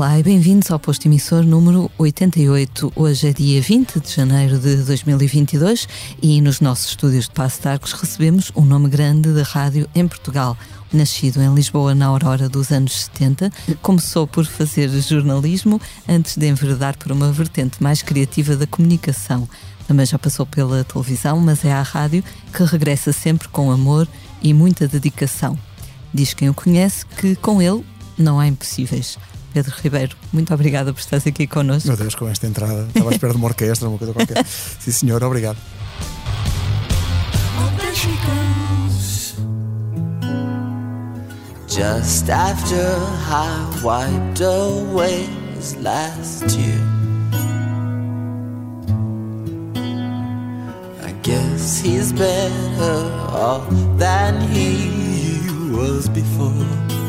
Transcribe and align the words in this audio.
Olá 0.00 0.18
e 0.18 0.22
bem-vindos 0.22 0.70
ao 0.70 0.78
posto 0.78 1.04
emissor 1.04 1.42
número 1.44 1.90
88. 1.98 2.90
Hoje 2.96 3.28
é 3.28 3.32
dia 3.34 3.60
20 3.60 4.00
de 4.00 4.10
janeiro 4.10 4.58
de 4.58 4.76
2022 4.76 5.86
e 6.22 6.40
nos 6.40 6.58
nossos 6.58 6.86
estúdios 6.86 7.26
de 7.26 7.32
Passo 7.32 7.60
de 7.60 7.68
Arcos 7.68 7.92
recebemos 7.92 8.50
um 8.56 8.64
nome 8.64 8.88
grande 8.88 9.30
da 9.30 9.42
rádio 9.42 9.86
em 9.94 10.08
Portugal. 10.08 10.56
Nascido 10.90 11.42
em 11.42 11.54
Lisboa 11.54 11.94
na 11.94 12.06
aurora 12.06 12.48
dos 12.48 12.72
anos 12.72 13.10
70, 13.12 13.52
começou 13.82 14.26
por 14.26 14.46
fazer 14.46 14.88
jornalismo 14.88 15.78
antes 16.08 16.34
de 16.34 16.48
enveredar 16.48 16.96
por 16.96 17.12
uma 17.12 17.30
vertente 17.30 17.82
mais 17.82 18.00
criativa 18.00 18.56
da 18.56 18.66
comunicação. 18.66 19.46
Também 19.86 20.06
já 20.06 20.18
passou 20.18 20.46
pela 20.46 20.82
televisão, 20.82 21.38
mas 21.40 21.62
é 21.62 21.74
à 21.74 21.82
rádio 21.82 22.24
que 22.54 22.64
regressa 22.64 23.12
sempre 23.12 23.48
com 23.48 23.70
amor 23.70 24.08
e 24.40 24.54
muita 24.54 24.88
dedicação. 24.88 25.58
Diz 26.14 26.32
quem 26.32 26.48
o 26.48 26.54
conhece 26.54 27.04
que 27.04 27.36
com 27.36 27.60
ele 27.60 27.84
não 28.16 28.40
há 28.40 28.46
impossíveis. 28.46 29.18
Pedro 29.52 29.74
Ribeiro, 29.82 30.16
muito 30.32 30.54
obrigada 30.54 30.92
por 30.92 31.00
estares 31.00 31.26
aqui 31.26 31.46
connosco. 31.46 31.88
Meu 31.88 31.96
Deus, 31.96 32.14
com 32.14 32.28
esta 32.28 32.46
entrada, 32.46 32.86
estava 32.88 33.10
à 33.10 33.12
espera 33.12 33.32
de 33.32 33.38
uma 33.38 33.48
orquestra, 33.48 33.88
uma 33.88 33.98
coisa 33.98 34.12
qualquer. 34.12 34.44
Sim, 34.46 34.92
senhor, 34.92 35.22
obrigado. 35.24 35.58
Just 41.66 42.28
after 42.28 42.76
I 42.76 43.80
wiped 43.82 44.40
away 44.40 45.22
his 45.54 45.76
last 45.76 46.48
tear, 46.48 46.78
I 51.02 51.12
guess 51.22 51.80
he's 51.80 52.12
better 52.12 53.06
off 53.30 53.68
than 53.98 54.40
he 54.50 55.40
was 55.70 56.08
before. 56.08 56.99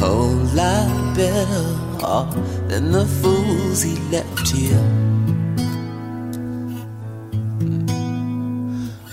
Whole 0.00 0.36
lot 0.54 1.14
better 1.14 1.64
off 2.02 2.34
than 2.68 2.90
the 2.92 3.04
fools 3.20 3.82
he 3.82 3.96
left 4.10 4.48
here. 4.50 4.80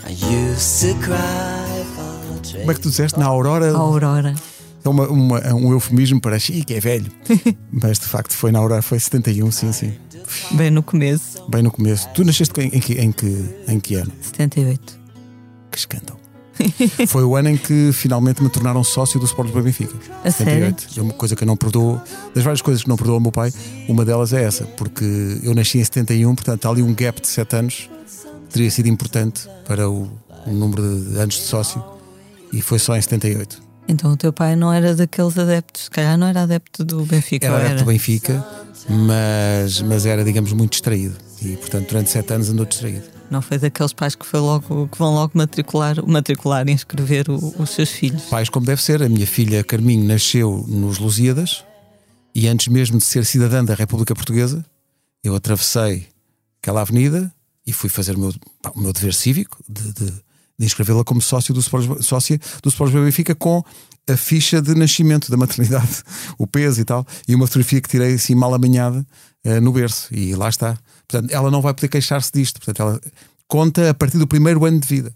I 0.05 0.11
used 0.11 0.81
to 0.81 0.93
cry 1.03 1.83
for 1.95 2.41
the 2.41 2.59
Como 2.59 2.71
é 2.71 2.73
que 2.73 2.81
tu 2.81 2.89
disseste? 2.89 3.19
Na 3.19 3.25
Aurora? 3.27 3.71
A 3.71 3.77
Aurora. 3.77 4.35
É, 4.83 4.89
uma, 4.89 5.07
uma- 5.07 5.39
é 5.39 5.53
um 5.53 5.71
eufemismo 5.73 6.21
para 6.21 6.39
chique, 6.39 6.73
é 6.73 6.79
velho. 6.79 7.11
Mas 7.71 7.99
de 7.99 8.05
facto 8.05 8.31
foi 8.33 8.51
na 8.51 8.59
Aurora, 8.59 8.81
foi 8.81 8.99
71, 8.99 9.51
sim, 9.51 9.71
sim. 9.73 9.93
Bem 10.51 10.69
no 10.71 10.83
começo, 10.83 11.43
Bem 11.49 11.61
no 11.63 11.71
começo. 11.71 12.07
Tu 12.13 12.23
nasceste 12.25 12.59
em, 12.59 12.67
em 12.67 12.79
que, 12.79 12.93
em, 12.93 13.11
que, 13.11 13.45
em 13.67 13.79
que 13.79 13.95
ano? 13.95 14.11
78. 14.21 14.99
Que 15.71 15.77
escândalo. 15.77 16.16
foi 17.07 17.23
o 17.23 17.35
ano 17.35 17.49
em 17.49 17.57
que 17.57 17.91
finalmente 17.93 18.41
me 18.41 18.49
tornaram 18.49 18.83
sócio 18.83 19.19
do 19.19 19.25
Sport 19.25 19.51
do 19.51 19.61
Benfica. 19.61 19.95
A 20.23 20.31
sério? 20.31 20.75
É 20.95 21.01
uma 21.01 21.13
coisa 21.13 21.35
que 21.35 21.43
eu 21.43 21.47
não 21.47 21.57
perdoo. 21.57 22.01
Das 22.33 22.43
várias 22.43 22.61
coisas 22.61 22.83
que 22.83 22.89
não 22.89 22.95
perdoo 22.95 23.15
ao 23.15 23.21
meu 23.21 23.31
pai, 23.31 23.51
uma 23.87 24.03
delas 24.03 24.33
é 24.33 24.43
essa, 24.43 24.65
porque 24.65 25.05
eu 25.43 25.53
nasci 25.53 25.79
em 25.79 25.83
71, 25.83 26.35
portanto 26.35 26.65
há 26.65 26.69
ali 26.69 26.81
um 26.81 26.93
gap 26.93 27.21
de 27.21 27.27
7 27.27 27.55
anos 27.55 27.89
teria 28.49 28.71
sido 28.71 28.87
importante 28.87 29.47
para 29.65 29.89
o, 29.89 30.09
o 30.45 30.51
número 30.51 30.81
de 30.81 31.19
anos 31.19 31.35
de 31.35 31.41
sócio 31.41 31.83
e 32.51 32.61
foi 32.61 32.79
só 32.79 32.95
em 32.95 33.01
78. 33.01 33.61
Então 33.87 34.11
o 34.11 34.17
teu 34.17 34.33
pai 34.33 34.55
não 34.55 34.71
era 34.71 34.95
daqueles 34.95 35.37
adeptos, 35.37 35.85
se 35.85 35.89
calhar 35.89 36.17
não 36.17 36.27
era 36.27 36.43
adepto 36.43 36.83
do 36.83 37.05
Benfica, 37.05 37.47
Era 37.47 37.57
adepto 37.57 37.83
do 37.83 37.87
Benfica, 37.87 38.45
mas, 38.89 39.81
mas 39.81 40.05
era, 40.05 40.23
digamos, 40.23 40.51
muito 40.53 40.71
distraído. 40.71 41.15
E, 41.41 41.55
portanto, 41.55 41.87
durante 41.87 42.09
sete 42.09 42.33
anos 42.33 42.49
andou 42.49 42.65
distraído. 42.65 43.16
Não 43.29 43.41
foi 43.41 43.57
daqueles 43.57 43.91
pais 43.93 44.15
que, 44.15 44.25
foi 44.25 44.39
logo, 44.39 44.87
que 44.87 44.97
vão 44.97 45.13
logo 45.13 45.31
matricular, 45.35 46.03
matricular 46.05 46.67
e 46.67 46.71
inscrever 46.71 47.29
o- 47.29 47.53
os 47.61 47.69
seus 47.71 47.89
filhos. 47.89 48.23
Pais, 48.23 48.47
como 48.49 48.65
deve 48.65 48.81
ser, 48.81 49.03
a 49.03 49.09
minha 49.09 49.27
filha 49.27 49.63
Carminho 49.63 50.05
nasceu 50.05 50.63
nos 50.67 50.97
Lusíadas 50.97 51.65
e 52.33 52.47
antes 52.47 52.67
mesmo 52.69 52.97
de 52.97 53.03
ser 53.03 53.25
cidadã 53.25 53.63
da 53.65 53.73
República 53.75 54.15
Portuguesa, 54.15 54.65
eu 55.23 55.35
atravessei 55.35 56.07
aquela 56.61 56.81
avenida 56.81 57.29
e 57.65 57.73
fui 57.73 57.89
fazer 57.89 58.15
o 58.15 58.19
meu, 58.19 58.33
pá, 58.61 58.71
o 58.73 58.79
meu 58.79 58.93
dever 58.93 59.13
cívico 59.13 59.61
de, 59.67 59.91
de- 59.93 60.13
de 60.59 60.65
inscrevê-la 60.65 61.03
como 61.03 61.21
sócio 61.21 61.53
do 61.53 61.59
Sport, 61.59 62.01
sócia 62.01 62.39
do 62.63 62.69
Sport 62.69 62.91
Benfica 62.93 63.35
com 63.35 63.61
a 64.09 64.17
ficha 64.17 64.59
de 64.61 64.73
nascimento 64.73 65.29
da 65.29 65.35
maternidade, 65.37 66.01
o 66.39 66.47
peso 66.47 66.79
e 66.81 66.85
tal, 66.85 67.05
e 67.27 67.35
uma 67.35 67.45
fotografia 67.45 67.81
que 67.81 67.89
tirei 67.89 68.13
assim 68.15 68.33
mal 68.33 68.53
amanhada 68.53 69.05
eh, 69.43 69.59
no 69.59 69.71
berço. 69.73 70.07
E 70.15 70.33
lá 70.33 70.47
está. 70.49 70.77
Portanto, 71.07 71.31
ela 71.31 71.49
não 71.51 71.61
vai 71.61 71.73
poder 71.73 71.87
queixar-se 71.87 72.31
disto. 72.33 72.59
Portanto, 72.59 72.81
ela 72.81 73.01
conta 73.47 73.89
a 73.89 73.93
partir 73.93 74.17
do 74.17 74.27
primeiro 74.27 74.65
ano 74.65 74.79
de 74.79 74.87
vida. 74.87 75.15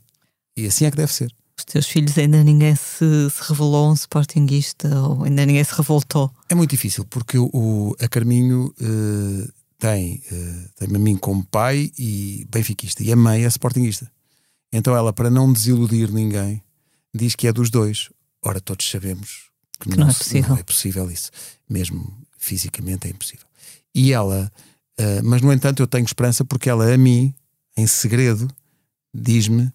E 0.55 0.65
assim 0.65 0.85
é 0.85 0.91
que 0.91 0.97
deve 0.97 1.11
ser. 1.13 1.33
Os 1.57 1.65
teus 1.65 1.85
filhos 1.85 2.17
ainda 2.17 2.43
ninguém 2.43 2.75
se, 2.75 3.29
se 3.29 3.41
revelou 3.49 3.91
um 3.91 3.93
sportinguista 3.93 4.87
ou 5.01 5.23
ainda 5.25 5.45
ninguém 5.45 5.63
se 5.63 5.73
revoltou. 5.73 6.31
É 6.49 6.55
muito 6.55 6.71
difícil 6.71 7.05
porque 7.05 7.37
o, 7.37 7.49
o- 7.53 7.95
a 7.99 8.07
Carminho 8.07 8.73
eh, 8.81 9.47
tem, 9.77 10.23
eh, 10.31 10.65
tem-me 10.77 10.95
a 10.95 10.99
mim 10.99 11.17
como 11.17 11.43
pai 11.45 11.91
e 11.97 12.47
benfiquista 12.49 13.03
e 13.03 13.11
a 13.11 13.15
mãe 13.15 13.43
é 13.43 13.47
sportinguista. 13.47 14.11
Então 14.73 14.95
ela, 14.95 15.11
para 15.13 15.29
não 15.29 15.51
desiludir 15.51 16.11
ninguém, 16.11 16.63
diz 17.13 17.35
que 17.35 17.47
é 17.47 17.53
dos 17.53 17.69
dois. 17.69 18.09
Ora, 18.41 18.59
todos 18.59 18.89
sabemos 18.89 19.49
que, 19.79 19.89
Que 19.89 19.97
não 19.97 20.07
é 20.07 20.11
se- 20.13 20.17
possível. 20.19 20.49
não 20.49 20.57
é 20.57 20.63
possível 20.63 21.11
isso. 21.11 21.29
Mesmo 21.69 22.17
fisicamente 22.37 23.07
é 23.07 23.11
impossível. 23.11 23.45
E 23.93 24.13
ela, 24.13 24.51
eh, 24.97 25.21
mas 25.21 25.41
no 25.41 25.51
entanto 25.51 25.81
eu 25.81 25.87
tenho 25.87 26.05
esperança 26.05 26.43
porque 26.45 26.69
ela 26.69 26.93
a 26.93 26.97
mim, 26.97 27.33
em 27.77 27.87
segredo, 27.87 28.47
diz-me: 29.13 29.63
"Eu 29.63 29.71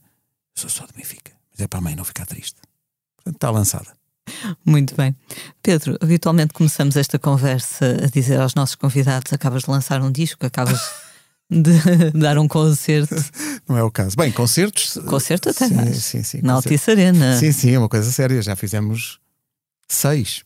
sou 0.54 0.70
só 0.70 0.86
de 0.86 0.92
Benfica, 0.92 1.32
mas 1.50 1.60
é 1.60 1.66
para 1.66 1.78
a 1.78 1.82
mãe 1.82 1.96
não 1.96 2.04
ficar 2.04 2.26
triste. 2.26 2.56
Portanto, 3.16 3.36
está 3.36 3.50
lançada. 3.50 3.96
Muito 4.64 4.94
bem. 4.96 5.14
Pedro, 5.62 5.96
habitualmente 6.00 6.52
começamos 6.52 6.96
esta 6.96 7.18
conversa 7.18 7.96
a 8.04 8.06
dizer 8.08 8.40
aos 8.40 8.54
nossos 8.54 8.74
convidados: 8.74 9.32
acabas 9.32 9.62
de 9.62 9.70
lançar 9.70 10.00
um 10.02 10.10
disco, 10.10 10.44
acabas 10.44 10.80
de 11.50 11.72
dar 12.18 12.38
um 12.38 12.48
concerto. 12.48 13.14
Não 13.68 13.76
é 13.76 13.82
o 13.82 13.90
caso. 13.90 14.16
Bem, 14.16 14.32
concertos. 14.32 14.98
Concerto 15.06 15.50
até 15.50 15.68
sim, 15.68 15.74
mais. 15.74 16.04
sim, 16.04 16.22
sim, 16.22 16.40
Na. 16.42 16.54
Altice 16.54 16.90
Arena. 16.90 17.38
Sim, 17.38 17.52
sim, 17.52 17.70
é 17.70 17.78
uma 17.78 17.88
coisa 17.88 18.10
séria. 18.10 18.42
Já 18.42 18.56
fizemos 18.56 19.18
seis. 19.88 20.42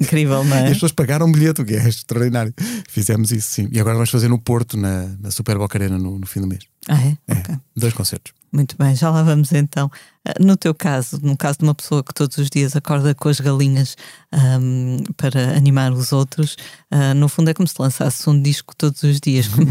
Incrível, 0.00 0.44
não 0.44 0.56
E 0.56 0.60
é? 0.60 0.64
as 0.66 0.72
pessoas 0.74 0.92
pagaram 0.92 1.26
um 1.26 1.32
bilhete, 1.32 1.60
o 1.60 1.64
que 1.64 1.74
é 1.74 1.88
extraordinário. 1.88 2.54
Fizemos 2.88 3.32
isso, 3.32 3.50
sim. 3.50 3.68
E 3.72 3.80
agora 3.80 3.96
vamos 3.96 4.10
fazer 4.10 4.28
no 4.28 4.38
Porto, 4.38 4.76
na, 4.76 5.08
na 5.20 5.30
Super 5.30 5.58
Boca 5.58 5.76
Arena, 5.76 5.98
no, 5.98 6.18
no 6.18 6.26
fim 6.26 6.40
do 6.40 6.46
mês. 6.46 6.62
Ah, 6.88 7.00
é? 7.02 7.16
É, 7.26 7.32
Ok. 7.40 7.56
Dois 7.76 7.92
concertos. 7.92 8.32
Muito 8.50 8.76
bem, 8.78 8.94
já 8.94 9.10
lá 9.10 9.22
vamos 9.22 9.52
então. 9.52 9.90
Ah, 10.26 10.32
No 10.40 10.56
teu 10.56 10.72
caso, 10.74 11.18
no 11.22 11.36
caso 11.36 11.58
de 11.58 11.64
uma 11.64 11.74
pessoa 11.74 12.02
que 12.02 12.14
todos 12.14 12.38
os 12.38 12.48
dias 12.48 12.74
acorda 12.76 13.14
com 13.14 13.28
as 13.28 13.40
galinhas 13.40 13.94
ahm, 14.32 15.02
para 15.16 15.56
animar 15.56 15.92
os 15.92 16.12
outros, 16.12 16.56
ah, 16.90 17.12
no 17.14 17.28
fundo 17.28 17.50
é 17.50 17.54
como 17.54 17.66
se 17.68 17.74
lançasse 17.78 18.28
um 18.30 18.40
disco 18.40 18.74
todos 18.76 19.02
os 19.02 19.20
dias. 19.20 19.48
Como, 19.52 19.66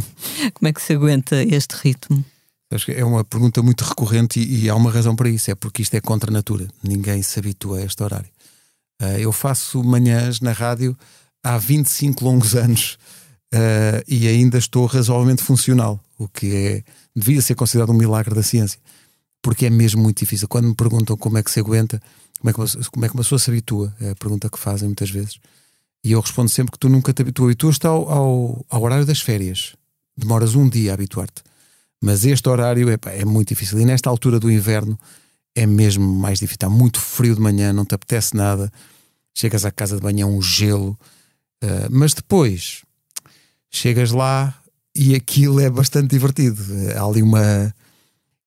como 0.53 0.67
é 0.67 0.73
que 0.73 0.81
se 0.81 0.93
aguenta 0.93 1.41
este 1.43 1.73
ritmo? 1.75 2.23
Acho 2.71 2.85
que 2.87 2.91
É 2.91 3.05
uma 3.05 3.23
pergunta 3.23 3.63
muito 3.63 3.83
recorrente 3.85 4.39
e, 4.41 4.65
e 4.65 4.69
há 4.69 4.75
uma 4.75 4.91
razão 4.91 5.15
para 5.15 5.29
isso. 5.29 5.49
É 5.49 5.55
porque 5.55 5.81
isto 5.81 5.95
é 5.95 6.01
contra 6.01 6.29
a 6.29 6.33
natura. 6.33 6.67
Ninguém 6.83 7.21
se 7.23 7.39
habitua 7.39 7.79
a 7.79 7.83
este 7.85 8.03
horário. 8.03 8.29
Ah, 8.99 9.19
eu 9.19 9.31
faço 9.31 9.83
manhãs 9.83 10.39
na 10.41 10.51
rádio 10.51 10.97
há 11.43 11.57
25 11.57 12.23
longos 12.23 12.55
anos 12.55 12.97
ah, 13.53 14.03
e 14.07 14.27
ainda 14.27 14.57
estou 14.57 14.85
razoavelmente 14.85 15.43
funcional, 15.43 15.99
o 16.17 16.27
que 16.27 16.55
é 16.55 16.83
devia 17.15 17.41
ser 17.41 17.55
considerado 17.55 17.91
um 17.91 17.97
milagre 17.97 18.35
da 18.35 18.43
ciência, 18.43 18.79
porque 19.41 19.65
é 19.65 19.69
mesmo 19.69 20.01
muito 20.01 20.19
difícil. 20.19 20.47
Quando 20.47 20.67
me 20.67 20.75
perguntam 20.75 21.17
como 21.17 21.37
é 21.37 21.43
que 21.43 21.51
se 21.51 21.59
aguenta, 21.59 22.01
como 22.39 22.49
é 22.49 22.53
que 22.53 22.59
uma, 22.59 22.67
como 22.91 23.05
é 23.05 23.09
que 23.09 23.15
uma 23.15 23.23
pessoa 23.23 23.39
se 23.39 23.49
habitua, 23.49 23.95
é 23.99 24.11
a 24.11 24.15
pergunta 24.15 24.49
que 24.49 24.59
fazem 24.59 24.87
muitas 24.87 25.09
vezes. 25.09 25.39
E 26.03 26.11
eu 26.11 26.19
respondo 26.19 26.49
sempre 26.49 26.71
que 26.71 26.79
tu 26.79 26.89
nunca 26.89 27.11
te 27.11 27.21
habituas. 27.21 27.47
Habituas-te 27.47 27.87
ao, 27.87 28.09
ao, 28.09 28.65
ao 28.69 28.81
horário 28.81 29.05
das 29.05 29.19
férias. 29.19 29.75
Demoras 30.15 30.55
um 30.55 30.69
dia 30.69 30.91
a 30.91 30.93
habituar-te. 30.93 31.43
Mas 32.01 32.23
este 32.25 32.47
horário 32.47 32.89
epá, 32.89 33.11
é 33.11 33.25
muito 33.25 33.49
difícil. 33.49 33.79
E 33.79 33.85
nesta 33.85 34.09
altura 34.09 34.39
do 34.39 34.51
inverno 34.51 34.97
é 35.57 35.65
mesmo 35.65 36.05
mais 36.05 36.37
difícil. 36.37 36.55
Está 36.57 36.69
muito 36.69 36.99
frio 37.01 37.33
de 37.33 37.41
manhã, 37.41 37.73
não 37.73 37.83
te 37.83 37.95
apetece 37.95 38.35
nada. 38.35 38.71
Chegas 39.33 39.65
à 39.65 39.71
casa 39.71 39.95
de 39.95 40.01
banho, 40.03 40.21
é 40.21 40.25
um 40.25 40.39
gelo. 40.39 40.97
Uh, 41.63 41.89
mas 41.89 42.13
depois 42.13 42.83
chegas 43.71 44.11
lá 44.11 44.53
e 44.93 45.15
aquilo 45.15 45.59
é 45.59 45.67
bastante 45.67 46.11
divertido. 46.11 46.63
Há 46.95 47.03
ali 47.03 47.23
uma. 47.23 47.73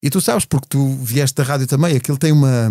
E 0.00 0.08
tu 0.08 0.20
sabes, 0.20 0.44
porque 0.44 0.68
tu 0.68 0.94
vieste 0.94 1.34
da 1.34 1.42
rádio 1.42 1.66
também, 1.66 1.96
aquilo 1.96 2.16
tem 2.16 2.30
uma. 2.30 2.70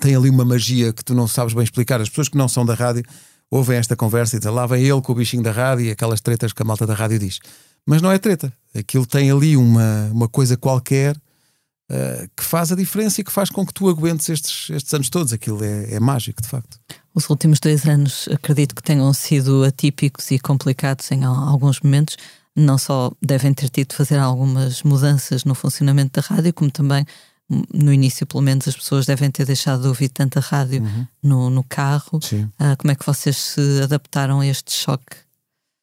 Tem 0.00 0.14
ali 0.14 0.28
uma 0.28 0.44
magia 0.44 0.92
que 0.92 1.04
tu 1.04 1.14
não 1.14 1.28
sabes 1.28 1.54
bem 1.54 1.62
explicar. 1.62 2.00
As 2.00 2.08
pessoas 2.08 2.28
que 2.28 2.36
não 2.36 2.48
são 2.48 2.66
da 2.66 2.74
rádio 2.74 3.04
ouvem 3.48 3.76
esta 3.76 3.94
conversa 3.94 4.36
e 4.36 4.38
dizem 4.40 4.52
lá 4.52 4.66
vem 4.66 4.82
ele 4.82 5.00
com 5.02 5.12
o 5.12 5.14
bichinho 5.14 5.42
da 5.42 5.52
rádio 5.52 5.86
e 5.86 5.90
aquelas 5.90 6.20
tretas 6.20 6.52
que 6.52 6.62
a 6.62 6.64
malta 6.64 6.84
da 6.84 6.94
rádio 6.94 7.18
diz. 7.20 7.38
Mas 7.86 8.02
não 8.02 8.10
é 8.10 8.18
treta. 8.18 8.52
Aquilo 8.74 9.06
tem 9.06 9.30
ali 9.30 9.56
uma, 9.56 10.10
uma 10.12 10.28
coisa 10.28 10.56
qualquer 10.56 11.16
uh, 11.90 12.30
que 12.36 12.44
faz 12.44 12.72
a 12.72 12.76
diferença 12.76 13.20
e 13.20 13.24
que 13.24 13.32
faz 13.32 13.50
com 13.50 13.66
que 13.66 13.74
tu 13.74 13.88
aguentes 13.88 14.28
estes, 14.28 14.70
estes 14.70 14.94
anos 14.94 15.10
todos. 15.10 15.32
Aquilo 15.32 15.62
é, 15.62 15.94
é 15.94 16.00
mágico, 16.00 16.40
de 16.40 16.48
facto. 16.48 16.78
Os 17.14 17.28
últimos 17.28 17.58
dois 17.58 17.84
anos 17.86 18.28
acredito 18.32 18.74
que 18.74 18.82
tenham 18.82 19.12
sido 19.12 19.64
atípicos 19.64 20.30
e 20.30 20.38
complicados 20.38 21.10
em 21.10 21.24
al- 21.24 21.48
alguns 21.48 21.80
momentos. 21.80 22.16
Não 22.56 22.78
só 22.78 23.12
devem 23.22 23.52
ter 23.54 23.68
tido 23.68 23.90
de 23.90 23.96
fazer 23.96 24.18
algumas 24.18 24.82
mudanças 24.82 25.44
no 25.44 25.54
funcionamento 25.54 26.20
da 26.20 26.26
rádio, 26.26 26.52
como 26.52 26.70
também 26.70 27.04
no 27.74 27.92
início, 27.92 28.24
pelo 28.26 28.42
menos, 28.42 28.68
as 28.68 28.76
pessoas 28.76 29.06
devem 29.06 29.28
ter 29.28 29.44
deixado 29.44 29.82
de 29.82 29.88
ouvir 29.88 30.08
tanta 30.08 30.38
rádio 30.38 30.82
uhum. 30.82 31.06
no, 31.20 31.50
no 31.50 31.64
carro. 31.64 32.20
Uh, 32.32 32.76
como 32.78 32.92
é 32.92 32.94
que 32.94 33.04
vocês 33.04 33.36
se 33.36 33.82
adaptaram 33.82 34.38
a 34.38 34.46
este 34.46 34.72
choque? 34.72 35.16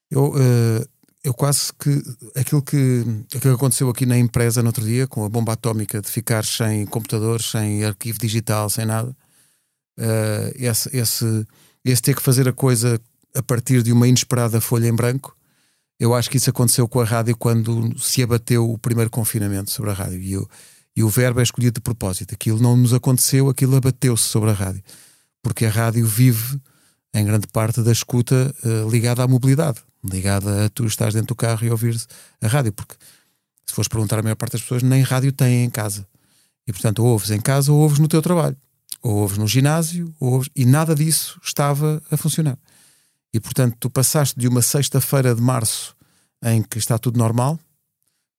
Eu, 0.10 0.30
uh, 0.30 0.88
eu 1.28 1.34
quase 1.34 1.74
que 1.74 2.02
aquilo 2.40 2.62
que, 2.62 3.04
que 3.42 3.50
aconteceu 3.50 3.90
aqui 3.90 4.06
na 4.06 4.18
empresa 4.18 4.62
no 4.62 4.70
outro 4.70 4.84
dia, 4.84 5.06
com 5.06 5.26
a 5.26 5.30
bomba 5.30 5.52
atómica 5.52 6.02
de 6.02 6.10
ficar 6.10 6.46
sem 6.46 6.86
computadores, 6.86 7.48
sem 7.48 7.84
arquivo 7.84 8.18
digital, 8.18 8.70
sem 8.70 8.86
nada, 8.86 9.10
uh, 10.00 10.54
esse, 10.56 10.96
esse, 10.96 11.46
esse 11.84 12.02
ter 12.02 12.16
que 12.16 12.22
fazer 12.22 12.48
a 12.48 12.54
coisa 12.54 12.98
a 13.36 13.44
partir 13.44 13.84
de 13.84 13.92
uma 13.92 14.08
inesperada 14.08 14.62
folha 14.62 14.88
em 14.88 14.96
branco, 14.96 15.36
eu 16.00 16.16
acho 16.16 16.30
que 16.30 16.38
isso 16.38 16.50
aconteceu 16.50 16.88
com 16.88 17.02
a 17.02 17.04
rádio 17.04 17.36
quando 17.36 17.94
se 18.00 18.24
abateu 18.24 18.72
o 18.72 18.78
primeiro 18.78 19.12
confinamento 19.12 19.70
sobre 19.70 19.92
a 19.92 19.94
rádio. 19.94 20.22
E, 20.22 20.32
eu, 20.32 20.48
e 20.96 21.04
o 21.04 21.10
verbo 21.10 21.42
é 21.42 21.44
escolhido 21.44 21.74
de 21.74 21.82
propósito. 21.82 22.34
Aquilo 22.34 22.62
não 22.62 22.78
nos 22.78 22.94
aconteceu, 22.94 23.50
aquilo 23.50 23.76
abateu-se 23.76 24.24
sobre 24.24 24.52
a 24.52 24.54
rádio. 24.54 24.82
Porque 25.44 25.66
a 25.66 25.70
rádio 25.70 26.06
vive, 26.06 26.58
em 27.14 27.26
grande 27.26 27.48
parte, 27.48 27.82
da 27.82 27.92
escuta 27.92 28.56
uh, 28.64 28.90
ligada 28.90 29.24
à 29.24 29.28
mobilidade, 29.28 29.80
ligada 30.04 30.66
a 30.66 30.70
tu 30.70 30.86
estás 30.86 31.14
dentro 31.14 31.30
do 31.30 31.36
carro 31.36 31.66
e 31.66 31.72
ouvir 31.72 31.96
a 32.42 32.48
rádio. 32.48 32.74
Porque 32.74 32.96
se 33.66 33.74
fores 33.74 33.88
perguntar 33.88 34.20
a 34.20 34.24
maior 34.24 34.36
parte 34.36 34.54
das 34.54 34.62
pessoas, 34.62 34.84
nem 34.84 35.02
rádio 35.02 35.32
têm 35.32 35.64
em 35.64 35.70
casa. 35.70 36.08
E 36.68 36.72
portanto, 36.72 37.00
ou 37.00 37.10
ouves 37.10 37.32
em 37.32 37.40
casa 37.40 37.72
ou 37.72 37.80
ouves 37.80 38.00
no 38.00 38.08
teu 38.08 38.22
trabalho. 38.22 38.58
Ou 39.02 39.18
ouves 39.18 39.38
no 39.38 39.48
ginásio, 39.48 40.14
ou 40.20 40.34
ouves... 40.34 40.50
e 40.56 40.66
nada 40.66 40.96
disso 40.96 41.40
estava 41.44 42.02
a 42.12 42.18
funcionar. 42.18 42.58
E 43.34 43.40
portanto, 43.40 43.76
tu 43.80 43.90
passaste 43.90 44.40
de 44.40 44.48
uma 44.48 44.62
sexta-feira 44.62 45.36
de 45.36 45.42
março 45.42 45.96
em 46.44 46.62
que 46.62 46.78
está 46.78 46.98
tudo 46.98 47.18
normal 47.18 47.60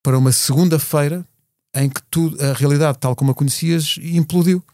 para 0.03 0.19
uma 0.19 0.33
segunda-feira 0.33 1.27
em 1.75 1.89
que 1.89 2.03
tudo, 2.11 2.43
a 2.43 2.53
realidade, 2.55 2.99
tal 2.99 3.15
como 3.15 3.31
a 3.31 3.35
conhecias, 3.35 3.99
implodiu. 4.03 4.65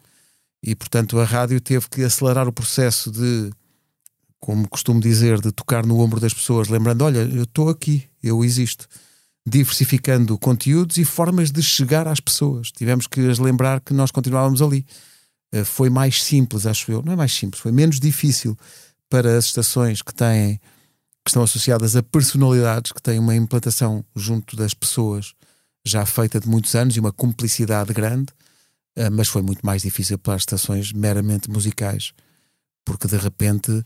E 0.63 0.75
portanto, 0.75 1.19
a 1.19 1.25
rádio 1.25 1.61
teve 1.61 1.89
que 1.89 2.03
acelerar 2.03 2.49
o 2.49 2.53
processo 2.53 3.11
de, 3.11 3.51
como 4.45 4.69
costumo 4.69 5.01
dizer, 5.01 5.41
de 5.41 5.51
tocar 5.51 5.87
no 5.87 5.99
ombro 6.01 6.21
das 6.21 6.35
pessoas, 6.35 6.69
lembrando: 6.69 7.03
olha, 7.03 7.21
eu 7.21 7.45
estou 7.45 7.71
aqui, 7.71 8.05
eu 8.23 8.45
existo. 8.45 8.87
Diversificando 9.47 10.39
conteúdos 10.39 10.99
e 10.99 11.05
formas 11.05 11.51
de 11.51 11.63
chegar 11.63 12.07
às 12.07 12.21
pessoas. 12.21 12.71
Tivemos 12.71 13.07
que 13.07 13.21
as 13.27 13.39
lembrar 13.39 13.81
que 13.81 13.95
nós 13.95 14.11
continuávamos 14.11 14.61
ali. 14.61 14.85
Eh, 15.51 15.65
foi 15.65 15.89
mais 15.89 16.23
simples, 16.23 16.67
acho 16.67 16.93
eu. 16.93 17.03
Não 17.03 17.15
é 17.15 17.17
mais 17.17 17.33
simples, 17.33 17.63
foi 17.63 17.73
menos 17.73 17.99
difícil 17.99 18.55
para 19.09 19.39
as 19.39 19.47
estações 19.47 20.03
que 20.03 20.13
têm 20.13 20.61
que 21.25 21.31
estão 21.31 21.43
associadas 21.43 21.97
a 21.97 22.03
personalidades 22.03 22.93
que 22.93 23.01
têm 23.01 23.19
uma 23.19 23.35
implantação 23.35 24.05
junto 24.15 24.57
das 24.57 24.75
pessoas 24.75 25.33
já 25.87 26.05
feita 26.05 26.39
de 26.39 26.47
muitos 26.47 26.75
anos 26.75 26.95
e 26.97 27.01
uma 27.01 27.13
cumplicidade 27.13 27.95
grande, 27.95 28.31
eh, 28.95 29.09
mas 29.09 29.29
foi 29.29 29.41
muito 29.41 29.65
mais 29.65 29.81
difícil 29.81 30.19
para 30.19 30.35
as 30.35 30.43
estações 30.43 30.93
meramente 30.93 31.51
musicais, 31.51 32.13
porque 32.85 33.09
de 33.09 33.17
repente 33.17 33.83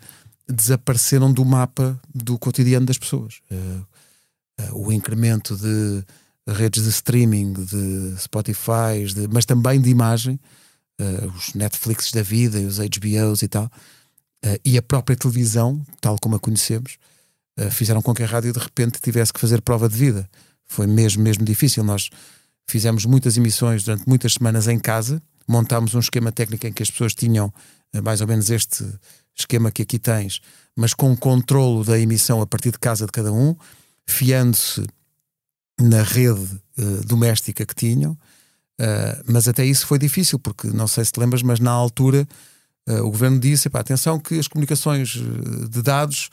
desapareceram 0.48 1.32
do 1.32 1.44
mapa 1.44 2.00
do 2.14 2.38
cotidiano 2.38 2.86
das 2.86 2.98
pessoas. 2.98 3.40
Eh, 3.50 3.80
eh, 4.58 4.70
o 4.72 4.92
incremento 4.92 5.56
de 5.56 6.04
redes 6.46 6.84
de 6.84 6.88
streaming, 6.88 7.52
de 7.52 8.14
Spotify, 8.18 9.04
de, 9.14 9.28
mas 9.28 9.44
também 9.44 9.80
de 9.80 9.90
imagem, 9.90 10.40
os 11.36 11.54
Netflix 11.54 12.10
da 12.10 12.22
vida, 12.22 12.58
os 12.58 12.78
HBOs 12.78 13.42
e 13.42 13.48
tal, 13.48 13.70
e 14.64 14.76
a 14.76 14.82
própria 14.82 15.14
televisão, 15.14 15.80
tal 16.00 16.18
como 16.18 16.34
a 16.34 16.40
conhecemos, 16.40 16.96
fizeram 17.70 18.02
com 18.02 18.14
que 18.14 18.22
a 18.22 18.26
rádio 18.26 18.52
de 18.52 18.58
repente 18.58 18.98
tivesse 19.00 19.32
que 19.32 19.38
fazer 19.38 19.60
prova 19.60 19.88
de 19.88 19.96
vida. 19.96 20.28
Foi 20.66 20.88
mesmo, 20.88 21.22
mesmo 21.22 21.44
difícil. 21.44 21.84
Nós 21.84 22.10
fizemos 22.66 23.04
muitas 23.04 23.36
emissões 23.36 23.84
durante 23.84 24.08
muitas 24.08 24.32
semanas 24.32 24.66
em 24.66 24.78
casa, 24.78 25.22
montámos 25.46 25.94
um 25.94 26.00
esquema 26.00 26.32
técnico 26.32 26.66
em 26.66 26.72
que 26.72 26.82
as 26.82 26.90
pessoas 26.90 27.14
tinham 27.14 27.52
mais 28.02 28.20
ou 28.20 28.26
menos 28.26 28.50
este 28.50 28.84
esquema 29.42 29.70
que 29.70 29.82
aqui 29.82 29.98
tens, 29.98 30.40
mas 30.76 30.94
com 30.94 31.16
controlo 31.16 31.84
da 31.84 31.98
emissão 31.98 32.40
a 32.40 32.46
partir 32.46 32.70
de 32.70 32.78
casa 32.78 33.06
de 33.06 33.12
cada 33.12 33.32
um, 33.32 33.56
fiando-se 34.06 34.86
na 35.80 36.02
rede 36.02 36.60
doméstica 37.06 37.64
que 37.66 37.74
tinham. 37.74 38.12
Uh, 38.80 39.24
mas 39.26 39.48
até 39.48 39.64
isso 39.64 39.86
foi 39.86 39.98
difícil, 39.98 40.38
porque 40.38 40.68
não 40.68 40.86
sei 40.86 41.04
se 41.04 41.12
te 41.12 41.18
lembras, 41.18 41.42
mas 41.42 41.58
na 41.58 41.70
altura 41.70 42.26
Uh, 42.88 43.04
o 43.04 43.10
governo 43.10 43.38
disse: 43.38 43.68
atenção, 43.74 44.18
que 44.18 44.38
as 44.38 44.48
comunicações 44.48 45.10
de 45.70 45.82
dados 45.82 46.30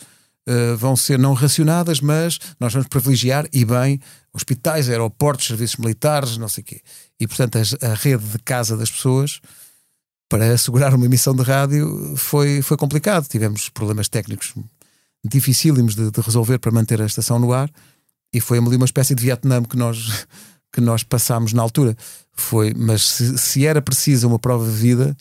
uh, 0.47 0.77
vão 0.77 0.95
ser 0.95 1.19
não 1.19 1.33
racionadas, 1.33 1.99
mas 1.99 2.39
nós 2.57 2.71
vamos 2.71 2.87
privilegiar 2.87 3.45
e 3.51 3.65
bem 3.65 3.99
hospitais, 4.31 4.89
aeroportos, 4.89 5.47
serviços 5.47 5.75
militares, 5.75 6.37
não 6.37 6.47
sei 6.47 6.61
o 6.61 6.65
quê. 6.65 6.81
E 7.19 7.27
portanto, 7.27 7.57
a, 7.57 7.93
rede 7.93 8.23
de 8.23 8.39
casa 8.39 8.77
das 8.77 8.89
pessoas 8.89 9.41
para 10.29 10.53
assegurar 10.53 10.93
uma 10.93 11.05
emissão 11.05 11.35
de 11.35 11.43
rádio 11.43 12.15
foi, 12.17 12.61
foi 12.61 12.77
complicado. 12.77 13.27
Tivemos 13.27 13.69
problemas 13.69 14.07
técnicos 14.07 14.53
dificílimos 15.27 15.95
de, 15.95 16.11
de 16.11 16.21
resolver 16.21 16.59
para 16.59 16.71
manter 16.71 17.01
a 17.01 17.05
estação 17.05 17.39
no 17.39 17.51
ar 17.51 17.69
e 18.31 18.39
foi 18.39 18.59
ali 18.59 18.75
uma 18.75 18.85
espécie 18.85 19.15
de 19.15 19.23
Vietnã 19.23 19.63
que 19.63 19.75
nós, 19.75 20.27
que 20.71 20.79
nós 20.79 21.03
passámos 21.03 21.51
na 21.51 21.61
altura. 21.61 21.95
Foi, 22.31 22.73
mas 22.75 23.01
se, 23.01 23.37
se 23.37 23.65
era 23.65 23.81
precisa 23.81 24.27
uma 24.27 24.37
prova 24.37 24.69
de 24.69 24.77
vida 24.77 25.17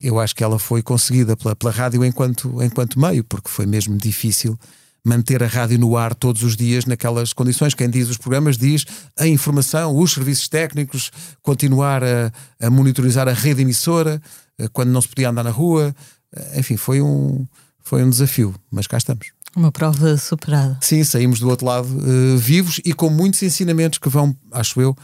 eu 0.00 0.20
acho 0.20 0.34
que 0.34 0.44
ela 0.44 0.58
foi 0.58 0.82
conseguida 0.82 1.34
pela, 1.34 1.56
pela 1.56 1.72
rádio 1.72 2.04
enquanto, 2.04 2.62
enquanto 2.62 3.00
meio, 3.00 3.24
porque 3.24 3.48
foi 3.48 3.64
mesmo 3.64 3.96
difícil 3.96 4.58
manter 5.04 5.42
a 5.42 5.46
rádio 5.46 5.78
no 5.78 5.96
ar 5.96 6.14
todos 6.14 6.42
os 6.42 6.56
dias 6.56 6.86
naquelas 6.86 7.32
condições. 7.32 7.74
Quem 7.74 7.90
diz 7.90 8.08
os 8.08 8.16
programas 8.16 8.56
diz 8.56 8.86
a 9.18 9.26
informação, 9.26 9.96
os 9.96 10.12
serviços 10.12 10.48
técnicos, 10.48 11.10
continuar 11.42 12.02
a, 12.02 12.32
a 12.60 12.70
monitorizar 12.70 13.28
a 13.28 13.32
rede 13.32 13.62
emissora 13.62 14.20
eh, 14.58 14.68
quando 14.72 14.90
não 14.90 15.02
se 15.02 15.08
podia 15.08 15.28
andar 15.28 15.44
na 15.44 15.50
rua. 15.50 15.94
Eh, 16.34 16.60
enfim, 16.60 16.76
foi 16.76 17.02
um, 17.02 17.46
foi 17.82 18.02
um 18.02 18.08
desafio, 18.08 18.54
mas 18.70 18.86
cá 18.86 18.96
estamos. 18.96 19.26
Uma 19.54 19.70
prova 19.70 20.16
superada. 20.16 20.78
Sim, 20.80 21.04
saímos 21.04 21.38
do 21.38 21.48
outro 21.48 21.66
lado 21.66 21.86
uh, 21.86 22.36
vivos 22.38 22.80
e 22.84 22.92
com 22.92 23.08
muitos 23.08 23.40
ensinamentos 23.40 24.00
que 24.00 24.08
vão, 24.08 24.36
acho 24.50 24.80
eu, 24.80 24.96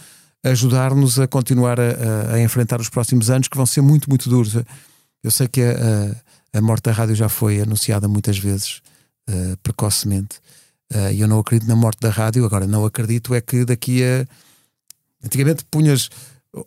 ajudar-nos 0.43 1.21
a 1.21 1.29
continuar 1.29 1.79
a, 1.79 2.33
a, 2.33 2.35
a, 2.35 2.43
enfrentar 2.43 2.81
os 2.81 2.89
próximos 2.89 3.31
anos, 3.31 3.47
que 3.47 3.57
vão 3.57 3.67
ser 3.67 3.81
muito, 3.81 4.09
muito 4.09 4.29
duros. 4.29 4.57
Eu 5.23 5.31
sei 5.31 5.47
que 5.47 5.63
a, 5.63 6.59
a 6.59 6.61
morte 6.61 6.85
da 6.85 6.93
rádio 6.93 7.15
já 7.15 7.29
foi 7.29 7.61
anunciada 7.61 8.09
muitas 8.09 8.39
vezes, 8.39 8.81
uh, 9.31 9.57
precocemente, 9.63 10.41
e 11.13 11.21
eu 11.21 11.29
não 11.29 11.39
acredito 11.39 11.69
na 11.69 11.77
morte 11.77 12.01
da 12.01 12.11
rádio. 12.11 12.45
Agora, 12.45 12.67
não 12.67 12.85
acredito 12.85 13.33
é 13.33 13.41
que 13.41 13.65
daqui 13.65 14.03
a. 14.03 14.27
Antigamente 15.25 15.65
punhas 15.71 16.11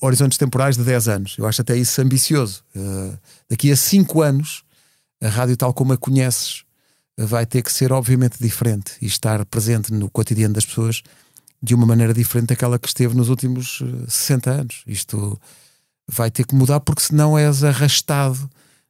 horizontes 0.01 0.37
temporais 0.37 0.77
de 0.77 0.83
10 0.83 1.07
anos, 1.07 1.35
eu 1.37 1.45
acho 1.45 1.61
até 1.61 1.75
isso 1.75 2.01
ambicioso. 2.01 2.63
Uh, 2.75 3.17
daqui 3.49 3.71
a 3.71 3.75
5 3.75 4.21
anos, 4.21 4.63
a 5.21 5.27
rádio, 5.27 5.57
tal 5.57 5.73
como 5.73 5.93
a 5.93 5.97
conheces, 5.97 6.63
vai 7.17 7.45
ter 7.45 7.61
que 7.61 7.71
ser 7.71 7.91
obviamente 7.91 8.37
diferente 8.39 8.93
e 9.01 9.05
estar 9.05 9.45
presente 9.45 9.93
no 9.93 10.09
cotidiano 10.09 10.53
das 10.53 10.65
pessoas 10.65 11.03
de 11.61 11.75
uma 11.75 11.85
maneira 11.85 12.13
diferente 12.13 12.47
daquela 12.47 12.79
que 12.79 12.87
esteve 12.87 13.15
nos 13.15 13.29
últimos 13.29 13.81
60 14.07 14.51
anos. 14.51 14.83
Isto 14.87 15.39
vai 16.07 16.31
ter 16.31 16.45
que 16.45 16.55
mudar 16.55 16.79
porque 16.79 17.03
senão 17.03 17.37
és 17.37 17.63
arrastado 17.63 18.49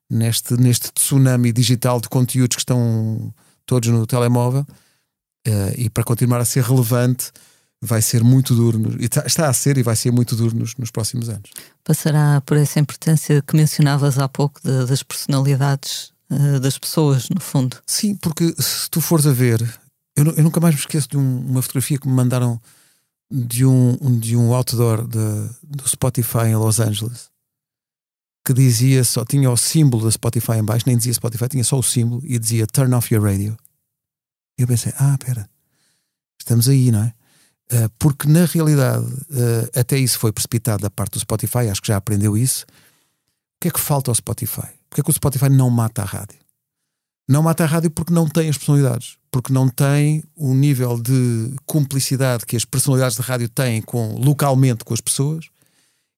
neste, 0.10 0.56
neste 0.56 0.92
tsunami 0.92 1.52
digital 1.52 2.00
de 2.00 2.10
conteúdos 2.10 2.56
que 2.56 2.62
estão 2.62 3.34
todos 3.66 3.90
no 3.90 4.06
telemóvel 4.06 4.66
uh, 5.48 5.74
e 5.78 5.90
para 5.90 6.04
continuar 6.04 6.40
a 6.40 6.46
ser 6.46 6.64
relevante 6.64 7.32
vai 7.82 8.02
ser 8.02 8.24
muito 8.24 8.56
duro, 8.56 8.96
e 8.98 9.06
está, 9.06 9.48
a 9.48 9.54
ser 9.54 9.78
e 9.78 9.84
vai 9.84 9.96
ser 9.96 10.10
muito 10.10 10.38
duro 10.38 10.56
nos, 10.56 10.74
nos, 10.78 10.90
próximos 10.90 11.28
anos. 11.28 11.52
Passará 11.84 12.42
por 12.46 12.56
essa 12.56 12.80
importância 12.80 13.42
que 13.42 13.58
mencionavas 13.58 14.18
há 14.18 14.30
pouco 14.30 14.62
de, 14.64 14.86
das 14.86 15.04
personalidades 15.04 16.14
uh, 16.32 16.62
das 16.62 16.78
pessoas, 16.78 17.28
no 17.30 17.42
fundo. 17.42 17.78
Sim, 17.86 18.16
porque 18.16 18.56
se 18.58 18.90
tu 18.90 19.02
fores 19.02 19.28
a 19.28 19.34
ver, 19.34 19.62
eu, 20.16 20.26
eu 20.26 20.44
nunca 20.44 20.62
mais 20.62 20.74
me 20.74 20.80
esqueço 20.80 21.10
de 21.10 21.18
um, 21.18 21.46
uma 21.46 21.62
fotografia 21.62 21.98
que 21.98 22.08
me 22.08 22.14
mandaram 22.14 22.62
de 23.30 23.66
um, 23.66 23.98
de 24.18 24.38
um 24.38 24.54
outdoor 24.54 25.06
de, 25.06 25.50
do 25.62 25.88
Spotify 25.90 26.48
em 26.48 26.56
Los 26.56 26.80
Angeles 26.80 27.33
que 28.46 28.54
dizia 28.54 29.04
só, 29.04 29.24
tinha 29.24 29.50
o 29.50 29.58
símbolo 29.58 30.04
da 30.04 30.12
Spotify 30.12 30.54
em 30.54 30.64
baixo, 30.64 30.86
nem 30.88 30.98
dizia 30.98 31.14
Spotify, 31.14 31.48
tinha 31.48 31.64
só 31.64 31.78
o 31.78 31.84
símbolo 31.84 32.22
e 32.26 32.38
dizia 32.38 32.68
Turn 32.68 32.94
off 32.94 33.14
your 33.14 33.24
radio. 33.24 33.58
E 34.58 34.62
eu 34.64 34.68
pensei, 34.68 34.94
ah, 34.98 35.18
espera, 35.20 35.50
estamos 36.40 36.68
aí, 36.68 36.92
não 36.92 37.04
é? 37.04 37.14
Uh, 37.72 37.90
porque 37.98 38.28
na 38.28 38.46
realidade, 38.46 39.06
uh, 39.06 39.80
até 39.80 39.98
isso 39.98 40.20
foi 40.20 40.32
precipitado 40.32 40.84
da 40.84 40.90
parte 40.90 41.14
do 41.14 41.20
Spotify, 41.20 41.70
acho 41.70 41.82
que 41.82 41.88
já 41.88 41.98
aprendeu 41.98 42.38
isso. 42.38 42.66
O 42.66 43.62
que 43.62 43.70
é 43.70 43.72
que 43.72 43.80
falta 43.80 44.12
ao 44.12 44.16
Spotify? 44.16 44.68
Porque 44.90 45.02
é 45.02 45.04
que 45.04 45.10
o 45.10 45.14
Spotify 45.14 45.50
não 45.50 45.70
mata 45.70 46.02
a 46.02 46.06
rádio? 46.06 46.38
Não 47.28 47.42
mata 47.42 47.64
a 47.64 47.68
rádio 47.68 47.90
porque 47.90 48.14
não 48.14 48.28
tem 48.28 48.50
as 48.50 48.58
personalidades 48.58 49.18
porque 49.34 49.52
não 49.52 49.68
tem 49.68 50.24
o 50.36 50.54
nível 50.54 51.02
de 51.02 51.56
cumplicidade 51.66 52.46
que 52.46 52.56
as 52.56 52.64
personalidades 52.64 53.18
de 53.18 53.24
rádio 53.24 53.50
têm 53.50 53.82
com, 53.82 54.16
localmente 54.24 54.86
com 54.86 54.94
as 54.94 55.02
pessoas 55.02 55.48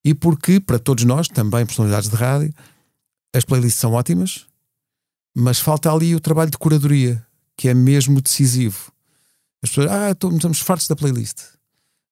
e 0.05 0.13
porque, 0.13 0.59
para 0.59 0.77
todos 0.77 1.03
nós, 1.03 1.27
também 1.27 1.65
personalidades 1.65 2.07
de 2.07 2.15
rádio, 2.15 2.53
as 3.35 3.43
playlists 3.43 3.81
são 3.81 3.93
ótimas, 3.93 4.45
mas 5.35 5.59
falta 5.59 5.91
ali 5.91 6.13
o 6.13 6.19
trabalho 6.19 6.51
de 6.51 6.59
curadoria, 6.59 7.25
que 7.57 7.67
é 7.67 7.73
mesmo 7.73 8.21
decisivo. 8.21 8.91
As 9.63 9.69
pessoas, 9.71 9.89
ah, 9.89 10.11
estamos 10.11 10.59
fartos 10.59 10.87
da 10.87 10.95
playlist. 10.95 11.39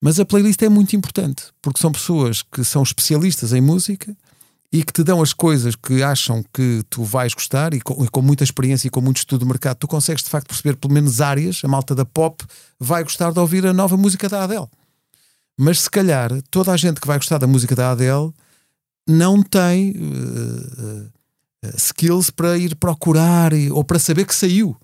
Mas 0.01 0.19
a 0.19 0.25
playlist 0.25 0.59
é 0.63 0.69
muito 0.69 0.95
importante, 0.95 1.45
porque 1.61 1.79
são 1.79 1.91
pessoas 1.91 2.41
que 2.41 2.63
são 2.63 2.81
especialistas 2.81 3.53
em 3.53 3.61
música 3.61 4.17
e 4.71 4.83
que 4.83 4.91
te 4.91 5.03
dão 5.03 5.21
as 5.21 5.31
coisas 5.31 5.75
que 5.75 6.01
acham 6.01 6.43
que 6.51 6.81
tu 6.89 7.03
vais 7.03 7.35
gostar 7.35 7.75
e 7.75 7.79
com, 7.79 8.03
e 8.03 8.09
com, 8.09 8.23
muita 8.23 8.43
experiência 8.43 8.87
e 8.87 8.89
com 8.89 9.01
muito 9.01 9.17
estudo 9.17 9.41
de 9.41 9.45
mercado, 9.45 9.77
tu 9.77 9.87
consegues 9.87 10.23
de 10.23 10.31
facto 10.31 10.47
perceber 10.47 10.77
pelo 10.77 10.91
menos 10.91 11.21
áreas. 11.21 11.61
A 11.63 11.67
malta 11.67 11.93
da 11.93 12.05
pop 12.05 12.43
vai 12.79 13.03
gostar 13.03 13.31
de 13.31 13.39
ouvir 13.39 13.67
a 13.67 13.71
nova 13.71 13.95
música 13.95 14.27
da 14.27 14.43
Adele. 14.43 14.67
Mas 15.57 15.81
se 15.81 15.89
calhar 15.89 16.31
toda 16.49 16.71
a 16.71 16.77
gente 16.77 16.99
que 16.99 17.07
vai 17.07 17.17
gostar 17.17 17.37
da 17.37 17.47
música 17.47 17.75
da 17.75 17.91
Adele 17.91 18.33
não 19.07 19.43
tem 19.43 19.91
uh, 19.91 21.11
uh, 21.65 21.75
skills 21.75 22.29
para 22.29 22.57
ir 22.57 22.75
procurar 22.75 23.51
ou 23.71 23.83
para 23.83 23.99
saber 23.99 24.25
que 24.25 24.35
saiu. 24.35 24.75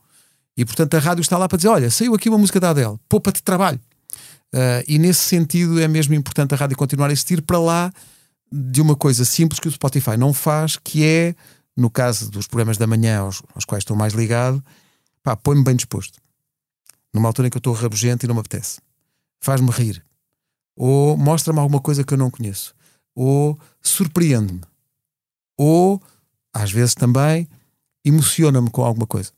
E 0.56 0.66
portanto 0.66 0.94
a 0.96 1.00
rádio 1.00 1.22
está 1.22 1.38
lá 1.38 1.48
para 1.48 1.58
dizer: 1.58 1.70
olha, 1.70 1.90
saiu 1.90 2.14
aqui 2.14 2.30
uma 2.30 2.38
música 2.38 2.60
da 2.60 2.70
Adele, 2.70 2.98
poupa-te 3.08 3.42
trabalho. 3.42 3.80
Uh, 4.54 4.84
e 4.88 4.98
nesse 5.00 5.22
sentido 5.22 5.80
é 5.80 5.88
mesmo 5.88 6.14
importante 6.14 6.54
a 6.54 6.58
rádio 6.58 6.76
continuar 6.76 7.10
a 7.10 7.12
existir 7.12 7.42
para 7.42 7.60
lá 7.60 7.92
de 8.52 8.82
uma 8.82 8.96
coisa 8.96 9.24
simples 9.24 9.60
que 9.60 9.68
o 9.68 9.72
Spotify 9.72 10.18
não 10.18 10.34
faz, 10.34 10.76
que 10.76 11.06
é, 11.06 11.36
no 11.78 11.90
caso 11.90 12.32
dos 12.32 12.48
programas 12.48 12.78
da 12.78 12.88
manhã 12.88 13.20
aos, 13.20 13.44
aos 13.54 13.64
quais 13.64 13.84
estou 13.84 13.96
mais 13.96 14.14
ligado, 14.14 14.64
pá, 15.22 15.36
põe-me 15.36 15.64
bem 15.64 15.76
disposto. 15.76 16.20
Numa 17.14 17.30
altura 17.30 17.48
em 17.48 17.52
que 17.52 17.58
eu 17.58 17.60
estou 17.60 17.74
rabugento 17.74 18.26
e 18.26 18.28
não 18.28 18.36
me 18.36 18.42
apetece. 18.42 18.80
Faz-me 19.40 19.70
rir 19.70 20.04
ou 20.80 21.18
mostra-me 21.18 21.60
alguma 21.60 21.82
coisa 21.82 22.06
que 22.06 22.14
eu 22.14 22.18
não 22.18 22.32
conheço, 22.32 22.74
ou 23.14 23.60
surpreende-me, 23.82 24.62
ou 25.58 26.02
às 26.54 26.72
vezes 26.72 26.96
também 26.96 27.50
emociona-me 28.04 28.70
com 28.70 28.82
alguma 28.86 29.06
coisa. 29.06 29.32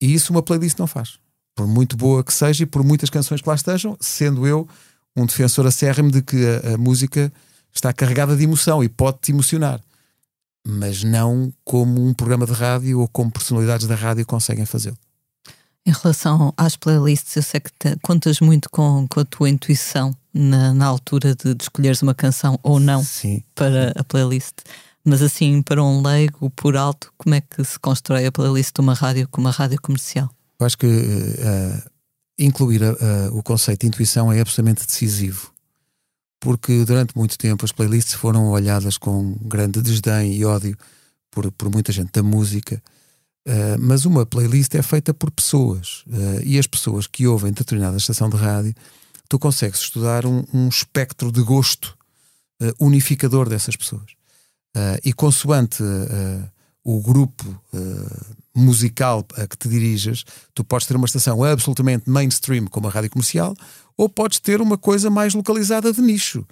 E 0.00 0.14
isso 0.14 0.32
uma 0.32 0.44
playlist 0.44 0.78
não 0.78 0.86
faz. 0.86 1.18
Por 1.56 1.66
muito 1.66 1.96
boa 1.96 2.22
que 2.22 2.32
seja 2.32 2.62
e 2.62 2.66
por 2.66 2.84
muitas 2.84 3.10
canções 3.10 3.42
que 3.42 3.48
lá 3.48 3.56
estejam, 3.56 3.96
sendo 4.00 4.46
eu 4.46 4.68
um 5.16 5.26
defensor 5.26 5.66
acérrimo 5.66 6.12
de 6.12 6.22
que 6.22 6.36
a, 6.46 6.74
a 6.74 6.78
música 6.78 7.32
está 7.74 7.92
carregada 7.92 8.36
de 8.36 8.44
emoção 8.44 8.82
e 8.82 8.88
pode-te 8.88 9.32
emocionar. 9.32 9.80
Mas 10.64 11.02
não 11.02 11.52
como 11.64 12.06
um 12.06 12.14
programa 12.14 12.46
de 12.46 12.52
rádio 12.52 13.00
ou 13.00 13.08
como 13.08 13.32
personalidades 13.32 13.88
da 13.88 13.96
rádio 13.96 14.24
conseguem 14.24 14.64
fazê-lo. 14.64 14.96
Em 15.86 15.92
relação 15.92 16.52
às 16.56 16.76
playlists, 16.76 17.34
eu 17.36 17.42
sei 17.42 17.60
que 17.60 17.70
te, 17.72 17.96
contas 18.02 18.40
muito 18.40 18.68
com, 18.70 19.06
com 19.08 19.20
a 19.20 19.24
tua 19.24 19.48
intuição 19.48 20.14
na, 20.32 20.74
na 20.74 20.86
altura 20.86 21.34
de, 21.34 21.54
de, 21.54 21.62
escolheres 21.62 22.02
uma 22.02 22.14
canção 22.14 22.58
ou 22.62 22.78
não 22.78 23.02
Sim. 23.02 23.42
para 23.54 23.92
a 23.96 24.04
playlist. 24.04 24.58
Mas 25.04 25.22
assim, 25.22 25.62
para 25.62 25.82
um 25.82 26.02
leigo 26.02 26.50
por 26.50 26.76
alto, 26.76 27.12
como 27.16 27.34
é 27.34 27.40
que 27.40 27.64
se 27.64 27.78
constrói 27.78 28.26
a 28.26 28.32
playlist 28.32 28.74
de 28.74 28.80
uma 28.80 28.94
rádio 28.94 29.26
como 29.28 29.46
uma 29.46 29.52
rádio 29.52 29.80
comercial? 29.80 30.30
Eu 30.58 30.66
acho 30.66 30.76
que 30.76 30.86
uh, 30.86 31.90
incluir 32.38 32.82
uh, 32.82 32.96
o 33.32 33.42
conceito 33.42 33.80
de 33.80 33.86
intuição 33.86 34.30
é 34.30 34.40
absolutamente 34.40 34.86
decisivo. 34.86 35.50
Porque 36.38 36.84
durante 36.84 37.16
muito 37.16 37.36
tempo 37.36 37.64
as 37.64 37.72
playlists 37.72 38.14
foram 38.14 38.48
olhadas 38.48 38.98
com 38.98 39.36
grande 39.42 39.80
desdém 39.82 40.34
e 40.34 40.44
ódio 40.44 40.76
por, 41.30 41.50
por 41.52 41.70
muita 41.70 41.92
gente 41.92 42.10
da 42.12 42.22
música. 42.22 42.82
Uh, 43.46 43.80
mas 43.80 44.04
uma 44.04 44.26
playlist 44.26 44.74
é 44.74 44.82
feita 44.82 45.14
por 45.14 45.30
pessoas. 45.30 46.04
e 46.44 46.58
as 46.58 46.66
pessoas 46.66 47.06
que 47.06 47.26
ouvem 47.26 47.52
determinada 47.52 47.96
estação 47.96 48.28
de 48.28 48.36
rádio 48.36 48.74
tu 49.30 49.38
consegues 49.38 49.78
estudar 49.78 50.26
um, 50.26 50.44
um 50.52 50.68
espectro 50.68 51.30
de 51.30 51.40
gosto 51.40 51.96
uh, 52.60 52.84
unificador 52.84 53.48
dessas 53.48 53.76
pessoas. 53.76 54.10
Uh, 54.76 54.98
e 55.04 55.12
consoante 55.12 55.82
uh, 55.82 56.50
o 56.84 57.00
grupo 57.00 57.44
musical 58.54 59.24
a 59.36 59.46
que 59.46 59.56
te 59.56 59.68
diriges, 59.68 60.24
tu 60.52 60.64
podes 60.64 60.86
ter 60.86 60.96
uma 60.96 61.06
estação 61.06 61.44
absolutamente 61.44 62.10
mainstream, 62.10 62.66
como 62.66 62.88
a 62.88 62.90
rádio 62.90 63.10
comercial, 63.10 63.54
ou 63.96 64.08
podes 64.08 64.40
ter 64.40 64.60
uma 64.60 64.76
coisa 64.76 65.08
mais 65.08 65.34
localizada 65.34 65.92
de 65.92 66.00
nicho 66.00 66.44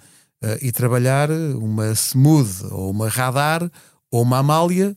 e 0.61 0.71
trabalhar 0.71 1.29
uma 1.31 1.91
smooth, 1.93 2.67
ou 2.69 2.91
uma 2.91 3.09
radar, 3.09 3.69
ou 4.11 4.21
uma 4.21 4.37
amália, 4.37 4.95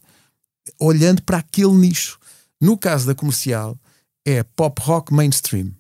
olhando 0.78 1.23
para 1.23 1.38
aquele 1.38 1.73
nicho. 1.73 2.19
No 2.61 2.78
caso 2.78 3.07
da 3.07 3.14
comercial, 3.14 3.78
é 4.25 4.42
pop 4.42 4.81
rock 4.83 5.12
mainstream. 5.12 5.73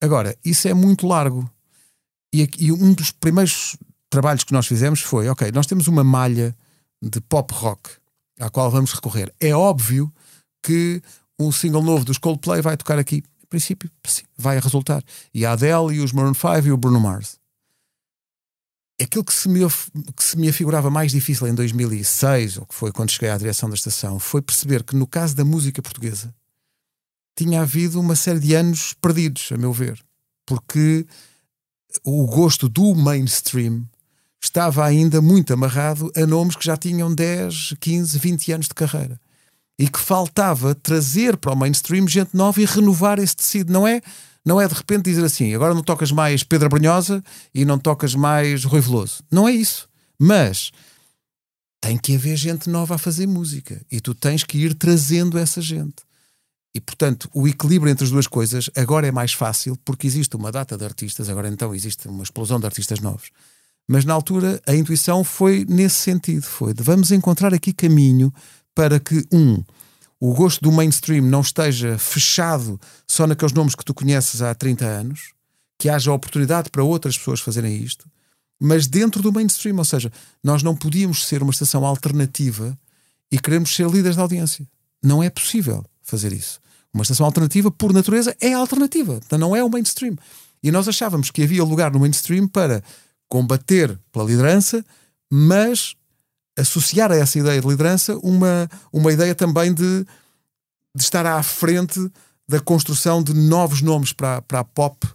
Agora, 0.00 0.36
isso 0.44 0.68
é 0.68 0.74
muito 0.74 1.06
largo. 1.06 1.50
E, 2.32 2.48
e 2.58 2.72
um 2.72 2.92
dos 2.92 3.10
primeiros 3.10 3.76
trabalhos 4.10 4.44
que 4.44 4.52
nós 4.52 4.66
fizemos 4.66 5.00
foi: 5.00 5.28
ok, 5.28 5.50
nós 5.52 5.66
temos 5.66 5.86
uma 5.86 6.04
malha 6.04 6.56
de 7.02 7.20
pop 7.20 7.52
rock 7.54 7.90
à 8.40 8.50
qual 8.50 8.70
vamos 8.70 8.92
recorrer. 8.92 9.32
É 9.40 9.54
óbvio 9.54 10.12
que 10.62 11.02
um 11.38 11.52
single 11.52 11.82
novo 11.82 12.04
dos 12.04 12.18
Coldplay 12.18 12.60
vai 12.60 12.76
tocar 12.76 12.98
aqui. 12.98 13.22
Em 13.42 13.46
princípio, 13.48 13.90
sim, 14.04 14.24
vai 14.36 14.58
resultar. 14.58 15.02
E 15.32 15.46
a 15.46 15.52
Adele 15.52 15.96
e 15.96 16.00
os 16.00 16.12
Maroon 16.12 16.34
5 16.34 16.66
e 16.66 16.72
o 16.72 16.76
Bruno 16.76 17.00
Mars. 17.00 17.38
Aquilo 19.00 19.24
que 19.24 19.34
se, 19.34 19.48
me, 19.48 19.60
que 20.16 20.24
se 20.24 20.38
me 20.38 20.48
afigurava 20.48 20.90
mais 20.90 21.12
difícil 21.12 21.46
em 21.46 21.54
2006, 21.54 22.58
ou 22.58 22.66
que 22.66 22.74
foi 22.74 22.90
quando 22.90 23.10
cheguei 23.10 23.28
à 23.28 23.36
direção 23.36 23.68
da 23.68 23.74
estação, 23.74 24.18
foi 24.18 24.40
perceber 24.40 24.82
que 24.82 24.96
no 24.96 25.06
caso 25.06 25.36
da 25.36 25.44
música 25.44 25.82
portuguesa, 25.82 26.34
tinha 27.36 27.60
havido 27.60 28.00
uma 28.00 28.16
série 28.16 28.40
de 28.40 28.54
anos 28.54 28.94
perdidos, 28.94 29.50
a 29.52 29.58
meu 29.58 29.72
ver, 29.72 30.02
porque 30.46 31.06
o 32.02 32.26
gosto 32.26 32.68
do 32.68 32.94
mainstream 32.94 33.84
estava 34.42 34.84
ainda 34.84 35.20
muito 35.20 35.52
amarrado 35.52 36.10
a 36.16 36.26
nomes 36.26 36.56
que 36.56 36.64
já 36.64 36.76
tinham 36.76 37.14
10, 37.14 37.74
15, 37.80 38.18
20 38.18 38.52
anos 38.52 38.68
de 38.68 38.74
carreira. 38.74 39.20
E 39.78 39.88
que 39.88 39.98
faltava 39.98 40.74
trazer 40.74 41.36
para 41.36 41.52
o 41.52 41.56
mainstream 41.56 42.08
gente 42.08 42.34
nova 42.34 42.60
e 42.60 42.64
renovar 42.64 43.18
esse 43.18 43.36
tecido. 43.36 43.72
Não 43.72 43.86
é, 43.86 44.00
não 44.46 44.60
é 44.60 44.68
de 44.68 44.74
repente 44.74 45.10
dizer 45.10 45.24
assim, 45.24 45.52
agora 45.52 45.74
não 45.74 45.82
tocas 45.82 46.12
mais 46.12 46.44
Pedro 46.44 46.68
Brunhosa 46.68 47.22
e 47.52 47.64
não 47.64 47.80
tocas 47.80 48.14
mais 48.14 48.62
Rui 48.62 48.80
Veloso. 48.80 49.24
Não 49.28 49.48
é 49.48 49.52
isso. 49.52 49.88
Mas 50.16 50.70
tem 51.80 51.98
que 51.98 52.14
haver 52.14 52.36
gente 52.36 52.70
nova 52.70 52.94
a 52.94 52.98
fazer 52.98 53.26
música. 53.26 53.84
E 53.90 54.00
tu 54.00 54.14
tens 54.14 54.44
que 54.44 54.56
ir 54.58 54.74
trazendo 54.74 55.36
essa 55.36 55.60
gente. 55.60 56.06
E, 56.72 56.80
portanto, 56.80 57.28
o 57.34 57.48
equilíbrio 57.48 57.90
entre 57.90 58.04
as 58.04 58.10
duas 58.10 58.28
coisas 58.28 58.70
agora 58.76 59.08
é 59.08 59.10
mais 59.10 59.32
fácil 59.32 59.76
porque 59.84 60.06
existe 60.06 60.36
uma 60.36 60.52
data 60.52 60.76
de 60.76 60.84
artistas, 60.84 61.28
agora 61.28 61.48
então 61.48 61.74
existe 61.74 62.06
uma 62.06 62.22
explosão 62.22 62.60
de 62.60 62.66
artistas 62.66 63.00
novos. 63.00 63.30
Mas 63.88 64.04
na 64.04 64.14
altura 64.14 64.60
a 64.64 64.74
intuição 64.76 65.24
foi 65.24 65.64
nesse 65.68 65.96
sentido: 65.96 66.42
foi 66.42 66.72
de 66.72 66.84
vamos 66.84 67.10
encontrar 67.10 67.52
aqui 67.52 67.72
caminho 67.72 68.32
para 68.74 69.00
que, 69.00 69.24
um, 69.32 69.64
o 70.20 70.32
gosto 70.34 70.62
do 70.62 70.72
mainstream 70.72 71.24
não 71.24 71.40
esteja 71.40 71.98
fechado 71.98 72.80
só 73.06 73.26
naqueles 73.26 73.52
nomes 73.52 73.74
que 73.74 73.84
tu 73.84 73.92
conheces 73.92 74.40
há 74.40 74.54
30 74.54 74.84
anos, 74.84 75.32
que 75.78 75.88
haja 75.88 76.12
oportunidade 76.12 76.70
para 76.70 76.82
outras 76.82 77.18
pessoas 77.18 77.40
fazerem 77.40 77.76
isto, 77.76 78.08
mas 78.58 78.86
dentro 78.86 79.22
do 79.22 79.32
mainstream, 79.32 79.76
ou 79.76 79.84
seja, 79.84 80.10
nós 80.42 80.62
não 80.62 80.74
podíamos 80.74 81.26
ser 81.26 81.42
uma 81.42 81.52
estação 81.52 81.84
alternativa 81.84 82.78
e 83.30 83.38
queremos 83.38 83.74
ser 83.74 83.88
líderes 83.88 84.16
da 84.16 84.22
audiência. 84.22 84.66
Não 85.02 85.22
é 85.22 85.28
possível 85.28 85.84
fazer 86.02 86.32
isso. 86.32 86.58
Uma 86.92 87.02
estação 87.02 87.26
alternativa, 87.26 87.70
por 87.70 87.92
natureza, 87.92 88.34
é 88.40 88.54
alternativa, 88.54 89.20
não 89.38 89.54
é 89.54 89.62
o 89.62 89.68
mainstream. 89.68 90.16
E 90.62 90.70
nós 90.70 90.88
achávamos 90.88 91.30
que 91.30 91.42
havia 91.42 91.62
lugar 91.62 91.92
no 91.92 92.00
mainstream 92.00 92.48
para 92.48 92.82
combater 93.28 93.98
pela 94.10 94.24
liderança, 94.24 94.82
mas 95.30 95.94
associar 96.56 97.12
a 97.12 97.16
essa 97.16 97.38
ideia 97.38 97.60
de 97.60 97.66
liderança 97.66 98.16
uma, 98.22 98.68
uma 98.92 99.12
ideia 99.12 99.34
também 99.34 99.72
de, 99.72 100.06
de 100.94 101.02
estar 101.02 101.26
à 101.26 101.42
frente 101.42 102.00
da 102.48 102.60
construção 102.60 103.22
de 103.22 103.34
novos 103.34 103.82
nomes 103.82 104.12
para, 104.12 104.40
para 104.42 104.60
a 104.60 104.64
pop 104.64 105.06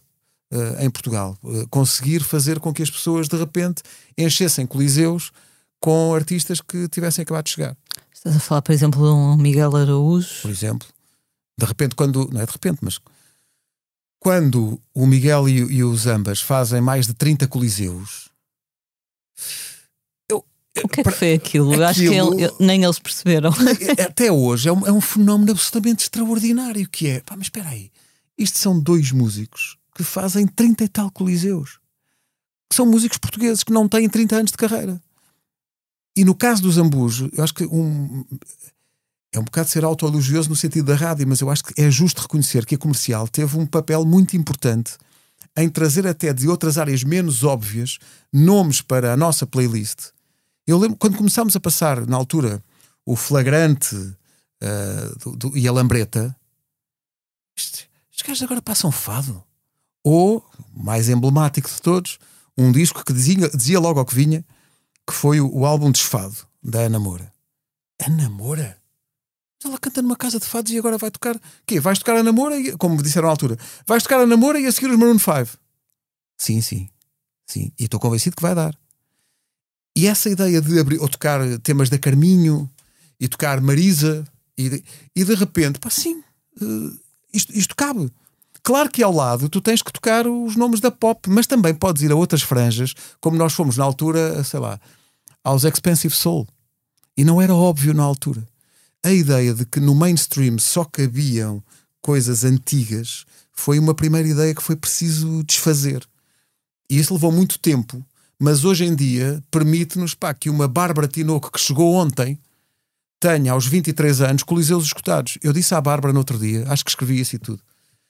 uh, 0.52 0.80
em 0.80 0.90
Portugal. 0.90 1.38
Uh, 1.44 1.68
conseguir 1.70 2.22
fazer 2.24 2.60
com 2.60 2.74
que 2.74 2.84
as 2.84 2.90
pessoas 2.90 3.28
de 3.28 3.38
repente 3.38 3.82
enchessem 4.18 4.68
coliseus 4.68 5.32
com 5.80 6.14
artistas 6.14 6.62
que 6.62 6.88
tivessem 6.88 7.24
acabado 7.24 7.46
de 7.46 7.52
chegar. 7.52 7.76
Estás 8.14 8.36
a 8.36 8.40
falar, 8.40 8.62
por 8.62 8.72
exemplo, 8.72 9.02
de 9.02 9.12
um 9.12 9.36
Miguel 9.36 9.76
Araújo? 9.76 10.44
Por 10.44 10.52
exemplo. 10.52 10.88
De 11.58 11.66
repente, 11.66 11.96
quando. 11.96 12.30
Não 12.32 12.42
é 12.42 12.46
de 12.46 12.52
repente, 12.52 12.80
mas. 12.82 13.00
Quando 14.20 14.80
o 14.94 15.08
Miguel 15.08 15.50
e, 15.50 15.58
e 15.58 15.84
os 15.84 16.06
ambas 16.06 16.40
fazem 16.40 16.80
mais 16.80 17.08
de 17.08 17.16
30 17.16 17.48
coliseus. 17.48 18.30
Eu, 20.76 20.86
o 20.86 20.88
que 20.88 21.02
é 21.02 21.04
que 21.04 21.12
foi 21.12 21.34
aquilo? 21.34 21.72
aquilo 21.72 21.86
Acho 21.86 22.00
que 22.00 22.08
ele, 22.08 22.52
nem 22.60 22.84
eles 22.84 23.00
perceberam. 23.00 23.52
Até 24.08 24.32
hoje 24.32 24.70
é 24.70 24.72
um, 24.72 24.88
é 24.88 24.92
um 24.92 25.02
fenómeno 25.02 25.52
absolutamente 25.52 26.04
extraordinário 26.04 26.88
que 26.90 27.08
é. 27.08 27.20
Pá, 27.20 27.36
mas 27.36 27.48
espera 27.48 27.70
aí. 27.70 27.92
Isto 28.38 28.58
são 28.58 28.80
dois 28.80 29.12
músicos 29.12 29.78
que 29.96 30.04
fazem 30.04 30.48
30 30.48 30.84
e 30.84 30.88
tal 30.88 31.12
coliseus. 31.12 31.80
Que 32.70 32.76
são 32.76 32.86
músicos 32.86 33.18
portugueses 33.18 33.64
que 33.64 33.74
não 33.74 33.88
têm 33.88 34.08
30 34.08 34.36
anos 34.36 34.52
de 34.52 34.58
carreira. 34.58 35.02
E 36.16 36.24
no 36.24 36.36
caso 36.36 36.62
do 36.62 36.72
Zambujo, 36.72 37.30
eu 37.34 37.44
acho 37.44 37.54
que 37.54 37.66
um, 37.66 38.26
é 39.34 39.40
um 39.40 39.44
bocado 39.44 39.70
ser 39.70 39.84
autoelogioso 39.84 40.50
no 40.50 40.56
sentido 40.56 40.86
da 40.86 40.96
rádio, 40.96 41.28
mas 41.28 41.40
eu 41.42 41.50
acho 41.50 41.64
que 41.64 41.82
é 41.82 41.90
justo 41.90 42.22
reconhecer 42.22 42.66
que 42.66 42.76
a 42.76 42.78
comercial 42.78 43.28
teve 43.28 43.58
um 43.58 43.66
papel 43.66 44.06
muito 44.06 44.36
importante 44.36 44.98
em 45.56 45.70
trazer 45.70 46.08
até 46.08 46.34
de 46.34 46.48
outras 46.48 46.78
áreas 46.78 47.04
menos 47.04 47.44
óbvias 47.44 47.98
nomes 48.32 48.82
para 48.82 49.14
a 49.14 49.18
nossa 49.18 49.46
playlist. 49.46 50.12
Eu 50.72 50.78
lembro 50.78 50.98
quando 50.98 51.18
começámos 51.18 51.56
a 51.56 51.60
passar, 51.60 52.08
na 52.08 52.16
altura, 52.16 52.64
o 53.06 53.16
flagrante 53.16 53.96
uh, 53.96 55.20
do, 55.20 55.36
do, 55.36 55.58
e 55.58 55.68
a 55.68 55.72
lambreta, 55.72 56.34
estes 57.58 57.88
gajos 58.26 58.44
agora 58.44 58.62
passam 58.62 58.92
fado. 58.92 59.44
ou, 60.04 60.46
mais 60.74 61.10
emblemático 61.10 61.70
de 61.70 61.82
todos, 61.82 62.20
um 62.58 62.72
disco 62.72 63.04
que 63.04 63.12
dizia, 63.12 63.50
dizia 63.50 63.80
logo 63.80 64.00
ao 64.00 64.06
que 64.06 64.16
vinha, 64.16 64.46
que 65.06 65.14
foi 65.14 65.42
o, 65.42 65.54
o 65.54 65.66
álbum 65.66 65.92
Desfado, 65.92 66.38
da 66.64 66.82
Ana 66.82 67.00
Moura. 67.00 67.34
Ana 68.08 68.30
Moura? 68.30 68.78
Ela 69.64 69.78
canta 69.78 70.02
numa 70.02 70.16
casa 70.16 70.40
de 70.40 70.46
fados 70.46 70.72
e 70.72 70.78
agora 70.78 70.98
vai 70.98 71.12
tocar. 71.12 71.40
Quê? 71.68 71.80
Vais 71.80 72.00
tocar 72.00 72.16
a 72.16 72.24
namora? 72.24 72.58
E, 72.58 72.76
como 72.78 73.02
disseram 73.04 73.28
na 73.28 73.32
altura, 73.32 73.58
vais 73.86 74.04
tocar 74.04 74.22
a 74.22 74.26
namora 74.26 74.60
e 74.60 74.66
a 74.66 74.72
seguir 74.72 74.90
os 74.90 74.98
Maroon 74.98 75.20
5. 75.20 75.58
Sim, 76.38 76.62
sim. 76.62 76.90
Sim. 77.46 77.72
E 77.78 77.84
estou 77.84 78.00
convencido 78.00 78.36
que 78.36 78.42
vai 78.42 78.56
dar. 78.56 78.81
E 79.96 80.08
essa 80.08 80.30
ideia 80.30 80.62
de 80.62 80.80
abrir, 80.80 81.00
ou 81.02 81.10
tocar 81.10 81.42
temas 81.60 81.90
da 81.90 81.98
Carminho 81.98 82.70
e 83.20 83.28
tocar 83.28 83.60
Marisa 83.62 84.26
e 84.58 84.70
de, 84.70 84.84
e 85.16 85.24
de 85.24 85.36
repente, 85.36 85.80
pá, 85.80 85.90
sim, 85.90 86.24
uh, 86.62 87.00
isto, 87.34 87.58
isto 87.58 87.76
cabe. 87.76 88.12
Claro 88.64 88.90
que 88.90 89.04
ao 89.04 89.12
lado 89.12 89.50
tu 89.50 89.60
tens 89.60 89.82
que 89.82 89.92
tocar 89.92 90.28
os 90.28 90.56
nomes 90.56 90.80
da 90.80 90.92
pop, 90.92 91.30
mas 91.30 91.48
também 91.48 91.74
podes 91.74 92.04
ir 92.04 92.12
a 92.12 92.16
outras 92.16 92.42
franjas, 92.42 92.94
como 93.20 93.38
nós 93.38 93.54
fomos 93.54 93.76
na 93.76 93.84
altura, 93.84 94.44
sei 94.44 94.60
lá, 94.60 94.80
aos 95.44 95.64
Expensive 95.64 96.16
Soul. 96.16 96.48
E 97.18 97.24
não 97.24 97.42
era 97.42 97.54
óbvio 97.54 97.94
na 97.94 98.04
altura 98.04 98.48
a 99.04 99.12
ideia 99.12 99.54
de 99.54 99.66
que 99.66 99.80
no 99.80 99.96
mainstream 99.96 100.60
só 100.60 100.84
cabiam 100.84 101.64
coisas 102.02 102.44
antigas 102.44 103.26
foi 103.52 103.80
uma 103.80 103.94
primeira 103.94 104.28
ideia 104.28 104.56
que 104.56 104.62
foi 104.62 104.76
preciso 104.76 105.44
desfazer. 105.44 106.06
E 106.90 107.00
isso 107.00 107.14
levou 107.14 107.32
muito 107.32 107.60
tempo, 107.60 108.06
mas 108.42 108.66
hoje 108.66 108.86
em 108.86 108.96
dia 108.96 109.40
permite-nos 109.52 110.18
que 110.40 110.50
uma 110.50 110.68
Bárbara 110.68 111.08
Tinoco 111.08 111.52
que 111.52 111.60
chegou 111.60 111.94
ontem 111.94 112.40
tenha 113.20 113.52
aos 113.52 113.68
23 113.68 114.20
anos 114.22 114.42
coliseus 114.42 114.86
escutados. 114.86 115.38
Eu 115.44 115.54
disse 115.54 115.76
à 115.76 115.80
Bárbara 115.80 116.12
no 116.12 116.18
outro 116.18 116.40
dia, 116.40 116.66
acho 116.68 116.84
que 116.84 116.90
escrevi 116.90 117.20
isso 117.20 117.36
e 117.36 117.40
tudo. 117.40 117.62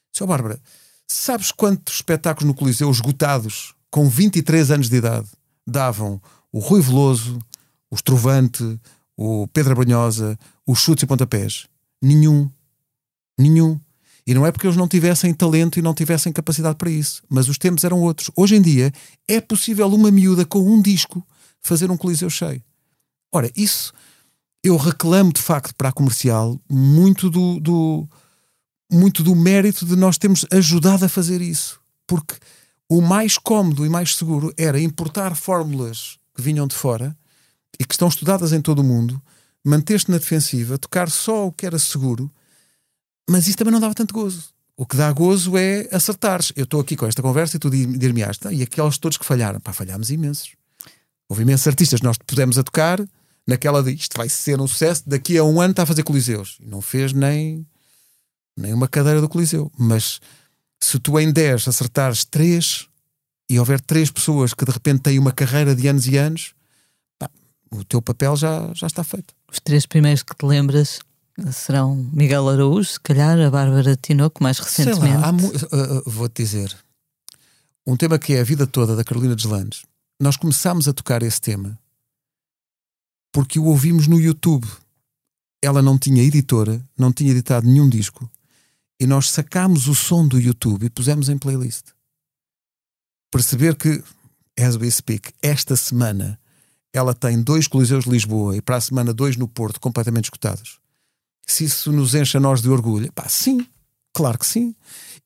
Só 0.09 0.25
Bárbara, 0.25 0.57
sabes 1.05 1.51
quantos 1.51 1.95
espetáculos 1.95 2.47
no 2.47 2.53
Coliseu 2.53 2.89
esgotados 2.89 3.75
com 3.89 4.07
23 4.07 4.71
anos 4.71 4.87
de 4.87 4.95
idade 4.95 5.27
davam 5.67 6.21
o 6.49 6.59
Rui 6.59 6.79
Veloso, 6.79 7.37
o 7.89 7.95
Estrovante, 7.95 8.79
o 9.17 9.49
Pedro 9.49 9.75
Brunhosa, 9.75 10.39
os 10.65 10.79
chutes 10.79 11.03
e 11.03 11.07
pontapés. 11.07 11.67
Nenhum. 12.01 12.49
Nenhum. 13.37 13.77
E 14.25 14.33
não 14.33 14.45
é 14.45 14.51
porque 14.51 14.67
eles 14.67 14.77
não 14.77 14.87
tivessem 14.87 15.33
talento 15.33 15.79
e 15.79 15.81
não 15.81 15.93
tivessem 15.93 16.31
capacidade 16.31 16.75
para 16.75 16.89
isso, 16.89 17.23
mas 17.27 17.49
os 17.49 17.57
tempos 17.57 17.83
eram 17.83 18.01
outros. 18.01 18.29
Hoje 18.35 18.55
em 18.55 18.61
dia 18.61 18.91
é 19.27 19.41
possível 19.41 19.87
uma 19.87 20.11
miúda 20.11 20.45
com 20.45 20.59
um 20.59 20.81
disco 20.81 21.25
fazer 21.59 21.89
um 21.89 21.97
coliseu 21.97 22.29
cheio. 22.29 22.61
Ora, 23.31 23.49
isso 23.55 23.93
eu 24.63 24.77
reclamo 24.77 25.33
de 25.33 25.41
facto 25.41 25.73
para 25.75 25.89
a 25.89 25.93
comercial 25.93 26.59
muito 26.69 27.29
do, 27.29 27.59
do 27.59 28.07
muito 28.91 29.23
do 29.23 29.35
mérito 29.35 29.85
de 29.85 29.95
nós 29.95 30.17
termos 30.17 30.45
ajudado 30.51 31.05
a 31.05 31.09
fazer 31.09 31.41
isso, 31.41 31.79
porque 32.05 32.35
o 32.89 33.01
mais 33.01 33.37
cómodo 33.37 33.85
e 33.85 33.89
mais 33.89 34.15
seguro 34.15 34.53
era 34.57 34.79
importar 34.79 35.35
fórmulas 35.35 36.17
que 36.35 36.41
vinham 36.41 36.67
de 36.67 36.75
fora 36.75 37.17
e 37.79 37.85
que 37.85 37.93
estão 37.93 38.09
estudadas 38.09 38.51
em 38.51 38.61
todo 38.61 38.79
o 38.79 38.83
mundo 38.83 39.21
manter-te 39.63 40.09
na 40.09 40.17
defensiva, 40.17 40.77
tocar 40.77 41.09
só 41.09 41.47
o 41.47 41.51
que 41.51 41.65
era 41.65 41.77
seguro, 41.77 42.31
mas 43.29 43.47
isso 43.47 43.57
também 43.57 43.71
não 43.71 43.79
dava 43.79 43.93
tanto 43.93 44.13
gozo. 44.13 44.49
O 44.75 44.85
que 44.85 44.97
dá 44.97 45.11
gozo 45.11 45.57
é 45.57 45.87
acertares. 45.91 46.51
Eu 46.55 46.63
estou 46.63 46.79
aqui 46.79 46.95
com 46.95 47.05
esta 47.05 47.21
conversa 47.21 47.57
e 47.57 47.59
tu 47.59 47.69
dir-me-ás, 47.69 48.37
e 48.51 48.63
aqueles 48.63 48.97
todos 48.97 49.17
que 49.17 49.25
falharam, 49.25 49.59
pá, 49.59 49.73
falhámos 49.73 50.09
imensos. 50.09 50.51
Houve 51.29 51.43
imensos 51.43 51.67
artistas 51.67 52.01
nós 52.01 52.17
pudemos 52.17 52.57
a 52.57 52.63
tocar 52.63 52.99
naquela 53.47 53.83
de 53.83 53.91
isto 53.91 54.17
vai 54.17 54.29
ser 54.29 54.59
um 54.59 54.67
sucesso, 54.67 55.03
daqui 55.05 55.37
a 55.37 55.43
um 55.43 55.59
ano 55.59 55.71
está 55.71 55.83
a 55.83 55.85
fazer 55.85 56.03
coliseus. 56.03 56.57
E 56.59 56.65
não 56.65 56.81
fez 56.81 57.13
nem, 57.13 57.65
nem 58.57 58.73
uma 58.73 58.87
cadeira 58.87 59.21
do 59.21 59.29
coliseu. 59.29 59.71
Mas 59.77 60.19
se 60.79 60.99
tu 60.99 61.19
em 61.19 61.31
10 61.31 61.67
acertares 61.67 62.25
3 62.25 62.87
e 63.49 63.59
houver 63.59 63.79
3 63.81 64.09
pessoas 64.11 64.53
que 64.53 64.65
de 64.65 64.71
repente 64.71 65.01
têm 65.01 65.19
uma 65.19 65.31
carreira 65.31 65.75
de 65.75 65.87
anos 65.87 66.07
e 66.07 66.17
anos, 66.17 66.53
o 67.71 67.83
teu 67.83 68.01
papel 68.01 68.35
já, 68.35 68.71
já 68.73 68.87
está 68.87 69.03
feito. 69.03 69.33
Os 69.49 69.59
três 69.59 69.85
primeiros 69.85 70.23
que 70.23 70.35
te 70.35 70.45
lembras 70.45 70.99
serão 71.51 71.95
Miguel 72.13 72.47
Araújo, 72.49 72.93
se 72.93 72.99
calhar, 72.99 73.39
a 73.39 73.49
Bárbara 73.49 73.95
Tinoco, 73.95 74.43
mais 74.43 74.59
recentemente. 74.59 75.17
Lá, 75.17 75.31
uh, 75.31 75.97
uh, 75.99 76.09
Vou-te 76.09 76.43
dizer, 76.43 76.75
um 77.85 77.97
tema 77.97 78.19
que 78.19 78.33
é 78.33 78.41
a 78.41 78.43
vida 78.43 78.67
toda 78.67 78.95
da 78.95 79.03
Carolina 79.03 79.35
Deslandes. 79.35 79.83
Nós 80.19 80.37
começámos 80.37 80.87
a 80.87 80.93
tocar 80.93 81.23
esse 81.23 81.41
tema 81.41 81.79
porque 83.31 83.59
o 83.59 83.65
ouvimos 83.65 84.07
no 84.07 84.19
YouTube. 84.19 84.67
Ela 85.63 85.81
não 85.81 85.97
tinha 85.97 86.23
editora, 86.23 86.83
não 86.97 87.13
tinha 87.13 87.31
editado 87.31 87.67
nenhum 87.67 87.87
disco. 87.87 88.29
E 88.99 89.07
nós 89.07 89.29
sacámos 89.29 89.87
o 89.87 89.95
som 89.95 90.27
do 90.27 90.39
YouTube 90.39 90.85
e 90.85 90.89
pusemos 90.89 91.29
em 91.29 91.37
playlist. 91.37 91.87
Perceber 93.31 93.75
que, 93.75 94.03
as 94.59 94.75
we 94.75 94.91
speak, 94.91 95.31
esta 95.41 95.75
semana 95.75 96.39
ela 96.93 97.13
tem 97.13 97.41
dois 97.41 97.67
Coliseus 97.67 98.03
de 98.03 98.09
Lisboa 98.09 98.57
e 98.57 98.61
para 98.61 98.75
a 98.75 98.81
semana 98.81 99.13
dois 99.13 99.37
no 99.37 99.47
Porto, 99.47 99.79
completamente 99.79 100.25
escutados. 100.25 100.80
Se 101.45 101.65
isso 101.65 101.91
nos 101.91 102.15
enche 102.15 102.37
a 102.37 102.39
nós 102.39 102.61
de 102.61 102.69
orgulho, 102.69 103.11
pá, 103.13 103.27
sim, 103.27 103.65
claro 104.13 104.37
que 104.37 104.45
sim. 104.45 104.75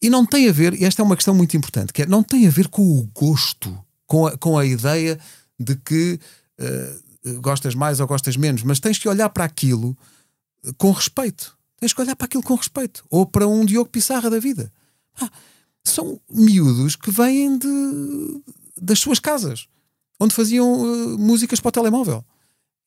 E 0.01 0.09
não 0.09 0.25
tem 0.25 0.49
a 0.49 0.51
ver, 0.51 0.73
e 0.73 0.85
esta 0.85 1.01
é 1.01 1.05
uma 1.05 1.15
questão 1.15 1.33
muito 1.33 1.55
importante, 1.55 1.93
que 1.93 2.01
é, 2.01 2.05
não 2.05 2.23
tem 2.23 2.47
a 2.47 2.49
ver 2.49 2.67
com 2.67 2.81
o 2.81 3.09
gosto, 3.13 3.77
com 4.05 4.27
a, 4.27 4.37
com 4.37 4.57
a 4.57 4.65
ideia 4.65 5.19
de 5.59 5.75
que 5.75 6.19
uh, 6.59 7.41
gostas 7.41 7.75
mais 7.75 7.99
ou 7.99 8.07
gostas 8.07 8.35
menos, 8.37 8.63
mas 8.63 8.79
tens 8.79 8.97
que 8.97 9.07
olhar 9.07 9.29
para 9.29 9.45
aquilo 9.45 9.97
com 10.77 10.91
respeito. 10.91 11.57
Tens 11.79 11.93
que 11.93 12.01
olhar 12.01 12.15
para 12.15 12.25
aquilo 12.25 12.43
com 12.43 12.55
respeito. 12.55 13.05
Ou 13.09 13.25
para 13.25 13.47
um 13.47 13.65
Diogo 13.65 13.89
Pissarra 13.89 14.29
da 14.29 14.39
vida. 14.39 14.71
Ah, 15.21 15.29
são 15.83 16.19
miúdos 16.29 16.95
que 16.95 17.11
vêm 17.11 17.57
de, 17.57 18.41
das 18.81 18.99
suas 18.99 19.19
casas 19.19 19.67
onde 20.19 20.33
faziam 20.33 20.81
uh, 20.81 21.19
músicas 21.19 21.59
para 21.59 21.69
o 21.69 21.71
telemóvel. 21.71 22.23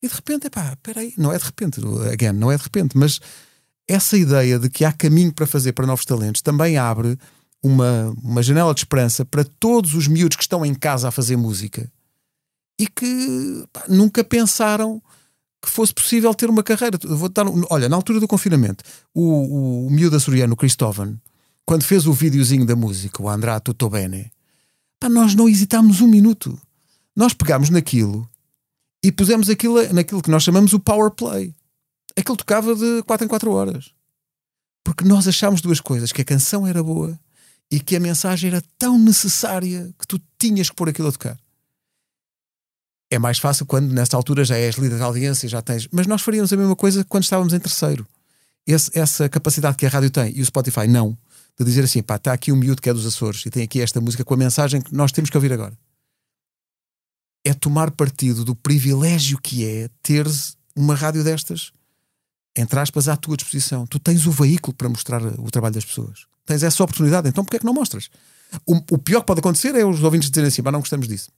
E 0.01 0.07
de 0.07 0.13
repente, 0.13 0.49
pá, 0.49 0.77
peraí, 0.81 1.13
não 1.17 1.31
é 1.31 1.37
de 1.37 1.43
repente, 1.43 1.81
again, 2.11 2.31
não 2.31 2.51
é 2.51 2.57
de 2.57 2.63
repente, 2.63 2.97
mas 2.97 3.19
essa 3.87 4.17
ideia 4.17 4.57
de 4.57 4.69
que 4.69 4.85
há 4.85 4.93
caminho 4.93 5.33
para 5.33 5.47
fazer 5.47 5.73
para 5.73 5.85
novos 5.85 6.05
talentos 6.05 6.41
também 6.41 6.77
abre 6.77 7.17
uma, 7.61 8.15
uma 8.23 8.41
janela 8.41 8.73
de 8.73 8.81
esperança 8.81 9.25
para 9.25 9.43
todos 9.43 9.93
os 9.93 10.07
miúdos 10.07 10.37
que 10.37 10.43
estão 10.43 10.65
em 10.65 10.73
casa 10.73 11.07
a 11.07 11.11
fazer 11.11 11.35
música 11.35 11.91
e 12.79 12.87
que 12.87 13.65
pá, 13.73 13.83
nunca 13.89 14.23
pensaram 14.23 15.01
que 15.61 15.69
fosse 15.69 15.93
possível 15.93 16.33
ter 16.33 16.49
uma 16.49 16.63
carreira. 16.63 16.97
Vou 17.03 17.27
dar, 17.27 17.45
olha, 17.69 17.89
na 17.89 17.95
altura 17.95 18.21
do 18.21 18.27
confinamento, 18.27 18.83
o, 19.13 19.21
o, 19.21 19.87
o 19.87 19.89
miúdo 19.91 20.15
açoriano, 20.15 20.55
Cristóvão, 20.55 21.19
quando 21.65 21.83
fez 21.83 22.07
o 22.07 22.13
videozinho 22.13 22.65
da 22.65 22.75
música, 22.75 23.21
o 23.21 23.27
Andrá 23.27 23.59
Tutto 23.59 23.89
Bene, 23.89 24.31
pá, 24.99 25.09
nós 25.09 25.35
não 25.35 25.49
hesitámos 25.49 25.99
um 25.99 26.07
minuto. 26.07 26.57
Nós 27.13 27.33
pegámos 27.33 27.69
naquilo 27.69 28.29
e 29.03 29.11
pusemos 29.11 29.49
aquilo 29.49 29.81
naquilo 29.93 30.21
que 30.21 30.29
nós 30.29 30.43
chamamos 30.43 30.73
o 30.73 30.79
power 30.79 31.11
play. 31.11 31.53
Aquilo 32.17 32.37
tocava 32.37 32.75
de 32.75 33.03
4 33.03 33.25
em 33.25 33.27
4 33.27 33.51
horas. 33.51 33.91
Porque 34.83 35.05
nós 35.05 35.27
achámos 35.27 35.61
duas 35.61 35.79
coisas: 35.79 36.11
que 36.11 36.21
a 36.21 36.25
canção 36.25 36.67
era 36.67 36.83
boa 36.83 37.17
e 37.71 37.79
que 37.79 37.95
a 37.95 37.99
mensagem 37.99 38.49
era 38.49 38.63
tão 38.77 38.97
necessária 38.97 39.93
que 39.97 40.07
tu 40.07 40.19
tinhas 40.37 40.69
que 40.69 40.75
pôr 40.75 40.89
aquilo 40.89 41.07
a 41.07 41.11
tocar. 41.11 41.37
É 43.11 43.17
mais 43.17 43.39
fácil 43.39 43.65
quando, 43.65 43.91
nesta 43.91 44.15
altura, 44.15 44.43
já 44.43 44.55
és 44.55 44.75
líder 44.75 44.99
da 44.99 45.05
audiência, 45.05 45.49
já 45.49 45.61
tens. 45.61 45.87
Mas 45.91 46.05
nós 46.05 46.21
faríamos 46.21 46.51
a 46.53 46.57
mesma 46.57 46.75
coisa 46.75 47.03
quando 47.03 47.23
estávamos 47.23 47.53
em 47.53 47.59
terceiro. 47.59 48.05
Esse, 48.67 48.91
essa 48.97 49.27
capacidade 49.27 49.77
que 49.77 49.85
a 49.85 49.89
rádio 49.89 50.11
tem 50.11 50.31
e 50.35 50.41
o 50.41 50.45
Spotify 50.45 50.87
não, 50.87 51.17
de 51.57 51.65
dizer 51.65 51.83
assim: 51.83 52.03
pá, 52.03 52.17
está 52.17 52.33
aqui 52.33 52.51
um 52.51 52.55
miúdo 52.55 52.81
que 52.81 52.89
é 52.89 52.93
dos 52.93 53.05
Açores 53.05 53.45
e 53.45 53.49
tem 53.49 53.63
aqui 53.63 53.81
esta 53.81 54.01
música 54.01 54.23
com 54.23 54.33
a 54.33 54.37
mensagem 54.37 54.81
que 54.81 54.93
nós 54.93 55.11
temos 55.11 55.29
que 55.29 55.37
ouvir 55.37 55.53
agora 55.53 55.75
é 57.43 57.53
tomar 57.53 57.91
partido 57.91 58.43
do 58.43 58.55
privilégio 58.55 59.39
que 59.41 59.65
é 59.65 59.89
teres 60.01 60.57
uma 60.75 60.95
rádio 60.95 61.23
destas, 61.23 61.71
entre 62.55 62.79
aspas, 62.79 63.07
à 63.07 63.15
tua 63.15 63.37
disposição. 63.37 63.85
Tu 63.87 63.99
tens 63.99 64.25
o 64.25 64.31
veículo 64.31 64.73
para 64.73 64.89
mostrar 64.89 65.21
o 65.23 65.49
trabalho 65.51 65.75
das 65.75 65.85
pessoas. 65.85 66.25
Tens 66.45 66.63
essa 66.63 66.83
oportunidade, 66.83 67.29
então 67.29 67.43
porquê 67.43 67.57
é 67.57 67.59
que 67.59 67.65
não 67.65 67.73
mostras? 67.73 68.09
O, 68.65 68.75
o 68.91 68.97
pior 68.97 69.21
que 69.21 69.27
pode 69.27 69.39
acontecer 69.39 69.75
é 69.75 69.85
os 69.85 70.01
ouvintes 70.03 70.29
dizerem 70.29 70.47
assim, 70.47 70.61
mas 70.61 70.73
não 70.73 70.79
gostamos 70.79 71.07
disso. 71.07 71.29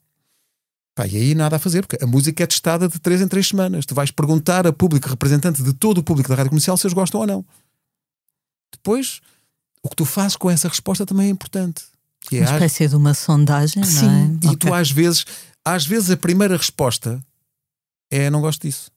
Pá, 0.95 1.07
e 1.07 1.15
aí 1.15 1.35
nada 1.35 1.55
a 1.55 1.59
fazer, 1.59 1.85
porque 1.85 2.03
a 2.03 2.07
música 2.07 2.43
é 2.43 2.47
testada 2.47 2.87
de 2.87 2.99
3 2.99 3.21
em 3.21 3.27
3 3.27 3.47
semanas. 3.47 3.85
Tu 3.85 3.95
vais 3.95 4.11
perguntar 4.11 4.67
a 4.67 4.73
público 4.73 5.07
representante 5.07 5.63
de 5.63 5.73
todo 5.73 5.99
o 5.99 6.03
público 6.03 6.29
da 6.29 6.35
rádio 6.35 6.49
comercial 6.49 6.77
se 6.77 6.85
eles 6.85 6.93
gostam 6.93 7.21
ou 7.21 7.27
não. 7.27 7.45
Depois, 8.71 9.21
o 9.83 9.89
que 9.89 9.95
tu 9.95 10.05
fazes 10.05 10.35
com 10.35 10.49
essa 10.49 10.67
resposta 10.67 11.05
também 11.05 11.27
é 11.27 11.29
importante. 11.29 11.83
Que 12.21 12.37
é 12.37 12.41
uma 12.41 12.53
espécie 12.53 12.87
de 12.87 12.95
uma 12.95 13.13
sondagem, 13.13 13.83
Sim, 13.83 14.05
não 14.05 14.11
é? 14.11 14.23
e 14.43 14.47
okay. 14.47 14.57
tu 14.57 14.73
às 14.73 14.91
vezes 14.91 15.25
às 15.65 15.85
vezes 15.85 16.09
a 16.09 16.17
primeira 16.17 16.57
resposta 16.57 17.23
é 18.09 18.29
não 18.29 18.41
gosto 18.41 18.61
disso. 18.61 18.91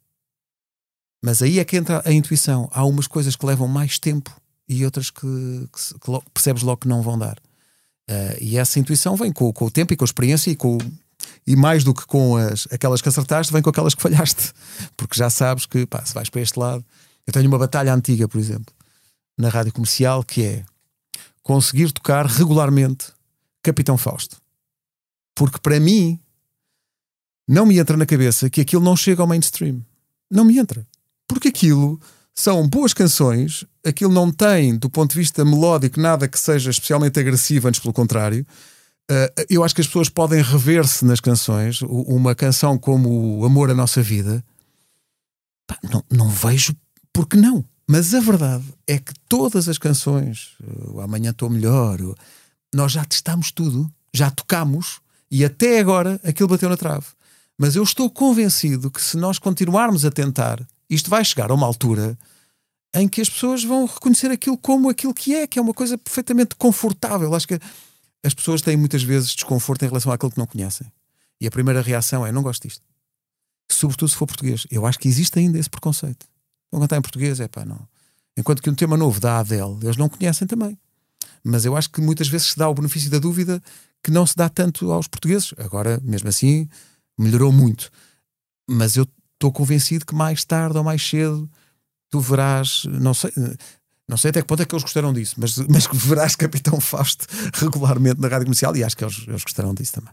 Mas 1.22 1.40
aí 1.40 1.59
é 1.59 1.64
que 1.64 1.77
entra 1.77 2.03
a 2.05 2.12
intuição. 2.12 2.68
Há 2.72 2.85
umas 2.85 3.07
coisas 3.07 3.35
que 3.35 3.46
levam 3.46 3.66
mais 3.66 3.98
tempo 3.98 4.31
e 4.68 4.85
outras 4.85 5.11
que, 5.11 5.20
que, 5.20 5.98
que 5.98 6.31
percebes 6.33 6.62
logo 6.62 6.83
que 6.83 6.88
não 6.88 7.03
vão 7.03 7.18
dar. 7.18 7.38
Uh, 8.11 8.37
e 8.40 8.59
essa 8.59 8.79
intuição 8.79 9.16
vem 9.16 9.33
com, 9.33 9.50
com, 9.53 9.64
o 9.64 9.70
tempo 9.70 9.92
e 9.92 9.96
com 9.96 10.05
a 10.05 10.07
experiência 10.07 10.50
e 10.50 10.57
com 10.57 10.77
e 11.46 11.57
mais 11.57 11.85
do 11.85 11.94
que 11.94 12.07
com 12.07 12.37
as, 12.37 12.68
aquelas 12.70 13.00
que 13.00 13.09
acertaste, 13.09 13.53
vem 13.53 13.62
com 13.62 13.70
aquelas 13.70 13.94
que 13.94 14.03
falhaste. 14.03 14.53
Porque 14.96 15.16
já 15.16 15.31
sabes 15.31 15.64
que 15.64 15.87
pá, 15.87 16.05
se 16.05 16.12
vais 16.12 16.29
para 16.29 16.42
este 16.42 16.59
lado. 16.59 16.85
Eu 17.27 17.33
tenho 17.33 17.48
uma 17.48 17.59
batalha 17.59 17.94
antiga, 17.94 18.29
por 18.29 18.38
exemplo, 18.38 18.74
na 19.38 19.48
rádio 19.48 19.72
comercial, 19.72 20.22
que 20.22 20.42
é 20.42 20.64
conseguir 21.42 21.90
tocar 21.92 22.27
regularmente 22.27 23.07
Capitão 23.62 23.96
Fausto. 23.96 24.37
Porque 25.35 25.59
para 25.59 25.81
mim, 25.81 26.20
não 27.47 27.67
me 27.67 27.79
entra 27.79 27.97
na 27.97 28.07
cabeça 28.07 28.49
que 28.49 28.61
aquilo 28.61 28.83
não 28.83 28.97
chega 28.97 29.23
ao 29.23 29.29
mainstream. 29.29 29.85
Não 30.31 30.45
me 30.45 30.59
entra. 30.59 30.87
Porque 31.29 31.49
aquilo 31.49 32.01
são 32.35 32.67
boas 32.69 32.93
canções, 32.93 33.65
aquilo 33.85 34.13
não 34.13 34.31
tem, 34.31 34.77
do 34.77 34.91
ponto 34.91 35.13
de 35.13 35.19
vista 35.19 35.45
melódico, 35.45 36.01
nada 36.01 36.27
que 36.27 36.39
seja 36.39 36.71
especialmente 36.71 37.21
agressivo, 37.21 37.69
antes 37.69 37.81
pelo 37.81 37.93
contrário. 37.93 38.45
Uh, 39.11 39.45
eu 39.51 39.63
acho 39.63 39.75
que 39.75 39.83
as 39.83 39.87
pessoas 39.87 40.09
podem 40.09 40.43
rever-se 40.43 41.05
nas 41.05 41.21
canções. 41.21 41.83
Uma 41.83 42.35
canção 42.35 42.79
como 42.79 43.39
o 43.39 43.45
Amor 43.45 43.71
à 43.71 43.75
Nossa 43.75 44.03
Vida, 44.03 44.45
pá, 45.67 45.79
não, 45.83 46.03
não 46.11 46.29
vejo 46.29 46.75
porque 47.13 47.37
não. 47.37 47.65
Mas 47.87 48.15
a 48.15 48.21
verdade 48.21 48.65
é 48.87 48.99
que 48.99 49.13
todas 49.29 49.69
as 49.69 49.77
canções, 49.77 50.55
o 50.89 51.01
Amanhã 51.01 51.31
Estou 51.31 51.51
Melhor, 51.51 51.99
nós 52.75 52.93
já 52.93 53.05
testámos 53.05 53.53
tudo, 53.53 53.93
já 54.13 54.31
tocámos 54.31 55.01
e 55.31 55.45
até 55.45 55.79
agora 55.79 56.19
aquilo 56.25 56.49
bateu 56.49 56.69
na 56.69 56.77
trave. 56.77 57.07
Mas 57.59 57.77
eu 57.77 57.83
estou 57.83 58.11
convencido 58.11 58.90
que 58.90 59.01
se 59.01 59.17
nós 59.17 59.38
continuarmos 59.38 60.05
a 60.05 60.11
tentar, 60.11 60.67
isto 60.90 61.09
vai 61.09 61.25
chegar 61.25 61.51
a 61.51 61.55
uma 61.55 61.67
altura 61.67 62.19
em 62.95 63.09
que 63.09 63.21
as 63.21 63.29
pessoas 63.29 63.64
vão 63.64 63.87
reconhecer 63.87 64.31
aquilo 64.31 64.57
como 64.57 64.88
aquilo 64.88 65.14
que 65.14 65.35
é, 65.35 65.47
que 65.47 65.59
é 65.59 65.62
uma 65.62 65.75
coisa 65.75 65.99
perfeitamente 65.99 66.55
confortável. 66.55 67.35
Acho 67.35 67.49
que 67.49 67.59
as 68.25 68.33
pessoas 68.33 68.62
têm 68.62 68.77
muitas 68.77 69.03
vezes 69.03 69.35
desconforto 69.35 69.85
em 69.85 69.88
relação 69.88 70.12
àquilo 70.12 70.31
que 70.31 70.38
não 70.38 70.47
conhecem. 70.47 70.90
E 71.40 71.47
a 71.47 71.51
primeira 71.51 71.83
reação 71.83 72.27
é: 72.27 72.33
não 72.33 72.43
gosto 72.43 72.62
disto. 72.67 72.83
Sobretudo 73.71 74.09
se 74.09 74.17
for 74.17 74.27
português. 74.27 74.67
Eu 74.71 74.87
acho 74.87 74.99
que 74.99 75.09
existe 75.09 75.38
ainda 75.38 75.59
esse 75.59 75.71
preconceito. 75.71 76.27
Vão 76.71 76.81
cantar 76.81 76.97
em 76.97 77.03
português, 77.03 77.40
é 77.40 77.49
pá, 77.49 77.64
não. 77.64 77.87
Enquanto 78.37 78.62
que 78.62 78.71
um 78.71 78.75
tema 78.75 78.97
novo 78.97 79.21
da 79.21 79.38
Adele, 79.38 79.79
eles 79.83 79.97
não 79.97 80.09
conhecem 80.09 80.47
também. 80.47 80.79
Mas 81.43 81.64
eu 81.64 81.77
acho 81.77 81.90
que 81.90 82.01
muitas 82.01 82.29
vezes 82.29 82.49
se 82.49 82.59
dá 82.59 82.69
o 82.69 82.75
benefício 82.75 83.11
da 83.11 83.19
dúvida 83.19 83.62
que 84.03 84.11
não 84.11 84.27
se 84.27 84.37
dá 84.37 84.49
tanto 84.49 84.90
aos 84.90 85.07
portugueses. 85.09 85.53
Agora, 85.59 86.01
mesmo 86.03 86.29
assim, 86.29 86.69
melhorou 87.18 87.53
muito. 87.53 87.90
Mas 88.68 88.96
eu 88.96 89.07
estou 89.35 89.53
convencido 89.53 90.07
que 90.07 90.14
mais 90.14 90.44
tarde 90.44 90.79
ou 90.79 90.85
mais 90.85 91.07
cedo 91.07 91.48
tu 92.11 92.20
verás, 92.20 92.85
não 92.88 93.12
sei, 93.12 93.33
não 94.09 94.16
sei 94.16 94.31
até 94.31 94.40
que 94.40 94.46
ponto 94.46 94.62
é 94.62 94.64
que 94.64 94.74
eles 94.74 94.85
gostaram 94.85 95.12
disso, 95.12 95.35
mas, 95.37 95.57
mas 95.68 95.87
que 95.87 95.96
verás 95.96 96.37
Capitão 96.37 96.81
Fausto 96.81 97.27
regularmente 97.55 98.20
na 98.20 98.29
rádio 98.29 98.46
comercial 98.46 98.77
e 98.77 98.85
acho 98.85 98.96
que 98.96 99.05
eles, 99.05 99.24
eles 99.27 99.42
gostaram 99.42 99.74
disso 99.74 99.94
também. 99.94 100.12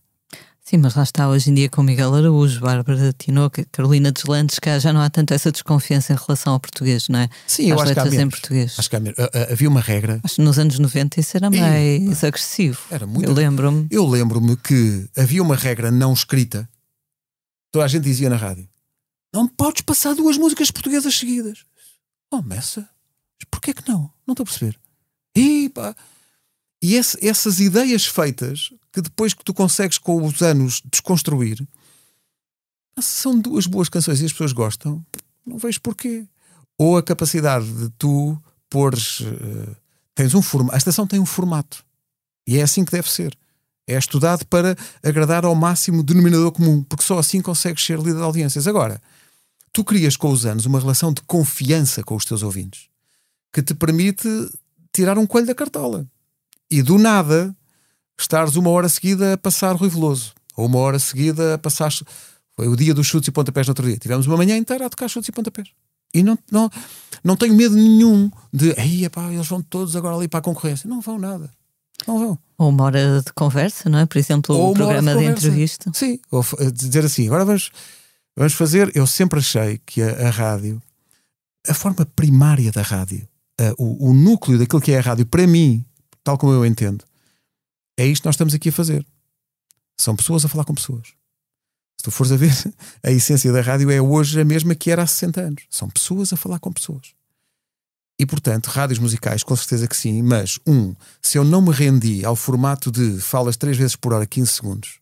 Sim, 0.63 0.77
mas 0.77 0.95
lá 0.95 1.03
está 1.03 1.27
hoje 1.27 1.49
em 1.49 1.53
dia 1.53 1.69
com 1.69 1.83
Miguel 1.83 2.13
Araújo, 2.13 2.61
Bárbara 2.61 3.13
Tinoca, 3.17 3.65
Carolina 3.71 4.11
Deslandes, 4.11 4.57
que 4.57 4.79
já 4.79 4.93
não 4.93 5.01
há 5.01 5.09
tanto 5.09 5.33
essa 5.33 5.51
desconfiança 5.51 6.13
em 6.13 6.15
relação 6.15 6.53
ao 6.53 6.59
português, 6.59 7.09
não 7.09 7.19
é? 7.19 7.29
Sim, 7.47 7.71
eu 7.71 7.79
acho 7.79 7.93
que 7.93 7.99
há 7.99 8.05
em 8.05 8.29
português. 8.29 8.75
Acho 8.77 8.89
que 8.89 8.95
há 8.95 8.99
menos. 8.99 9.17
Havia 9.51 9.67
uma 9.67 9.81
regra. 9.81 10.19
Acho 10.23 10.35
que 10.35 10.41
nos 10.41 10.59
anos 10.59 10.77
90 10.77 11.19
isso 11.19 11.35
era 11.35 11.49
mais 11.49 12.23
agressivo. 12.23 12.79
Era 12.89 13.05
muito. 13.05 13.27
Eu 13.27 13.33
lembro-me. 13.33 13.87
Eu 13.89 14.07
lembro-me 14.07 14.55
que 14.55 15.09
havia 15.17 15.41
uma 15.41 15.55
regra 15.55 15.91
não 15.91 16.13
escrita. 16.13 16.69
Toda 17.71 17.86
a 17.86 17.88
gente 17.88 18.03
dizia 18.03 18.29
na 18.29 18.36
rádio: 18.36 18.67
não 19.34 19.47
podes 19.47 19.81
passar 19.81 20.13
duas 20.15 20.38
músicas 20.38 20.71
portuguesas 20.71 21.15
seguidas. 21.15 21.65
Oh, 22.31 22.41
Messa, 22.41 22.89
porquê 23.49 23.73
que 23.73 23.88
não? 23.89 24.12
Não 24.25 24.34
estou 24.34 24.43
a 24.43 24.45
perceber. 24.47 24.79
E, 25.36 25.69
pá. 25.69 25.95
e 26.81 26.95
esse- 26.95 27.25
essas 27.25 27.60
ideias 27.60 28.05
feitas, 28.05 28.71
que 28.91 29.01
depois 29.01 29.34
que 29.34 29.43
tu 29.43 29.53
consegues 29.53 29.97
com 29.97 30.25
os 30.25 30.41
anos 30.41 30.81
desconstruir, 30.91 31.65
são 32.99 33.39
duas 33.39 33.65
boas 33.65 33.89
canções 33.89 34.21
e 34.21 34.25
as 34.25 34.31
pessoas 34.31 34.51
gostam, 34.53 35.03
não 35.45 35.57
vejo 35.57 35.81
porquê. 35.81 36.27
Ou 36.77 36.97
a 36.97 37.03
capacidade 37.03 37.71
de 37.71 37.89
tu 37.97 38.38
pôres. 38.69 39.19
eh, 39.21 39.75
tens 40.15 40.34
um 40.36 40.41
formato. 40.41 40.75
A 40.75 40.77
estação 40.77 41.07
tem 41.07 41.19
um 41.19 41.25
formato. 41.25 41.84
E 42.47 42.57
é 42.57 42.62
assim 42.63 42.84
que 42.84 42.91
deve 42.91 43.10
ser. 43.10 43.38
É 43.88 43.98
estudado 43.98 44.46
para 44.46 44.76
agradar 45.04 45.44
ao 45.44 45.56
máximo 45.56 46.04
denominador 46.04 46.52
comum, 46.52 46.84
porque 46.84 47.04
só 47.04 47.17
assim 47.17 47.41
consegues 47.41 47.84
ser 47.84 47.98
líder 47.98 48.17
de 48.17 48.22
audiências. 48.22 48.67
Agora, 48.67 49.02
tu 49.74 49.84
crias 49.84 50.15
com 50.15 50.30
os 50.32 50.46
anos 50.46 50.65
uma 50.65 50.80
relação 50.80 51.12
de 51.12 51.22
confiança 51.24 52.04
com 52.04 52.15
os 52.15 52.26
teus 52.26 52.44
ouvintes 52.44 52.89
que 53.52 53.62
te 53.62 53.74
permite 53.74 54.28
tirar 54.94 55.17
um 55.17 55.28
coelho 55.28 55.48
da 55.48 55.56
cartola 55.56 56.06
e 56.70 56.82
do 56.82 56.98
nada 56.98 57.56
estares 58.17 58.56
uma 58.56 58.70
hora 58.70 58.88
seguida 58.88 59.34
a 59.34 59.38
passar 59.38 59.76
Rui 59.76 59.89
Veloso 59.89 60.34
ou 60.56 60.65
uma 60.65 60.80
hora 60.80 61.00
seguida 61.00 61.56
a 61.56 61.58
passar. 61.58 61.91
Foi 62.56 62.67
o 62.67 62.76
dia 62.76 62.94
dos 62.94 63.08
chutes 63.08 63.28
e 63.28 63.32
pontapés 63.32 63.67
no 63.67 63.72
outro 63.72 63.88
dia. 63.88 63.98
Tivemos 63.98 64.28
uma 64.28 64.38
manhã 64.38 64.56
inteira 64.58 64.86
a 64.86 64.89
tocar 64.89 65.08
chutes 65.08 65.30
e 65.30 65.32
pontapés. 65.32 65.70
E 66.13 66.22
não, 66.22 66.38
não, 66.52 66.70
não 67.24 67.36
tenho 67.36 67.56
medo 67.56 67.76
nenhum 67.76 68.30
de 68.52 68.72
epá, 69.04 69.32
eles 69.32 69.48
vão 69.48 69.62
todos 69.62 69.96
agora 69.96 70.15
ali 70.15 70.28
para 70.28 70.39
a 70.39 70.44
concorrência. 70.44 70.89
Não 70.89 71.02
vão 71.02 71.17
nada. 71.17 71.50
Não 72.08 72.20
vão. 72.20 72.39
Ou 72.62 72.69
uma 72.69 72.84
hora 72.84 73.21
de 73.26 73.34
conversa, 73.34 73.89
não 73.89 74.00
é? 74.00 74.06
Por 74.06 74.17
exemplo, 74.17 74.56
Ou 74.56 74.65
hora 74.69 74.76
programa 74.76 75.12
de, 75.12 75.17
conversa. 75.17 75.47
entrevista. 75.47 75.91
Sim, 75.93 76.19
ou 76.30 76.43
f- 76.43 76.71
dizer 76.71 77.04
assim, 77.06 77.26
agora 77.28 77.43
vamos, 77.45 77.71
vamos 78.38 78.54
fazer. 78.54 78.91
Eu 78.95 79.08
sempre 79.08 79.39
achei 79.39 79.80
que 79.86 80.02
a, 80.02 80.28
a 80.28 80.30
rádio, 80.30 80.82
a 81.67 81.74
forma 81.74 82.06
primária 82.06 82.71
da 82.71 82.82
rádio, 82.84 83.28
a- 83.60 83.74
o, 83.78 84.10
o 84.10 84.13
núcleo 84.13 84.60
daquilo 84.60 84.82
que 84.82 84.91
é 84.91 85.00
a 85.00 85.02
rádio, 85.02 85.26
para 85.26 85.47
mim, 85.47 85.84
tal 86.24 86.38
como 86.38 86.54
eu 86.54 86.65
entendo, 86.65 87.04
é 87.97 88.06
isto 88.06 88.21
que 88.21 88.28
nós 88.28 88.36
estamos 88.36 88.54
aqui 88.54 88.69
a 88.69 88.74
fazer. 88.74 89.06
São 90.00 90.15
pessoas 90.15 90.45
a 90.45 90.47
falar 90.47 90.63
com 90.65 90.74
pessoas. 90.74 91.08
Se 91.97 92.04
tu 92.04 92.12
fores 92.12 92.32
a 92.32 92.36
ver, 92.38 92.52
a 93.04 93.12
essência 93.12 93.52
da 93.52 93.62
rádio 93.62 93.89
é 93.91 94.02
hoje 94.02 94.39
a 94.39 94.45
mesma 94.45 94.74
que 94.76 94.89
era 94.91 95.04
há 95.04 95.08
60 95.08 95.41
anos. 95.41 95.63
São 95.69 95.89
pessoas 95.89 96.32
a 96.34 96.38
falar 96.38 96.60
com 96.60 96.71
pessoas. 96.71 97.13
E, 98.21 98.25
portanto, 98.27 98.67
rádios 98.67 98.99
musicais, 98.99 99.41
com 99.41 99.55
certeza 99.55 99.88
que 99.88 99.97
sim, 99.97 100.21
mas, 100.21 100.60
um, 100.67 100.93
se 101.19 101.39
eu 101.39 101.43
não 101.43 101.60
me 101.60 101.71
rendi 101.71 102.23
ao 102.23 102.36
formato 102.36 102.91
de 102.91 103.19
falas 103.19 103.57
3 103.57 103.75
vezes 103.75 103.95
por 103.95 104.13
hora, 104.13 104.27
15 104.27 104.51
segundos, 104.51 104.99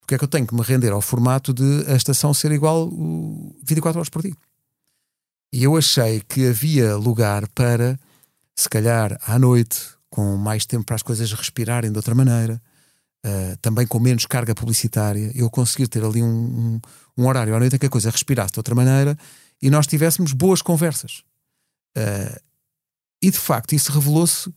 porque 0.00 0.16
é 0.16 0.18
que 0.18 0.24
eu 0.24 0.28
tenho 0.28 0.44
que 0.44 0.52
me 0.52 0.60
render 0.60 0.90
ao 0.90 1.00
formato 1.00 1.54
de 1.54 1.84
a 1.86 1.94
estação 1.94 2.34
ser 2.34 2.50
igual 2.50 2.88
o 2.88 3.54
24 3.62 4.00
horas 4.00 4.08
por 4.08 4.22
dia? 4.22 4.34
E 5.52 5.62
eu 5.62 5.76
achei 5.76 6.20
que 6.20 6.48
havia 6.48 6.96
lugar 6.96 7.46
para, 7.50 7.96
se 8.56 8.68
calhar, 8.68 9.16
à 9.24 9.38
noite, 9.38 9.78
com 10.10 10.36
mais 10.36 10.66
tempo 10.66 10.84
para 10.84 10.96
as 10.96 11.02
coisas 11.04 11.32
respirarem 11.32 11.92
de 11.92 11.96
outra 11.96 12.14
maneira, 12.14 12.60
Uh, 13.24 13.56
também 13.58 13.86
com 13.86 14.00
menos 14.00 14.26
carga 14.26 14.52
publicitária, 14.52 15.30
eu 15.36 15.48
conseguir 15.48 15.86
ter 15.86 16.02
ali 16.02 16.20
um, 16.20 16.26
um, 16.26 16.80
um 17.16 17.28
horário 17.28 17.54
à 17.54 17.60
noite 17.60 17.76
em 17.76 17.78
que 17.78 17.86
a 17.86 17.88
coisa 17.88 18.10
respirasse 18.10 18.54
de 18.54 18.58
outra 18.58 18.74
maneira 18.74 19.16
e 19.62 19.70
nós 19.70 19.86
tivéssemos 19.86 20.32
boas 20.32 20.60
conversas. 20.60 21.22
Uh, 21.96 22.40
e 23.22 23.30
de 23.30 23.38
facto, 23.38 23.74
isso 23.74 23.92
revelou-se 23.92 24.52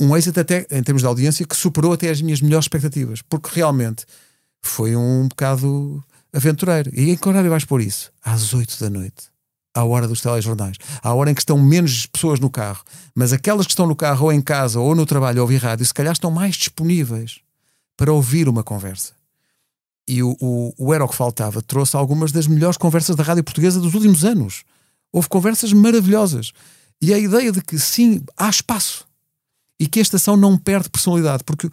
um 0.00 0.16
êxito 0.16 0.40
até 0.40 0.66
em 0.70 0.82
termos 0.82 1.02
de 1.02 1.06
audiência 1.06 1.46
que 1.46 1.56
superou 1.56 1.92
até 1.92 2.10
as 2.10 2.20
minhas 2.20 2.40
melhores 2.40 2.64
expectativas, 2.64 3.22
porque 3.22 3.50
realmente 3.52 4.04
foi 4.60 4.96
um 4.96 5.28
bocado 5.28 6.02
aventureiro. 6.32 6.90
E 6.92 7.10
em 7.10 7.16
que 7.16 7.28
horário 7.28 7.50
vais 7.50 7.64
pôr 7.64 7.80
isso? 7.80 8.10
Às 8.24 8.52
8 8.52 8.80
da 8.80 8.90
noite, 8.90 9.30
à 9.74 9.84
hora 9.84 10.08
dos 10.08 10.20
telejornais, 10.20 10.76
à 11.02 11.14
hora 11.14 11.30
em 11.30 11.34
que 11.34 11.40
estão 11.40 11.56
menos 11.58 12.06
pessoas 12.06 12.40
no 12.40 12.50
carro, 12.50 12.82
mas 13.14 13.32
aquelas 13.32 13.66
que 13.66 13.72
estão 13.72 13.86
no 13.86 13.94
carro 13.94 14.26
ou 14.26 14.32
em 14.32 14.40
casa 14.40 14.80
ou 14.80 14.94
no 14.94 15.06
trabalho 15.06 15.40
a 15.40 15.42
ouvir 15.42 15.58
rádio, 15.58 15.86
se 15.86 15.94
calhar 15.94 16.12
estão 16.12 16.30
mais 16.30 16.56
disponíveis 16.56 17.40
para 17.96 18.12
ouvir 18.12 18.48
uma 18.48 18.64
conversa. 18.64 19.14
E 20.08 20.22
o, 20.22 20.36
o, 20.40 20.74
o 20.76 20.92
Era 20.92 21.04
o 21.04 21.08
que 21.08 21.14
Faltava 21.14 21.62
trouxe 21.62 21.96
algumas 21.96 22.32
das 22.32 22.48
melhores 22.48 22.76
conversas 22.76 23.14
da 23.14 23.22
rádio 23.22 23.44
portuguesa 23.44 23.78
dos 23.78 23.94
últimos 23.94 24.24
anos. 24.24 24.64
Houve 25.12 25.28
conversas 25.28 25.72
maravilhosas. 25.72 26.52
E 27.00 27.12
a 27.12 27.18
ideia 27.18 27.52
de 27.52 27.60
que 27.60 27.78
sim, 27.78 28.22
há 28.36 28.48
espaço 28.48 29.04
e 29.78 29.86
que 29.86 29.98
a 29.98 30.02
estação 30.02 30.36
não 30.36 30.56
perde 30.56 30.88
personalidade, 30.88 31.42
porque 31.44 31.68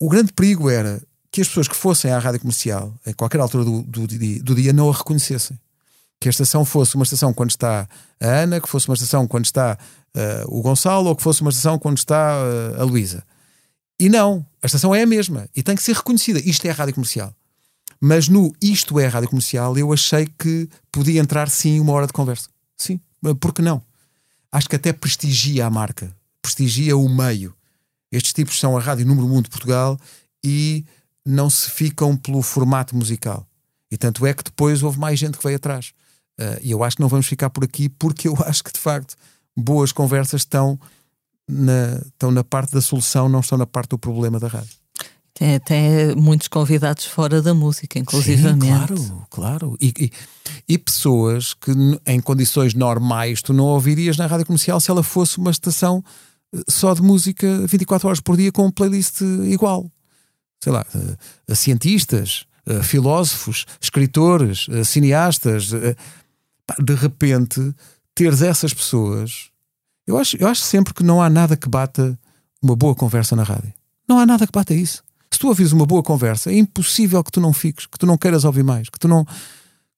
o 0.00 0.08
grande 0.08 0.32
perigo 0.32 0.68
era 0.70 1.02
que 1.30 1.40
as 1.42 1.48
pessoas 1.48 1.68
que 1.68 1.76
fossem 1.76 2.10
à 2.10 2.18
rádio 2.18 2.40
comercial, 2.40 2.94
em 3.06 3.12
qualquer 3.12 3.40
altura 3.40 3.64
do, 3.64 3.82
do, 3.82 4.06
dia- 4.06 4.42
do 4.42 4.54
dia, 4.54 4.72
não 4.72 4.88
a 4.90 4.92
reconhecessem. 4.92 5.58
Que 6.18 6.28
a 6.28 6.30
estação 6.30 6.64
fosse 6.64 6.94
uma 6.94 7.04
estação 7.04 7.32
quando 7.34 7.50
está 7.50 7.86
a 8.18 8.26
Ana, 8.26 8.58
que 8.60 8.68
fosse 8.68 8.88
uma 8.88 8.94
estação 8.94 9.26
quando 9.28 9.44
está 9.44 9.76
eh, 10.14 10.44
o 10.48 10.62
Gonçalo, 10.62 11.08
ou 11.10 11.14
que 11.16 11.22
fosse 11.22 11.42
uma 11.42 11.50
estação 11.50 11.78
quando 11.78 11.98
está 11.98 12.36
eh, 12.76 12.80
a 12.80 12.84
Luísa. 12.84 13.22
E 14.00 14.08
não, 14.08 14.44
a 14.62 14.66
estação 14.66 14.94
é 14.94 15.02
a 15.02 15.06
mesma 15.06 15.46
e 15.54 15.62
tem 15.62 15.76
que 15.76 15.82
ser 15.82 15.94
reconhecida. 15.94 16.38
Isto 16.40 16.64
é 16.66 16.70
a 16.70 16.72
rádio 16.74 16.94
comercial. 16.94 17.34
Mas 18.00 18.28
no 18.28 18.50
Isto 18.62 18.98
é 18.98 19.06
a 19.06 19.10
rádio 19.10 19.28
comercial, 19.28 19.76
eu 19.76 19.92
achei 19.92 20.26
que 20.38 20.68
podia 20.90 21.20
entrar 21.20 21.50
sim 21.50 21.80
uma 21.80 21.92
hora 21.92 22.06
de 22.06 22.14
conversa. 22.14 22.48
Sim, 22.76 23.00
por 23.40 23.52
que 23.52 23.62
não? 23.62 23.82
Acho 24.52 24.68
que 24.68 24.76
até 24.76 24.92
prestigia 24.92 25.66
a 25.66 25.70
marca, 25.70 26.14
prestigia 26.40 26.96
o 26.96 27.08
meio. 27.08 27.54
Estes 28.10 28.32
tipos 28.32 28.58
são 28.58 28.76
a 28.76 28.80
rádio 28.80 29.06
número 29.06 29.26
1 29.26 29.42
de 29.42 29.50
Portugal 29.50 29.98
e 30.44 30.84
não 31.24 31.50
se 31.50 31.70
ficam 31.70 32.16
pelo 32.16 32.40
formato 32.42 32.94
musical. 32.94 33.46
E 33.90 33.96
tanto 33.96 34.24
é 34.26 34.32
que 34.32 34.44
depois 34.44 34.82
houve 34.82 34.98
mais 34.98 35.18
gente 35.18 35.36
que 35.36 35.44
veio 35.44 35.56
atrás. 35.56 35.92
Ah, 36.38 36.58
E 36.62 36.70
eu 36.70 36.84
acho 36.84 36.96
que 36.96 37.02
não 37.02 37.08
vamos 37.08 37.26
ficar 37.26 37.50
por 37.50 37.64
aqui 37.64 37.88
porque 37.88 38.28
eu 38.28 38.36
acho 38.46 38.62
que 38.62 38.72
de 38.72 38.78
facto 38.78 39.16
boas 39.56 39.90
conversas 39.92 40.42
estão 40.42 40.78
na, 41.48 42.00
estão 42.06 42.30
na 42.30 42.44
parte 42.44 42.72
da 42.72 42.80
solução, 42.80 43.28
não 43.28 43.40
estão 43.40 43.56
na 43.56 43.66
parte 43.66 43.90
do 43.90 43.98
problema 43.98 44.38
da 44.38 44.48
rádio. 44.48 44.76
Tem 45.38 45.54
até 45.56 46.14
muitos 46.14 46.48
convidados 46.48 47.04
fora 47.04 47.42
da 47.42 47.52
música, 47.52 47.98
inclusivamente. 47.98 48.96
Sim, 48.96 49.06
claro, 49.06 49.26
claro. 49.30 49.76
E, 49.80 49.92
e- 49.98 50.10
e 50.66 50.78
pessoas 50.78 51.52
que 51.52 51.72
em 52.06 52.20
condições 52.20 52.72
normais 52.72 53.42
tu 53.42 53.52
não 53.52 53.64
ouvirias 53.64 54.16
na 54.16 54.26
rádio 54.26 54.46
comercial 54.46 54.80
se 54.80 54.90
ela 54.90 55.02
fosse 55.02 55.36
uma 55.38 55.50
estação 55.50 56.02
só 56.68 56.94
de 56.94 57.02
música 57.02 57.66
24 57.66 58.08
horas 58.08 58.20
por 58.20 58.36
dia 58.36 58.50
com 58.50 58.66
um 58.66 58.70
playlist 58.70 59.20
igual. 59.44 59.90
Sei 60.62 60.72
lá, 60.72 60.86
uh, 60.94 61.54
cientistas, 61.54 62.46
uh, 62.66 62.82
filósofos, 62.82 63.66
escritores, 63.78 64.66
uh, 64.68 64.84
cineastas. 64.86 65.68
de 66.82 66.94
repente, 66.94 67.74
teres 68.14 68.40
essas 68.40 68.72
pessoas. 68.72 69.50
Eu 70.06 70.16
acho, 70.16 70.36
eu 70.38 70.48
acho 70.48 70.62
sempre 70.62 70.94
que 70.94 71.02
não 71.02 71.20
há 71.20 71.28
nada 71.28 71.56
que 71.56 71.68
bata 71.68 72.18
uma 72.62 72.74
boa 72.74 72.94
conversa 72.94 73.36
na 73.36 73.42
rádio. 73.42 73.72
Não 74.08 74.18
há 74.18 74.24
nada 74.24 74.46
que 74.46 74.52
bata 74.52 74.72
isso. 74.72 75.04
Se 75.30 75.38
tu 75.38 75.48
ouvires 75.48 75.72
uma 75.72 75.86
boa 75.86 76.02
conversa, 76.02 76.50
é 76.50 76.56
impossível 76.56 77.22
que 77.22 77.30
tu 77.30 77.40
não 77.40 77.52
fiques, 77.52 77.86
que 77.86 77.98
tu 77.98 78.06
não 78.06 78.16
queiras 78.16 78.44
ouvir 78.44 78.64
mais, 78.64 78.88
que 78.88 78.98
tu 78.98 79.08
não, 79.08 79.26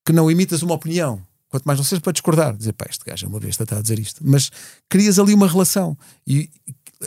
que 0.04 0.12
não 0.12 0.30
imitas 0.30 0.62
uma 0.62 0.74
opinião. 0.74 1.22
Quanto 1.48 1.64
mais 1.64 1.78
não 1.78 1.84
seja 1.84 2.00
para 2.00 2.12
discordar, 2.12 2.56
dizer, 2.56 2.72
pá, 2.72 2.86
este 2.88 3.04
gajo 3.04 3.24
é 3.24 3.28
uma 3.28 3.40
besta, 3.40 3.62
está 3.62 3.78
a 3.78 3.82
dizer 3.82 3.98
isto. 3.98 4.20
Mas 4.22 4.50
crias 4.88 5.18
ali 5.18 5.32
uma 5.32 5.48
relação. 5.48 5.96
E, 6.26 6.50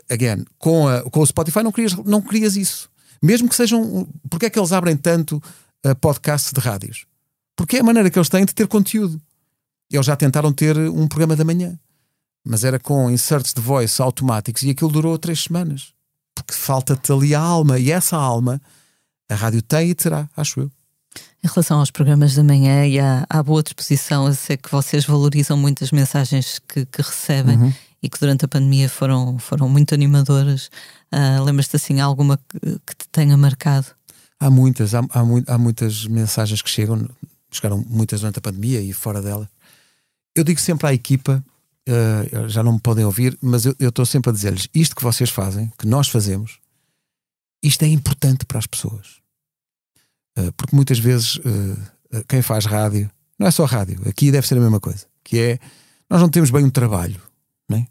again, 0.10 0.45
com, 0.57 0.88
a, 0.88 1.03
com 1.03 1.19
o 1.19 1.25
Spotify 1.25 1.62
não 1.62 1.71
crias, 1.71 1.93
não 1.93 2.21
crias 2.21 2.55
isso. 2.55 2.89
Mesmo 3.21 3.47
que 3.47 3.55
sejam. 3.55 4.07
Porque 4.29 4.47
é 4.47 4.49
que 4.49 4.57
eles 4.57 4.71
abrem 4.71 4.97
tanto 4.97 5.41
uh, 5.86 5.95
podcasts 5.97 6.51
de 6.51 6.60
rádios? 6.60 7.05
Porque 7.55 7.77
é 7.77 7.81
a 7.81 7.84
maneira 7.84 8.10
que 8.10 8.17
eles 8.17 8.29
têm 8.29 8.45
de 8.45 8.55
ter 8.55 8.67
conteúdo. 8.67 9.21
Eles 9.91 10.05
já 10.05 10.15
tentaram 10.15 10.51
ter 10.51 10.77
um 10.77 11.07
programa 11.07 11.36
da 11.36 11.43
manhã, 11.43 11.77
mas 12.43 12.63
era 12.63 12.79
com 12.79 13.12
inserts 13.12 13.53
de 13.53 13.62
voice 13.62 14.01
automáticos 14.01 14.63
e 14.63 14.69
aquilo 14.69 14.89
durou 14.89 15.17
três 15.17 15.43
semanas. 15.43 15.93
Porque 16.36 16.54
falta-te 16.54 17.12
ali 17.12 17.36
a 17.36 17.39
alma, 17.39 17.78
e 17.78 17.91
essa 17.91 18.17
alma 18.17 18.62
a 19.30 19.36
rádio 19.36 19.62
tem 19.62 19.89
e 19.89 19.96
terá, 19.96 20.30
acho 20.36 20.62
eu. 20.62 20.72
Em 21.44 21.48
relação 21.48 21.80
aos 21.80 21.89
programas 21.89 22.36
da 22.36 22.44
manhã 22.44 22.86
e 22.86 23.00
à, 23.00 23.26
à 23.30 23.41
boa 23.41 23.63
disposição, 23.63 24.28
eu 24.28 24.34
sei 24.34 24.58
que 24.58 24.72
vocês 24.72 25.06
valorizam 25.06 25.58
muito 25.58 25.84
as 25.84 25.91
mensagens 25.91 26.60
que, 26.60 26.86
que 26.86 27.02
recebem 27.02 27.58
uhum. 27.58 27.74
e 28.04 28.10
que 28.10 28.20
durante 28.20 28.46
a 28.46 28.48
pandemia 28.48 28.88
foram, 28.88 29.39
foram 29.39 29.67
muito 29.67 29.94
animadoras. 29.94 30.70
Uh, 31.12 31.44
Lembras-te 31.44 31.76
assim 31.76 32.00
alguma 32.00 32.38
que, 32.38 32.60
que, 32.60 32.96
te 32.96 33.08
tenha 33.12 33.36
marcado? 33.36 33.88
Há 34.39 34.50
muitas, 34.50 34.94
há, 34.94 35.00
há, 35.00 35.54
há, 35.54 35.58
muitas 35.58 36.06
mensagens 36.06 36.62
que 36.62 36.70
chegam, 36.70 37.10
chegaram 37.50 37.84
muitas 37.89 38.22
durante 38.22 38.38
a 38.38 38.41
pandemia 38.41 38.82
e 38.82 38.94
fora 38.94 39.22
dela. 39.22 39.50
Eu 40.36 40.44
digo 40.44 40.60
sempre 40.60 40.88
à 40.88 40.94
equipa, 40.94 41.44
uh, 41.91 42.49
já 42.49 42.63
não 42.63 42.73
me 42.73 42.80
podem 42.80 43.06
ouvir, 43.06 43.38
mas 43.41 43.65
eu 43.65 43.75
estou 43.80 44.06
sempre 44.06 44.30
a 44.30 44.34
dizer-lhes: 44.34 44.67
isto 44.73 44.95
que 44.95 45.04
vocês 45.04 45.30
fazem, 45.30 45.71
que 45.77 45.88
nós 45.88 46.08
fazemos, 46.08 46.60
isto 47.63 47.84
é 47.84 47.88
importante 47.88 48.45
para 48.45 48.60
as 48.60 48.67
pessoas 48.67 49.21
eh, 50.38 50.51
porque 50.56 50.75
muitas 50.75 50.99
vezes 50.99 51.36
uh, 51.38 52.23
quem 52.27 52.41
faz 52.41 52.65
rádio, 52.65 53.10
não 53.38 53.47
é 53.47 53.51
só 53.51 53.65
rádio, 53.65 54.01
aqui 54.08 54.32
deve 54.32 54.47
ser 54.47 54.58
a 54.58 54.62
mesma 54.62 54.80
coisa, 54.80 55.06
que 55.23 55.39
é 55.39 55.60
nós 56.10 56.21
não 56.21 56.30
temos 56.30 56.49
bem 56.49 56.63
um 56.63 56.69
trabalho, 56.69 57.21
né? 57.69 57.86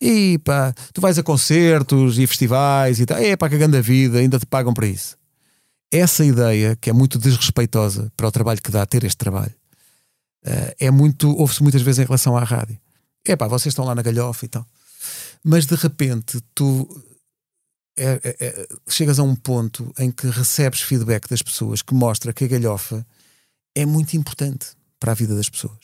E 0.00 0.38
pá, 0.38 0.72
tu 0.92 1.00
vais 1.00 1.18
a 1.18 1.22
concertos 1.22 2.18
e 2.18 2.26
festivais 2.26 3.00
e 3.00 3.06
tal, 3.06 3.18
é 3.18 3.36
pá, 3.36 3.48
cagando 3.48 3.76
a 3.76 3.80
vida, 3.80 4.18
ainda 4.18 4.38
te 4.38 4.46
pagam 4.46 4.72
para 4.74 4.86
isso. 4.86 5.16
Essa 5.90 6.24
ideia, 6.24 6.76
que 6.76 6.88
é 6.88 6.92
muito 6.92 7.18
desrespeitosa 7.18 8.12
para 8.16 8.28
o 8.28 8.32
trabalho 8.32 8.62
que 8.62 8.70
dá 8.70 8.86
ter 8.86 9.04
este 9.04 9.16
trabalho, 9.16 9.54
uh, 10.46 10.74
é 10.78 10.90
muito, 10.90 11.30
ouve-se 11.36 11.62
muitas 11.62 11.82
vezes 11.82 12.00
em 12.00 12.04
relação 12.06 12.36
à 12.36 12.44
rádio. 12.44 12.78
É 13.24 13.36
pá, 13.36 13.46
vocês 13.46 13.72
estão 13.72 13.84
lá 13.84 13.94
na 13.94 14.02
galhofa 14.02 14.44
e 14.44 14.48
tal. 14.48 14.66
Mas 15.44 15.66
de 15.66 15.74
repente 15.74 16.40
tu 16.54 16.88
é, 17.96 18.20
é, 18.24 18.36
é, 18.40 18.68
chegas 18.88 19.18
a 19.18 19.22
um 19.22 19.34
ponto 19.34 19.92
em 19.98 20.10
que 20.10 20.26
recebes 20.28 20.80
feedback 20.80 21.28
das 21.28 21.42
pessoas 21.42 21.82
que 21.82 21.94
mostra 21.94 22.32
que 22.32 22.44
a 22.44 22.48
galhofa 22.48 23.06
é 23.74 23.84
muito 23.84 24.16
importante 24.16 24.68
para 24.98 25.12
a 25.12 25.14
vida 25.14 25.34
das 25.34 25.48
pessoas. 25.48 25.78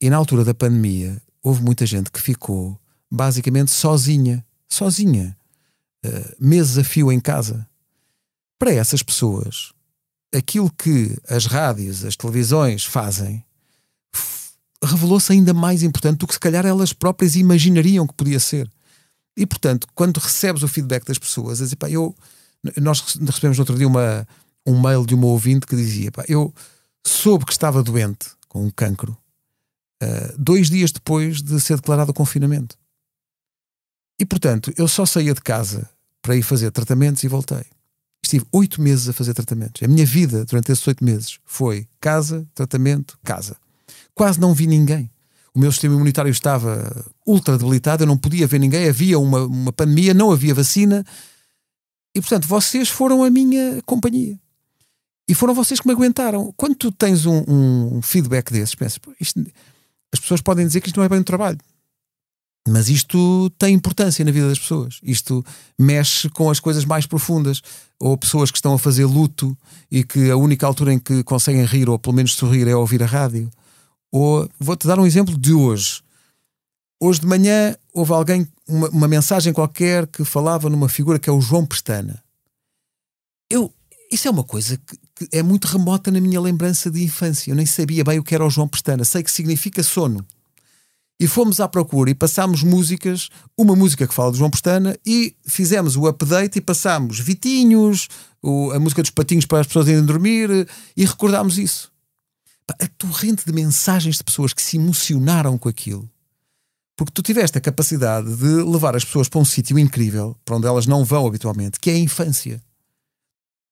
E 0.00 0.10
na 0.10 0.16
altura 0.16 0.44
da 0.44 0.54
pandemia, 0.54 1.20
houve 1.42 1.62
muita 1.62 1.86
gente 1.86 2.10
que 2.10 2.20
ficou 2.20 2.78
basicamente 3.10 3.70
sozinha, 3.70 4.44
sozinha, 4.68 5.36
uh, 6.04 6.34
meses 6.38 6.78
a 6.78 6.84
fio 6.84 7.12
em 7.12 7.20
casa. 7.20 7.66
Para 8.58 8.72
essas 8.72 9.02
pessoas, 9.02 9.72
aquilo 10.34 10.70
que 10.70 11.16
as 11.28 11.46
rádios, 11.46 12.04
as 12.04 12.16
televisões 12.16 12.84
fazem 12.84 13.44
revelou-se 14.84 15.32
ainda 15.32 15.54
mais 15.54 15.82
importante 15.82 16.18
do 16.18 16.26
que 16.26 16.34
se 16.34 16.40
calhar 16.40 16.64
elas 16.66 16.92
próprias 16.92 17.36
imaginariam 17.36 18.06
que 18.06 18.14
podia 18.14 18.40
ser. 18.40 18.70
E 19.36 19.46
portanto, 19.46 19.86
quando 19.94 20.18
recebes 20.18 20.62
o 20.62 20.68
feedback 20.68 21.04
das 21.04 21.18
pessoas, 21.18 21.58
dizer, 21.58 21.76
pá, 21.76 21.90
eu, 21.90 22.14
nós 22.80 23.00
recebemos 23.00 23.58
no 23.58 23.62
outro 23.62 23.76
dia 23.76 23.86
uma, 23.86 24.26
um 24.66 24.80
mail 24.80 25.04
de 25.04 25.14
uma 25.14 25.26
ouvinte 25.26 25.66
que 25.66 25.76
dizia: 25.76 26.10
pá, 26.12 26.24
eu 26.28 26.54
soube 27.06 27.44
que 27.44 27.52
estava 27.52 27.82
doente 27.82 28.30
com 28.48 28.64
um 28.64 28.70
cancro 28.70 29.16
uh, 30.02 30.38
dois 30.38 30.70
dias 30.70 30.92
depois 30.92 31.42
de 31.42 31.60
ser 31.60 31.76
declarado 31.76 32.10
o 32.10 32.14
confinamento. 32.14 32.76
E 34.18 34.24
portanto, 34.24 34.72
eu 34.76 34.86
só 34.86 35.04
saía 35.04 35.34
de 35.34 35.40
casa 35.40 35.90
para 36.22 36.36
ir 36.36 36.42
fazer 36.42 36.70
tratamentos 36.70 37.22
e 37.24 37.28
voltei. 37.28 37.64
Estive 38.22 38.46
oito 38.52 38.80
meses 38.80 39.08
a 39.08 39.12
fazer 39.12 39.34
tratamentos. 39.34 39.82
A 39.82 39.88
minha 39.88 40.06
vida 40.06 40.44
durante 40.44 40.72
esses 40.72 40.86
oito 40.86 41.04
meses 41.04 41.38
foi 41.44 41.86
casa, 42.00 42.46
tratamento, 42.54 43.18
casa. 43.22 43.56
Quase 44.14 44.40
não 44.40 44.54
vi 44.54 44.66
ninguém 44.66 45.10
o 45.54 45.58
meu 45.58 45.70
sistema 45.70 45.94
imunitário 45.94 46.30
estava 46.30 47.06
ultra 47.24 47.56
debilitado, 47.56 48.02
eu 48.02 48.06
não 48.06 48.18
podia 48.18 48.46
ver 48.46 48.58
ninguém, 48.58 48.88
havia 48.88 49.18
uma, 49.18 49.44
uma 49.44 49.72
pandemia, 49.72 50.12
não 50.12 50.32
havia 50.32 50.52
vacina. 50.52 51.04
E 52.14 52.20
portanto, 52.20 52.48
vocês 52.48 52.88
foram 52.88 53.22
a 53.22 53.30
minha 53.30 53.80
companhia. 53.86 54.38
E 55.28 55.34
foram 55.34 55.54
vocês 55.54 55.80
que 55.80 55.86
me 55.86 55.92
aguentaram. 55.92 56.52
Quando 56.56 56.74
tu 56.74 56.90
tens 56.90 57.24
um, 57.24 57.44
um 57.48 58.02
feedback 58.02 58.52
desses, 58.52 58.74
pensas, 58.74 58.98
isto, 59.20 59.40
as 60.12 60.18
pessoas 60.18 60.40
podem 60.40 60.66
dizer 60.66 60.80
que 60.80 60.88
isto 60.88 60.96
não 60.96 61.04
é 61.04 61.08
bem 61.08 61.20
um 61.20 61.24
trabalho. 61.24 61.58
Mas 62.68 62.88
isto 62.88 63.50
tem 63.58 63.74
importância 63.74 64.24
na 64.24 64.32
vida 64.32 64.48
das 64.48 64.58
pessoas. 64.58 64.98
Isto 65.02 65.44
mexe 65.78 66.28
com 66.30 66.50
as 66.50 66.58
coisas 66.58 66.84
mais 66.84 67.06
profundas. 67.06 67.62
Ou 68.00 68.18
pessoas 68.18 68.50
que 68.50 68.58
estão 68.58 68.74
a 68.74 68.78
fazer 68.78 69.04
luto 69.04 69.56
e 69.90 70.02
que 70.02 70.30
a 70.30 70.36
única 70.36 70.66
altura 70.66 70.92
em 70.92 70.98
que 70.98 71.22
conseguem 71.22 71.64
rir 71.64 71.88
ou 71.88 71.98
pelo 71.98 72.16
menos 72.16 72.34
sorrir 72.34 72.66
é 72.66 72.74
ouvir 72.74 73.02
a 73.02 73.06
rádio. 73.06 73.50
Ou 74.16 74.48
vou-te 74.60 74.86
dar 74.86 74.96
um 75.00 75.04
exemplo 75.04 75.36
de 75.36 75.52
hoje. 75.52 76.00
Hoje 77.00 77.18
de 77.18 77.26
manhã 77.26 77.74
houve 77.92 78.12
alguém, 78.12 78.46
uma, 78.64 78.88
uma, 78.90 79.08
mensagem 79.08 79.52
qualquer 79.52 80.06
que 80.06 80.24
falava 80.24 80.70
numa 80.70 80.88
figura 80.88 81.18
que 81.18 81.28
é 81.28 81.32
o 81.32 81.40
João 81.40 81.66
Pestana. 81.66 82.22
Eu, 83.50 83.74
isso 84.12 84.28
é 84.28 84.30
uma 84.30 84.44
coisa 84.44 84.76
que, 84.76 84.96
que, 85.16 85.36
é 85.36 85.42
muito 85.42 85.64
remota 85.64 86.12
na 86.12 86.20
minha 86.20 86.40
lembrança 86.40 86.88
de 86.92 87.02
infância. 87.02 87.50
Eu 87.50 87.56
nem 87.56 87.66
sabia 87.66 88.04
bem 88.04 88.20
o 88.20 88.22
que 88.22 88.36
era 88.36 88.46
o 88.46 88.50
João 88.50 88.68
Pestana. 88.68 89.04
Sei 89.04 89.20
que 89.20 89.32
significa 89.32 89.82
sono. 89.82 90.24
E 91.18 91.26
fomos 91.26 91.58
à 91.58 91.66
procura 91.66 92.08
e 92.08 92.14
passámos 92.14 92.62
músicas, 92.62 93.30
uma 93.58 93.74
música 93.74 94.06
que 94.06 94.14
fala 94.14 94.30
de 94.30 94.38
João 94.38 94.50
Pestana, 94.50 94.96
e 95.04 95.34
fizemos 95.44 95.96
o 95.96 96.06
update 96.06 96.60
e 96.60 96.62
passámos 96.62 97.18
Vitinhos, 97.18 98.08
o, 98.40 98.70
a 98.70 98.78
música 98.78 99.02
dos 99.02 99.10
patinhos 99.10 99.44
para 99.44 99.58
as 99.58 99.66
pessoas 99.66 99.88
irem 99.88 100.04
dormir, 100.04 100.68
e 100.96 101.04
recordámos 101.04 101.58
isso 101.58 101.92
a 102.72 102.88
torrente 102.98 103.44
de 103.44 103.52
mensagens 103.52 104.16
de 104.16 104.24
pessoas 104.24 104.52
que 104.52 104.62
se 104.62 104.76
emocionaram 104.76 105.58
com 105.58 105.68
aquilo. 105.68 106.08
Porque 106.96 107.12
tu 107.12 107.22
tiveste 107.22 107.58
a 107.58 107.60
capacidade 107.60 108.34
de 108.36 108.62
levar 108.62 108.94
as 108.96 109.04
pessoas 109.04 109.28
para 109.28 109.40
um 109.40 109.44
sítio 109.44 109.78
incrível, 109.78 110.36
para 110.44 110.56
onde 110.56 110.66
elas 110.66 110.86
não 110.86 111.04
vão 111.04 111.26
habitualmente, 111.26 111.78
que 111.80 111.90
é 111.90 111.94
a 111.94 111.98
infância. 111.98 112.62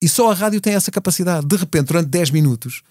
E 0.02 0.08
só 0.08 0.30
a 0.30 0.34
rádio 0.34 0.60
tem 0.60 0.74
essa 0.74 0.90
capacidade. 0.90 1.46
De 1.46 1.56
repente, 1.56 1.86
durante 1.86 2.08
10 2.08 2.30
minutos, 2.30 2.82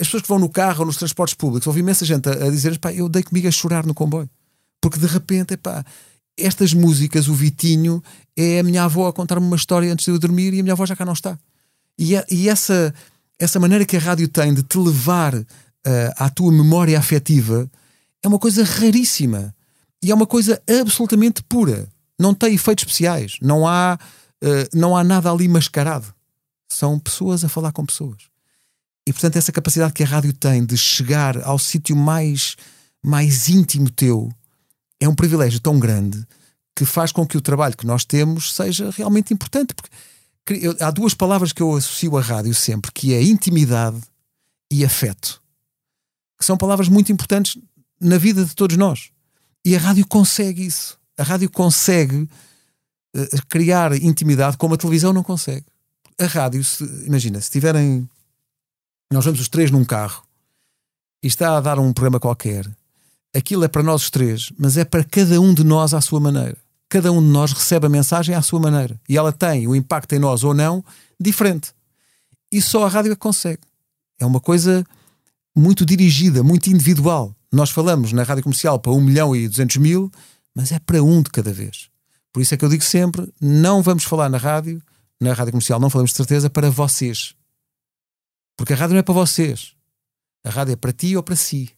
as 0.00 0.06
pessoas 0.06 0.22
que 0.22 0.28
vão 0.28 0.38
no 0.38 0.48
carro 0.48 0.80
ou 0.80 0.86
nos 0.86 0.96
transportes 0.96 1.34
públicos, 1.34 1.66
ouvi 1.66 1.80
imensa 1.80 2.04
gente 2.04 2.28
a, 2.28 2.32
a 2.46 2.50
dizer: 2.50 2.78
pá, 2.78 2.92
eu 2.92 3.08
dei 3.08 3.24
comigo 3.24 3.48
a 3.48 3.50
chorar 3.50 3.84
no 3.84 3.92
comboio. 3.92 4.30
Porque 4.80 4.98
de 4.98 5.06
repente, 5.06 5.56
pá, 5.56 5.84
estas 6.36 6.72
músicas, 6.72 7.26
o 7.26 7.34
Vitinho, 7.34 8.00
é 8.36 8.60
a 8.60 8.62
minha 8.62 8.84
avó 8.84 9.08
a 9.08 9.12
contar-me 9.12 9.44
uma 9.44 9.56
história 9.56 9.92
antes 9.92 10.04
de 10.04 10.12
eu 10.12 10.18
dormir 10.18 10.54
e 10.54 10.60
a 10.60 10.62
minha 10.62 10.74
avó 10.74 10.86
já 10.86 10.94
cá 10.94 11.04
não 11.04 11.12
está. 11.12 11.36
E, 11.98 12.12
e 12.30 12.48
essa 12.48 12.94
essa 13.38 13.60
maneira 13.60 13.84
que 13.84 13.96
a 13.96 14.00
rádio 14.00 14.28
tem 14.28 14.52
de 14.52 14.62
te 14.62 14.78
levar 14.78 15.34
uh, 15.34 15.44
à 16.16 16.28
tua 16.28 16.50
memória 16.50 16.98
afetiva 16.98 17.70
é 18.22 18.28
uma 18.28 18.38
coisa 18.38 18.64
raríssima 18.64 19.54
e 20.02 20.10
é 20.10 20.14
uma 20.14 20.26
coisa 20.26 20.60
absolutamente 20.80 21.42
pura. 21.42 21.88
Não 22.18 22.34
tem 22.34 22.54
efeitos 22.54 22.82
especiais, 22.82 23.36
não 23.40 23.66
há, 23.66 23.98
uh, 24.42 24.76
não 24.76 24.96
há 24.96 25.04
nada 25.04 25.30
ali 25.30 25.48
mascarado. 25.48 26.12
São 26.68 26.98
pessoas 26.98 27.44
a 27.44 27.48
falar 27.48 27.72
com 27.72 27.86
pessoas. 27.86 28.22
E 29.06 29.12
portanto, 29.12 29.36
essa 29.36 29.52
capacidade 29.52 29.92
que 29.94 30.02
a 30.02 30.06
rádio 30.06 30.32
tem 30.32 30.64
de 30.64 30.76
chegar 30.76 31.42
ao 31.42 31.58
sítio 31.58 31.96
mais, 31.96 32.56
mais 33.02 33.48
íntimo 33.48 33.90
teu 33.90 34.30
é 35.00 35.08
um 35.08 35.14
privilégio 35.14 35.60
tão 35.60 35.78
grande 35.78 36.26
que 36.76 36.84
faz 36.84 37.10
com 37.10 37.26
que 37.26 37.36
o 37.36 37.40
trabalho 37.40 37.76
que 37.76 37.86
nós 37.86 38.04
temos 38.04 38.54
seja 38.54 38.90
realmente 38.90 39.32
importante. 39.32 39.72
Porque 39.74 39.88
eu, 40.54 40.76
há 40.80 40.90
duas 40.90 41.14
palavras 41.14 41.52
que 41.52 41.62
eu 41.62 41.74
associo 41.74 42.16
à 42.16 42.20
rádio 42.20 42.54
sempre, 42.54 42.90
que 42.92 43.14
é 43.14 43.22
intimidade 43.22 44.00
e 44.70 44.84
afeto. 44.84 45.42
Que 46.38 46.44
são 46.44 46.56
palavras 46.56 46.88
muito 46.88 47.10
importantes 47.10 47.58
na 48.00 48.18
vida 48.18 48.44
de 48.44 48.54
todos 48.54 48.76
nós. 48.76 49.10
E 49.64 49.74
a 49.74 49.78
rádio 49.78 50.06
consegue 50.06 50.64
isso. 50.64 50.98
A 51.16 51.22
rádio 51.22 51.50
consegue 51.50 52.28
uh, 53.16 53.46
criar 53.48 53.92
intimidade 53.94 54.56
como 54.56 54.74
a 54.74 54.76
televisão 54.76 55.12
não 55.12 55.22
consegue. 55.22 55.66
A 56.20 56.26
rádio, 56.26 56.64
se, 56.64 56.84
imagina, 57.06 57.40
se 57.40 57.50
tiverem. 57.50 58.08
Nós 59.12 59.24
vamos 59.24 59.40
os 59.40 59.48
três 59.48 59.70
num 59.70 59.84
carro 59.84 60.22
e 61.22 61.26
está 61.26 61.56
a 61.56 61.60
dar 61.60 61.78
um 61.78 61.92
programa 61.92 62.20
qualquer. 62.20 62.68
Aquilo 63.34 63.64
é 63.64 63.68
para 63.68 63.82
nós 63.82 64.02
os 64.02 64.10
três, 64.10 64.52
mas 64.58 64.76
é 64.76 64.84
para 64.84 65.04
cada 65.04 65.40
um 65.40 65.52
de 65.52 65.64
nós 65.64 65.94
à 65.94 66.00
sua 66.00 66.20
maneira. 66.20 66.56
Cada 66.88 67.12
um 67.12 67.20
de 67.20 67.28
nós 67.28 67.52
recebe 67.52 67.86
a 67.86 67.88
mensagem 67.90 68.34
à 68.34 68.42
sua 68.42 68.60
maneira. 68.60 69.00
E 69.08 69.16
ela 69.16 69.32
tem 69.32 69.66
o 69.66 69.76
impacto 69.76 70.14
em 70.14 70.18
nós 70.18 70.42
ou 70.44 70.54
não 70.54 70.84
diferente. 71.20 71.72
E 72.50 72.62
só 72.62 72.86
a 72.86 72.88
rádio 72.88 73.12
é 73.12 73.14
que 73.14 73.20
consegue. 73.20 73.60
É 74.18 74.24
uma 74.24 74.40
coisa 74.40 74.84
muito 75.54 75.84
dirigida, 75.84 76.42
muito 76.42 76.68
individual. 76.68 77.34
Nós 77.52 77.70
falamos 77.70 78.12
na 78.12 78.22
rádio 78.22 78.42
comercial 78.44 78.78
para 78.78 78.92
1 78.92 79.00
milhão 79.00 79.36
e 79.36 79.48
200 79.48 79.76
mil, 79.76 80.10
mas 80.54 80.72
é 80.72 80.78
para 80.78 81.02
um 81.02 81.22
de 81.22 81.30
cada 81.30 81.52
vez. 81.52 81.88
Por 82.32 82.40
isso 82.40 82.54
é 82.54 82.56
que 82.56 82.64
eu 82.64 82.68
digo 82.68 82.84
sempre: 82.84 83.32
não 83.40 83.82
vamos 83.82 84.04
falar 84.04 84.28
na 84.28 84.38
rádio, 84.38 84.82
na 85.20 85.32
rádio 85.32 85.52
comercial, 85.52 85.80
não 85.80 85.90
falamos 85.90 86.10
de 86.10 86.16
certeza 86.16 86.48
para 86.48 86.70
vocês. 86.70 87.34
Porque 88.56 88.72
a 88.72 88.76
rádio 88.76 88.94
não 88.94 89.00
é 89.00 89.02
para 89.02 89.14
vocês. 89.14 89.72
A 90.44 90.50
rádio 90.50 90.72
é 90.72 90.76
para 90.76 90.92
ti 90.92 91.16
ou 91.16 91.22
para 91.22 91.36
si. 91.36 91.70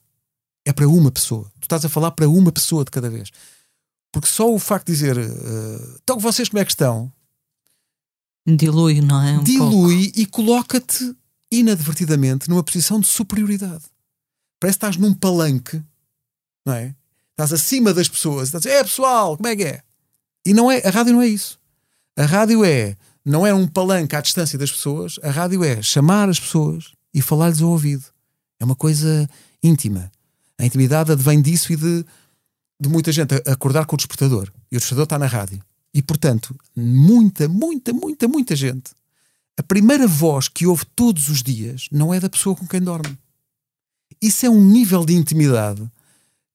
É 0.65 0.73
para 0.73 0.89
uma 0.89 1.11
pessoa. 1.11 1.51
Tu 1.61 1.65
estás 1.65 1.85
a 1.85 1.89
falar 1.89 2.11
para 2.13 2.29
uma 2.29 2.53
pessoa 2.53 2.85
de 2.85 2.91
cada 2.91 3.09
vez. 3.09 3.31
Porque 4.13 4.29
só 4.29 4.53
o 4.53 4.59
facto 4.59 4.87
de 4.87 4.93
dizer 4.93 5.17
uh, 5.19 5.99
então 6.03 6.19
vocês 6.19 6.49
como 6.49 6.61
é 6.61 6.65
que 6.65 6.73
estão 6.73 7.13
dilui, 8.47 9.01
não 9.01 9.23
é? 9.23 9.39
Um 9.39 9.43
dilui 9.43 10.05
pouco. 10.05 10.21
e 10.21 10.27
coloca-te 10.27 11.17
inadvertidamente 11.51 12.49
numa 12.49 12.63
posição 12.63 13.01
de 13.01 13.07
superioridade. 13.07 13.85
Parece 14.59 14.79
que 14.79 14.87
estás 14.87 14.97
num 14.97 15.15
palanque, 15.15 15.83
não 16.65 16.75
é? 16.75 16.95
Estás 17.31 17.53
acima 17.53 17.95
das 17.95 18.09
pessoas, 18.09 18.49
estás 18.49 18.67
a 18.67 18.69
dizer, 18.69 18.81
é 18.81 18.85
pessoal, 18.85 19.37
como 19.37 19.49
é 19.49 19.57
que 19.57 19.65
é? 19.65 19.83
E 20.45 20.53
não 20.53 20.71
é, 20.71 20.87
a 20.87 20.91
rádio 20.91 21.13
não 21.13 21.23
é 21.23 21.27
isso. 21.27 21.59
A 22.17 22.25
rádio 22.25 22.65
é, 22.65 22.97
não 23.25 23.47
é 23.47 23.55
um 23.55 23.67
palanque 23.67 24.15
à 24.15 24.21
distância 24.21 24.59
das 24.59 24.71
pessoas, 24.71 25.19
a 25.23 25.31
rádio 25.31 25.65
é 25.65 25.83
chamar 25.83 26.29
as 26.29 26.39
pessoas 26.39 26.93
e 27.15 27.23
falar-lhes 27.23 27.63
ao 27.63 27.71
ouvido. 27.71 28.05
É 28.59 28.65
uma 28.65 28.77
coisa 28.77 29.29
íntima. 29.63 30.11
A 30.59 30.65
intimidade 30.67 31.13
advém 31.13 31.41
disso 31.41 31.73
e 31.73 31.77
de, 31.77 32.05
de 32.81 32.89
muita 32.89 33.13
gente 33.13 33.35
acordar 33.47 33.85
com 33.85 33.95
o 33.95 33.97
despertador. 33.97 34.51
E 34.73 34.77
o 34.77 34.81
despertador 34.81 35.05
está 35.05 35.19
na 35.19 35.27
rádio. 35.27 35.61
E, 35.93 36.01
portanto, 36.01 36.55
muita, 36.75 37.49
muita, 37.49 37.93
muita, 37.93 38.27
muita 38.27 38.57
gente, 38.57 38.93
a 39.59 39.63
primeira 39.63 40.07
voz 40.07 40.49
que 40.49 40.67
ouve 40.67 40.85
todos 40.97 41.29
os 41.29 41.43
dias 41.43 41.87
não 41.93 42.15
é 42.15 42.19
da 42.19 42.31
pessoa 42.31 42.57
com 42.57 42.67
quem 42.67 42.81
dorme. 42.81 43.19
Isso 44.23 44.47
é 44.47 44.51
um 44.51 44.65
nível 44.65 45.05
de 45.05 45.15
intimidade 45.15 45.83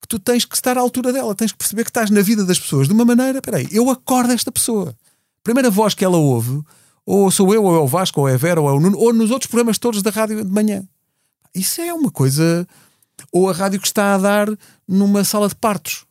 que 0.01 0.07
tu 0.07 0.19
tens 0.19 0.45
que 0.45 0.55
estar 0.55 0.77
à 0.77 0.81
altura 0.81 1.11
dela, 1.11 1.35
tens 1.35 1.51
que 1.51 1.57
perceber 1.57 1.83
que 1.83 1.89
estás 1.89 2.09
na 2.09 2.21
vida 2.21 2.45
das 2.45 2.59
pessoas 2.59 2.87
de 2.87 2.93
uma 2.93 3.05
maneira. 3.05 3.41
Peraí, 3.41 3.67
eu 3.71 3.89
acordo 3.89 4.31
esta 4.31 4.51
pessoa. 4.51 4.89
A 4.89 5.43
primeira 5.43 5.69
voz 5.69 5.93
que 5.93 6.05
ela 6.05 6.17
ouve, 6.17 6.61
ou 7.05 7.29
sou 7.29 7.53
eu, 7.53 7.63
ou 7.63 7.75
é 7.75 7.79
o 7.79 7.87
Vasco, 7.87 8.21
ou 8.21 8.29
é 8.29 8.33
a 8.33 8.37
Vera, 8.37 8.61
ou 8.61 8.69
é 8.69 8.71
o 8.71 8.79
Nuno, 8.79 8.97
ou 8.97 9.13
nos 9.13 9.31
outros 9.31 9.49
programas 9.49 9.77
todos 9.77 10.01
da 10.01 10.09
rádio 10.09 10.43
de 10.43 10.51
manhã. 10.51 10.83
Isso 11.53 11.81
é 11.81 11.93
uma 11.93 12.11
coisa. 12.11 12.67
Ou 13.31 13.49
a 13.49 13.53
rádio 13.53 13.79
que 13.79 13.87
está 13.87 14.15
a 14.15 14.17
dar 14.17 14.47
numa 14.87 15.23
sala 15.23 15.47
de 15.47 15.55
partos. 15.55 16.05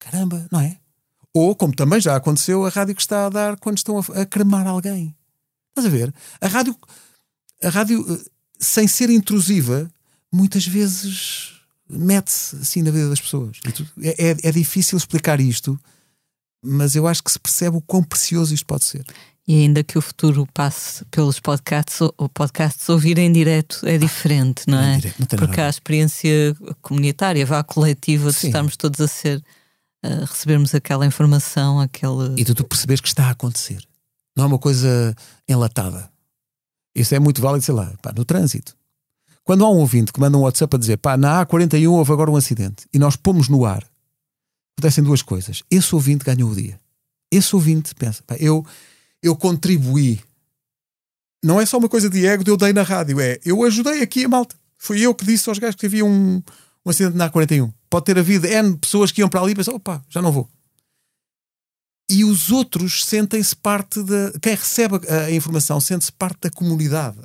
Caramba, 0.00 0.48
não 0.50 0.60
é? 0.60 0.76
Ou, 1.32 1.54
como 1.54 1.74
também 1.74 2.00
já 2.00 2.16
aconteceu, 2.16 2.66
a 2.66 2.68
rádio 2.68 2.94
que 2.94 3.02
está 3.02 3.26
a 3.26 3.28
dar 3.28 3.56
quando 3.58 3.78
estão 3.78 3.98
a, 3.98 4.22
a 4.22 4.26
cremar 4.26 4.66
alguém. 4.66 5.14
Estás 5.68 5.86
a 5.86 5.90
ver? 5.90 6.12
A 6.40 6.48
rádio, 6.48 6.76
a 7.62 7.68
rádio, 7.68 8.04
eh, 8.12 8.30
sem 8.58 8.88
ser 8.88 9.10
intrusiva, 9.10 9.88
muitas 10.32 10.66
vezes 10.66 11.60
mete-se 11.88 12.56
assim 12.56 12.82
na 12.82 12.90
vida 12.90 13.08
das 13.08 13.20
pessoas. 13.20 13.58
É, 14.02 14.30
é, 14.30 14.36
é, 14.42 14.52
difícil 14.52 14.98
explicar 14.98 15.40
isto, 15.40 15.78
mas 16.62 16.96
eu 16.96 17.06
acho 17.06 17.22
que 17.22 17.30
se 17.30 17.38
percebe 17.38 17.76
o 17.76 17.80
quão 17.80 18.02
precioso 18.02 18.52
isto 18.52 18.66
pode 18.66 18.84
ser. 18.84 19.04
E 19.46 19.62
ainda 19.62 19.82
que 19.82 19.98
o 19.98 20.02
futuro 20.02 20.46
passe 20.52 21.04
pelos 21.06 21.40
podcasts, 21.40 22.00
o 22.00 22.28
podcasts 22.28 22.88
ouvir 22.88 23.18
em 23.18 23.32
direto 23.32 23.86
é 23.86 23.98
diferente, 23.98 24.64
não 24.66 24.80
é? 24.80 24.96
Direto, 24.96 25.18
não 25.18 25.26
Porque 25.26 25.60
há 25.60 25.66
a 25.66 25.70
experiência 25.70 26.56
comunitária, 26.80 27.44
vá 27.46 27.62
coletiva, 27.62 28.30
de 28.30 28.46
estarmos 28.46 28.76
todos 28.76 29.00
a 29.00 29.08
ser 29.08 29.42
a 30.02 30.24
recebermos 30.24 30.74
aquela 30.74 31.06
informação, 31.06 31.80
aquele. 31.80 32.40
E 32.40 32.44
tu, 32.44 32.54
tu 32.54 32.64
percebes 32.64 33.00
que 33.00 33.08
está 33.08 33.26
a 33.26 33.30
acontecer. 33.30 33.82
Não 34.36 34.44
é 34.44 34.46
uma 34.46 34.58
coisa 34.58 35.14
enlatada. 35.48 36.10
Isso 36.94 37.14
é 37.14 37.18
muito 37.18 37.40
válido, 37.40 37.64
sei 37.64 37.74
lá, 37.74 37.92
pá, 38.02 38.12
no 38.16 38.24
trânsito. 38.24 38.76
Quando 39.44 39.64
há 39.64 39.70
um 39.70 39.78
ouvinte 39.78 40.12
que 40.12 40.20
manda 40.20 40.36
um 40.36 40.42
WhatsApp 40.42 40.76
a 40.76 40.78
dizer 40.78 40.96
pá, 40.98 41.16
na 41.16 41.44
A41 41.44 41.90
houve 41.90 42.12
agora 42.12 42.30
um 42.30 42.36
acidente 42.36 42.86
e 42.92 42.98
nós 42.98 43.16
pomos 43.16 43.48
no 43.48 43.64
ar, 43.64 43.84
acontecem 44.78 45.02
duas 45.04 45.22
coisas. 45.22 45.62
Esse 45.70 45.94
ouvinte 45.94 46.24
ganhou 46.24 46.50
o 46.50 46.54
dia. 46.54 46.80
Esse 47.30 47.54
ouvinte 47.54 47.94
pensa, 47.94 48.22
pá, 48.26 48.36
eu, 48.38 48.64
eu 49.22 49.36
contribuí. 49.36 50.20
Não 51.42 51.60
é 51.60 51.66
só 51.66 51.78
uma 51.78 51.88
coisa 51.88 52.10
de 52.10 52.26
ego 52.26 52.44
de 52.44 52.50
eu 52.50 52.56
dei 52.56 52.72
na 52.72 52.82
rádio, 52.82 53.20
é 53.20 53.38
eu 53.44 53.62
ajudei 53.64 54.02
aqui 54.02 54.24
a 54.24 54.28
malta. 54.28 54.56
Fui 54.76 55.00
eu 55.00 55.14
que 55.14 55.24
disse 55.24 55.48
aos 55.48 55.58
gajos 55.58 55.76
que 55.76 55.86
havia 55.86 56.04
um, 56.04 56.42
um 56.84 56.90
acidente 56.90 57.16
na 57.16 57.30
A41. 57.30 57.72
Pode 57.88 58.04
ter 58.04 58.18
havido 58.18 58.46
N 58.46 58.76
pessoas 58.78 59.12
que 59.12 59.20
iam 59.20 59.28
para 59.28 59.40
ali 59.40 59.52
e 59.52 59.54
pensaram, 59.54 59.76
opa, 59.76 60.02
já 60.08 60.22
não 60.22 60.32
vou. 60.32 60.48
E 62.10 62.24
os 62.24 62.50
outros 62.50 63.04
sentem-se 63.04 63.54
parte 63.54 64.02
da. 64.02 64.32
Quem 64.40 64.54
recebe 64.54 64.96
a, 65.08 65.26
a 65.26 65.32
informação 65.32 65.80
sente-se 65.80 66.10
parte 66.10 66.40
da 66.42 66.50
comunidade. 66.50 67.16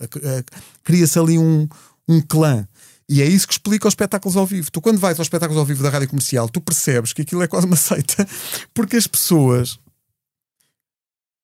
Cria-se 0.83 1.17
ali 1.17 1.39
um, 1.39 1.67
um 2.07 2.21
clã. 2.21 2.67
E 3.09 3.21
é 3.21 3.25
isso 3.25 3.47
que 3.47 3.53
explica 3.53 3.87
os 3.87 3.93
espetáculos 3.93 4.37
ao 4.37 4.45
vivo. 4.45 4.71
Tu, 4.71 4.81
quando 4.81 4.99
vais 4.99 5.17
aos 5.19 5.25
espetáculos 5.25 5.59
ao 5.59 5.65
vivo 5.65 5.81
da 5.81 5.89
rádio 5.89 6.09
comercial, 6.09 6.47
tu 6.49 6.61
percebes 6.61 7.13
que 7.13 7.23
aquilo 7.23 7.41
é 7.41 7.47
quase 7.47 7.65
uma 7.65 7.75
seita, 7.75 8.27
porque 8.73 8.95
as 8.95 9.07
pessoas 9.07 9.79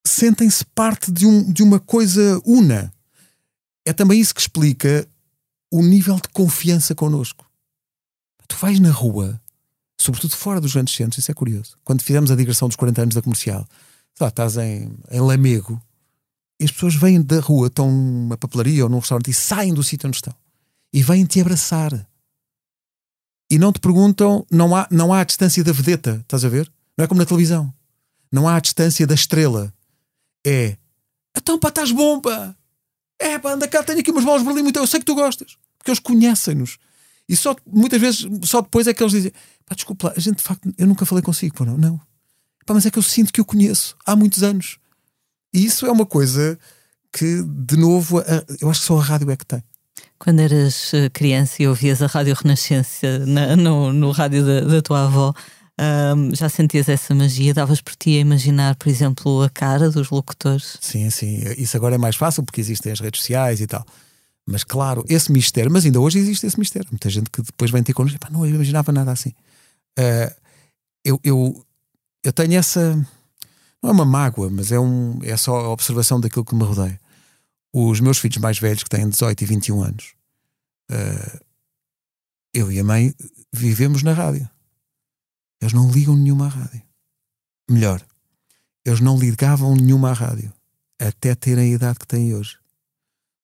sentem-se 0.06 0.66
parte 0.66 1.12
de, 1.12 1.26
um, 1.26 1.52
de 1.52 1.64
uma 1.64 1.80
coisa 1.80 2.40
una. 2.46 2.92
É 3.86 3.94
também 3.94 4.20
isso 4.20 4.36
que 4.36 4.42
explica 4.42 5.08
o 5.72 5.82
nível 5.82 6.16
de 6.16 6.30
confiança 6.30 6.94
connosco. 6.94 7.51
Tu 8.52 8.58
vais 8.58 8.82
na 8.82 8.92
rua, 8.92 9.42
sobretudo 9.98 10.36
fora 10.36 10.60
dos 10.60 10.74
grandes 10.74 10.94
centros, 10.94 11.20
isso 11.20 11.32
é 11.32 11.34
curioso. 11.34 11.78
Quando 11.86 12.02
fizemos 12.02 12.30
a 12.30 12.36
digressão 12.36 12.68
dos 12.68 12.76
40 12.76 13.04
anos 13.04 13.16
da 13.16 13.22
comercial, 13.22 13.66
lá, 14.20 14.28
estás 14.28 14.58
em, 14.58 14.94
em 15.10 15.22
Lamego 15.22 15.82
e 16.60 16.66
as 16.66 16.72
pessoas 16.72 16.94
vêm 16.96 17.22
da 17.22 17.40
rua, 17.40 17.68
estão 17.68 17.90
numa 17.90 18.36
papelaria 18.36 18.84
ou 18.84 18.90
num 18.90 19.00
restaurante 19.00 19.32
e 19.32 19.34
saem 19.34 19.74
do 19.74 19.82
sítio 19.82 20.08
onde 20.08 20.18
estão 20.18 20.36
e 20.92 21.02
vêm 21.02 21.24
te 21.24 21.40
abraçar. 21.40 22.06
E 23.50 23.58
não 23.58 23.72
te 23.72 23.80
perguntam, 23.80 24.46
não 24.52 24.76
há, 24.76 24.86
não 24.92 25.14
há 25.14 25.22
a 25.22 25.24
distância 25.24 25.64
da 25.64 25.72
vedeta, 25.72 26.20
estás 26.22 26.44
a 26.44 26.50
ver? 26.50 26.70
Não 26.98 27.06
é 27.06 27.08
como 27.08 27.22
na 27.22 27.26
televisão. 27.26 27.74
Não 28.30 28.50
há 28.50 28.58
a 28.58 28.60
distância 28.60 29.08
da 29.08 29.16
estrela. 29.16 29.74
É, 30.46 30.76
então 31.38 31.58
pá, 31.58 31.70
estás 31.70 31.94
bom, 31.94 32.20
pá. 32.20 32.54
É 33.18 33.40
pá, 33.40 33.54
anda 33.54 33.66
cá, 33.66 33.82
tenho 33.82 34.02
aqui 34.02 34.12
umas 34.12 34.26
bolas 34.26 34.42
de 34.42 34.46
Berlim, 34.46 34.64
muito, 34.64 34.78
eu 34.78 34.86
sei 34.88 35.00
que 35.00 35.06
tu 35.06 35.16
gostas. 35.16 35.58
Porque 35.78 35.90
eles 35.90 36.00
conhecem-nos. 36.00 36.78
E 37.28 37.36
só, 37.36 37.56
muitas 37.66 38.00
vezes, 38.00 38.28
só 38.44 38.62
depois 38.62 38.88
é 38.88 38.94
que 38.94 39.02
eles 39.02 39.14
dizem, 39.14 39.32
pá, 39.66 39.76
desculpa 39.76 40.08
lá, 40.08 40.14
a 40.16 40.20
gente 40.20 40.38
de 40.38 40.44
facto, 40.44 40.74
eu 40.78 40.88
nunca 40.88 41.06
falei 41.06 41.22
consigo, 41.22 41.56
pá, 41.56 41.66
não. 41.66 41.78
não. 41.78 41.98
Pá, 42.66 42.74
mas 42.74 42.86
é 42.86 42.92
que 42.92 43.00
eu 43.00 43.04
sinto 43.04 43.32
que 43.32 43.40
eu 43.40 43.46
conheço 43.46 43.96
há 44.06 44.16
muitos 44.16 44.44
anos. 44.44 44.78
E 45.54 45.66
isso 45.66 45.86
é 45.86 45.92
uma 45.92 46.06
coisa 46.06 46.58
que, 47.12 47.44
de 47.44 47.78
novo, 47.78 48.22
eu 48.62 48.70
acho 48.70 48.82
que 48.82 48.86
só 48.86 48.98
a 48.98 49.04
rádio 49.04 49.30
é 49.30 49.36
que 49.36 49.46
tem. 49.46 49.64
Quando 50.18 50.40
eras 50.40 50.94
eh, 50.94 51.10
criança 51.10 51.64
e 51.64 51.68
ouvias 51.68 52.02
a 52.02 52.06
Rádio 52.06 52.36
Renascença 52.36 53.26
na, 53.26 53.56
no, 53.56 53.92
no 53.92 54.12
rádio 54.12 54.46
da, 54.46 54.62
da 54.62 54.82
tua 54.82 55.06
avó, 55.06 55.34
um, 56.16 56.36
já 56.36 56.48
sentias 56.48 56.88
essa 56.88 57.16
magia? 57.16 57.56
Davas 57.56 57.82
por 57.82 57.96
ti 57.96 58.18
a 58.18 58.20
imaginar, 58.20 58.76
por 58.76 58.88
exemplo, 58.88 59.42
a 59.42 59.50
cara 59.50 59.90
dos 59.90 60.12
locutores? 60.12 60.78
Sim, 60.80 61.10
sim. 61.10 61.42
Isso 61.58 61.76
agora 61.76 61.96
é 61.96 61.98
mais 61.98 62.16
fácil 62.16 62.44
porque 62.44 62.62
existem 62.62 62.92
as 62.92 63.00
redes 63.00 63.22
sociais 63.22 63.62
e 63.62 63.68
tal. 63.68 63.84
Mas 64.48 64.64
claro, 64.64 65.06
esse 65.08 65.32
mistério, 65.32 65.72
mas 65.72 65.86
ainda 65.86 66.00
hoje 66.00 66.20
existe 66.20 66.46
esse 66.46 66.60
mistério. 66.60 66.90
Muita 66.92 67.10
gente 67.10 67.30
que 67.30 67.42
depois 67.42 67.72
vem 67.72 67.84
ter 67.84 67.94
connosco, 67.94 68.20
não 68.32 68.46
eu 68.46 68.56
imaginava 68.56 68.92
nada 68.92 69.12
assim. 69.12 69.30
Uh, 69.98 70.36
eu, 71.06 71.20
eu, 71.24 71.66
eu 72.24 72.34
tenho 72.34 72.56
essa. 72.56 72.96
Não 73.82 73.90
é 73.90 73.94
uma 73.94 74.06
mágoa, 74.06 74.50
mas 74.50 74.72
é, 74.72 74.80
um, 74.80 75.20
é 75.24 75.36
só 75.38 75.58
a 75.58 75.70
observação 75.70 76.20
daquilo 76.20 76.46
que 76.46 76.56
me 76.56 76.64
rodeia 76.64 77.00
os 77.74 78.00
meus 78.00 78.18
filhos 78.18 78.38
mais 78.38 78.60
velhos, 78.60 78.84
que 78.84 78.90
têm 78.90 79.08
18 79.08 79.42
e 79.42 79.46
21 79.46 79.84
anos, 79.84 80.14
uh, 80.92 81.46
eu 82.54 82.72
e 82.72 82.80
a 82.80 82.84
mãe 82.84 83.14
vivemos 83.54 84.04
na 84.04 84.14
rádio. 84.14 84.50
Eles 85.62 85.74
não 85.74 85.90
ligam 85.90 86.16
nenhuma 86.16 86.48
à 86.48 86.50
rádio. 86.50 86.82
Melhor, 87.70 88.06
eles 88.86 89.00
não 89.00 89.18
ligavam 89.18 89.76
nenhuma 89.76 90.10
à 90.10 90.14
rádio 90.14 90.52
até 91.00 91.34
terem 91.34 91.72
a 91.72 91.76
idade 91.76 92.00
que 92.00 92.08
têm 92.08 92.36
hoje. 92.36 92.60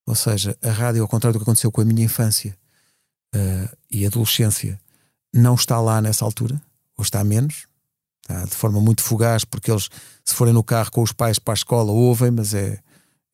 Ou 0.08 0.16
seja, 0.16 0.58
a 0.64 0.72
rádio, 0.72 1.02
ao 1.02 1.08
contrário 1.08 1.34
do 1.34 1.40
que 1.40 1.44
aconteceu 1.44 1.72
com 1.72 1.82
a 1.82 1.86
minha 1.86 2.06
infância 2.06 2.58
uh, 3.36 3.78
e 3.92 4.06
adolescência, 4.06 4.80
não 5.34 5.54
está 5.54 5.80
lá 5.80 6.02
nessa 6.02 6.26
altura, 6.26 6.60
ou 6.98 7.04
está 7.04 7.24
menos, 7.24 7.68
está 8.24 8.46
de 8.46 8.56
forma 8.56 8.80
muito 8.80 9.04
fugaz, 9.04 9.44
porque 9.44 9.70
eles, 9.70 9.90
se 10.24 10.34
forem 10.34 10.54
no 10.54 10.64
carro 10.64 10.90
com 10.90 11.04
os 11.04 11.12
pais 11.12 11.38
para 11.38 11.54
a 11.54 11.56
escola, 11.56 11.92
ouvem, 11.92 12.32
mas 12.32 12.54
é 12.54 12.80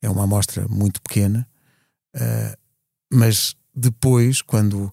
é 0.02 0.10
uma 0.10 0.24
amostra 0.24 0.68
muito 0.68 1.00
pequena, 1.00 1.48
uh, 2.14 2.58
mas 3.10 3.56
depois, 3.74 4.42
quando 4.42 4.92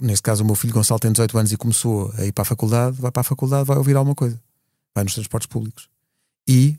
neste 0.00 0.22
caso 0.22 0.42
o 0.42 0.46
meu 0.46 0.54
filho 0.54 0.72
Gonçalo 0.72 1.00
tem 1.00 1.12
18 1.12 1.38
anos 1.38 1.52
e 1.52 1.56
começou 1.56 2.12
a 2.16 2.24
ir 2.24 2.32
para 2.32 2.42
a 2.42 2.46
faculdade, 2.46 3.00
vai 3.00 3.10
para 3.10 3.20
a 3.20 3.24
faculdade, 3.24 3.66
vai 3.66 3.76
ouvir 3.76 3.96
alguma 3.96 4.14
coisa, 4.14 4.40
vai 4.94 5.04
nos 5.04 5.14
transportes 5.14 5.46
públicos. 5.46 5.88
E, 6.48 6.78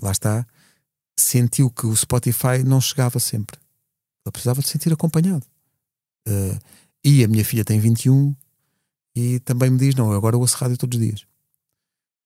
lá 0.00 0.12
está, 0.12 0.46
sentiu 1.16 1.70
que 1.70 1.86
o 1.86 1.96
Spotify 1.96 2.62
não 2.64 2.80
chegava 2.80 3.18
sempre. 3.18 3.58
Ele 4.26 4.32
precisava 4.32 4.60
de 4.60 4.68
sentir 4.68 4.92
acompanhado. 4.92 5.46
Uh, 6.28 6.58
e 7.04 7.22
a 7.22 7.28
minha 7.28 7.44
filha 7.44 7.64
tem 7.64 7.78
21 7.78 8.34
e 9.14 9.38
também 9.40 9.70
me 9.70 9.78
diz: 9.78 9.94
Não, 9.94 10.12
agora 10.12 10.34
eu 10.34 10.40
ouço 10.40 10.56
rádio 10.56 10.76
todos 10.76 10.98
os 10.98 11.04
dias. 11.04 11.20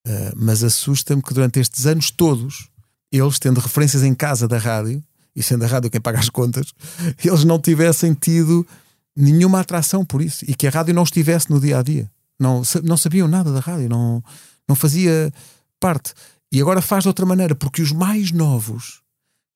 Uh, 0.06 0.32
mas 0.34 0.64
assusta-me 0.64 1.22
que 1.22 1.34
durante 1.34 1.60
estes 1.60 1.84
anos 1.86 2.10
todos, 2.10 2.70
eles, 3.12 3.38
tendo 3.38 3.60
referências 3.60 4.02
em 4.02 4.14
casa 4.14 4.48
da 4.48 4.56
rádio, 4.56 5.04
e 5.36 5.42
sendo 5.42 5.64
a 5.64 5.68
rádio 5.68 5.90
quem 5.90 6.00
paga 6.00 6.18
as 6.18 6.30
contas, 6.30 6.72
eles 7.22 7.44
não 7.44 7.58
tivessem 7.58 8.14
tido 8.14 8.66
nenhuma 9.14 9.60
atração 9.60 10.04
por 10.04 10.22
isso 10.22 10.44
e 10.48 10.54
que 10.54 10.66
a 10.66 10.70
rádio 10.70 10.94
não 10.94 11.02
estivesse 11.02 11.50
no 11.50 11.60
dia 11.60 11.78
a 11.78 11.82
dia. 11.82 12.10
Não, 12.38 12.62
não 12.82 12.96
sabiam 12.96 13.28
nada 13.28 13.52
da 13.52 13.60
rádio, 13.60 13.88
não, 13.88 14.24
não 14.66 14.74
fazia 14.74 15.30
parte. 15.78 16.14
E 16.50 16.60
agora 16.60 16.80
faz 16.80 17.04
de 17.04 17.08
outra 17.08 17.26
maneira, 17.26 17.54
porque 17.54 17.82
os 17.82 17.92
mais 17.92 18.32
novos, 18.32 19.02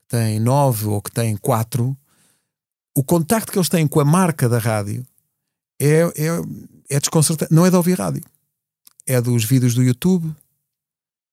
que 0.02 0.16
têm 0.16 0.38
nove 0.38 0.86
ou 0.86 1.00
que 1.00 1.10
têm 1.10 1.36
quatro, 1.36 1.96
o 2.96 3.02
contacto 3.02 3.50
que 3.50 3.58
eles 3.58 3.68
têm 3.68 3.86
com 3.86 4.00
a 4.00 4.04
marca 4.04 4.48
da 4.48 4.58
rádio 4.58 5.04
é, 5.80 6.00
é, 6.00 6.40
é 6.90 7.00
desconcertante. 7.00 7.52
Não 7.52 7.66
é 7.66 7.70
de 7.70 7.76
ouvir 7.76 7.98
rádio, 7.98 8.22
é 9.06 9.20
dos 9.20 9.44
vídeos 9.44 9.74
do 9.74 9.82
YouTube, 9.82 10.34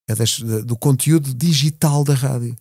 é 0.07 0.15
das, 0.15 0.39
do 0.39 0.75
conteúdo 0.75 1.33
digital 1.33 2.03
da 2.03 2.13
rádio. 2.13 2.55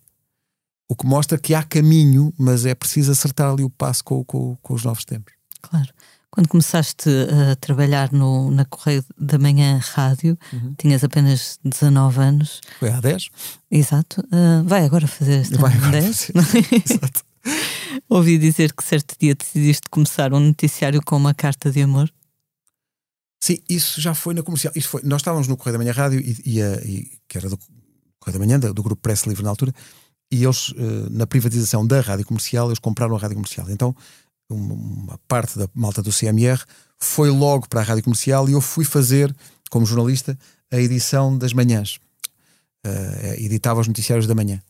O 0.87 0.95
que 0.95 1.05
mostra 1.05 1.37
que 1.37 1.55
há 1.55 1.63
caminho, 1.63 2.33
mas 2.37 2.65
é 2.65 2.75
preciso 2.75 3.11
acertar 3.11 3.49
ali 3.51 3.63
o 3.63 3.69
passo 3.69 4.03
com, 4.03 4.23
com, 4.23 4.57
com 4.61 4.73
os 4.73 4.83
novos 4.83 5.05
tempos. 5.05 5.33
Claro. 5.61 5.89
Quando 6.29 6.47
começaste 6.47 7.09
a 7.09 7.55
trabalhar 7.57 8.11
no, 8.13 8.49
na 8.51 8.63
Correio 8.63 9.03
da 9.17 9.37
Manhã 9.37 9.77
Rádio, 9.83 10.37
uhum. 10.53 10.73
tinhas 10.77 11.03
apenas 11.03 11.59
19 11.63 12.21
anos. 12.21 12.61
Foi 12.79 12.89
há 12.89 13.01
10? 13.01 13.29
Exato. 13.69 14.21
Uh, 14.21 14.63
vai 14.65 14.85
agora 14.85 15.07
fazer 15.07 15.41
esta 15.41 15.57
vai 15.57 15.73
agora 15.73 16.01
10. 16.01 16.31
Fazer. 16.33 16.67
Exato. 16.71 17.23
Ouvi 18.13 18.37
dizer 18.37 18.73
que 18.73 18.83
certo 18.83 19.15
dia 19.17 19.33
decidiste 19.33 19.87
começar 19.89 20.33
um 20.33 20.39
noticiário 20.41 21.01
com 21.01 21.15
uma 21.15 21.33
carta 21.33 21.71
de 21.71 21.81
amor. 21.81 22.11
Sim, 23.41 23.59
isso 23.69 24.01
já 24.01 24.13
foi 24.13 24.33
na 24.33 24.43
comercial. 24.43 24.73
Isso 24.75 24.89
foi, 24.89 25.01
nós 25.05 25.21
estávamos 25.21 25.47
no 25.47 25.55
Correio 25.55 25.77
da 25.77 25.77
Manhã 25.81 25.93
Rádio, 25.93 26.19
e, 26.19 26.35
e, 26.45 26.59
e 26.59 27.11
que 27.25 27.37
era 27.37 27.47
do 27.47 27.57
Correio 28.19 28.37
da 28.37 28.45
Manhã, 28.45 28.59
do, 28.59 28.83
grupo 28.83 29.01
Press 29.01 29.23
Livre 29.23 29.41
na 29.41 29.49
altura, 29.49 29.73
e 30.29 30.43
eles, 30.43 30.71
uh, 30.71 31.09
na 31.09 31.25
privatização 31.25 31.87
da 31.87 32.01
rádio 32.01 32.25
comercial, 32.25 32.67
eles 32.67 32.79
compraram 32.79 33.15
a 33.15 33.17
rádio 33.17 33.37
comercial. 33.37 33.69
Então 33.69 33.95
uma 34.49 35.17
parte 35.25 35.57
da 35.57 35.69
malta 35.73 36.03
do 36.03 36.11
CMR 36.11 36.61
foi 36.99 37.29
logo 37.29 37.69
para 37.69 37.79
a 37.79 37.83
rádio 37.83 38.03
comercial 38.03 38.49
e 38.49 38.51
eu 38.51 38.59
fui 38.59 38.83
fazer, 38.83 39.33
como 39.69 39.85
jornalista, 39.85 40.37
a 40.69 40.77
edição 40.77 41.37
das 41.37 41.53
manhãs. 41.53 41.97
Uh, 42.85 43.35
editava 43.37 43.79
os 43.79 43.87
noticiários 43.87 44.27
da 44.27 44.35
manhã. 44.35 44.61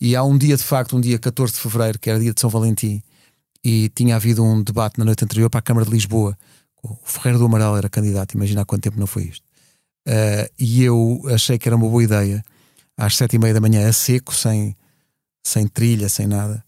E 0.00 0.16
há 0.16 0.22
um 0.22 0.36
dia, 0.36 0.56
de 0.56 0.62
facto, 0.62 0.96
um 0.96 1.00
dia 1.00 1.18
14 1.18 1.54
de 1.54 1.60
fevereiro, 1.60 1.98
que 1.98 2.10
era 2.10 2.18
dia 2.18 2.32
de 2.32 2.40
São 2.40 2.50
Valentim, 2.50 3.02
e 3.64 3.88
tinha 3.90 4.16
havido 4.16 4.42
um 4.42 4.62
debate 4.62 4.98
na 4.98 5.04
noite 5.04 5.24
anterior 5.24 5.50
para 5.50 5.60
a 5.60 5.62
Câmara 5.62 5.86
de 5.86 5.92
Lisboa. 5.92 6.36
O 6.82 6.96
Ferreiro 7.04 7.38
do 7.38 7.44
Amaral 7.44 7.76
era 7.76 7.88
candidato, 7.88 8.34
imagina 8.34 8.62
há 8.62 8.64
quanto 8.64 8.82
tempo 8.82 8.98
não 8.98 9.06
foi 9.06 9.24
isto. 9.24 9.44
Uh, 10.08 10.48
e 10.58 10.82
eu 10.82 11.22
achei 11.26 11.58
que 11.58 11.68
era 11.68 11.76
uma 11.76 11.88
boa 11.88 12.02
ideia, 12.02 12.42
às 12.96 13.16
sete 13.16 13.36
e 13.36 13.38
meia 13.38 13.52
da 13.52 13.60
manhã, 13.60 13.86
a 13.86 13.92
seco, 13.92 14.34
sem, 14.34 14.74
sem 15.44 15.66
trilha, 15.66 16.08
sem 16.08 16.26
nada, 16.26 16.64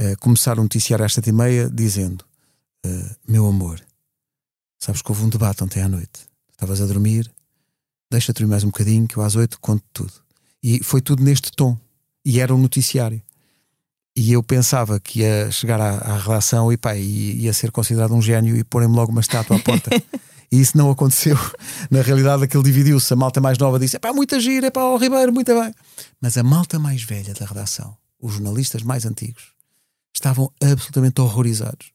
uh, 0.00 0.18
começar 0.20 0.58
o 0.58 0.62
noticiário 0.62 1.04
às 1.04 1.14
sete 1.14 1.30
e 1.30 1.32
meia 1.32 1.70
dizendo: 1.70 2.24
uh, 2.84 3.16
Meu 3.26 3.46
amor, 3.46 3.80
sabes 4.80 5.00
que 5.00 5.10
houve 5.10 5.22
um 5.22 5.28
debate 5.28 5.62
ontem 5.62 5.80
à 5.80 5.88
noite. 5.88 6.28
Estavas 6.50 6.80
a 6.80 6.86
dormir, 6.86 7.30
deixa-te 8.10 8.38
dormir 8.38 8.50
mais 8.50 8.64
um 8.64 8.68
bocadinho, 8.68 9.06
que 9.06 9.16
eu 9.16 9.22
às 9.22 9.36
oito 9.36 9.60
conto 9.60 9.84
tudo. 9.92 10.12
E 10.62 10.82
foi 10.82 11.00
tudo 11.00 11.22
neste 11.22 11.52
tom. 11.52 11.78
E 12.26 12.40
era 12.40 12.52
um 12.52 12.58
noticiário. 12.58 13.22
E 14.16 14.32
eu 14.32 14.42
pensava 14.42 14.98
que 14.98 15.20
ia 15.20 15.48
chegar 15.52 15.80
à, 15.80 15.98
à 15.98 16.18
redação 16.18 16.72
e 16.72 16.76
pá, 16.76 16.96
ia 16.96 17.52
ser 17.52 17.70
considerado 17.70 18.12
um 18.12 18.20
gênio 18.20 18.56
e 18.56 18.64
porem-me 18.64 18.96
logo 18.96 19.12
uma 19.12 19.20
estátua 19.20 19.56
à 19.56 19.60
porta. 19.60 19.90
e 20.50 20.60
isso 20.60 20.76
não 20.76 20.90
aconteceu. 20.90 21.38
Na 21.88 22.02
realidade, 22.02 22.42
aquilo 22.42 22.64
dividiu-se. 22.64 23.12
A 23.12 23.16
malta 23.16 23.40
mais 23.40 23.58
nova 23.58 23.78
disse: 23.78 23.94
é 23.94 23.98
pá, 24.00 24.12
muita 24.12 24.40
gira, 24.40 24.66
é 24.66 24.70
pá, 24.72 24.82
o 24.82 24.96
Ribeiro, 24.96 25.32
muito 25.32 25.54
bem. 25.54 25.72
Mas 26.20 26.36
a 26.36 26.42
malta 26.42 26.80
mais 26.80 27.04
velha 27.04 27.32
da 27.32 27.46
redação, 27.46 27.96
os 28.20 28.32
jornalistas 28.32 28.82
mais 28.82 29.06
antigos, 29.06 29.52
estavam 30.12 30.50
absolutamente 30.60 31.20
horrorizados. 31.20 31.92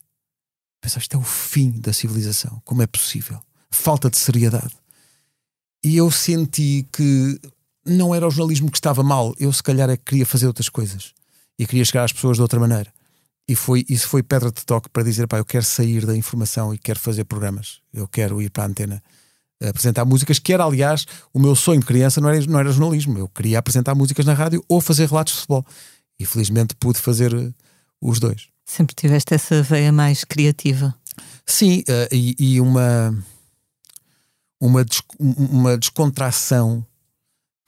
Pensaste, 0.79 1.07
isto 1.07 1.17
é 1.17 1.19
o 1.19 1.23
fim 1.23 1.71
da 1.71 1.91
civilização. 1.91 2.61
Como 2.63 2.81
é 2.81 2.87
possível? 2.87 3.41
Falta 3.69 4.09
de 4.09 4.17
seriedade. 4.17 4.73
E 5.83 5.97
eu 5.97 6.09
senti 6.09 6.87
que 6.89 7.37
não 7.85 8.13
era 8.13 8.27
o 8.27 8.31
jornalismo 8.31 8.69
que 8.69 8.77
estava 8.77 9.03
mal, 9.03 9.33
eu 9.39 9.51
se 9.51 9.63
calhar 9.63 9.89
é 9.89 9.97
que 9.97 10.03
queria 10.03 10.25
fazer 10.25 10.47
outras 10.47 10.69
coisas 10.69 11.13
e 11.57 11.65
queria 11.65 11.85
chegar 11.85 12.03
às 12.03 12.13
pessoas 12.13 12.37
de 12.37 12.41
outra 12.41 12.59
maneira. 12.59 12.91
E 13.47 13.55
foi, 13.55 13.85
isso 13.89 14.07
foi 14.07 14.23
pedra 14.23 14.51
de 14.51 14.63
toque 14.65 14.89
para 14.89 15.03
dizer: 15.03 15.27
pá, 15.27 15.37
eu 15.37 15.45
quero 15.45 15.65
sair 15.65 16.05
da 16.05 16.15
informação 16.15 16.73
e 16.73 16.77
quero 16.77 16.99
fazer 16.99 17.25
programas, 17.25 17.81
eu 17.93 18.07
quero 18.07 18.41
ir 18.41 18.49
para 18.49 18.63
a 18.63 18.67
antena 18.67 19.03
apresentar 19.69 20.05
músicas, 20.05 20.39
que 20.39 20.53
era, 20.53 20.63
aliás, 20.63 21.05
o 21.33 21.39
meu 21.39 21.55
sonho 21.55 21.79
de 21.79 21.85
criança 21.85 22.19
não 22.19 22.29
era, 22.29 22.45
não 22.45 22.59
era 22.59 22.71
jornalismo, 22.71 23.17
eu 23.17 23.27
queria 23.27 23.59
apresentar 23.59 23.93
músicas 23.93 24.25
na 24.25 24.33
rádio 24.33 24.63
ou 24.67 24.81
fazer 24.81 25.07
relatos 25.07 25.33
de 25.33 25.39
futebol. 25.39 25.65
E 26.19 26.25
felizmente 26.25 26.75
pude 26.75 26.99
fazer 26.99 27.31
os 27.99 28.19
dois. 28.19 28.47
Sempre 28.65 28.95
tiveste 28.95 29.33
essa 29.33 29.61
veia 29.61 29.91
mais 29.91 30.23
criativa. 30.23 30.95
Sim, 31.45 31.79
uh, 31.81 32.07
e, 32.15 32.35
e, 32.37 32.61
uma, 32.61 33.15
uma, 34.59 34.85
uma 35.27 35.77
descontração 35.77 36.85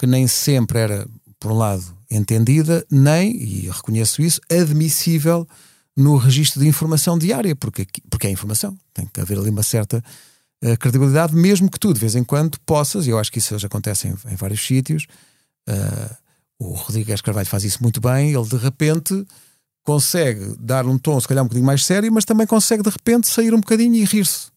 que 0.03 0.07
nem 0.07 0.27
sempre 0.27 0.79
era, 0.79 1.07
por 1.39 1.49
um 1.49 1.55
lado, 1.55 1.81
entendida, 2.11 2.85
nem, 2.91 3.41
e 3.41 3.69
reconheço 3.69 4.21
isso, 4.21 4.41
admissível 4.51 5.47
no 5.95 6.17
registro 6.17 6.59
de 6.59 6.67
informação 6.67 7.17
diária, 7.17 7.55
porque, 7.55 7.87
porque 8.09 8.27
é 8.27 8.29
informação, 8.29 8.77
tem 8.93 9.05
que 9.05 9.21
haver 9.21 9.39
ali 9.39 9.49
uma 9.49 9.63
certa 9.63 10.03
uh, 10.61 10.77
credibilidade, 10.77 11.33
mesmo 11.33 11.71
que 11.71 11.79
tu 11.79 11.93
de 11.93 12.01
vez 12.01 12.17
em 12.17 12.23
quando 12.25 12.59
possas, 12.65 13.07
e 13.07 13.11
eu 13.11 13.17
acho 13.17 13.31
que 13.31 13.37
isso 13.37 13.57
já 13.57 13.67
acontece 13.67 14.09
em, 14.09 14.15
em 14.29 14.35
vários 14.35 14.59
sítios. 14.67 15.07
Uh, 15.69 16.17
o 16.59 16.73
Rodrigues 16.73 17.21
Carvalho 17.21 17.47
faz 17.47 17.63
isso 17.63 17.81
muito 17.81 18.01
bem, 18.01 18.33
ele 18.33 18.45
de 18.45 18.57
repente 18.57 19.25
consegue 19.85 20.57
dar 20.59 20.85
um 20.85 20.97
tom, 20.97 21.17
se 21.17 21.29
calhar 21.29 21.45
um 21.45 21.47
bocadinho 21.47 21.65
mais 21.65 21.85
sério, 21.85 22.11
mas 22.11 22.25
também 22.25 22.45
consegue 22.45 22.83
de 22.83 22.89
repente 22.89 23.25
sair 23.25 23.53
um 23.53 23.61
bocadinho 23.61 23.95
e 23.95 24.03
rir-se. 24.03 24.47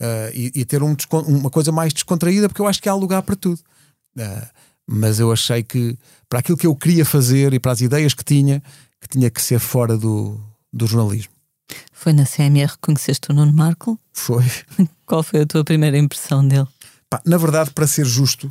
Uh, 0.00 0.30
e, 0.32 0.52
e, 0.54 0.64
ter 0.64 0.80
um, 0.80 0.94
uma 1.26 1.50
coisa 1.50 1.72
mais 1.72 1.92
descontraída, 1.92 2.48
porque 2.48 2.62
eu 2.62 2.68
acho 2.68 2.80
que 2.80 2.88
há 2.88 2.94
lugar 2.94 3.22
para 3.22 3.34
tudo. 3.34 3.60
Uh, 4.16 4.46
mas 4.86 5.20
eu 5.20 5.32
achei 5.32 5.62
que 5.62 5.96
para 6.28 6.40
aquilo 6.40 6.58
que 6.58 6.66
eu 6.66 6.74
queria 6.74 7.04
fazer 7.04 7.52
e 7.54 7.60
para 7.60 7.72
as 7.72 7.80
ideias 7.80 8.14
que 8.14 8.24
tinha, 8.24 8.62
que 9.00 9.08
tinha 9.08 9.30
que 9.30 9.40
ser 9.40 9.58
fora 9.58 9.96
do, 9.96 10.40
do 10.72 10.86
jornalismo. 10.86 11.32
Foi 11.92 12.12
na 12.12 12.24
CMR 12.24 12.72
que 12.72 12.78
conheceste 12.80 13.30
o 13.30 13.34
Nuno 13.34 13.52
Marco? 13.52 13.98
Foi. 14.12 14.44
Qual 15.06 15.22
foi 15.22 15.42
a 15.42 15.46
tua 15.46 15.64
primeira 15.64 15.96
impressão 15.96 16.46
dele? 16.46 16.66
Pá, 17.08 17.20
na 17.24 17.36
verdade, 17.36 17.70
para 17.70 17.86
ser 17.86 18.04
justo, 18.04 18.50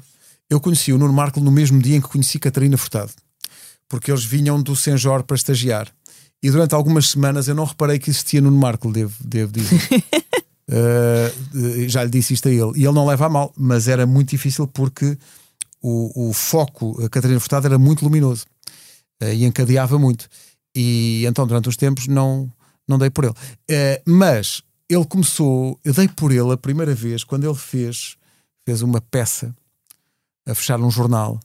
eu 0.49 0.59
conheci 0.59 0.93
o 0.93 0.97
Nuno 0.97 1.13
Marco 1.13 1.39
no 1.39 1.51
mesmo 1.51 1.81
dia 1.81 1.97
em 1.97 2.01
que 2.01 2.07
conheci 2.07 2.39
Catarina 2.39 2.77
Furtado 2.77 3.11
porque 3.89 4.11
eles 4.11 4.23
vinham 4.23 4.61
do 4.61 4.75
Senjor 4.75 5.23
para 5.23 5.35
estagiar. 5.35 5.87
E 6.41 6.49
durante 6.49 6.73
algumas 6.75 7.09
semanas 7.09 7.47
eu 7.47 7.55
não 7.55 7.65
reparei 7.65 7.99
que 7.99 8.11
existia 8.11 8.39
Nuno 8.39 8.57
Marco, 8.57 8.93
devo, 8.93 9.15
devo 9.19 9.51
dizer. 9.51 9.81
uh, 10.69 11.89
já 11.89 12.03
lhe 12.03 12.09
disse 12.09 12.35
isto 12.35 12.47
a 12.47 12.51
ele. 12.51 12.71
E 12.75 12.85
ele 12.85 12.93
não 12.93 13.05
leva 13.05 13.25
a 13.25 13.29
mal, 13.29 13.51
mas 13.57 13.87
era 13.87 14.05
muito 14.05 14.29
difícil 14.29 14.67
porque 14.67 15.17
o, 15.81 16.29
o 16.29 16.33
foco, 16.33 17.03
a 17.03 17.09
Catarina 17.09 17.39
Furtado, 17.39 17.67
era 17.67 17.77
muito 17.77 18.03
luminoso 18.03 18.45
uh, 19.21 19.27
e 19.27 19.45
encadeava 19.45 19.97
muito. 19.97 20.27
E 20.75 21.23
então, 21.25 21.47
durante 21.47 21.69
os 21.69 21.77
tempos, 21.77 22.07
não, 22.07 22.51
não 22.87 22.97
dei 22.97 23.09
por 23.09 23.25
ele. 23.25 23.33
Uh, 23.33 24.01
mas 24.09 24.61
ele 24.89 25.05
começou, 25.05 25.79
eu 25.83 25.93
dei 25.93 26.07
por 26.07 26.31
ele 26.31 26.51
a 26.51 26.57
primeira 26.57 26.95
vez 26.95 27.23
quando 27.23 27.45
ele 27.45 27.57
fez, 27.57 28.17
fez 28.65 28.81
uma 28.81 28.99
peça 28.99 29.55
a 30.47 30.55
fechar 30.55 30.79
um 30.79 30.89
jornal 30.89 31.39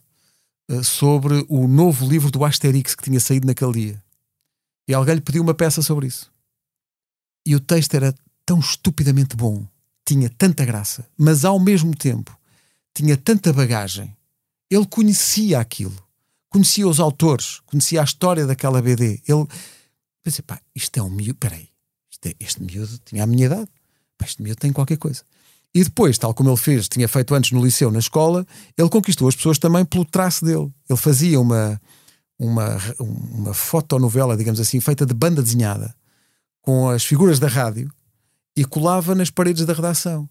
eh, 0.71 0.83
sobre 0.83 1.45
o 1.49 1.69
novo 1.69 2.09
livro 2.09 2.31
do 2.31 2.43
Asterix 2.43 2.95
que 2.95 3.03
tinha 3.03 3.21
saído 3.21 3.47
naquele 3.47 3.73
dia. 3.73 4.03
E 4.89 4.95
alguém 4.95 5.17
lhe 5.17 5.21
pediu 5.21 5.43
uma 5.43 5.55
peça 5.55 5.83
sobre 5.83 6.07
isso. 6.07 6.33
E 7.47 7.55
o 7.55 7.61
texto 7.61 7.95
era 7.95 8.15
tão 8.47 8.59
estupidamente 8.59 9.37
bom, 9.37 9.67
tinha 10.07 10.31
tanta 10.31 10.65
graça, 10.65 11.07
mas 11.19 11.45
ao 11.45 11.61
mesmo 11.61 11.95
tempo 11.95 12.37
tinha 12.95 13.17
tanta 13.17 13.53
bagagem. 13.53 14.15
Ele 14.71 14.87
conhecia 14.87 15.61
aquilo, 15.61 15.97
conhecia 16.49 16.87
os 16.87 17.01
autores, 17.01 17.61
conhecia 17.67 18.01
a 18.01 18.05
história 18.05 18.47
daquela 18.47 18.81
BD. 18.81 19.23
Ele 19.27 19.47
pensei, 20.23 20.43
pá, 20.43 20.61
isto 20.75 20.99
é 20.99 21.03
um 21.03 21.11
miúdo, 21.11 21.39
peraí, 21.39 21.69
é, 22.25 22.35
este 22.41 22.63
miúdo 22.63 22.99
tinha 23.05 23.25
a 23.25 23.27
minha 23.27 23.47
idade, 23.47 23.69
pá, 24.17 24.25
este 24.25 24.43
miúdo 24.43 24.59
tem 24.59 24.73
qualquer 24.73 24.97
coisa. 24.97 25.23
E 25.75 25.83
depois, 25.83 26.17
tal 26.17 26.33
como 26.33 26.51
ele 26.51 26.57
fez, 26.57 26.89
tinha 26.89 27.09
feito 27.09 27.35
antes 27.35 27.51
no 27.51 27.63
liceu, 27.63 27.91
na 27.91 27.99
escola, 27.99 28.47
ele 28.79 28.89
conquistou 28.89 29.27
as 29.27 29.35
pessoas 29.35 29.59
também 29.59 29.85
pelo 29.85 30.05
traço 30.05 30.45
dele. 30.45 30.73
Ele 30.89 30.97
fazia 30.97 31.41
uma, 31.41 31.81
uma, 32.39 32.79
uma 33.01 33.53
fotonovela, 33.53 34.37
digamos 34.37 34.61
assim, 34.61 34.79
feita 34.81 35.05
de 35.05 35.13
banda 35.13 35.43
desenhada, 35.43 35.93
com 36.63 36.89
as 36.89 37.05
figuras 37.05 37.41
da 37.41 37.49
rádio, 37.49 37.91
e 38.57 38.65
colava 38.65 39.17
nas 39.17 39.31
paredes 39.31 39.67
da 39.67 39.73
redação. 39.73 40.29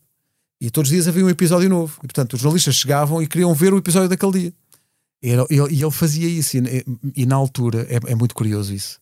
E 0.63 0.69
todos 0.69 0.89
os 0.89 0.93
dias 0.93 1.09
havia 1.09 1.25
um 1.25 1.29
episódio 1.29 1.69
novo. 1.69 1.97
E, 1.97 2.07
portanto, 2.07 2.35
os 2.35 2.39
jornalistas 2.39 2.75
chegavam 2.75 3.21
e 3.21 3.27
queriam 3.27 3.53
ver 3.53 3.73
o 3.73 3.77
episódio 3.77 4.07
daquele 4.07 4.31
dia. 4.31 4.53
E 5.21 5.29
ele, 5.29 5.45
ele, 5.83 5.91
fazia 5.91 6.25
isso. 6.25 6.55
E, 6.57 6.85
e 7.17 7.25
na 7.25 7.35
altura, 7.35 7.85
é, 7.89 7.99
é, 8.11 8.15
muito 8.15 8.33
curioso 8.33 8.73
isso. 8.73 8.97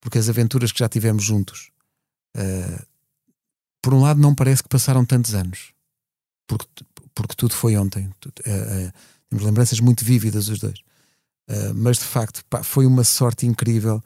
Porque 0.00 0.16
as 0.16 0.28
aventuras 0.28 0.70
que 0.70 0.78
já 0.78 0.88
tivemos 0.88 1.24
juntos, 1.24 1.72
uh, 2.36 2.86
por 3.82 3.92
um 3.94 4.00
lado, 4.00 4.20
não 4.20 4.32
parece 4.32 4.62
que 4.62 4.68
passaram 4.68 5.04
tantos 5.04 5.34
anos. 5.34 5.72
Porque 6.46 6.68
porque 7.16 7.34
tudo 7.34 7.52
foi 7.52 7.76
ontem. 7.76 8.04
Uh, 8.06 8.28
uh, 8.28 8.92
temos 9.28 9.44
lembranças 9.44 9.80
muito 9.80 10.04
vívidas 10.04 10.46
os 10.48 10.60
dois. 10.60 10.78
Mas 11.74 11.98
de 11.98 12.04
facto, 12.04 12.42
pá, 12.48 12.62
foi 12.62 12.86
uma 12.86 13.02
sorte 13.02 13.44
incrível. 13.44 14.02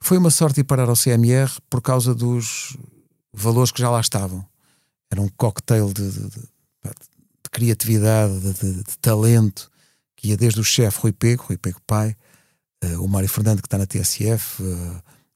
Foi 0.00 0.16
uma 0.16 0.30
sorte 0.30 0.60
ir 0.60 0.64
parar 0.64 0.88
ao 0.88 0.96
CMR 0.96 1.52
por 1.68 1.80
causa 1.82 2.14
dos 2.14 2.76
valores 3.32 3.70
que 3.70 3.80
já 3.80 3.90
lá 3.90 4.00
estavam. 4.00 4.44
Era 5.12 5.20
um 5.20 5.28
cocktail 5.28 5.92
de, 5.92 6.10
de, 6.10 6.20
de, 6.20 6.40
de 6.40 7.50
criatividade, 7.50 8.40
de, 8.40 8.82
talento, 8.98 9.70
que 10.16 10.28
ia 10.28 10.36
desde 10.38 10.58
o 10.58 10.64
chefe 10.64 11.00
Rui 11.00 11.12
Pego, 11.12 11.44
Rui 11.44 11.58
Pego 11.58 11.80
pai, 11.86 12.16
o 12.98 13.06
Mário 13.06 13.28
Fernando, 13.28 13.60
que 13.60 13.66
está 13.66 13.76
na 13.76 13.86
TSF, 13.86 14.62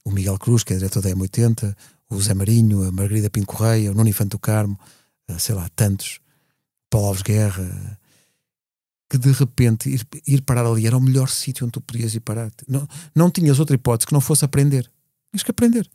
o 0.03 0.11
Miguel 0.11 0.37
Cruz, 0.39 0.63
que 0.63 0.73
é 0.73 0.77
diretor 0.77 1.01
da 1.01 1.11
M80, 1.11 1.75
o 2.09 2.19
Zé 2.19 2.33
Marinho, 2.33 2.83
a 2.83 2.91
Margarida 2.91 3.29
Pinto 3.29 3.47
Correia, 3.47 3.91
o 3.91 3.93
Nuno 3.93 4.09
Infante 4.09 4.31
do 4.31 4.39
Carmo, 4.39 4.77
sei 5.37 5.53
lá, 5.53 5.69
tantos, 5.75 6.19
Paulo 6.89 7.07
Alves 7.07 7.21
Guerra, 7.21 7.99
que 9.09 9.17
de 9.17 9.31
repente 9.31 9.89
ir, 9.89 10.07
ir 10.25 10.41
parar 10.41 10.65
ali 10.65 10.87
era 10.87 10.97
o 10.97 11.01
melhor 11.01 11.29
sítio 11.29 11.65
onde 11.65 11.73
tu 11.73 11.81
podias 11.81 12.15
ir 12.15 12.19
parar. 12.21 12.51
Não, 12.67 12.87
não 13.15 13.29
tinhas 13.29 13.59
outra 13.59 13.75
hipótese 13.75 14.07
que 14.07 14.13
não 14.13 14.21
fosse 14.21 14.43
aprender. 14.43 14.89
Tinhas 15.31 15.43
que 15.43 15.51
aprender. 15.51 15.89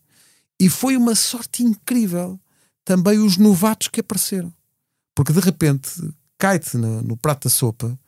E 0.61 0.69
foi 0.69 0.97
uma 0.97 1.15
sorte 1.15 1.63
incrível 1.63 2.39
também 2.85 3.19
os 3.19 3.37
novatos 3.37 3.89
que 3.89 4.01
apareceram. 4.01 4.53
Porque 5.15 5.33
de 5.33 5.41
repente 5.41 5.91
cai-te 6.39 6.77
no, 6.77 7.03
no, 7.03 7.17
prato 7.17 7.45
da 7.45 7.51
sopa 7.51 7.99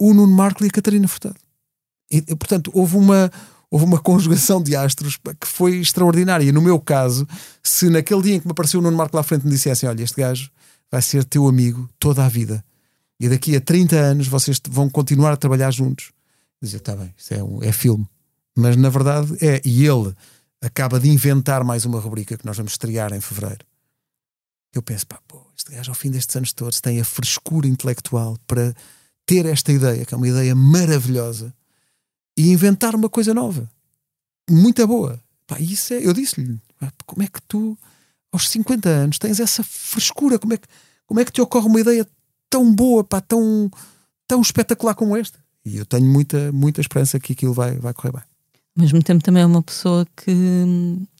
o 0.00 0.14
Nuno 0.14 0.32
Marco 0.32 0.64
e 0.64 0.68
a 0.68 0.70
Catarina 0.70 1.08
Furtado. 1.08 1.36
E, 2.10 2.22
portanto, 2.22 2.70
houve 2.72 2.96
uma, 2.96 3.30
houve 3.70 3.84
uma 3.84 3.98
conjugação 3.98 4.62
de 4.62 4.74
astros 4.74 5.16
que 5.16 5.46
foi 5.46 5.76
extraordinária. 5.78 6.44
E 6.44 6.52
no 6.52 6.62
meu 6.62 6.80
caso, 6.80 7.26
se 7.62 7.90
naquele 7.90 8.22
dia 8.22 8.34
em 8.36 8.40
que 8.40 8.46
me 8.46 8.52
apareceu 8.52 8.80
o 8.80 8.82
Nuno 8.82 8.96
Marco 8.96 9.16
lá 9.16 9.20
à 9.20 9.24
frente 9.24 9.44
me 9.44 9.50
dissessem: 9.50 9.88
Olha, 9.88 10.02
este 10.02 10.16
gajo 10.16 10.50
vai 10.90 11.02
ser 11.02 11.24
teu 11.24 11.46
amigo 11.46 11.88
toda 11.98 12.24
a 12.24 12.28
vida 12.28 12.64
e 13.20 13.28
daqui 13.28 13.56
a 13.56 13.60
30 13.60 13.96
anos 13.96 14.28
vocês 14.28 14.60
vão 14.68 14.88
continuar 14.88 15.32
a 15.32 15.36
trabalhar 15.36 15.70
juntos. 15.72 16.12
Dizer, 16.62 16.78
está 16.78 16.94
bem, 16.94 17.12
isso 17.16 17.34
é, 17.34 17.42
um, 17.42 17.62
é 17.62 17.72
filme. 17.72 18.06
Mas 18.56 18.76
na 18.76 18.88
verdade 18.88 19.36
é. 19.44 19.60
E 19.64 19.86
ele 19.86 20.14
acaba 20.60 21.00
de 21.00 21.08
inventar 21.08 21.64
mais 21.64 21.84
uma 21.84 22.00
rubrica 22.00 22.36
que 22.36 22.46
nós 22.46 22.56
vamos 22.56 22.72
estrear 22.72 23.12
em 23.12 23.20
fevereiro. 23.20 23.64
Eu 24.74 24.82
penso, 24.82 25.06
pá, 25.06 25.20
pô, 25.26 25.40
este 25.56 25.72
gajo 25.72 25.90
ao 25.90 25.94
fim 25.94 26.10
destes 26.10 26.36
anos 26.36 26.52
todos 26.52 26.80
tem 26.80 27.00
a 27.00 27.04
frescura 27.04 27.66
intelectual 27.66 28.38
para 28.46 28.74
ter 29.26 29.46
esta 29.46 29.72
ideia, 29.72 30.04
que 30.04 30.14
é 30.14 30.16
uma 30.16 30.28
ideia 30.28 30.54
maravilhosa, 30.54 31.54
e 32.36 32.50
inventar 32.50 32.94
uma 32.94 33.08
coisa 33.08 33.34
nova. 33.34 33.70
Muito 34.48 34.86
boa. 34.86 35.20
Pá, 35.46 35.58
isso 35.60 35.94
é, 35.94 36.06
eu 36.06 36.12
disse-lhe, 36.12 36.60
como 37.04 37.22
é 37.22 37.26
que 37.26 37.40
tu, 37.42 37.76
aos 38.30 38.48
50 38.48 38.88
anos, 38.88 39.18
tens 39.18 39.40
essa 39.40 39.62
frescura? 39.62 40.38
Como 40.38 40.54
é 40.54 40.56
que, 40.56 40.66
como 41.06 41.20
é 41.20 41.24
que 41.24 41.32
te 41.32 41.40
ocorre 41.40 41.66
uma 41.66 41.80
ideia 41.80 42.06
tão 42.50 42.72
boa, 42.74 43.04
pá, 43.04 43.20
tão, 43.20 43.70
tão 44.26 44.40
espetacular 44.40 44.94
como 44.94 45.16
esta. 45.16 45.38
E 45.64 45.76
eu 45.76 45.86
tenho 45.86 46.06
muita, 46.06 46.50
muita 46.52 46.80
esperança 46.80 47.20
que 47.20 47.32
aquilo 47.32 47.52
vai, 47.52 47.76
vai 47.76 47.92
correr 47.92 48.12
bem. 48.12 48.22
Ao 48.78 48.82
mesmo 48.82 49.02
tempo, 49.02 49.24
também 49.24 49.42
é 49.42 49.46
uma 49.46 49.60
pessoa 49.60 50.06
que 50.16 50.30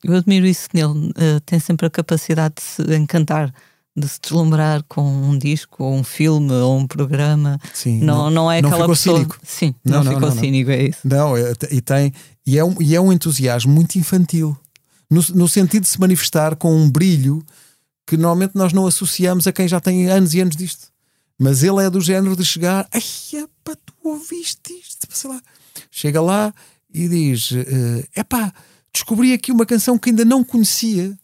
eu 0.05 0.15
admiro 0.15 0.47
isso 0.47 0.69
nele, 0.73 1.11
uh, 1.11 1.41
tem 1.45 1.59
sempre 1.59 1.87
a 1.87 1.91
capacidade 1.91 2.55
de 2.57 2.63
se 2.63 2.97
encantar, 2.97 3.53
de 3.97 4.09
se 4.09 4.21
deslumbrar 4.23 4.85
com 4.85 5.03
um 5.03 5.37
disco, 5.37 5.83
ou 5.83 5.93
um 5.93 6.05
filme, 6.05 6.53
ou 6.53 6.79
um 6.79 6.87
programa. 6.87 7.59
Sim, 7.75 7.99
não, 7.99 8.27
não, 8.27 8.31
não 8.31 8.53
é 8.53 8.63
não 8.63 8.71
aquela 8.71 8.87
pessoa. 8.87 9.19
Cínico. 9.19 9.41
Sim, 9.43 9.75
não, 9.85 10.05
não 10.05 10.13
ficou 10.13 10.29
não, 10.29 10.39
cínico, 10.39 10.71
é 10.71 10.85
isso. 10.85 11.01
Não, 11.03 11.37
é, 11.37 11.53
e 11.73 11.81
tem, 11.81 12.13
e 12.47 12.57
é, 12.57 12.65
um, 12.65 12.81
e 12.81 12.95
é 12.95 13.01
um 13.01 13.13
entusiasmo 13.13 13.73
muito 13.73 13.99
infantil, 13.99 14.57
no, 15.11 15.21
no 15.35 15.49
sentido 15.49 15.83
de 15.83 15.89
se 15.89 15.99
manifestar 15.99 16.55
com 16.55 16.73
um 16.73 16.89
brilho 16.89 17.45
que 18.07 18.17
normalmente 18.17 18.55
nós 18.55 18.73
não 18.73 18.87
associamos 18.87 19.49
a 19.49 19.53
quem 19.53 19.67
já 19.67 19.81
tem 19.81 20.09
anos 20.09 20.33
e 20.33 20.41
anos 20.41 20.55
disto. 20.55 20.93
Mas 21.37 21.65
ele 21.65 21.85
é 21.85 21.91
do 21.91 22.01
género 22.01 22.37
de 22.37 22.45
chegar, 22.45 22.87
ai, 22.93 23.03
epá, 23.33 23.77
tu 23.85 23.95
ouviste 24.05 24.73
isto? 24.75 25.09
Sei 25.11 25.29
lá. 25.29 25.41
Chega 25.91 26.21
lá 26.21 26.55
e 26.93 27.09
diz: 27.09 27.53
é 27.53 28.21
epá, 28.21 28.53
descobri 28.93 29.33
aqui 29.33 29.53
uma 29.53 29.67
canção 29.67 29.99
que 29.99 30.11
ainda 30.11 30.25
não 30.25 30.45
conhecia. 30.45 31.17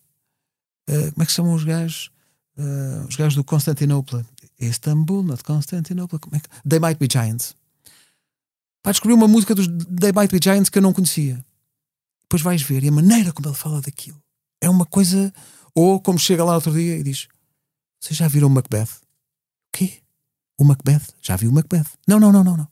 Uh, 0.88 1.12
como 1.12 1.22
é 1.22 1.26
que 1.26 1.32
chamam 1.32 1.54
os 1.54 1.64
gajos? 1.64 2.10
Uh, 2.56 3.06
os 3.08 3.16
gajos 3.16 3.34
do 3.34 3.44
Constantinopla. 3.44 4.24
Istanbul, 4.60 5.22
not 5.22 5.42
Constantinopla. 5.42 6.18
Como 6.18 6.36
é 6.36 6.40
que... 6.40 6.48
They 6.68 6.78
Might 6.78 6.98
Be 6.98 7.08
Giants. 7.10 7.54
Pá, 8.82 8.90
descobri 8.90 9.14
uma 9.14 9.26
música 9.26 9.54
dos 9.54 9.66
They 9.66 10.12
Might 10.12 10.28
Be 10.28 10.40
Giants 10.42 10.68
que 10.68 10.78
eu 10.78 10.82
não 10.82 10.92
conhecia. 10.92 11.44
Depois 12.22 12.42
vais 12.42 12.62
ver 12.62 12.84
e 12.84 12.88
a 12.88 12.92
maneira 12.92 13.32
como 13.32 13.48
ele 13.48 13.56
fala 13.56 13.80
daquilo 13.80 14.22
é 14.60 14.70
uma 14.70 14.86
coisa. 14.86 15.32
Ou 15.74 16.00
como 16.00 16.18
chega 16.18 16.44
lá 16.44 16.54
outro 16.54 16.72
dia 16.72 16.96
e 16.96 17.02
diz: 17.02 17.28
Vocês 18.00 18.16
já 18.16 18.28
viram 18.28 18.48
Macbeth? 18.48 19.00
O 19.68 19.76
quê? 19.76 20.00
O 20.58 20.64
Macbeth. 20.64 21.02
Já 21.20 21.36
viu 21.36 21.50
o 21.50 21.52
Macbeth? 21.52 21.86
Não, 22.06 22.20
não, 22.20 22.32
não, 22.32 22.44
não, 22.44 22.56
não. 22.56 22.68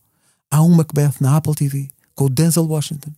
Há 0.50 0.62
um 0.62 0.74
Macbeth 0.74 1.14
na 1.20 1.36
Apple 1.36 1.54
TV 1.54 1.90
com 2.14 2.24
o 2.24 2.28
Denzel 2.30 2.66
Washington 2.66 3.12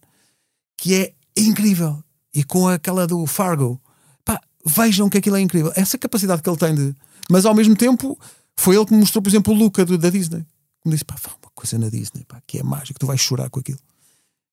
que 0.77 0.95
é 0.95 1.15
incrível. 1.37 2.03
E 2.35 2.43
com 2.43 2.69
aquela 2.69 3.07
do 3.07 3.25
Fargo. 3.27 3.81
Pá, 4.25 4.41
vejam 4.67 5.09
que 5.09 5.19
aquilo 5.19 5.37
é 5.37 5.41
incrível. 5.41 5.73
Essa 5.77 5.97
capacidade 5.97 6.43
que 6.43 6.51
ele 6.51 6.57
tem 6.57 6.75
de. 6.75 6.95
Mas 7.31 7.47
ao 7.47 7.55
mesmo 7.55 7.77
tempo, 7.77 8.19
foi 8.57 8.77
ele 8.77 8.85
que 8.85 8.93
me 8.93 9.01
mostrou, 9.01 9.23
por 9.23 9.29
exemplo, 9.29 9.55
o 9.55 9.57
Luca 9.57 9.85
do, 9.85 9.97
da 9.97 10.11
Disney. 10.11 10.45
Me 10.85 10.93
disse, 10.93 11.05
pá, 11.05 11.15
uma 11.43 11.51
coisa 11.55 11.79
na 11.79 11.89
Disney, 11.89 12.25
pá, 12.27 12.43
que 12.47 12.59
é 12.59 12.63
mágico, 12.63 12.99
tu 12.99 13.07
vais 13.07 13.21
chorar 13.21 13.49
com 13.49 13.61
aquilo. 13.61 13.79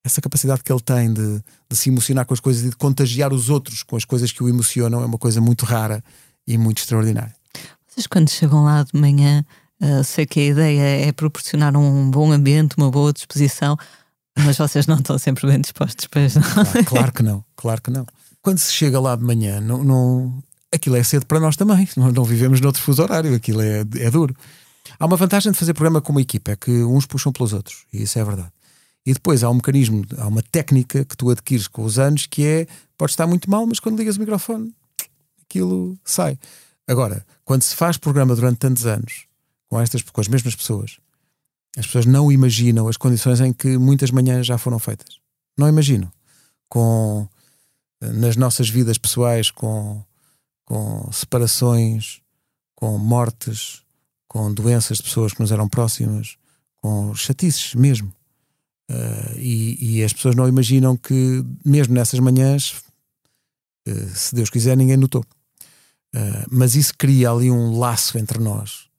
Essa 0.03 0.21
capacidade 0.21 0.63
que 0.63 0.71
ele 0.71 0.79
tem 0.79 1.11
de, 1.11 1.43
de 1.69 1.75
se 1.75 1.89
emocionar 1.89 2.25
com 2.25 2.33
as 2.33 2.39
coisas 2.39 2.63
e 2.63 2.69
de 2.69 2.75
contagiar 2.75 3.33
os 3.33 3.49
outros 3.49 3.83
com 3.83 3.95
as 3.95 4.05
coisas 4.05 4.31
que 4.31 4.41
o 4.41 4.47
emocionam 4.47 5.01
é 5.01 5.05
uma 5.05 5.17
coisa 5.17 5.41
muito 5.41 5.65
rara 5.65 6.03
e 6.47 6.57
muito 6.57 6.79
extraordinária. 6.79 7.35
Vocês, 7.87 8.07
quando 8.07 8.29
chegam 8.29 8.63
lá 8.63 8.83
de 8.83 8.97
manhã, 8.99 9.43
Uh, 9.81 10.03
sei 10.03 10.27
que 10.27 10.39
a 10.39 10.45
ideia 10.45 11.07
é 11.07 11.11
proporcionar 11.11 11.75
um 11.75 12.11
bom 12.11 12.31
ambiente, 12.31 12.75
uma 12.77 12.91
boa 12.91 13.11
disposição, 13.11 13.75
mas 14.37 14.57
vocês 14.57 14.87
não 14.87 14.97
estão 14.97 15.17
sempre 15.17 15.47
bem 15.47 15.59
dispostos 15.59 16.07
para 16.07 16.25
isso. 16.25 16.39
Claro, 16.41 16.85
claro, 16.85 17.11
que 17.11 17.23
não, 17.23 17.45
claro 17.55 17.81
que 17.81 17.91
não. 17.91 18.05
Quando 18.41 18.57
se 18.57 18.73
chega 18.73 18.99
lá 18.99 19.15
de 19.15 19.23
manhã, 19.23 19.61
não, 19.61 19.83
não, 19.83 20.43
aquilo 20.71 20.95
é 20.95 21.03
cedo 21.03 21.25
para 21.25 21.39
nós 21.39 21.55
também. 21.55 21.87
Nós 21.95 22.13
não 22.13 22.23
vivemos 22.23 22.61
noutro 22.61 22.81
fuso 22.81 23.01
horário, 23.03 23.35
aquilo 23.35 23.61
é, 23.61 23.81
é 23.97 24.09
duro. 24.09 24.35
Há 24.99 25.05
uma 25.05 25.17
vantagem 25.17 25.51
de 25.51 25.57
fazer 25.57 25.73
programa 25.73 26.01
com 26.01 26.11
uma 26.11 26.21
equipa, 26.21 26.51
é 26.51 26.55
que 26.55 26.71
uns 26.83 27.05
puxam 27.05 27.31
pelos 27.31 27.53
outros, 27.53 27.85
e 27.93 28.03
isso 28.03 28.17
é 28.17 28.23
verdade. 28.23 28.51
E 29.05 29.13
depois 29.13 29.43
há 29.43 29.49
um 29.49 29.55
mecanismo, 29.55 30.05
há 30.17 30.27
uma 30.27 30.43
técnica 30.43 31.03
que 31.03 31.17
tu 31.17 31.29
adquires 31.29 31.67
com 31.67 31.83
os 31.83 31.97
anos 31.97 32.27
que 32.27 32.45
é, 32.45 32.67
pode 32.97 33.11
estar 33.11 33.25
muito 33.25 33.49
mal, 33.49 33.65
mas 33.65 33.79
quando 33.79 33.97
ligas 33.97 34.17
o 34.17 34.19
microfone, 34.19 34.73
aquilo 35.43 35.97
sai. 36.03 36.37
Agora, 36.87 37.25
quando 37.43 37.63
se 37.63 37.75
faz 37.75 37.97
programa 37.97 38.35
durante 38.35 38.57
tantos 38.57 38.85
anos, 38.85 39.25
com, 39.67 39.79
estas, 39.79 40.01
com 40.03 40.21
as 40.21 40.27
mesmas 40.27 40.55
pessoas, 40.55 40.97
as 41.77 41.85
pessoas 41.85 42.05
não 42.05 42.31
imaginam 42.31 42.87
as 42.87 42.97
condições 42.97 43.39
em 43.39 43.53
que 43.53 43.77
muitas 43.77 44.11
manhãs 44.11 44.45
já 44.45 44.57
foram 44.57 44.77
feitas. 44.77 45.19
Não 45.57 45.69
imaginam. 45.69 46.11
Com, 46.67 47.27
nas 48.01 48.35
nossas 48.35 48.69
vidas 48.69 48.97
pessoais, 48.97 49.49
com, 49.51 50.03
com 50.65 51.09
separações, 51.11 52.21
com 52.75 52.97
mortes, 52.97 53.83
com 54.27 54.53
doenças 54.53 54.97
de 54.97 55.03
pessoas 55.03 55.33
que 55.33 55.39
nos 55.39 55.51
eram 55.51 55.67
próximas, 55.67 56.37
com 56.81 57.13
chatices 57.15 57.73
mesmo. 57.73 58.11
Uh, 58.89 59.37
e, 59.37 59.99
e, 59.99 60.03
as 60.03 60.11
pessoas 60.11 60.35
não 60.35 60.49
imaginam 60.49 60.97
que, 60.97 61.45
mesmo 61.63 61.93
nessas 61.93 62.19
manhãs, 62.19 62.83
uh, 63.87 64.09
se 64.13 64.35
Deus 64.35 64.49
quiser, 64.49 64.75
ninguém 64.75 64.97
notou. 64.97 65.23
Uh, 66.13 66.45
mas 66.49 66.75
isso 66.75 66.93
cria 66.97 67.31
ali 67.31 67.49
um 67.49 67.77
laço 67.79 68.17
entre 68.17 68.37
nós 68.37 68.90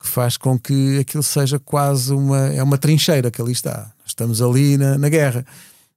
que 0.00 0.08
faz 0.08 0.38
com 0.38 0.58
que 0.58 0.98
aquilo 0.98 1.22
seja 1.22 1.58
quase 1.58 2.12
uma, 2.14 2.48
é 2.48 2.62
uma 2.62 2.78
trincheira 2.78 3.30
que 3.30 3.40
ali 3.40 3.52
está. 3.52 3.92
Estamos 4.04 4.40
ali 4.40 4.78
na, 4.78 4.96
na 4.96 5.08
guerra. 5.08 5.44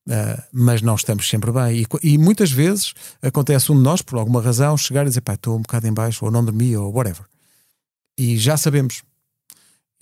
Uh, 0.05 0.43
mas 0.51 0.81
não 0.81 0.95
estamos 0.95 1.29
sempre 1.29 1.49
bem. 1.51 1.81
E, 1.81 2.13
e, 2.13 2.17
muitas 2.17 2.51
vezes 2.51 2.93
acontece 3.21 3.71
um 3.71 3.75
de 3.75 3.81
nós, 3.81 4.01
por 4.01 4.19
alguma 4.19 4.41
razão, 4.41 4.75
chegar 4.75 5.03
e 5.05 5.07
dizer 5.07 5.21
pá, 5.21 5.35
estou 5.35 5.57
um 5.57 5.61
bocado 5.61 5.87
em 5.87 5.93
baixo, 5.93 6.25
ou 6.25 6.31
não 6.31 6.43
dormi, 6.43 6.75
ou 6.75 6.93
whatever. 6.93 7.23
E 8.17 8.37
já 8.37 8.57
sabemos. 8.57 9.01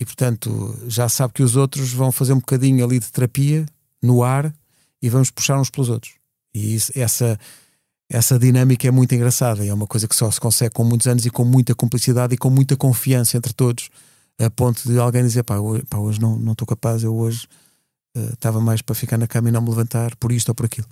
E 0.00 0.04
portanto, 0.04 0.76
já 0.88 1.08
sabe 1.08 1.34
que 1.34 1.42
os 1.44 1.54
outros 1.54 1.92
vão 1.92 2.10
fazer 2.10 2.32
um 2.32 2.40
bocadinho 2.40 2.84
ali 2.84 2.98
de 2.98 3.12
terapia 3.12 3.64
no 4.02 4.24
ar 4.24 4.52
e 5.00 5.08
vamos 5.08 5.30
puxar 5.30 5.60
uns 5.60 5.70
pelos 5.70 5.88
outros. 5.88 6.14
E 6.52 6.74
isso, 6.74 6.90
essa, 6.96 7.38
essa 8.12 8.38
dinâmica 8.38 8.86
é 8.86 8.90
muito 8.90 9.14
engraçada 9.14 9.64
e 9.64 9.68
é 9.70 9.74
uma 9.74 9.86
coisa 9.86 10.06
que 10.06 10.14
só 10.14 10.30
se 10.30 10.38
consegue 10.38 10.74
com 10.74 10.84
muitos 10.84 11.06
anos 11.06 11.24
e 11.24 11.30
com 11.30 11.46
muita 11.46 11.74
cumplicidade 11.74 12.34
e 12.34 12.36
com 12.36 12.50
muita 12.50 12.76
confiança 12.76 13.38
entre 13.38 13.54
todos, 13.54 13.88
a 14.38 14.50
ponto 14.50 14.86
de 14.86 14.98
alguém 14.98 15.22
dizer: 15.22 15.42
pá, 15.42 15.56
hoje, 15.56 15.82
pá, 15.88 15.96
hoje 15.96 16.20
não, 16.20 16.52
estou 16.52 16.66
capaz, 16.66 17.02
eu 17.02 17.16
hoje 17.16 17.46
uh, 18.14 18.34
estava 18.34 18.60
mais 18.60 18.82
para 18.82 18.94
ficar 18.94 19.16
na 19.16 19.26
cama 19.26 19.48
e 19.48 19.52
não 19.52 19.62
me 19.62 19.70
levantar 19.70 20.14
por 20.16 20.30
isto 20.30 20.50
ou 20.50 20.54
por 20.54 20.66
aquilo. 20.66 20.86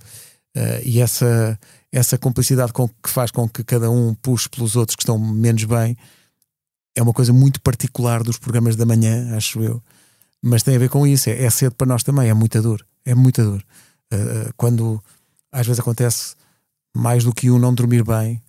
Uh, 0.56 0.80
e 0.82 0.98
essa, 0.98 1.60
essa 1.92 2.16
cumplicidade 2.16 2.72
com, 2.72 2.88
que 2.88 3.10
faz 3.10 3.30
com 3.30 3.46
que 3.46 3.62
cada 3.64 3.90
um 3.90 4.14
puxe 4.14 4.48
pelos 4.48 4.74
outros 4.74 4.96
que 4.96 5.02
estão 5.02 5.18
menos 5.18 5.64
bem 5.64 5.94
é 6.96 7.02
uma 7.02 7.12
coisa 7.12 7.34
muito 7.34 7.60
particular 7.60 8.22
dos 8.22 8.38
programas 8.38 8.76
da 8.76 8.86
manhã, 8.86 9.36
acho 9.36 9.62
eu. 9.62 9.82
Mas 10.42 10.62
tem 10.62 10.74
a 10.74 10.78
ver 10.78 10.88
com 10.88 11.06
isso, 11.06 11.28
é, 11.28 11.44
é 11.44 11.50
cedo 11.50 11.74
para 11.74 11.86
nós 11.86 12.02
também, 12.02 12.30
é 12.30 12.34
muita 12.34 12.62
dor, 12.62 12.82
é 13.04 13.14
muita 13.14 13.44
dor. 13.44 13.62
Uh, 14.10 14.50
quando 14.56 15.02
às 15.52 15.66
vezes 15.66 15.80
acontece 15.80 16.39
mais 16.94 17.24
do 17.24 17.32
que 17.32 17.50
um 17.50 17.58
não 17.58 17.74
dormir 17.74 18.04
bem, 18.04 18.42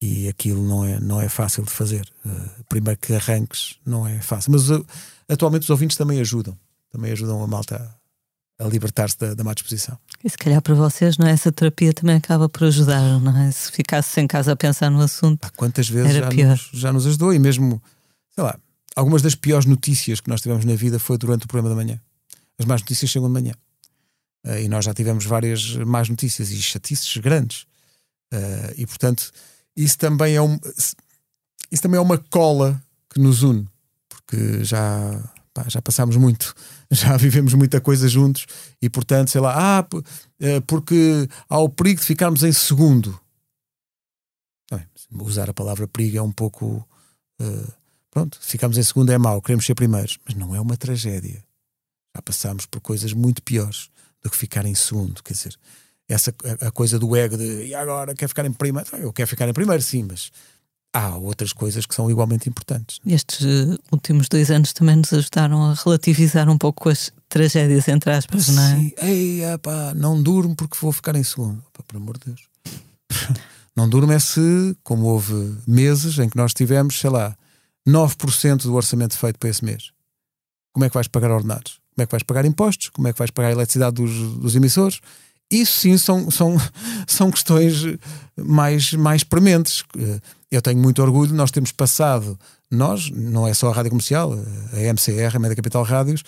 e 0.00 0.28
aquilo 0.28 0.66
não 0.66 0.84
é, 0.84 0.98
não 0.98 1.20
é 1.20 1.28
fácil 1.28 1.62
de 1.64 1.70
fazer. 1.70 2.10
Uh, 2.24 2.64
primeiro 2.68 2.98
que 2.98 3.12
arranques, 3.14 3.76
não 3.84 4.06
é 4.06 4.20
fácil. 4.20 4.52
Mas 4.52 4.70
uh, 4.70 4.84
atualmente 5.28 5.64
os 5.64 5.70
ouvintes 5.70 5.96
também 5.96 6.20
ajudam, 6.20 6.58
também 6.90 7.12
ajudam 7.12 7.42
a 7.42 7.46
malta 7.46 7.98
a, 8.58 8.64
a 8.64 8.68
libertar-se 8.68 9.18
da, 9.18 9.34
da 9.34 9.44
má 9.44 9.52
disposição. 9.52 9.98
E 10.24 10.30
se 10.30 10.38
calhar 10.38 10.62
para 10.62 10.74
vocês, 10.74 11.18
não 11.18 11.26
é? 11.26 11.32
Essa 11.32 11.52
terapia 11.52 11.92
também 11.92 12.16
acaba 12.16 12.48
por 12.48 12.64
ajudar, 12.64 13.20
não 13.20 13.36
é? 13.36 13.50
Se 13.50 13.70
ficasse 13.70 14.20
em 14.20 14.26
casa 14.26 14.52
a 14.52 14.56
pensar 14.56 14.90
no 14.90 15.00
assunto. 15.00 15.40
Pá, 15.40 15.50
quantas 15.54 15.88
vezes 15.88 16.14
já 16.14 16.30
nos, 16.30 16.70
já 16.72 16.92
nos 16.92 17.06
ajudou 17.06 17.34
e 17.34 17.38
mesmo, 17.38 17.82
sei 18.34 18.44
lá, 18.44 18.58
algumas 18.96 19.20
das 19.20 19.34
piores 19.34 19.66
notícias 19.66 20.20
que 20.20 20.30
nós 20.30 20.40
tivemos 20.40 20.64
na 20.64 20.74
vida 20.74 20.98
foi 20.98 21.18
durante 21.18 21.44
o 21.44 21.48
programa 21.48 21.74
da 21.74 21.76
manhã. 21.76 22.00
As 22.58 22.64
más 22.64 22.80
notícias 22.80 23.10
chegam 23.10 23.28
de 23.28 23.34
manhã. 23.34 23.52
Uh, 24.46 24.58
e 24.60 24.68
nós 24.68 24.84
já 24.84 24.94
tivemos 24.94 25.24
várias 25.24 25.76
más 25.76 26.08
notícias 26.08 26.50
e 26.50 26.60
chatices 26.60 27.16
grandes. 27.18 27.62
Uh, 28.32 28.72
e 28.76 28.86
portanto, 28.86 29.30
isso 29.76 29.98
também 29.98 30.36
é 30.36 30.42
um, 30.42 30.58
isso 31.70 31.82
também 31.82 31.98
é 31.98 32.00
uma 32.00 32.18
cola 32.18 32.82
que 33.08 33.20
nos 33.20 33.42
une, 33.42 33.68
porque 34.08 34.64
já, 34.64 35.32
pá, 35.52 35.64
já 35.68 35.80
passámos 35.80 36.16
muito, 36.16 36.54
já 36.90 37.16
vivemos 37.16 37.54
muita 37.54 37.80
coisa 37.80 38.08
juntos 38.08 38.46
e 38.80 38.88
portanto, 38.88 39.30
sei 39.30 39.40
lá, 39.40 39.80
ah, 39.80 39.86
eh, 40.40 40.60
porque 40.60 41.28
há 41.48 41.58
o 41.58 41.68
perigo 41.68 42.00
de 42.00 42.06
ficarmos 42.06 42.42
em 42.42 42.52
segundo. 42.52 43.18
Bem, 44.70 44.86
usar 45.12 45.50
a 45.50 45.54
palavra 45.54 45.88
perigo 45.88 46.18
é 46.18 46.22
um 46.22 46.32
pouco. 46.32 46.86
Uh, 47.40 47.72
pronto, 48.10 48.38
ficamos 48.40 48.76
em 48.76 48.82
segundo 48.82 49.10
é 49.10 49.18
mau, 49.18 49.40
queremos 49.40 49.64
ser 49.64 49.74
primeiros, 49.74 50.18
mas 50.24 50.34
não 50.34 50.54
é 50.54 50.60
uma 50.60 50.76
tragédia. 50.76 51.44
Já 52.14 52.22
passámos 52.22 52.66
por 52.66 52.80
coisas 52.80 53.12
muito 53.12 53.42
piores 53.42 53.88
do 54.22 54.30
que 54.30 54.36
ficar 54.36 54.64
em 54.66 54.74
segundo, 54.74 55.22
quer 55.22 55.32
dizer, 55.32 55.56
essa 56.08 56.34
a, 56.60 56.70
coisa 56.70 56.98
do 56.98 57.14
ego 57.16 57.36
de 57.36 57.66
e 57.66 57.74
agora 57.74 58.14
quer 58.14 58.28
ficar 58.28 58.44
em 58.44 58.52
primeiro, 58.52 58.88
eu 58.96 59.12
quero 59.12 59.28
ficar 59.28 59.48
em 59.48 59.52
primeiro, 59.52 59.82
sim, 59.82 60.06
mas 60.08 60.30
há 60.92 61.16
outras 61.16 61.52
coisas 61.52 61.86
que 61.86 61.94
são 61.94 62.10
igualmente 62.10 62.48
importantes. 62.48 62.98
Estes 63.06 63.40
uh, 63.40 63.78
últimos 63.92 64.28
dois 64.28 64.50
anos 64.50 64.72
também 64.72 64.96
nos 64.96 65.12
ajudaram 65.12 65.70
a 65.70 65.74
relativizar 65.74 66.48
um 66.48 66.58
pouco 66.58 66.88
as 66.88 67.12
tragédias, 67.28 67.86
entre 67.88 68.10
aspas, 68.10 68.48
não 68.48 68.62
é? 68.62 68.76
Sim, 68.76 68.92
ei, 68.98 69.44
epá, 69.44 69.94
não 69.94 70.20
durmo 70.20 70.54
porque 70.56 70.76
vou 70.80 70.92
ficar 70.92 71.14
em 71.14 71.22
segundo. 71.22 71.62
Epá, 71.72 71.84
por 71.86 71.96
amor 71.96 72.18
de 72.18 72.26
Deus. 72.26 72.42
não 73.76 73.88
durmo 73.88 74.12
é 74.12 74.18
se, 74.18 74.76
como 74.82 75.06
houve 75.06 75.56
meses 75.66 76.18
em 76.18 76.28
que 76.28 76.36
nós 76.36 76.52
tivemos, 76.52 76.98
sei 76.98 77.10
lá, 77.10 77.36
9% 77.88 78.62
do 78.62 78.74
orçamento 78.74 79.16
feito 79.16 79.38
para 79.38 79.48
esse 79.48 79.64
mês. 79.64 79.92
Como 80.72 80.84
é 80.84 80.88
que 80.88 80.94
vais 80.94 81.08
pagar 81.08 81.30
ordenados? 81.30 81.79
Como 81.94 82.02
é 82.02 82.06
que 82.06 82.12
vais 82.12 82.22
pagar 82.22 82.44
impostos? 82.44 82.88
Como 82.88 83.08
é 83.08 83.12
que 83.12 83.18
vais 83.18 83.30
pagar 83.30 83.48
a 83.48 83.52
eletricidade 83.52 83.96
dos, 83.96 84.38
dos 84.38 84.56
emissores? 84.56 85.00
Isso 85.50 85.80
sim 85.80 85.98
são, 85.98 86.30
são, 86.30 86.56
são 87.06 87.30
questões 87.30 87.84
mais, 88.36 88.92
mais 88.92 89.24
prementes. 89.24 89.84
Eu 90.50 90.62
tenho 90.62 90.80
muito 90.80 91.02
orgulho, 91.02 91.34
nós 91.34 91.50
temos 91.50 91.72
passado, 91.72 92.38
nós, 92.70 93.10
não 93.10 93.46
é 93.46 93.54
só 93.54 93.70
a 93.70 93.72
rádio 93.72 93.90
comercial, 93.90 94.32
a 94.72 94.78
MCR, 94.78 95.36
a 95.36 95.38
Média 95.38 95.56
Capital 95.56 95.82
Rádios, 95.82 96.22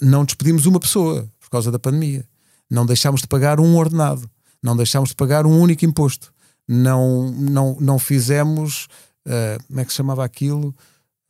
não 0.00 0.24
despedimos 0.24 0.66
uma 0.66 0.80
pessoa 0.80 1.28
por 1.40 1.50
causa 1.50 1.70
da 1.70 1.78
pandemia. 1.78 2.24
Não 2.70 2.86
deixámos 2.86 3.20
de 3.20 3.26
pagar 3.26 3.60
um 3.60 3.76
ordenado, 3.76 4.28
não 4.62 4.76
deixámos 4.76 5.10
de 5.10 5.14
pagar 5.14 5.46
um 5.46 5.60
único 5.60 5.84
imposto, 5.84 6.32
não, 6.66 7.30
não, 7.30 7.76
não 7.80 7.98
fizemos. 7.98 8.88
Uh, 9.26 9.62
como 9.68 9.80
é 9.80 9.84
que 9.84 9.90
se 9.90 9.96
chamava 9.96 10.24
aquilo? 10.24 10.74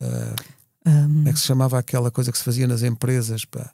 Uh, 0.01 0.35
um... 0.85 1.01
Como 1.03 1.29
é 1.29 1.33
que 1.33 1.39
se 1.39 1.45
chamava 1.45 1.79
aquela 1.79 2.11
coisa 2.11 2.31
que 2.31 2.37
se 2.37 2.43
fazia 2.43 2.67
nas 2.67 2.83
empresas? 2.83 3.45
Pá? 3.45 3.71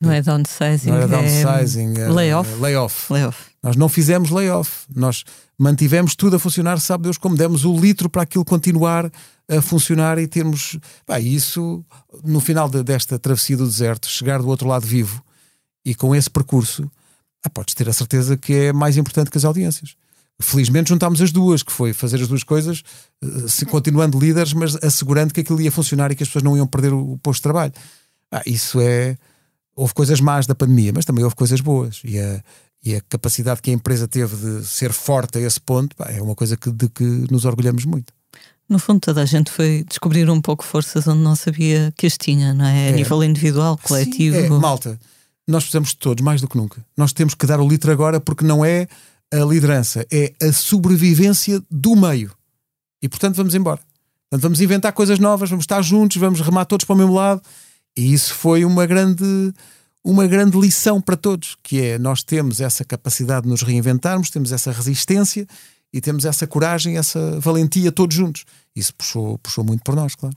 Não 0.00 0.12
é 0.12 0.22
downsizing. 0.22 0.90
Não 0.90 0.96
era 0.96 1.08
downsizing. 1.08 1.98
É 1.98 2.08
layoff. 2.08 2.54
layoff. 2.60 3.12
Layoff. 3.12 3.50
Nós 3.62 3.76
não 3.76 3.88
fizemos 3.88 4.30
layoff. 4.30 4.86
Nós 4.94 5.24
mantivemos 5.58 6.14
tudo 6.14 6.36
a 6.36 6.38
funcionar, 6.38 6.78
sabe 6.80 7.04
Deus 7.04 7.18
como 7.18 7.36
demos 7.36 7.64
o 7.64 7.76
litro 7.76 8.08
para 8.08 8.22
aquilo 8.22 8.44
continuar 8.44 9.10
a 9.48 9.60
funcionar 9.60 10.18
e 10.18 10.28
termos. 10.28 10.78
Pá, 11.04 11.18
isso, 11.18 11.84
no 12.22 12.38
final 12.38 12.68
de, 12.68 12.82
desta 12.84 13.18
travessia 13.18 13.56
do 13.56 13.66
deserto, 13.66 14.08
chegar 14.08 14.40
do 14.40 14.48
outro 14.48 14.68
lado 14.68 14.86
vivo 14.86 15.22
e 15.84 15.94
com 15.94 16.14
esse 16.14 16.30
percurso, 16.30 16.88
ah, 17.44 17.50
podes 17.50 17.74
ter 17.74 17.88
a 17.88 17.92
certeza 17.92 18.36
que 18.36 18.52
é 18.52 18.72
mais 18.72 18.96
importante 18.96 19.30
que 19.30 19.38
as 19.38 19.44
audiências. 19.44 19.96
Felizmente 20.40 20.90
juntámos 20.90 21.20
as 21.20 21.32
duas, 21.32 21.62
que 21.62 21.72
foi 21.72 21.92
fazer 21.92 22.20
as 22.20 22.28
duas 22.28 22.44
coisas, 22.44 22.82
eh, 23.22 23.48
se, 23.48 23.66
continuando 23.66 24.18
líderes, 24.18 24.52
mas 24.52 24.76
assegurando 24.76 25.34
que 25.34 25.40
aquilo 25.40 25.60
ia 25.60 25.72
funcionar 25.72 26.12
e 26.12 26.14
que 26.14 26.22
as 26.22 26.28
pessoas 26.28 26.44
não 26.44 26.56
iam 26.56 26.66
perder 26.66 26.92
o, 26.92 27.12
o 27.12 27.18
posto 27.18 27.40
de 27.40 27.42
trabalho. 27.42 27.72
Ah, 28.30 28.42
isso 28.46 28.80
é 28.80 29.16
houve 29.74 29.94
coisas 29.94 30.20
más 30.20 30.46
da 30.46 30.54
pandemia, 30.56 30.92
mas 30.92 31.04
também 31.04 31.22
houve 31.22 31.36
coisas 31.36 31.60
boas. 31.60 32.00
E 32.04 32.18
a, 32.18 32.42
e 32.84 32.96
a 32.96 33.00
capacidade 33.08 33.62
que 33.62 33.70
a 33.70 33.72
empresa 33.72 34.08
teve 34.08 34.36
de 34.36 34.66
ser 34.66 34.92
forte 34.92 35.38
a 35.38 35.40
esse 35.40 35.60
ponto 35.60 35.94
pá, 35.94 36.06
é 36.10 36.20
uma 36.20 36.34
coisa 36.34 36.56
que, 36.56 36.70
de 36.70 36.88
que 36.88 37.04
nos 37.30 37.44
orgulhamos 37.44 37.84
muito. 37.84 38.12
No 38.68 38.78
fundo, 38.78 39.00
toda 39.00 39.22
a 39.22 39.24
gente 39.24 39.50
foi 39.50 39.84
descobrir 39.88 40.28
um 40.28 40.42
pouco 40.42 40.62
forças 40.64 41.06
onde 41.06 41.22
não 41.22 41.34
sabia 41.34 41.92
que 41.96 42.06
as 42.06 42.18
tinha, 42.18 42.52
não 42.52 42.66
é? 42.66 42.88
A 42.88 42.90
é. 42.90 42.92
nível 42.92 43.22
individual, 43.24 43.78
coletivo. 43.82 44.36
Sim, 44.36 44.44
é, 44.44 44.48
malta, 44.50 44.98
nós 45.46 45.62
precisamos 45.62 45.90
de 45.90 45.96
todos, 45.96 46.22
mais 46.22 46.40
do 46.40 46.48
que 46.48 46.56
nunca. 46.56 46.84
Nós 46.96 47.12
temos 47.12 47.34
que 47.34 47.46
dar 47.46 47.60
o 47.60 47.68
litro 47.68 47.90
agora 47.90 48.20
porque 48.20 48.44
não 48.44 48.62
é 48.64 48.86
a 49.32 49.44
liderança, 49.44 50.06
é 50.10 50.32
a 50.42 50.52
sobrevivência 50.52 51.62
do 51.70 51.94
meio. 51.94 52.32
E 53.02 53.08
portanto 53.08 53.36
vamos 53.36 53.54
embora. 53.54 53.80
Portanto, 54.30 54.42
vamos 54.42 54.60
inventar 54.60 54.92
coisas 54.92 55.18
novas, 55.18 55.48
vamos 55.48 55.62
estar 55.62 55.80
juntos, 55.80 56.18
vamos 56.18 56.40
remar 56.40 56.66
todos 56.66 56.84
para 56.84 56.94
o 56.94 56.98
mesmo 56.98 57.14
lado 57.14 57.40
e 57.96 58.12
isso 58.12 58.32
foi 58.34 58.64
uma 58.64 58.86
grande, 58.86 59.52
uma 60.04 60.26
grande 60.26 60.56
lição 60.56 61.00
para 61.00 61.16
todos, 61.16 61.56
que 61.62 61.80
é 61.80 61.98
nós 61.98 62.22
temos 62.22 62.60
essa 62.60 62.84
capacidade 62.84 63.42
de 63.42 63.48
nos 63.48 63.62
reinventarmos, 63.62 64.30
temos 64.30 64.52
essa 64.52 64.70
resistência 64.70 65.46
e 65.92 66.00
temos 66.00 66.24
essa 66.24 66.46
coragem, 66.46 66.96
essa 66.96 67.40
valentia 67.40 67.90
todos 67.90 68.14
juntos. 68.14 68.44
Isso 68.76 68.94
puxou, 68.94 69.38
puxou 69.38 69.64
muito 69.64 69.82
por 69.82 69.96
nós, 69.96 70.14
claro. 70.14 70.36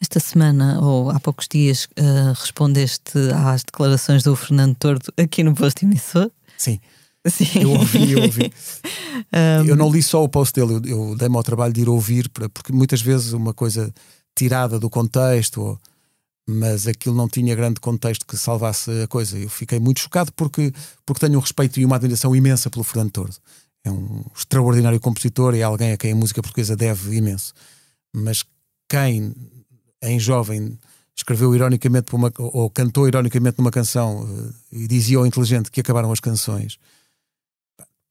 Esta 0.00 0.20
semana, 0.20 0.78
ou 0.80 1.10
há 1.10 1.18
poucos 1.18 1.48
dias, 1.48 1.88
uh, 1.98 2.38
respondeste 2.38 3.18
às 3.34 3.64
declarações 3.64 4.22
do 4.22 4.36
Fernando 4.36 4.76
Tordo 4.76 5.12
aqui 5.16 5.42
no 5.42 5.54
posto 5.54 5.84
emissor. 5.84 6.30
Sim. 6.58 6.78
Sim. 7.26 7.62
Eu 7.62 7.70
ouvi, 7.70 8.12
eu 8.12 8.22
ouvi. 8.22 8.52
um... 9.62 9.64
Eu 9.66 9.76
não 9.76 9.90
li 9.90 10.02
só 10.02 10.22
o 10.22 10.28
post 10.28 10.54
dele, 10.54 10.74
eu, 10.74 11.10
eu 11.10 11.16
dei-me 11.16 11.36
ao 11.36 11.42
trabalho 11.42 11.72
de 11.72 11.80
ir 11.82 11.88
ouvir, 11.88 12.28
porque 12.28 12.72
muitas 12.72 13.00
vezes 13.00 13.32
uma 13.32 13.52
coisa 13.52 13.92
tirada 14.34 14.78
do 14.78 14.90
contexto 14.90 15.60
ou 15.62 15.78
mas 16.48 16.86
aquilo 16.86 17.16
não 17.16 17.28
tinha 17.28 17.56
grande 17.56 17.80
contexto 17.80 18.24
que 18.24 18.36
salvasse 18.36 18.90
a 19.02 19.08
coisa. 19.08 19.36
Eu 19.36 19.48
fiquei 19.48 19.80
muito 19.80 20.00
chocado 20.00 20.32
porque, 20.32 20.72
porque 21.04 21.26
tenho 21.26 21.38
um 21.38 21.42
respeito 21.42 21.80
e 21.80 21.84
uma 21.84 21.96
admiração 21.96 22.36
imensa 22.36 22.70
pelo 22.70 22.84
Fernando 22.84 23.10
Tordo. 23.10 23.36
É 23.82 23.90
um 23.90 24.24
extraordinário 24.34 25.00
compositor 25.00 25.54
e 25.54 25.60
é 25.60 25.62
alguém 25.64 25.92
a 25.92 25.96
quem 25.96 26.12
a 26.12 26.16
música 26.16 26.40
portuguesa 26.40 26.76
deve 26.76 27.16
imenso. 27.16 27.52
Mas 28.14 28.44
quem, 28.88 29.34
em 30.02 30.20
jovem, 30.20 30.78
escreveu 31.16 31.54
ironicamente 31.54 32.14
uma, 32.14 32.32
ou 32.38 32.70
cantou 32.70 33.08
ironicamente 33.08 33.58
numa 33.58 33.70
canção 33.70 34.22
uh, 34.22 34.54
e 34.70 34.86
dizia 34.86 35.18
ao 35.18 35.26
inteligente 35.26 35.70
que 35.70 35.80
acabaram 35.80 36.12
as 36.12 36.20
canções, 36.20 36.78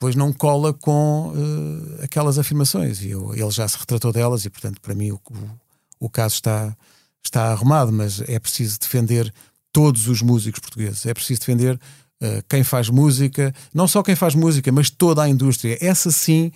pois 0.05 0.15
não 0.15 0.31
cola 0.31 0.71
com 0.71 1.33
uh, 1.33 2.03
aquelas 2.03 2.37
afirmações. 2.37 3.01
E 3.01 3.09
eu, 3.09 3.33
ele 3.33 3.49
já 3.49 3.67
se 3.67 3.75
retratou 3.75 4.13
delas 4.13 4.45
e, 4.45 4.51
portanto, 4.51 4.79
para 4.79 4.93
mim 4.93 5.09
o, 5.09 5.15
o, 5.15 6.05
o 6.05 6.07
caso 6.07 6.35
está 6.35 6.77
está 7.23 7.51
arrumado, 7.51 7.91
mas 7.91 8.21
é 8.21 8.37
preciso 8.37 8.79
defender 8.79 9.33
todos 9.73 10.07
os 10.07 10.21
músicos 10.21 10.59
portugueses. 10.59 11.07
É 11.07 11.11
preciso 11.11 11.39
defender 11.39 11.73
uh, 11.73 12.43
quem 12.47 12.63
faz 12.63 12.87
música, 12.87 13.51
não 13.73 13.87
só 13.87 14.03
quem 14.03 14.15
faz 14.15 14.35
música, 14.35 14.71
mas 14.71 14.91
toda 14.91 15.23
a 15.23 15.27
indústria. 15.27 15.75
Essa 15.81 16.11
sim, 16.11 16.51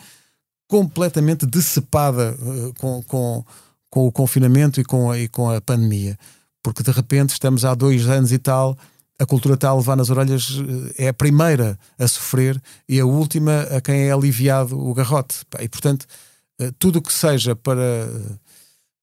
completamente 0.68 1.47
decepada 1.47 2.38
uh, 2.39 2.72
com, 2.76 3.02
com, 3.02 3.43
com 3.89 4.06
o 4.06 4.12
confinamento 4.12 4.80
e 4.80 4.84
com, 4.84 5.16
e 5.16 5.28
com 5.28 5.50
a 5.50 5.60
pandemia. 5.60 6.20
Porque 6.62 6.84
de 6.84 6.91
repente 6.91 7.32
estamos 7.32 7.66
há 7.66 7.74
dois 7.74 8.08
anos 8.08 8.32
e 8.32 8.38
tal, 8.38 8.78
a 9.20 9.26
cultura 9.26 9.55
está 9.55 9.70
a 9.70 9.76
levar 9.76 9.97
nas 9.97 10.09
orelhas, 10.09 10.57
eh, 10.97 11.05
é 11.05 11.07
a 11.09 11.13
primeira 11.13 11.78
a 11.97 12.07
sofrer 12.07 12.61
e 12.88 12.99
a 12.99 13.05
última 13.05 13.61
a 13.63 13.82
quem 13.82 14.07
é 14.07 14.11
aliviado 14.11 14.80
o 14.80 14.93
garrote. 14.93 15.39
E 15.59 15.67
portanto, 15.67 16.05
tudo 16.78 16.99
o 16.99 17.01
que 17.01 17.13
seja 17.13 17.55
para, 17.55 18.09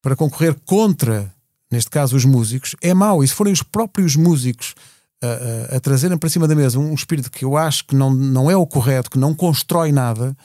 para 0.01 0.15
concorrer 0.15 0.55
contra 0.65 1.33
neste 1.71 1.89
caso 1.89 2.15
os 2.15 2.25
músicos, 2.25 2.75
é 2.81 2.93
mau. 2.93 3.23
E 3.23 3.27
se 3.27 3.33
forem 3.33 3.53
os 3.53 3.63
próprios 3.63 4.15
músicos 4.15 4.73
a, 5.21 5.73
a, 5.73 5.77
a 5.77 5.79
trazerem 5.79 6.17
para 6.17 6.29
cima 6.29 6.47
da 6.47 6.55
mesa 6.55 6.79
um 6.79 6.93
espírito 6.93 7.31
que 7.31 7.43
eu 7.43 7.57
acho 7.57 7.85
que 7.85 7.95
não, 7.95 8.13
não 8.13 8.49
é 8.49 8.55
o 8.55 8.65
correto, 8.65 9.09
que 9.09 9.19
não 9.19 9.33
constrói 9.33 9.91
nada, 9.91 10.35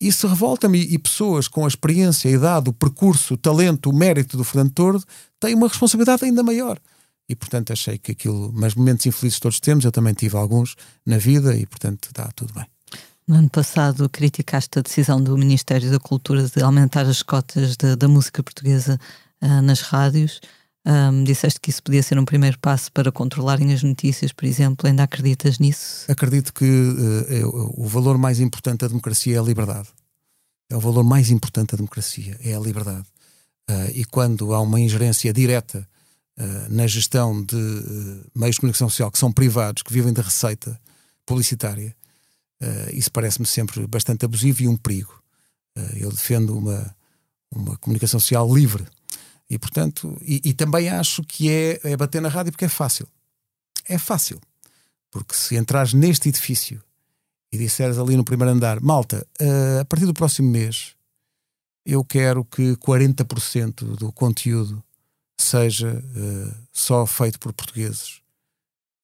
isso 0.00 0.26
revolta-me. 0.26 0.80
E 0.80 0.98
pessoas 0.98 1.48
com 1.48 1.64
a 1.64 1.68
experiência, 1.68 2.30
a 2.30 2.34
idade, 2.34 2.70
o 2.70 2.72
percurso, 2.72 3.34
o 3.34 3.36
talento, 3.36 3.90
o 3.90 3.94
mérito 3.94 4.36
do 4.36 4.44
Fernando 4.44 4.72
Tordo 4.72 5.04
têm 5.40 5.54
uma 5.54 5.68
responsabilidade 5.68 6.24
ainda 6.24 6.42
maior. 6.42 6.78
E 7.28 7.36
portanto 7.36 7.72
achei 7.72 7.98
que 7.98 8.12
aquilo, 8.12 8.52
mas 8.52 8.74
momentos 8.74 9.06
infelizes 9.06 9.38
todos 9.38 9.60
temos, 9.60 9.84
eu 9.84 9.92
também 9.92 10.12
tive 10.12 10.36
alguns 10.36 10.74
na 11.06 11.18
vida 11.18 11.56
e 11.56 11.64
portanto 11.66 12.06
está 12.06 12.30
tudo 12.34 12.52
bem. 12.52 12.66
No 13.26 13.36
ano 13.36 13.48
passado 13.48 14.08
criticaste 14.08 14.78
a 14.78 14.82
decisão 14.82 15.22
do 15.22 15.38
Ministério 15.38 15.90
da 15.90 15.98
Cultura 15.98 16.48
de 16.48 16.62
aumentar 16.62 17.06
as 17.06 17.22
cotas 17.22 17.76
da, 17.76 17.94
da 17.94 18.08
música 18.08 18.42
portuguesa 18.42 18.98
uh, 19.40 19.62
nas 19.62 19.80
rádios. 19.80 20.40
Um, 20.84 21.22
disseste 21.22 21.60
que 21.60 21.70
isso 21.70 21.80
podia 21.80 22.02
ser 22.02 22.18
um 22.18 22.24
primeiro 22.24 22.58
passo 22.58 22.90
para 22.90 23.12
controlarem 23.12 23.72
as 23.72 23.84
notícias, 23.84 24.32
por 24.32 24.44
exemplo. 24.44 24.88
Ainda 24.88 25.04
acreditas 25.04 25.60
nisso? 25.60 26.10
Acredito 26.10 26.52
que 26.52 26.64
uh, 26.64 27.32
é, 27.32 27.46
o 27.46 27.86
valor 27.86 28.18
mais 28.18 28.40
importante 28.40 28.80
da 28.80 28.88
democracia 28.88 29.36
é 29.36 29.38
a 29.38 29.42
liberdade. 29.42 29.88
é 30.68 30.76
o 30.76 30.80
valor 30.80 31.04
mais 31.04 31.30
importante 31.30 31.70
da 31.70 31.76
democracia, 31.76 32.36
é 32.42 32.54
a 32.54 32.58
liberdade. 32.58 33.06
Uh, 33.70 33.90
e 33.94 34.04
quando 34.04 34.52
há 34.52 34.60
uma 34.60 34.80
ingerência 34.80 35.32
direta 35.32 35.88
na 36.70 36.86
gestão 36.86 37.44
de 37.44 37.56
uh, 37.56 38.30
meios 38.34 38.54
de 38.54 38.60
comunicação 38.60 38.88
social 38.88 39.10
que 39.10 39.18
são 39.18 39.32
privados, 39.32 39.82
que 39.82 39.92
vivem 39.92 40.12
da 40.12 40.22
receita 40.22 40.80
publicitária, 41.26 41.94
isso 42.92 43.10
parece-me 43.10 43.46
sempre 43.46 43.84
bastante 43.88 44.24
abusivo 44.24 44.62
e 44.62 44.68
um 44.68 44.76
perigo. 44.76 45.20
eu 45.96 46.10
defendo 46.10 46.56
uma, 46.56 46.94
uma 47.50 47.76
comunicação 47.78 48.20
social 48.20 48.54
livre. 48.54 48.86
E, 49.50 49.58
portanto, 49.58 50.16
e, 50.22 50.40
e 50.44 50.52
também 50.52 50.88
acho 50.88 51.24
que 51.24 51.50
é, 51.50 51.80
é 51.82 51.96
bater 51.96 52.22
na 52.22 52.28
rádio 52.28 52.52
porque 52.52 52.66
é 52.66 52.68
fácil. 52.68 53.08
É 53.88 53.98
fácil. 53.98 54.40
Porque 55.10 55.34
se 55.34 55.56
entrares 55.56 55.92
neste 55.92 56.28
edifício 56.28 56.80
e 57.50 57.58
disseres 57.58 57.98
ali 57.98 58.16
no 58.16 58.24
primeiro 58.24 58.52
andar, 58.52 58.80
malta, 58.80 59.26
a 59.80 59.84
partir 59.84 60.06
do 60.06 60.14
próximo 60.14 60.48
mês 60.48 60.94
eu 61.84 62.04
quero 62.04 62.44
que 62.44 62.76
40% 62.76 63.96
do 63.96 64.12
conteúdo 64.12 64.82
seja 65.42 65.92
uh, 65.92 66.54
só 66.72 67.06
feito 67.06 67.38
por 67.38 67.52
portugueses. 67.52 68.20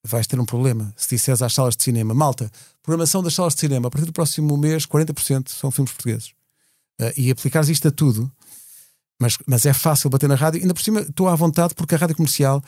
Vais 0.05 0.26
ter 0.26 0.39
um 0.39 0.45
problema. 0.45 0.93
Se 0.97 1.09
disseres 1.09 1.43
às 1.43 1.53
salas 1.53 1.76
de 1.76 1.82
cinema, 1.82 2.14
malta, 2.14 2.51
programação 2.82 3.22
das 3.22 3.34
salas 3.34 3.55
de 3.55 3.61
cinema, 3.61 3.89
a 3.89 3.91
partir 3.91 4.07
do 4.07 4.12
próximo 4.12 4.57
mês, 4.57 4.86
40% 4.86 5.49
são 5.49 5.70
filmes 5.70 5.93
portugueses. 5.93 6.28
Uh, 7.01 7.12
e 7.16 7.30
aplicares 7.30 7.68
isto 7.68 7.89
a 7.89 7.91
tudo, 7.91 8.30
mas, 9.20 9.36
mas 9.47 9.66
é 9.66 9.72
fácil 9.72 10.11
bater 10.11 10.28
na 10.28 10.34
rádio. 10.34 10.61
Ainda 10.61 10.74
por 10.74 10.82
cima, 10.82 11.01
estou 11.01 11.28
à 11.28 11.34
vontade 11.34 11.74
porque 11.74 11.95
a 11.95 11.99
rádio 11.99 12.16
comercial 12.16 12.62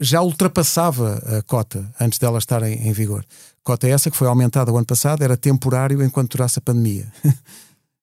já 0.00 0.20
ultrapassava 0.20 1.22
a 1.38 1.42
cota 1.42 1.88
antes 2.00 2.18
dela 2.18 2.38
estar 2.38 2.62
em, 2.62 2.88
em 2.88 2.92
vigor. 2.92 3.24
Cota 3.62 3.86
essa 3.86 4.10
que 4.10 4.16
foi 4.16 4.26
aumentada 4.26 4.72
o 4.72 4.76
ano 4.76 4.86
passado, 4.86 5.22
era 5.22 5.36
temporário 5.36 6.02
enquanto 6.02 6.32
durasse 6.32 6.58
a 6.58 6.62
pandemia. 6.62 7.12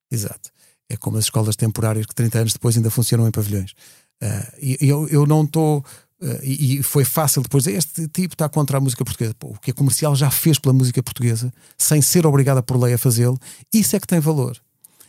Exato. 0.10 0.50
É 0.90 0.98
como 0.98 1.18
as 1.18 1.26
escolas 1.26 1.56
temporárias 1.56 2.06
que 2.06 2.16
30 2.16 2.40
anos 2.40 2.54
depois 2.54 2.76
ainda 2.76 2.90
funcionam 2.90 3.28
em 3.28 3.32
pavilhões. 3.32 3.74
Uh, 4.22 4.78
eu, 4.82 5.08
eu 5.10 5.26
não 5.26 5.44
estou. 5.44 5.80
Uh, 6.22 6.44
e, 6.44 6.84
foi 6.84 7.06
fácil 7.06 7.42
depois. 7.42 7.66
Este 7.68 8.08
tipo 8.08 8.34
está 8.34 8.50
contra 8.50 8.78
a 8.78 8.82
música 8.82 9.04
portuguesa. 9.06 9.34
Pô, 9.38 9.50
o 9.50 9.60
que 9.60 9.72
a 9.72 9.74
comercial 9.74 10.16
já 10.16 10.30
fez 10.30 10.60
pela 10.60 10.74
música 10.74 11.02
portuguesa, 11.02 11.54
sem 11.78 12.02
ser 12.02 12.26
obrigada 12.26 12.62
por 12.62 12.78
lei 12.78 12.94
a 12.94 12.98
fazê-lo, 12.98 13.40
isso 13.74 13.96
é 13.96 14.00
que 14.00 14.08
tem 14.08 14.20
valor. 14.20 14.60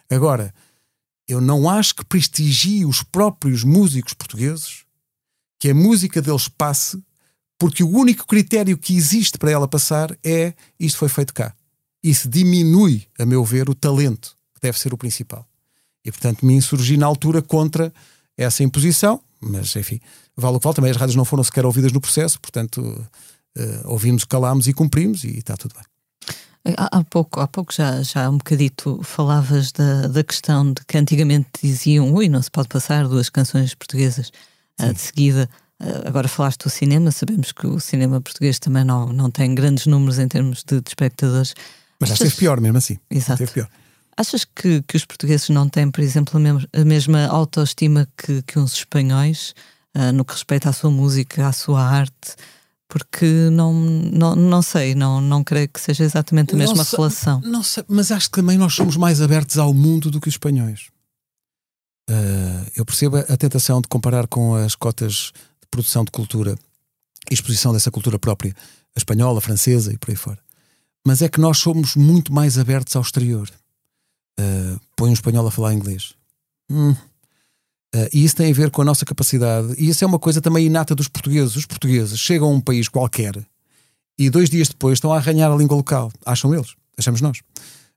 Agora, 0.09 0.55
eu 1.27 1.41
não 1.41 1.69
acho 1.69 1.95
que 1.95 2.05
prestigie 2.05 2.85
os 2.85 3.03
próprios 3.03 3.63
músicos 3.63 4.15
portugueses 4.15 4.85
que 5.61 5.71
a 5.71 5.75
música 5.75 6.23
deles 6.23 6.49
passe, 6.49 7.01
porque 7.59 7.85
o 7.85 7.89
único 7.89 8.27
critério 8.27 8.79
que 8.79 8.97
existe 8.97 9.37
para 9.39 9.51
ela 9.51 9.69
passar 9.69 10.17
é 10.25 10.55
isto 10.79 10.99
foi 10.99 11.09
feito 11.09 11.35
cá. 11.35 11.55
Isso 12.03 12.29
diminui, 12.29 13.07
a 13.19 13.27
meu 13.27 13.45
ver, 13.45 13.69
o 13.69 13.75
talento, 13.75 14.35
que 14.55 14.61
deve 14.63 14.79
ser 14.79 14.95
o 14.95 14.97
principal. 14.97 15.47
E, 16.03 16.11
portanto, 16.11 16.47
me 16.47 16.55
insurgi 16.55 16.97
na 16.97 17.07
altura 17.07 17.43
contra 17.43 17.93
essa 18.43 18.63
imposição, 18.63 19.21
mas, 19.41 19.75
enfim, 19.77 20.01
vale 20.37 20.57
o 20.57 20.61
que 20.61 20.65
vale. 20.65 20.77
Também 20.77 20.91
as 20.91 20.97
rádios 20.97 21.17
não 21.17 21.25
foram 21.25 21.45
sequer 21.45 21.65
ouvidas 21.65 21.93
no 21.93 22.01
processo, 22.01 22.41
portanto, 22.41 22.81
uh, 22.81 23.63
ouvimos, 23.85 24.25
calámos 24.25 24.67
e 24.67 24.73
cumprimos 24.73 25.25
e 25.25 25.39
está 25.39 25.57
tudo 25.57 25.75
bem. 25.75 25.85
Há 26.77 27.03
pouco, 27.05 27.41
há 27.41 27.49
pouco 27.49 27.73
já, 27.73 28.03
já 28.03 28.29
um 28.29 28.37
bocadito 28.37 29.01
falavas 29.03 29.73
da, 29.73 30.09
da 30.09 30.23
questão 30.23 30.75
de 30.75 30.85
que 30.87 30.99
antigamente 30.99 31.49
diziam 31.63 32.13
ui, 32.13 32.29
não 32.29 32.43
se 32.43 32.51
pode 32.51 32.69
passar 32.69 33.09
duas 33.09 33.31
canções 33.31 33.75
portuguesas 33.75 34.31
uh, 34.81 34.93
de 34.93 35.01
seguida. 35.01 35.49
Uh, 35.81 36.07
agora 36.07 36.29
falaste 36.29 36.65
do 36.65 36.71
cinema, 36.71 37.11
sabemos 37.11 37.53
que 37.53 37.67
o 37.67 37.81
cinema 37.81 38.21
português 38.21 38.59
também 38.59 38.85
não, 38.85 39.11
não 39.11 39.31
tem 39.31 39.55
grandes 39.55 39.87
números 39.87 40.19
em 40.19 40.29
termos 40.29 40.63
de, 40.63 40.83
de 40.83 40.89
espectadores. 40.89 41.55
Mas 41.99 42.11
já 42.11 42.15
esteve 42.15 42.37
pior 42.37 42.61
mesmo 42.61 42.77
assim. 42.77 42.99
Exato. 43.11 43.47
pior. 43.47 43.69
Achas 44.21 44.45
que, 44.45 44.83
que 44.83 44.99
os 44.99 45.05
portugueses 45.07 45.49
não 45.49 45.67
têm, 45.67 45.91
por 45.91 46.03
exemplo, 46.03 46.39
a, 46.75 46.85
mesma 46.85 47.27
autoestima 47.27 48.07
que, 48.19 48.43
que 48.43 48.59
uns 48.59 48.75
espanhóis 48.75 49.55
uh, 49.97 50.13
no 50.13 50.27
que 50.27 50.35
respeita 50.35 50.69
à 50.69 50.75
sua 50.75 50.91
música, 50.91 51.47
à 51.47 51.53
sua 51.53 51.83
arte? 51.83 52.37
porque 52.87 53.25
não, 53.53 53.73
não, 53.73 54.35
não 54.35 54.61
sei, 54.61 54.97
não, 54.97 55.21
não 55.21 55.45
creio 55.45 55.69
que 55.69 55.81
seja 55.81 56.03
exatamente 56.03 56.55
a 56.55 56.59
mesma 56.59 56.75
não 56.75 56.85
relação. 56.85 57.41
Não 57.41 57.63
sei, 57.63 57.85
mas 57.87 58.11
acho 58.11 58.29
que 58.29 58.41
também 58.41 58.59
nós 58.59 58.75
somos 58.75 58.97
mais 58.97 59.23
abertos 59.23 59.57
ao 59.59 59.73
mundo 59.73 60.11
do 60.11 60.21
que 60.21 60.27
os 60.27 60.35
espanhóis. 60.35 60.89
Uh, 62.11 62.67
eu 62.75 62.85
percebo 62.85 63.19
a 63.19 63.37
tentação 63.37 63.81
de 63.81 63.87
comparar 63.87 64.27
com 64.27 64.57
as 64.57 64.75
cotas 64.75 65.31
de 65.63 65.69
produção 65.71 66.05
de 66.05 66.11
cultura 66.11 66.57
e 67.31 67.35
exposição 67.35 67.73
dessa 67.73 67.93
cultura 67.93 68.19
própria, 68.19 68.53
a 68.97 68.99
espanhola, 68.99 69.39
a 69.39 69.41
francesa 69.41 69.93
e 69.93 69.97
por 69.97 70.11
aí 70.11 70.17
fora. 70.17 70.41
Mas 71.07 71.23
é 71.23 71.29
que 71.29 71.41
nós 71.41 71.59
somos 71.59 71.95
muito 71.95 72.33
mais 72.33 72.59
abertos 72.59 72.97
ao 72.97 73.03
exterior. 73.03 73.49
Uh, 74.41 74.81
põe 74.97 75.11
um 75.11 75.15
espanhol 75.15 75.47
a 75.47 75.51
falar 75.51 75.75
inglês. 75.75 76.15
Hum, 76.71 76.95
Uh, 77.95 78.07
e 78.13 78.25
isso 78.25 78.37
tem 78.37 78.53
a 78.53 78.55
ver 78.55 78.71
com 78.71 78.83
a 78.83 78.85
nossa 78.85 79.05
capacidade, 79.05 79.75
e 79.77 79.89
isso 79.89 80.05
é 80.05 80.07
uma 80.07 80.19
coisa 80.19 80.41
também 80.41 80.67
inata 80.67 80.95
dos 80.95 81.09
portugueses. 81.09 81.57
Os 81.57 81.67
portugueses 81.67 82.21
chegam 82.21 82.49
a 82.49 82.53
um 82.53 82.61
país 82.61 82.89
qualquer 82.89 83.35
e 84.17 84.31
dois 84.31 84.49
dias 84.49 84.69
depois 84.69 84.99
estão 84.99 85.13
a 85.13 85.17
arranhar 85.17 85.51
a 85.51 85.57
língua 85.57 85.77
local. 85.77 86.13
Acham 86.25 86.55
eles, 86.55 86.75
achamos 86.97 87.21
nós. 87.21 87.39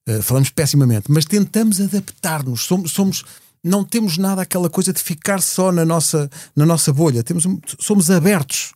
Uh, 0.10 0.22
falamos 0.24 0.50
pessimamente, 0.50 1.12
mas 1.12 1.26
tentamos 1.26 1.80
adaptar-nos. 1.80 2.62
Somos, 2.62 2.92
somos, 2.92 3.24
não 3.64 3.84
temos 3.84 4.18
nada 4.18 4.42
aquela 4.42 4.70
coisa 4.70 4.92
de 4.92 5.00
ficar 5.00 5.42
só 5.42 5.72
na 5.72 5.86
nossa, 5.86 6.28
na 6.56 6.66
nossa 6.66 6.92
bolha. 6.92 7.24
Temos, 7.24 7.44
somos 7.80 8.10
abertos. 8.10 8.74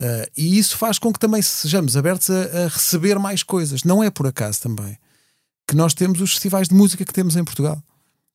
Uh, 0.00 0.26
e 0.34 0.58
isso 0.58 0.78
faz 0.78 0.98
com 0.98 1.12
que 1.12 1.18
também 1.18 1.42
sejamos 1.42 1.94
abertos 1.94 2.30
a, 2.30 2.64
a 2.64 2.68
receber 2.68 3.18
mais 3.18 3.42
coisas. 3.42 3.84
Não 3.84 4.02
é 4.02 4.08
por 4.08 4.26
acaso 4.26 4.62
também 4.62 4.96
que 5.66 5.74
nós 5.74 5.94
temos 5.94 6.20
os 6.20 6.32
festivais 6.32 6.68
de 6.68 6.74
música 6.74 7.04
que 7.04 7.12
temos 7.12 7.36
em 7.36 7.44
Portugal. 7.44 7.82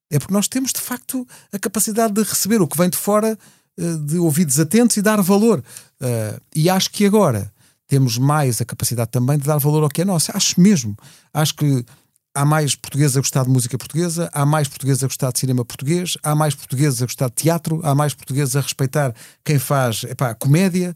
É 0.10 0.18
porque 0.18 0.34
nós 0.34 0.48
temos, 0.48 0.74
de 0.74 0.80
facto, 0.82 1.28
a 1.54 1.60
capacidade 1.60 2.14
de 2.14 2.24
receber 2.24 2.62
o 2.62 2.68
que 2.68 2.78
vem 2.78 2.90
de 2.90 2.98
fora, 2.98 3.38
eh, 3.78 3.96
de 4.06 4.18
ouvidos 4.18 4.60
atentos 4.60 4.98
e 4.98 5.02
dar 5.02 5.22
valor. 5.22 5.64
Eh, 6.02 6.40
e 6.56 6.70
acho 6.70 6.90
que 6.90 7.06
agora 7.06 7.54
temos 7.88 8.18
mais 8.18 8.60
a 8.62 8.66
capacidade 8.66 9.12
também 9.12 9.38
de 9.38 9.46
dar 9.46 9.58
valor 9.58 9.84
ao 9.84 9.90
que 9.90 10.02
é 10.02 10.06
nosso. 10.06 10.32
Acho 10.36 10.60
mesmo. 10.60 10.98
Acho 11.34 11.56
que 11.56 11.86
há 12.34 12.46
mais 12.46 12.76
portugueses 12.76 13.18
a 13.18 13.20
gostar 13.20 13.44
de 13.44 13.50
música 13.50 13.78
portuguesa, 13.78 14.30
há 14.34 14.46
mais 14.46 14.68
portugueses 14.68 15.04
a 15.04 15.08
gostar 15.08 15.32
de 15.32 15.40
cinema 15.40 15.66
português, 15.66 16.18
há 16.24 16.36
mais 16.36 16.56
portugueses 16.56 17.02
a 17.02 17.06
gostar 17.06 17.28
de 17.30 17.36
teatro, 17.36 17.82
há 17.84 17.94
mais 17.94 18.14
portugueses 18.14 18.56
a 18.56 18.62
respeitar 18.62 19.14
quem 19.44 19.60
faz 19.60 20.04
epá, 20.04 20.34
comédia, 20.34 20.94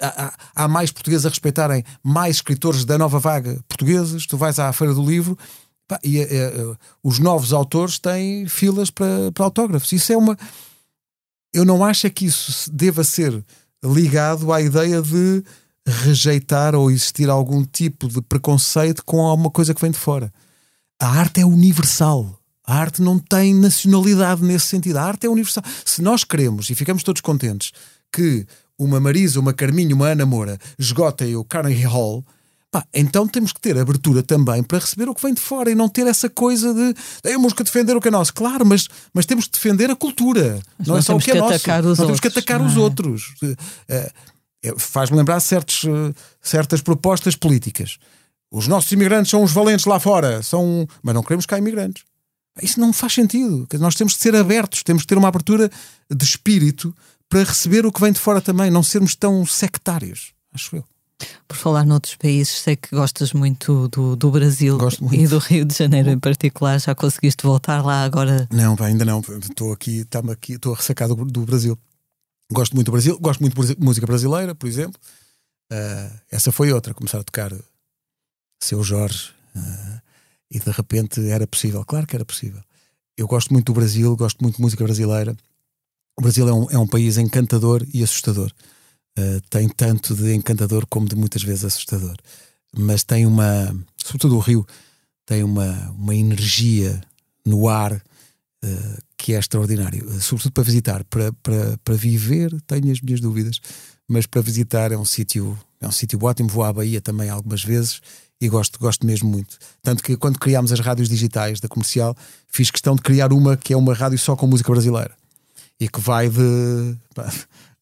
há, 0.00 0.34
há, 0.54 0.68
mais 0.68 0.90
portugueses 0.90 1.26
a 1.26 1.28
respeitarem 1.28 1.84
mais 2.02 2.36
escritores 2.36 2.84
da 2.84 2.98
nova 2.98 3.18
vaga 3.18 3.58
portugueses. 3.68 4.26
Tu 4.26 4.36
vais 4.36 4.58
à 4.58 4.72
Feira 4.72 4.94
do 4.94 5.04
Livro 5.04 5.38
e, 6.04 6.20
é, 6.20 6.52
os 7.02 7.18
novos 7.18 7.52
autores 7.52 7.98
têm 7.98 8.46
filas 8.46 8.90
para, 8.90 9.32
para 9.32 9.44
autógrafos. 9.44 9.92
Isso 9.92 10.12
é 10.12 10.16
uma. 10.16 10.36
Eu 11.52 11.64
não 11.64 11.84
acho 11.84 12.06
é 12.06 12.10
que 12.10 12.26
isso 12.26 12.70
deva 12.70 13.02
ser 13.04 13.44
ligado 13.82 14.52
à 14.52 14.60
ideia 14.60 15.00
de 15.00 15.42
rejeitar 15.86 16.74
ou 16.74 16.90
existir 16.90 17.30
algum 17.30 17.64
tipo 17.64 18.08
de 18.08 18.20
preconceito 18.20 19.02
com 19.04 19.20
alguma 19.22 19.50
coisa 19.50 19.72
que 19.72 19.80
vem 19.80 19.90
de 19.90 19.98
fora. 19.98 20.32
A 21.00 21.08
arte 21.08 21.40
é 21.40 21.46
universal. 21.46 22.38
A 22.66 22.74
arte 22.74 23.00
não 23.00 23.18
tem 23.18 23.54
nacionalidade 23.54 24.44
nesse 24.44 24.66
sentido. 24.66 24.98
A 24.98 25.04
arte 25.04 25.26
é 25.26 25.30
universal. 25.30 25.64
Se 25.84 26.02
nós 26.02 26.22
queremos 26.22 26.68
e 26.68 26.74
ficamos 26.74 27.02
todos 27.02 27.22
contentes 27.22 27.72
que 28.12 28.46
uma 28.78 29.00
Marisa, 29.00 29.40
uma 29.40 29.52
Carminho, 29.52 29.96
uma 29.96 30.08
Ana 30.08 30.24
Moura 30.24 30.58
esgotem 30.78 31.34
o 31.36 31.44
Carnegie 31.44 31.84
Hall, 31.84 32.24
Pá, 32.70 32.84
então 32.92 33.26
temos 33.26 33.50
que 33.50 33.60
ter 33.60 33.78
abertura 33.78 34.22
também 34.22 34.62
para 34.62 34.78
receber 34.78 35.08
o 35.08 35.14
que 35.14 35.22
vem 35.22 35.32
de 35.32 35.40
fora 35.40 35.70
e 35.70 35.74
não 35.74 35.88
ter 35.88 36.06
essa 36.06 36.28
coisa 36.28 36.74
de 36.74 36.94
temos 37.22 37.54
que 37.54 37.62
defender 37.64 37.96
o 37.96 38.00
que 38.00 38.08
é 38.08 38.10
nosso. 38.10 38.34
Claro, 38.34 38.66
mas, 38.66 38.88
mas 39.12 39.24
temos 39.24 39.46
que 39.46 39.52
defender 39.52 39.90
a 39.90 39.96
cultura. 39.96 40.60
Mas 40.78 40.86
não, 40.86 40.98
é 40.98 41.02
só 41.02 41.16
o 41.16 41.18
que, 41.18 41.30
é 41.30 41.34
nosso. 41.36 41.66
Não 41.66 41.96
temos 41.96 42.20
que 42.20 42.28
atacar 42.28 42.60
os 42.60 42.76
é? 42.76 42.78
outros. 42.78 43.34
É, 43.88 44.12
Faz-me 44.76 45.16
lembrar 45.16 45.40
certos, 45.40 45.84
eh, 45.84 46.12
certas 46.42 46.82
propostas 46.82 47.34
políticas. 47.36 47.96
Os 48.50 48.66
nossos 48.66 48.90
imigrantes 48.92 49.30
são 49.30 49.42
os 49.42 49.52
valentes 49.52 49.86
lá 49.86 50.00
fora, 50.00 50.42
são... 50.42 50.86
mas 51.02 51.14
não 51.14 51.22
queremos 51.22 51.46
cá 51.46 51.56
imigrantes. 51.56 52.02
Isso 52.60 52.80
não 52.80 52.92
faz 52.92 53.14
sentido. 53.14 53.66
Nós 53.78 53.94
temos 53.94 54.14
que 54.14 54.20
ser 54.20 54.34
abertos, 54.34 54.82
temos 54.82 55.04
que 55.04 55.06
ter 55.06 55.16
uma 55.16 55.28
abertura 55.28 55.70
de 56.10 56.24
espírito 56.24 56.94
para 57.28 57.44
receber 57.44 57.84
o 57.84 57.92
que 57.92 58.00
vem 58.00 58.12
de 58.12 58.18
fora 58.18 58.40
também, 58.40 58.70
não 58.70 58.82
sermos 58.82 59.14
tão 59.14 59.44
sectários, 59.44 60.32
acho 60.52 60.76
eu. 60.76 60.84
Por 61.48 61.56
falar 61.56 61.84
noutros 61.84 62.14
países, 62.14 62.60
sei 62.60 62.76
que 62.76 62.94
gostas 62.94 63.32
muito 63.32 63.88
do, 63.88 64.14
do 64.14 64.30
Brasil 64.30 64.78
e 65.12 65.26
do 65.26 65.38
Rio 65.38 65.64
de 65.64 65.74
Janeiro 65.74 66.10
em 66.10 66.18
particular. 66.18 66.80
Já 66.80 66.94
conseguiste 66.94 67.42
voltar 67.42 67.84
lá 67.84 68.04
agora? 68.04 68.46
Não, 68.52 68.76
ainda 68.80 69.04
não. 69.04 69.20
Estou 69.20 69.72
aqui, 69.72 70.00
estou 70.00 70.30
aqui, 70.30 70.52
estou 70.52 70.74
ressacado 70.74 71.16
do, 71.16 71.24
do 71.24 71.40
Brasil. 71.44 71.76
Gosto 72.52 72.74
muito 72.74 72.86
do 72.86 72.92
Brasil, 72.92 73.18
gosto 73.18 73.40
muito 73.40 73.60
de 73.60 73.84
música 73.84 74.06
brasileira, 74.06 74.54
por 74.54 74.68
exemplo. 74.68 74.98
Uh, 75.72 76.20
essa 76.30 76.52
foi 76.52 76.72
outra, 76.72 76.94
começar 76.94 77.18
a 77.18 77.24
tocar 77.24 77.52
Seu 78.62 78.82
Jorge 78.82 79.32
uh, 79.56 80.00
e 80.50 80.58
de 80.58 80.70
repente 80.70 81.28
era 81.28 81.46
possível. 81.46 81.84
Claro 81.84 82.06
que 82.06 82.14
era 82.14 82.24
possível. 82.24 82.62
Eu 83.16 83.26
gosto 83.26 83.52
muito 83.52 83.66
do 83.66 83.74
Brasil, 83.74 84.16
gosto 84.16 84.40
muito 84.40 84.56
de 84.56 84.62
música 84.62 84.84
brasileira. 84.84 85.36
O 86.18 86.20
Brasil 86.20 86.48
é 86.48 86.52
um, 86.52 86.66
é 86.70 86.76
um 86.76 86.86
país 86.86 87.16
encantador 87.16 87.86
e 87.94 88.02
assustador. 88.02 88.50
Eh, 89.16 89.40
tem 89.48 89.68
tanto 89.68 90.16
de 90.16 90.34
encantador 90.34 90.84
como 90.90 91.08
de 91.08 91.14
muitas 91.14 91.44
vezes 91.44 91.64
assustador. 91.64 92.16
Mas 92.76 93.04
tem 93.04 93.24
uma, 93.24 93.72
sobretudo 93.96 94.34
o 94.34 94.40
Rio, 94.40 94.66
tem 95.24 95.44
uma, 95.44 95.70
uma 95.96 96.16
energia 96.16 97.00
no 97.46 97.68
ar 97.68 97.92
uh, 97.92 99.02
que 99.16 99.32
é 99.32 99.38
extraordinário, 99.38 100.06
uh, 100.06 100.20
sobretudo 100.20 100.52
para 100.52 100.64
visitar, 100.64 101.04
para, 101.04 101.32
para, 101.34 101.78
para 101.84 101.94
viver, 101.94 102.50
tenho 102.66 102.90
as 102.90 103.00
minhas 103.00 103.20
dúvidas, 103.20 103.60
mas 104.08 104.26
para 104.26 104.42
visitar 104.42 104.90
é 104.90 104.98
um 104.98 105.04
sítio 105.04 105.56
é 105.80 105.86
um 105.86 105.92
sítio 105.92 106.18
ótimo. 106.22 106.48
Vou 106.48 106.64
à 106.64 106.72
Bahia 106.72 107.00
também 107.00 107.30
algumas 107.30 107.62
vezes 107.62 108.00
e 108.40 108.48
gosto, 108.48 108.78
gosto 108.80 109.06
mesmo 109.06 109.30
muito. 109.30 109.56
Tanto 109.82 110.02
que 110.02 110.16
quando 110.16 110.38
criámos 110.38 110.72
as 110.72 110.80
rádios 110.80 111.08
digitais 111.08 111.60
da 111.60 111.68
comercial, 111.68 112.16
fiz 112.48 112.70
questão 112.70 112.96
de 112.96 113.02
criar 113.02 113.32
uma 113.32 113.56
que 113.56 113.72
é 113.72 113.76
uma 113.76 113.94
rádio 113.94 114.18
só 114.18 114.34
com 114.34 114.46
música 114.46 114.72
brasileira 114.72 115.17
e 115.80 115.88
que 115.88 116.00
vai 116.00 116.28
de, 116.28 116.96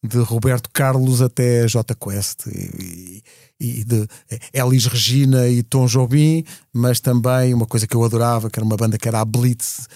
de 0.03 0.17
Roberto 0.19 0.69
Carlos 0.71 1.21
até 1.21 1.67
J 1.67 1.95
Quest 1.95 2.47
e, 2.47 3.23
e 3.59 3.83
de 3.83 4.07
Elis 4.53 4.85
Regina 4.85 5.47
e 5.47 5.63
Tom 5.63 5.87
Jobim, 5.87 6.43
mas 6.73 6.99
também 6.99 7.53
uma 7.53 7.65
coisa 7.65 7.87
que 7.87 7.95
eu 7.95 8.03
adorava, 8.03 8.49
que 8.49 8.59
era 8.59 8.65
uma 8.65 8.77
banda 8.77 8.97
que 8.97 9.07
era 9.07 9.21
a 9.21 9.25
Blitz, 9.25 9.87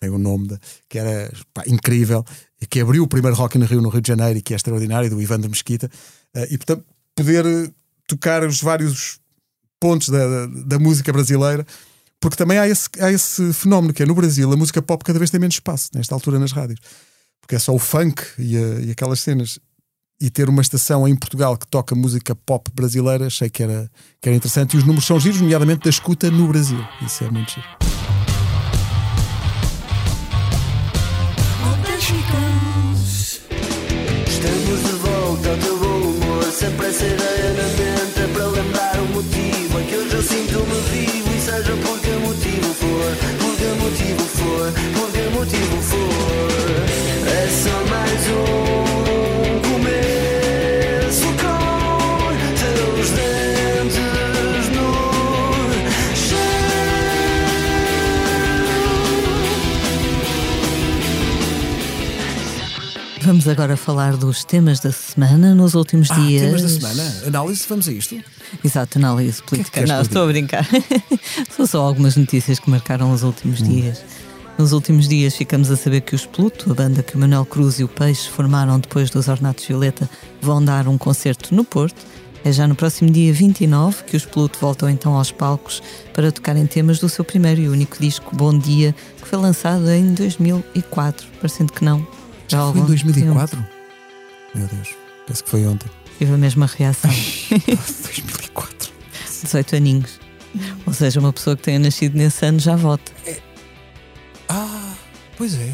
tem 0.00 0.10
o 0.10 0.18
nome, 0.18 0.48
de, 0.48 0.58
que 0.88 0.98
era 0.98 1.32
pá, 1.52 1.64
incrível, 1.66 2.24
e 2.60 2.66
que 2.66 2.80
abriu 2.80 3.02
o 3.02 3.08
primeiro 3.08 3.36
Rock 3.36 3.58
in 3.58 3.64
Rio 3.64 3.82
no 3.82 3.88
Rio 3.88 4.00
de 4.00 4.08
Janeiro 4.08 4.38
e 4.38 4.42
que 4.42 4.52
é 4.52 4.56
extraordinário, 4.56 5.10
do 5.10 5.20
Ivan 5.20 5.40
de 5.40 5.48
Mesquita, 5.48 5.90
uh, 6.36 6.46
e 6.50 6.56
portanto 6.56 6.84
poder 7.14 7.72
tocar 8.06 8.44
os 8.44 8.60
vários 8.60 9.18
pontos 9.80 10.08
da, 10.08 10.46
da 10.46 10.78
música 10.78 11.12
brasileira, 11.12 11.66
porque 12.20 12.36
também 12.36 12.58
há 12.58 12.68
esse, 12.68 12.88
há 13.00 13.10
esse 13.10 13.52
fenómeno 13.52 13.92
que 13.92 14.02
é 14.02 14.06
no 14.06 14.14
Brasil 14.14 14.52
a 14.52 14.56
música 14.56 14.82
pop 14.82 15.04
cada 15.04 15.18
vez 15.18 15.30
tem 15.30 15.38
menos 15.40 15.56
espaço 15.56 15.90
nesta 15.94 16.14
altura 16.14 16.38
nas 16.38 16.52
rádios, 16.52 16.80
porque 17.48 17.56
é 17.56 17.58
só 17.58 17.74
o 17.74 17.78
funk 17.78 18.22
e, 18.38 18.58
a, 18.58 18.80
e 18.80 18.90
aquelas 18.90 19.20
cenas. 19.20 19.58
E 20.20 20.28
ter 20.28 20.48
uma 20.48 20.60
estação 20.60 21.06
em 21.08 21.16
Portugal 21.16 21.56
que 21.56 21.66
toca 21.66 21.94
música 21.94 22.34
pop 22.34 22.70
brasileira, 22.74 23.28
achei 23.28 23.48
que 23.48 23.62
era, 23.62 23.88
que 24.20 24.28
era 24.28 24.36
interessante. 24.36 24.74
E 24.74 24.76
os 24.76 24.84
números 24.84 25.06
são 25.06 25.18
giros, 25.18 25.40
nomeadamente 25.40 25.84
da 25.84 25.90
escuta 25.90 26.30
no 26.30 26.48
Brasil. 26.48 26.84
Isso 27.00 27.24
é 27.24 27.30
muito 27.30 27.52
giro. 27.52 27.66
Estamos 34.26 34.80
de 34.82 34.92
volta 34.98 35.56
bom 35.78 36.00
humor, 36.10 36.44
sempre 36.52 36.86
essa 36.86 37.06
ideia 37.06 37.54
para 38.34 38.46
lembrar 38.48 39.00
o 39.00 39.06
motivo. 39.14 39.78
É 39.78 39.84
que 39.84 39.96
hoje 39.96 40.14
eu 40.14 40.22
sinto-me 40.22 40.80
vivo 40.90 41.34
e 41.34 41.40
seja 41.40 41.76
por 41.76 41.98
que 42.00 42.10
motivo 42.10 42.74
for, 42.74 43.16
por 43.38 43.56
que 43.56 43.68
motivo 43.80 44.24
for, 44.26 44.72
por 44.94 45.12
que 45.12 45.28
motivo 45.30 45.82
for. 45.82 46.97
Vamos 63.22 63.46
agora 63.46 63.76
falar 63.76 64.16
dos 64.16 64.42
temas 64.44 64.80
da 64.80 64.90
semana 64.90 65.54
nos 65.54 65.74
últimos 65.74 66.10
Ah, 66.10 66.14
dias. 66.14 66.42
temas 66.42 66.62
da 66.62 66.68
semana. 66.68 67.14
Análise, 67.26 67.64
vamos 67.68 67.86
a 67.86 67.92
isto. 67.92 68.16
Exato, 68.64 68.98
análise 68.98 69.42
política. 69.42 69.74
queres 69.74 69.88
Não, 69.90 69.96
que 69.96 70.00
eu 70.00 70.06
estou 70.06 70.22
a 70.22 70.26
brincar. 70.26 70.66
São 71.54 71.66
só 71.66 71.82
algumas 71.82 72.16
notícias 72.16 72.58
que 72.58 72.70
marcaram 72.70 73.12
os 73.12 73.22
últimos 73.22 73.62
dias. 73.62 74.02
Nos 74.58 74.72
últimos 74.72 75.06
dias 75.06 75.36
ficamos 75.36 75.70
a 75.70 75.76
saber 75.76 76.00
que 76.00 76.16
os 76.16 76.26
Pluto, 76.26 76.72
a 76.72 76.74
banda 76.74 77.00
que 77.00 77.14
o 77.14 77.18
Manuel 77.18 77.44
Cruz 77.44 77.78
e 77.78 77.84
o 77.84 77.88
Peixe 77.88 78.28
formaram 78.28 78.80
depois 78.80 79.08
dos 79.08 79.28
Ornatos 79.28 79.64
Violeta, 79.64 80.10
vão 80.42 80.62
dar 80.62 80.88
um 80.88 80.98
concerto 80.98 81.54
no 81.54 81.62
Porto. 81.64 82.04
É 82.44 82.50
já 82.50 82.66
no 82.66 82.74
próximo 82.74 83.08
dia 83.08 83.32
29 83.32 84.02
que 84.02 84.16
os 84.16 84.24
Pluto 84.26 84.58
voltam 84.60 84.90
então 84.90 85.14
aos 85.14 85.30
palcos 85.30 85.80
para 86.12 86.32
tocarem 86.32 86.66
temas 86.66 86.98
do 86.98 87.08
seu 87.08 87.24
primeiro 87.24 87.60
e 87.60 87.68
único 87.68 87.98
disco, 88.00 88.34
Bom 88.34 88.58
Dia, 88.58 88.94
que 89.22 89.28
foi 89.28 89.38
lançado 89.38 89.88
em 89.92 90.12
2004. 90.14 91.28
Parecendo 91.40 91.72
que 91.72 91.84
não. 91.84 92.04
Já 92.48 92.58
há 92.58 92.72
Foi 92.72 92.78
em 92.78 92.80
algum 92.80 92.86
2004? 92.86 93.64
Meu 94.56 94.66
Deus, 94.66 94.88
penso 95.26 95.44
que 95.44 95.50
foi 95.50 95.66
ontem. 95.66 95.86
tempo. 95.86 95.94
Tive 96.18 96.34
a 96.34 96.36
mesma 96.36 96.66
reação. 96.66 97.10
2004. 97.10 98.90
18 99.44 99.76
aninhos. 99.76 100.18
Ou 100.84 100.92
seja, 100.92 101.20
uma 101.20 101.32
pessoa 101.32 101.56
que 101.56 101.62
tenha 101.62 101.78
nascido 101.78 102.16
nesse 102.16 102.44
ano 102.44 102.58
já 102.58 102.74
vota. 102.74 103.12
Ah, 104.48 104.94
pois 105.36 105.54
é. 105.54 105.70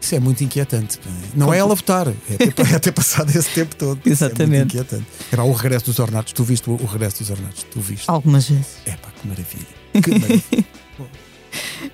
Isso 0.00 0.14
é 0.14 0.20
muito 0.20 0.42
inquietante. 0.42 0.98
Não 1.34 1.52
é 1.52 1.58
ela 1.58 1.74
votar, 1.74 2.08
é 2.08 2.36
ter, 2.36 2.54
é 2.74 2.78
ter 2.78 2.92
passado 2.92 3.30
esse 3.36 3.50
tempo 3.50 3.76
todo. 3.76 3.98
Isso 4.06 4.24
É 4.24 4.26
Exatamente. 4.28 4.50
muito 4.50 4.74
inquietante. 4.76 5.06
É 5.32 5.36
pá, 5.36 5.42
o 5.42 5.52
regresso 5.52 5.86
dos 5.86 5.98
ornatos. 5.98 6.32
Tu 6.32 6.44
viste 6.44 6.70
o, 6.70 6.74
o 6.74 6.86
regresso 6.86 7.18
dos 7.18 7.30
ornatos? 7.30 7.64
Tu 7.70 7.80
viste? 7.80 8.04
Algumas 8.08 8.48
vezes. 8.48 8.66
É 8.86 8.92
pá, 8.92 9.08
que 9.10 9.26
maravilha. 9.28 9.66
Que 10.02 10.10
maravilha. 10.18 10.64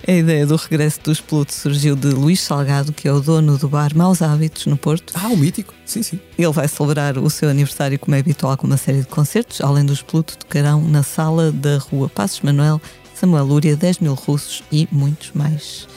A 0.07 0.13
ideia 0.13 0.47
do 0.47 0.57
regresso 0.57 0.99
dos 1.03 1.21
Pluto 1.21 1.53
surgiu 1.55 1.95
de 1.95 2.09
Luís 2.09 2.41
Salgado, 2.41 2.93
que 2.93 3.07
é 3.07 3.13
o 3.13 3.21
dono 3.21 3.57
do 3.57 3.69
bar 3.69 3.97
Maus 3.97 4.21
Hábitos, 4.21 4.67
no 4.67 4.77
Porto. 4.77 5.13
ah, 5.17 5.29
o 5.29 5.37
mítico. 5.37 5.73
Sim, 5.87 6.03
sim. 6.03 6.21
Ele 6.37 6.51
vai 6.53 6.67
celebrar 6.69 7.17
o 7.19 7.31
seu 7.31 7.49
aniversário, 7.49 7.99
como 7.99 8.15
é 8.15 8.19
habitual, 8.19 8.57
com 8.57 8.67
uma 8.67 8.77
série 8.77 9.01
de 9.01 9.07
concertos. 9.07 9.61
Além 9.61 9.85
dos 9.85 10.03
Pluto, 10.03 10.37
tocarão 10.37 10.81
na 10.83 11.03
sala 11.03 11.53
da 11.53 11.79
rua 11.79 12.09
Passos 12.09 12.41
Manuel, 12.41 12.81
Samuel 13.25 13.47
Lúria, 13.47 13.75
10 13.75 14.01
mil 14.01 14.13
russos 14.13 14.63
e 14.71 14.87
muitos 14.93 15.33
mais. 15.33 15.89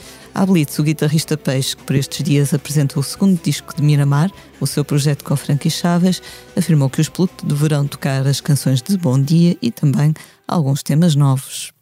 Blitz, 0.47 0.79
o 0.79 0.83
guitarrista 0.83 1.35
Peixe, 1.35 1.75
que 1.75 1.83
por 1.83 1.93
estes 1.93 2.23
dias 2.23 2.53
apresenta 2.53 2.97
o 2.97 3.03
segundo 3.03 3.37
disco 3.43 3.75
de 3.75 3.81
Miramar, 3.81 4.31
o 4.61 4.65
seu 4.65 4.85
projeto 4.85 5.25
com 5.25 5.35
Frankie 5.35 5.69
Chaves, 5.69 6.21
afirmou 6.55 6.89
que 6.89 7.01
os 7.01 7.09
Pluto 7.09 7.45
deverão 7.45 7.85
tocar 7.85 8.25
as 8.25 8.39
canções 8.39 8.81
de 8.81 8.97
Bom 8.97 9.21
Dia 9.21 9.57
e 9.61 9.71
também 9.71 10.13
alguns 10.47 10.81
temas 10.81 11.15
novos. 11.15 11.73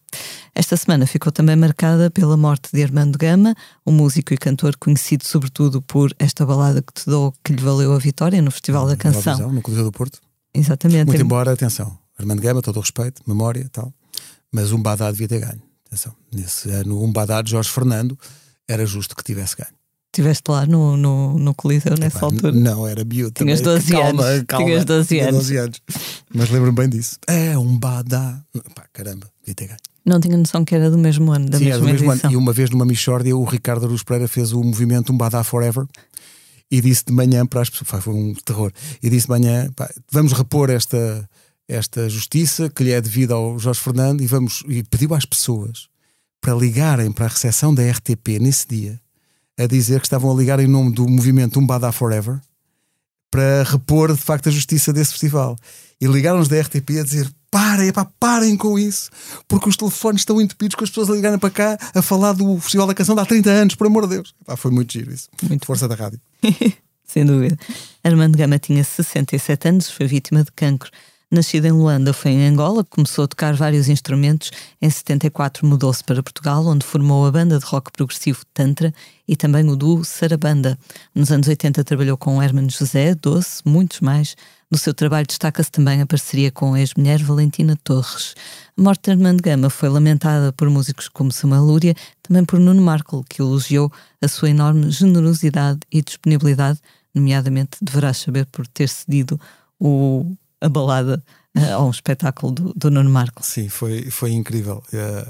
Esta 0.56 0.76
semana 0.76 1.06
ficou 1.06 1.32
também 1.32 1.56
marcada 1.56 2.10
pela 2.10 2.36
morte 2.36 2.70
de 2.74 2.82
Armando 2.82 3.20
Gama, 3.20 3.54
um 3.86 3.91
músico 3.91 4.34
e 4.34 4.38
cantor 4.38 4.76
conhecido 4.78 5.28
sobretudo 5.28 5.80
por 5.80 6.12
esta 6.18 6.43
balada 6.43 6.82
que 6.82 6.91
te 6.91 7.06
dou, 7.06 7.36
que 7.43 7.54
lhe 7.54 7.62
valeu 7.62 7.93
a 7.93 8.00
vitória 8.00 8.41
no 8.41 8.50
Festival 8.50 8.88
da 8.88 8.98
Canção. 8.98 9.34
Eurovisão, 9.34 9.54
no 9.54 9.62
Coliseu 9.62 9.84
do 9.84 9.91
Porto. 9.91 10.20
Exatamente. 10.52 11.06
Muito 11.06 11.22
embora, 11.22 11.54
atenção, 11.54 11.96
Armando 12.18 12.41
Gama, 12.41 12.64
todo 12.64 12.78
o 12.78 12.80
respeito, 12.80 13.22
memória 13.28 13.60
e 13.60 13.70
tal, 13.70 13.93
mas 14.56 14.72
um 14.72 14.82
Badá 14.82 15.12
devia 15.12 15.28
ter 15.28 15.41
ganho. 15.41 15.62
Atenção, 15.86 16.16
nesse 16.34 16.70
ano, 16.70 17.03
um 17.03 17.12
Badá 17.12 17.41
de 17.41 17.51
Jorge 17.51 17.70
Fernando 17.70 18.18
era 18.66 18.86
justo 18.86 19.14
que 19.14 19.22
tivesse 19.22 19.58
ganho. 19.58 19.76
Estiveste 20.14 20.49
lá 20.49 20.66
no, 20.66 20.95
no, 20.95 21.38
no 21.38 21.53
Coliseu 21.53 21.93
nessa 21.99 22.20
Epá, 22.20 22.28
altura. 22.28 22.53
Não, 22.53 22.88
era 22.88 23.03
miúdo. 23.03 23.32
Tinhas 23.32 23.60
também. 23.60 23.80
12 23.80 23.91
calma, 23.91 24.24
anos. 24.24 24.45
Calma, 24.47 24.66
Tinhas 24.66 24.86
12 24.86 25.08
tinha 25.10 25.24
anos. 25.24 25.36
12 25.39 25.58
anos. 25.58 25.82
Mas 26.34 26.49
lembro-me 26.49 26.78
bem 26.78 26.88
disso. 26.88 27.20
É 27.28 27.58
um 27.58 27.78
Badá. 27.78 28.41
Pá, 28.74 28.86
caramba, 28.93 29.30
devia 29.41 29.56
ter 29.56 29.68
ganho. 29.68 29.80
Não 30.06 30.22
tinha 30.22 30.38
noção 30.38 30.64
que 30.64 30.74
era 30.74 30.89
do 30.89 30.97
mesmo 30.97 31.34
ano, 31.34 31.49
da 31.49 31.58
Sim, 31.58 31.66
era 31.66 31.80
mesma 31.80 31.88
do 31.88 31.91
mesmo 31.91 32.06
ano. 32.06 32.14
edição. 32.14 32.32
E 32.32 32.38
uma 32.38 32.53
vez 32.53 32.70
numa 32.70 32.86
Michórdia, 32.86 33.36
o 33.36 33.43
Ricardo 33.43 33.88
Aruz 33.88 34.03
Pereira 34.03 34.30
fez 34.30 34.53
o 34.53 34.64
movimento 34.64 35.12
Um 35.12 35.18
Badá 35.18 35.43
Forever 35.43 35.86
e 36.72 36.80
disse 36.80 37.03
de 37.06 37.12
manhã 37.12 37.45
para 37.45 37.62
as 37.62 37.70
pessoas, 37.70 38.01
foi 38.01 38.14
um 38.14 38.34
terror, 38.34 38.72
e 39.03 39.10
disse 39.10 39.28
de 39.28 39.32
manhã, 39.32 39.70
pá, 39.76 39.89
vamos 40.12 40.32
repor 40.32 40.70
esta, 40.70 41.30
esta 41.68 42.07
justiça 42.09 42.70
que 42.70 42.84
lhe 42.84 42.91
é 42.91 43.01
devida 43.01 43.34
ao 43.34 43.57
Jorge 43.57 43.80
Fernando 43.80 44.22
e, 44.22 44.28
vamos, 44.28 44.63
e 44.68 44.84
pediu 44.84 45.13
às 45.13 45.26
pessoas 45.26 45.88
para 46.39 46.53
ligarem 46.53 47.11
para 47.11 47.26
a 47.26 47.30
recepção 47.30 47.74
da 47.74 47.84
RTP 47.89 48.39
nesse 48.39 48.68
dia 48.68 49.01
a 49.57 49.66
dizer 49.66 49.99
que 49.99 50.05
estavam 50.05 50.32
a 50.32 50.36
ligar 50.36 50.59
em 50.59 50.68
nome 50.68 50.93
do 50.93 51.07
movimento 51.07 51.59
Um 51.59 51.66
Badá 51.66 51.91
Forever 51.91 52.39
para 53.32 53.63
repor 53.63 54.13
de 54.13 54.22
facto 54.22 54.47
a 54.47 54.51
justiça 54.51 54.93
desse 54.93 55.11
festival. 55.11 55.55
E 55.99 56.07
ligaram-nos 56.07 56.47
da 56.47 56.59
RTP 56.59 56.99
a 56.99 57.03
dizer: 57.03 57.30
parem, 57.49 57.88
epá, 57.88 58.05
parem 58.20 58.55
com 58.55 58.78
isso, 58.78 59.09
porque 59.47 59.70
os 59.70 59.78
telefones 59.78 60.22
estão 60.22 60.41
entupidos 60.41 60.76
com 60.76 60.84
as 60.84 60.89
pessoas 60.89 61.09
a 61.09 61.13
ligarem 61.13 61.39
para 61.39 61.49
cá 61.49 61.78
a 61.93 62.01
falar 62.01 62.34
do 62.34 62.59
Festival 62.59 62.88
da 62.88 62.93
Canção 62.93 63.16
de 63.16 63.22
há 63.22 63.26
30 63.26 63.49
anos, 63.49 63.76
por 63.76 63.88
amor 63.88 64.03
de 64.03 64.16
Deus. 64.16 64.36
Epá, 64.41 64.55
foi 64.55 64.72
muito 64.72 64.93
giro 64.93 65.11
isso. 65.11 65.30
Muito 65.43 65.66
Força 65.66 65.88
da 65.88 65.95
rádio. 65.95 66.20
Sem 67.03 67.26
dúvida. 67.26 67.57
Armando 68.03 68.38
Gama 68.38 68.59
tinha 68.59 68.84
67 68.84 69.68
anos, 69.68 69.89
foi 69.89 70.07
vítima 70.07 70.43
de 70.43 70.51
cancro. 70.51 70.91
Nascido 71.32 71.66
em 71.66 71.72
Luanda, 71.72 72.14
foi 72.14 72.32
em 72.32 72.48
Angola, 72.48 72.84
começou 72.84 73.26
a 73.26 73.28
tocar 73.28 73.56
vários 73.56 73.90
instrumentos. 73.90 74.52
Em 74.80 74.90
74 74.90 75.66
mudou-se 75.66 76.04
para 76.04 76.22
Portugal, 76.22 76.66
onde 76.68 76.86
formou 76.86 77.26
a 77.26 77.32
banda 77.32 77.58
de 77.58 77.66
rock 77.66 77.92
progressivo 77.92 78.46
Tantra 78.54 78.94
e 79.28 79.36
também 79.36 79.68
o 79.68 79.76
duo 79.76 80.06
Sarabanda. 80.06 80.78
Nos 81.16 81.32
anos 81.32 81.48
80 81.48 81.84
trabalhou 81.84 82.16
com 82.16 82.42
Hermano 82.42 82.70
José, 82.70 83.16
Doce, 83.16 83.62
muitos 83.66 84.02
mais. 84.02 84.36
No 84.70 84.78
seu 84.78 84.94
trabalho 84.94 85.26
destaca-se 85.26 85.72
também 85.72 86.00
a 86.00 86.06
parceria 86.06 86.52
com 86.52 86.76
a 86.76 86.80
ex-mulher 86.80 87.22
Valentina 87.24 87.76
Torres. 87.84 88.36
A 88.78 88.82
morte 88.82 89.06
de 89.06 89.12
Armando 89.12 89.42
Gama 89.42 89.70
foi 89.72 89.90
lamentada 89.90 90.54
por 90.54 90.70
músicos 90.70 91.10
como 91.10 91.32
Samuel 91.32 91.64
Lúria, 91.64 91.96
também 92.22 92.46
por 92.46 92.60
Nuno 92.60 92.82
Marco, 92.82 93.26
que 93.28 93.42
elogiou 93.42 93.92
a 94.22 94.28
sua 94.28 94.52
enorme 94.52 94.92
generosidade 94.92 95.80
e 95.92 96.04
disponibilidade, 96.04 96.80
nomeadamente 97.14 97.78
deverás 97.82 98.18
saber 98.18 98.46
por 98.46 98.68
ter 98.68 98.90
cedido 98.90 99.40
o, 99.80 100.36
a 100.66 100.70
balada 100.70 101.24
eh, 101.55 101.72
a 101.72 101.80
um 101.82 101.89
espetáculo 101.89 102.51
do, 102.51 102.74
do 102.76 102.89
Nuno 102.91 103.09
Marco. 103.09 103.45
Sim, 103.45 103.70
foi, 103.70 104.09
foi 104.09 104.32
incrível. 104.32 104.82
Eh, 104.91 105.28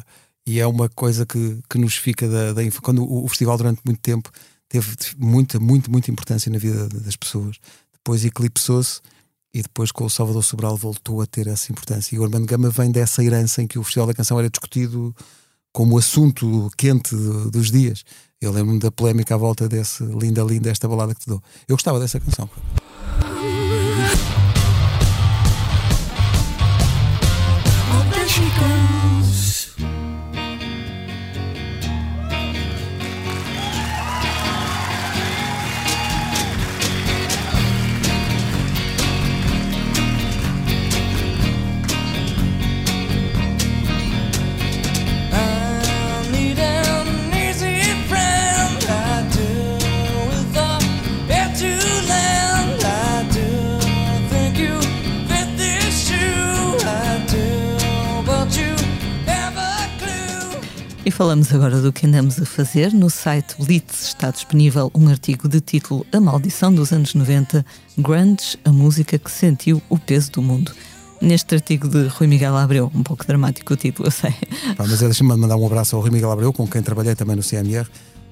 e 0.47 0.59
é 0.59 0.67
uma 0.67 0.87
coisa 0.89 1.25
que, 1.25 1.59
que 1.69 1.77
nos 1.77 1.95
fica 1.95 2.27
da, 2.29 2.53
da 2.53 2.61
Quando 2.81 3.03
o, 3.03 3.25
o 3.25 3.27
festival, 3.27 3.57
durante 3.57 3.81
muito 3.85 3.99
tempo, 3.99 4.29
teve 4.69 4.95
muita, 5.17 5.59
muito, 5.59 5.91
muita 5.91 6.11
importância 6.11 6.51
na 6.51 6.57
vida 6.57 6.87
das 6.89 7.15
pessoas. 7.15 7.57
Depois 7.93 8.23
eclipsou-se 8.23 9.01
e 9.53 9.61
depois 9.61 9.91
com 9.91 10.05
o 10.05 10.09
Salvador 10.09 10.43
Sobral 10.43 10.75
voltou 10.77 11.21
a 11.21 11.25
ter 11.25 11.47
essa 11.47 11.71
importância. 11.71 12.15
E 12.15 12.19
o 12.19 12.23
Armando 12.23 12.45
Gama 12.45 12.69
vem 12.69 12.91
dessa 12.91 13.23
herança 13.23 13.61
em 13.61 13.67
que 13.67 13.79
o 13.79 13.83
Festival 13.83 14.07
da 14.07 14.13
Canção 14.13 14.37
era 14.37 14.49
discutido 14.49 15.15
como 15.73 15.97
assunto 15.97 16.69
quente 16.77 17.15
do- 17.15 17.49
dos 17.51 17.71
dias. 17.71 18.03
Eu 18.39 18.51
lembro-me 18.51 18.79
da 18.79 18.91
polémica 18.91 19.33
à 19.33 19.37
volta 19.37 19.67
desse 19.67 20.03
linda, 20.03 20.43
linda, 20.43 20.69
esta 20.69 20.87
balada 20.87 21.15
que 21.15 21.21
te 21.21 21.27
dou. 21.27 21.41
Eu 21.67 21.75
gostava 21.75 21.99
dessa 21.99 22.19
canção. 22.19 22.49
Falamos 61.25 61.51
agora 61.55 61.81
do 61.81 61.91
que 61.91 62.05
andamos 62.05 62.39
a 62.39 62.45
fazer. 62.45 62.93
No 62.93 63.09
site 63.09 63.55
Blitz 63.57 64.09
está 64.09 64.29
disponível 64.29 64.91
um 64.93 65.07
artigo 65.09 65.49
de 65.49 65.59
título 65.59 66.05
A 66.13 66.19
Maldição 66.19 66.71
dos 66.71 66.91
Anos 66.91 67.15
90, 67.15 67.65
Grunge, 67.97 68.59
a 68.63 68.71
música 68.71 69.17
que 69.17 69.31
sentiu 69.31 69.81
o 69.89 69.97
peso 69.97 70.31
do 70.33 70.41
mundo. 70.43 70.71
Neste 71.19 71.55
artigo 71.55 71.87
de 71.89 72.05
Rui 72.09 72.27
Miguel 72.27 72.55
Abreu, 72.55 72.91
um 72.93 73.01
pouco 73.01 73.25
dramático 73.25 73.73
o 73.73 73.75
título, 73.75 74.07
eu 74.07 74.11
sei. 74.11 74.35
Pá, 74.77 74.85
mas 74.87 75.01
é, 75.01 75.05
deixa-me 75.05 75.35
mandar 75.35 75.55
um 75.55 75.65
abraço 75.65 75.95
ao 75.95 76.01
Rui 76.03 76.11
Miguel 76.11 76.31
Abreu, 76.31 76.53
com 76.53 76.67
quem 76.67 76.83
trabalhei 76.83 77.15
também 77.15 77.35
no 77.35 77.41
CMR. 77.41 77.87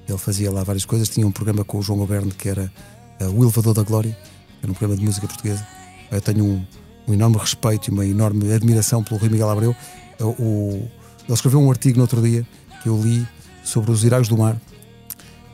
Ele 0.08 0.18
fazia 0.18 0.48
lá 0.52 0.62
várias 0.62 0.84
coisas. 0.84 1.08
Tinha 1.08 1.26
um 1.26 1.32
programa 1.32 1.64
com 1.64 1.78
o 1.78 1.82
João 1.82 1.98
Goberno 1.98 2.30
que 2.30 2.48
era 2.48 2.72
eh, 3.18 3.26
O 3.26 3.42
Elevador 3.42 3.74
da 3.74 3.82
Glória, 3.82 4.16
era 4.62 4.70
um 4.70 4.74
programa 4.74 4.96
de 4.96 5.04
música 5.04 5.26
portuguesa. 5.26 5.66
Eu 6.12 6.20
tenho 6.20 6.44
um, 6.44 6.64
um 7.08 7.12
enorme 7.14 7.38
respeito 7.38 7.88
e 7.88 7.90
uma 7.90 8.06
enorme 8.06 8.52
admiração 8.52 9.02
pelo 9.02 9.18
Rui 9.18 9.30
Miguel 9.30 9.50
Abreu. 9.50 9.74
Eh, 10.20 10.24
o- 10.24 10.88
ele 11.26 11.32
escreveu 11.32 11.58
um 11.58 11.70
artigo 11.70 11.96
no 11.96 12.02
outro 12.02 12.20
dia 12.20 12.46
que 12.84 12.88
eu 12.90 13.00
li 13.00 13.26
sobre 13.64 13.90
os 13.90 14.04
Heróis 14.04 14.28
do 14.28 14.36
Mar. 14.36 14.60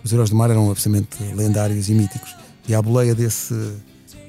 Os 0.03 0.13
Heróis 0.13 0.29
do 0.29 0.37
Mar 0.37 0.51
eram 0.51 0.69
absolutamente 0.69 1.23
lendários 1.35 1.89
e 1.89 1.95
míticos. 1.95 2.35
E 2.69 2.75
à 2.75 2.83
boleia 2.83 3.15
desse, 3.15 3.55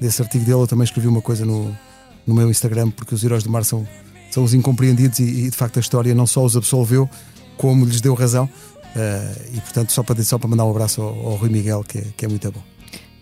desse 0.00 0.22
artigo 0.22 0.44
dele, 0.44 0.60
eu 0.60 0.66
também 0.68 0.84
escrevi 0.84 1.08
uma 1.08 1.20
coisa 1.20 1.44
no, 1.44 1.76
no 2.24 2.34
meu 2.34 2.48
Instagram, 2.48 2.90
porque 2.90 3.12
os 3.12 3.24
Heróis 3.24 3.42
do 3.42 3.50
Mar 3.50 3.64
são, 3.64 3.86
são 4.30 4.44
os 4.44 4.54
incompreendidos 4.54 5.18
e, 5.18 5.24
e, 5.24 5.50
de 5.50 5.56
facto 5.56 5.78
a 5.78 5.80
história 5.80 6.14
não 6.14 6.28
só 6.28 6.44
os 6.44 6.56
absolveu, 6.56 7.10
como 7.56 7.84
lhes 7.84 8.00
deu 8.00 8.14
razão. 8.14 8.48
Eh, 8.94 9.48
e 9.54 9.60
portanto, 9.60 9.90
só 9.90 10.04
para, 10.04 10.22
só 10.22 10.38
para 10.38 10.48
mandar 10.48 10.64
um 10.64 10.70
abraço 10.70 11.02
ao, 11.02 11.08
ao 11.08 11.34
Rui 11.34 11.50
Miguel, 11.50 11.82
que 11.82 11.98
é, 11.98 12.04
que 12.16 12.24
é 12.24 12.28
muito 12.28 12.50
bom. 12.52 12.71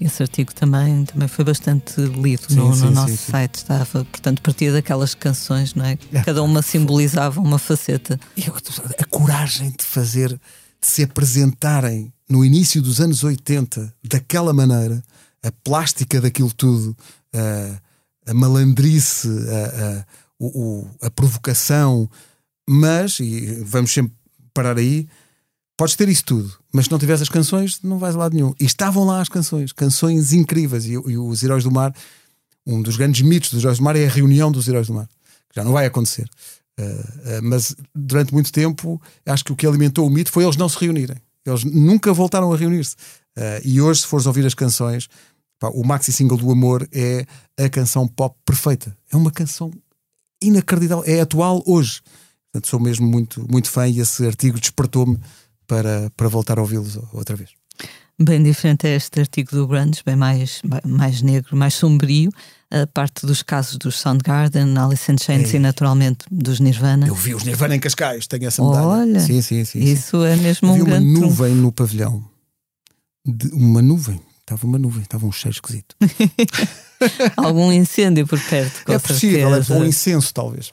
Esse 0.00 0.22
artigo 0.22 0.54
também, 0.54 1.04
também 1.04 1.28
foi 1.28 1.44
bastante 1.44 2.00
lido 2.00 2.44
Sim, 2.48 2.56
no, 2.56 2.68
no 2.70 2.74
sim, 2.76 2.90
nosso 2.90 3.16
sim, 3.16 3.30
site. 3.32 3.56
Estava, 3.56 3.84
portanto, 4.06 4.40
partia 4.40 4.72
daquelas 4.72 5.14
canções, 5.14 5.74
não 5.74 5.84
é? 5.84 5.98
É. 6.12 6.22
Cada 6.22 6.42
uma 6.42 6.62
simbolizava 6.62 7.38
uma 7.40 7.58
faceta. 7.58 8.18
E 8.36 8.46
eu- 8.46 8.54
a 8.98 9.04
coragem 9.04 9.70
de 9.78 9.84
fazer, 9.84 10.30
de 10.30 10.38
se 10.86 11.02
apresentarem 11.02 12.10
no 12.28 12.42
início 12.44 12.80
dos 12.80 13.00
anos 13.00 13.22
80 13.22 13.92
daquela 14.02 14.52
maneira, 14.54 15.02
a 15.42 15.52
plástica 15.52 16.20
daquilo 16.20 16.52
tudo, 16.52 16.96
a, 17.34 18.30
a 18.30 18.34
malandrice, 18.34 19.28
a, 19.28 20.00
a, 20.00 20.04
o- 20.38 20.86
a 21.02 21.10
provocação, 21.10 22.08
mas, 22.68 23.20
e 23.20 23.62
vamos 23.64 23.92
sempre 23.92 24.12
parar 24.54 24.78
aí, 24.78 25.06
podes 25.80 25.96
ter 25.96 26.10
isso 26.10 26.26
tudo, 26.26 26.52
mas 26.70 26.84
se 26.84 26.90
não 26.90 26.98
tiveres 26.98 27.22
as 27.22 27.30
canções, 27.30 27.80
não 27.82 27.98
vais 27.98 28.14
a 28.14 28.18
lado 28.18 28.34
nenhum. 28.34 28.52
E 28.60 28.66
estavam 28.66 29.02
lá 29.02 29.18
as 29.22 29.30
canções, 29.30 29.72
canções 29.72 30.30
incríveis, 30.30 30.84
e, 30.84 30.90
e 30.92 31.16
os 31.16 31.42
Heróis 31.42 31.64
do 31.64 31.70
Mar, 31.70 31.94
um 32.66 32.82
dos 32.82 32.98
grandes 32.98 33.22
mitos 33.22 33.50
dos 33.50 33.62
Heróis 33.62 33.78
do 33.78 33.84
Mar 33.84 33.96
é 33.96 34.04
a 34.04 34.10
reunião 34.10 34.52
dos 34.52 34.68
Heróis 34.68 34.88
do 34.88 34.92
Mar, 34.92 35.06
que 35.06 35.56
já 35.56 35.64
não 35.64 35.72
vai 35.72 35.86
acontecer. 35.86 36.28
Uh, 36.78 36.82
uh, 36.82 37.42
mas 37.42 37.74
durante 37.94 38.34
muito 38.34 38.52
tempo 38.52 39.00
acho 39.24 39.42
que 39.42 39.52
o 39.52 39.56
que 39.56 39.66
alimentou 39.66 40.06
o 40.06 40.10
mito 40.10 40.30
foi 40.30 40.44
eles 40.44 40.54
não 40.58 40.68
se 40.68 40.78
reunirem. 40.78 41.16
Eles 41.46 41.64
nunca 41.64 42.12
voltaram 42.12 42.52
a 42.52 42.56
reunir-se. 42.58 42.96
Uh, 43.34 43.64
e 43.64 43.80
hoje, 43.80 44.02
se 44.02 44.06
fores 44.06 44.26
ouvir 44.26 44.44
as 44.44 44.52
canções, 44.52 45.08
pá, 45.58 45.68
o 45.68 45.82
maxi 45.82 46.12
single 46.12 46.36
do 46.36 46.50
Amor 46.50 46.86
é 46.92 47.24
a 47.58 47.70
canção 47.70 48.06
pop 48.06 48.36
perfeita. 48.44 48.94
É 49.10 49.16
uma 49.16 49.30
canção 49.30 49.70
inacreditável. 50.42 51.04
É 51.06 51.22
atual 51.22 51.62
hoje. 51.64 52.02
Portanto, 52.52 52.68
sou 52.68 52.78
mesmo 52.78 53.06
muito, 53.06 53.46
muito 53.50 53.70
fã 53.70 53.88
e 53.88 53.98
esse 53.98 54.26
artigo 54.26 54.60
despertou-me 54.60 55.18
para, 55.70 56.10
para 56.16 56.28
voltar 56.28 56.58
a 56.58 56.62
ouvi-los 56.62 56.98
outra 57.12 57.36
vez. 57.36 57.50
Bem 58.18 58.42
diferente 58.42 58.86
é 58.88 58.96
este 58.96 59.20
artigo 59.20 59.52
do 59.52 59.66
Grunge, 59.68 60.02
bem 60.04 60.16
mais, 60.16 60.60
mais 60.84 61.22
negro, 61.22 61.56
mais 61.56 61.74
sombrio. 61.74 62.30
A 62.72 62.86
parte 62.86 63.24
dos 63.24 63.42
casos 63.42 63.76
dos 63.78 63.98
Soundgarden, 63.98 64.76
Alice 64.76 65.10
in 65.10 65.16
Chains 65.18 65.52
É. 65.54 65.56
e 65.56 65.58
naturalmente 65.58 66.24
dos 66.30 66.60
Nirvana. 66.60 67.06
Eu 67.06 67.14
vi 67.14 67.34
os 67.34 67.44
Nirvana 67.44 67.74
em 67.76 67.80
Cascais, 67.80 68.26
tenho 68.26 68.46
essa 68.46 68.62
medalha. 68.62 68.86
Olha, 68.86 69.20
sim, 69.20 69.40
sim, 69.42 69.64
sim. 69.64 69.78
Isso 69.80 70.22
é 70.24 70.36
mesmo 70.36 70.68
um 70.70 70.74
uma 70.74 70.84
grande 70.84 71.14
trunfo. 71.14 71.26
nuvem 71.28 71.54
no 71.54 71.72
pavilhão. 71.72 72.22
De- 73.26 73.48
uma 73.54 73.80
nuvem. 73.80 74.20
Estava 74.40 74.66
uma 74.66 74.78
nuvem, 74.78 75.02
estava 75.02 75.24
um 75.26 75.32
cheiro 75.32 75.54
esquisito. 75.56 75.94
Algum 77.36 77.72
incêndio 77.72 78.26
por 78.26 78.38
perto, 78.40 78.84
com 78.84 78.92
é 78.92 78.98
possível, 78.98 79.48
é 79.54 79.62
certeza. 79.62 79.78
um 79.78 79.84
incenso, 79.86 80.34
talvez. 80.34 80.72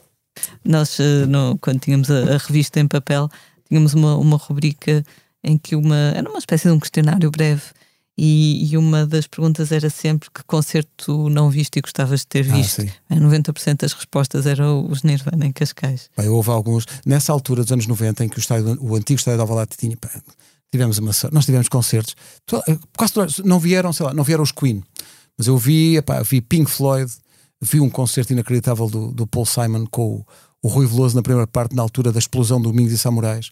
Nós, 0.65 0.99
eh, 0.99 1.25
no- 1.25 1.57
quando 1.59 1.79
tínhamos 1.79 2.09
a, 2.11 2.35
a 2.35 2.37
revista 2.37 2.79
em 2.79 2.87
papel, 2.87 3.29
tínhamos 3.67 3.93
uma, 3.93 4.15
uma 4.17 4.37
rubrica 4.37 5.03
em 5.43 5.57
que 5.57 5.75
uma, 5.75 5.95
era 6.15 6.29
uma 6.29 6.39
espécie 6.39 6.67
de 6.67 6.73
um 6.73 6.79
questionário 6.79 7.29
breve 7.31 7.61
e, 8.17 8.67
e 8.71 8.77
uma 8.77 9.05
das 9.05 9.27
perguntas 9.27 9.71
era 9.71 9.89
sempre 9.89 10.29
que 10.33 10.43
concerto 10.45 10.89
tu 10.97 11.29
não 11.29 11.49
viste 11.51 11.77
e 11.77 11.81
gostavas 11.81 12.21
de 12.21 12.27
ter 12.27 12.49
Ah, 12.51 12.55
visto. 12.55 12.81
sim. 12.81 12.89
Em 13.09 13.19
90% 13.19 13.77
das 13.81 13.93
respostas 13.93 14.45
eram 14.47 14.89
os 14.89 15.03
Nirvana 15.03 15.45
em 15.45 15.51
Cascais. 15.51 16.09
Bem, 16.17 16.27
houve 16.27 16.49
alguns. 16.49 16.85
Nessa 17.05 17.31
altura 17.31 17.61
dos 17.63 17.71
anos 17.71 17.85
90, 17.85 18.25
em 18.25 18.29
que 18.29 18.37
o, 18.37 18.39
estádio, 18.39 18.75
o 18.81 18.95
antigo 18.95 19.19
estádio 19.19 19.37
de 19.37 19.41
Alvalade 19.41 19.71
tinha. 19.77 19.95
tivemos 20.71 20.97
uma. 20.97 21.11
Nós 21.31 21.45
tivemos 21.45 21.69
concertos. 21.69 22.15
To- 22.47 22.63
eh, 22.67 22.77
Quase 22.97 23.13
não 23.45 23.59
vieram, 23.59 23.93
sei 23.93 24.05
lá, 24.07 24.13
não 24.13 24.23
vieram 24.23 24.43
os 24.43 24.51
Queen. 24.51 24.83
Mas 25.37 25.45
eu 25.47 25.55
vi, 25.57 25.97
epá, 25.97 26.23
vi 26.23 26.41
Pink 26.41 26.69
Floyd, 26.71 27.11
vi 27.61 27.79
um 27.79 27.89
concerto 27.89 28.33
inacreditável 28.33 28.87
do, 28.89 29.11
do 29.11 29.27
Paul 29.27 29.45
Simon 29.45 29.85
com 29.85 30.15
o, 30.15 30.25
o 30.61 30.67
Rui 30.67 30.85
Veloso 30.85 31.15
na 31.15 31.21
primeira 31.21 31.47
parte, 31.47 31.75
na 31.75 31.81
altura 31.81 32.11
da 32.11 32.19
explosão 32.19 32.59
do 32.61 32.69
Domingos 32.69 32.93
e 32.93 32.97
Samurais, 32.97 33.51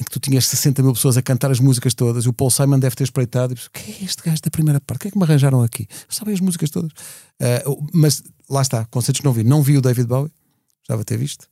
em 0.00 0.04
que 0.04 0.10
tu 0.10 0.20
tinhas 0.20 0.46
60 0.46 0.82
mil 0.82 0.92
pessoas 0.92 1.16
a 1.16 1.22
cantar 1.22 1.50
as 1.50 1.58
músicas 1.58 1.92
todas. 1.92 2.24
E 2.24 2.28
o 2.28 2.32
Paul 2.32 2.50
Simon 2.50 2.78
deve 2.78 2.94
ter 2.94 3.04
espreitado 3.04 3.52
e 3.52 3.56
disse: 3.56 3.68
O 3.68 3.70
que 3.70 3.90
é 3.90 4.04
este 4.04 4.22
gajo 4.22 4.40
da 4.40 4.50
primeira 4.50 4.80
parte? 4.80 4.98
O 4.98 5.02
que 5.02 5.08
é 5.08 5.10
que 5.10 5.18
me 5.18 5.24
arranjaram 5.24 5.62
aqui? 5.62 5.88
Sabem 6.08 6.34
as 6.34 6.40
músicas 6.40 6.70
todas. 6.70 6.92
Eh, 7.40 7.64
mas 7.92 8.22
lá 8.48 8.62
está, 8.62 8.84
concertos 8.86 9.20
que 9.20 9.24
não 9.24 9.32
vi. 9.32 9.42
Não 9.42 9.62
vi 9.62 9.76
o 9.76 9.82
David 9.82 10.06
Bowie, 10.06 10.32
gostava 10.80 11.02
de 11.02 11.06
ter 11.06 11.18
visto. 11.18 11.48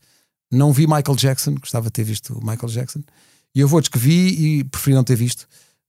Não 0.50 0.72
vi 0.72 0.86
Michael 0.86 1.16
Jackson, 1.16 1.56
gostava 1.56 1.86
de 1.86 1.92
ter 1.92 2.04
visto 2.04 2.38
o 2.38 2.40
Michael 2.40 2.68
Jackson. 2.68 3.02
E 3.52 3.60
eu 3.60 3.72
outros 3.72 3.88
que 3.88 3.98
vi 3.98 4.58
e 4.58 4.64
preferi 4.64 4.94
não 4.94 5.02
ter 5.02 5.16
visto, 5.16 5.48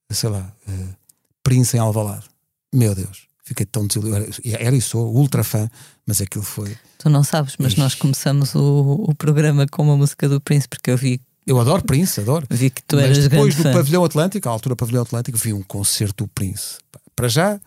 sei 0.10 0.30
lá, 0.30 0.52
eh, 0.68 0.96
Prince 1.44 1.78
em 1.78 1.80
Alvalade. 1.80 2.26
Meu 2.74 2.96
Deus, 2.96 3.27
fiquei 3.48 3.66
tão 3.66 3.88
desiludido. 3.88 4.34
Era, 4.46 4.76
e 4.76 4.82
sou 4.82 5.14
ultra 5.16 5.44
fã, 5.44 5.70
mas 6.06 6.22
aquilo 6.22 6.44
foi. 6.44 6.76
Tu 6.98 7.10
não 7.10 7.24
sabes, 7.24 7.56
mas 7.60 7.72
Ixi. 7.74 7.80
nós 7.82 7.96
começamos 7.96 8.54
o, 8.56 9.06
o 9.08 9.16
programa 9.16 9.66
com 9.68 9.84
uma 9.84 9.96
música 9.98 10.28
do 10.28 10.40
Prince, 10.42 10.68
porque 10.68 10.92
eu 10.92 10.98
vi, 10.98 11.22
Eu 11.46 11.60
adoro 11.60 11.84
Prince, 11.84 12.20
adoro. 12.20 12.46
vi 12.50 12.70
que 12.70 12.82
tu 12.84 12.96
mas 12.98 13.06
eras 13.06 13.28
depois 13.28 13.56
do 13.56 13.64
fã. 13.64 13.72
Pavilhão 13.74 14.04
Atlântico, 14.04 14.48
à 14.50 14.52
altura 14.52 14.76
do 14.76 14.78
Pavilhão 14.78 15.02
Atlântico, 15.04 15.38
vi 15.38 15.54
um 15.54 15.64
concerto 15.64 16.26
do 16.26 16.28
Prince. 16.30 16.78
Para 17.16 17.28
já, 17.30 17.60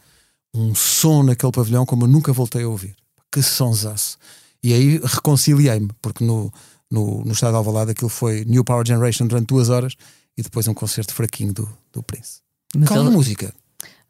um 0.54 0.74
som 0.74 1.22
naquele 1.22 1.52
pavilhão 1.52 1.86
como 1.86 2.04
eu 2.04 2.08
nunca 2.08 2.32
voltei 2.32 2.62
a 2.64 2.68
ouvir. 2.68 2.94
Que 3.32 3.42
sonsaço. 3.42 4.18
E 4.62 4.74
aí 4.74 5.00
reconciliei-me, 5.02 5.88
porque 6.02 6.22
no, 6.24 6.52
no, 6.90 7.24
no 7.24 7.32
estado 7.32 7.52
de 7.52 7.56
Alvalade 7.56 7.92
aquilo 7.92 8.10
foi 8.10 8.44
New 8.44 8.64
Power 8.64 8.86
Generation 8.86 9.26
durante 9.26 9.46
duas 9.46 9.68
horas 9.70 9.94
e 10.36 10.42
depois 10.42 10.66
um 10.68 10.74
concerto 10.74 11.14
fraquinho 11.14 11.52
do, 11.54 11.68
do 11.92 12.02
Prince. 12.02 12.40
Mas 12.76 12.88
Qual 12.88 13.00
a 13.00 13.04
ele- 13.06 13.12
música? 13.14 13.54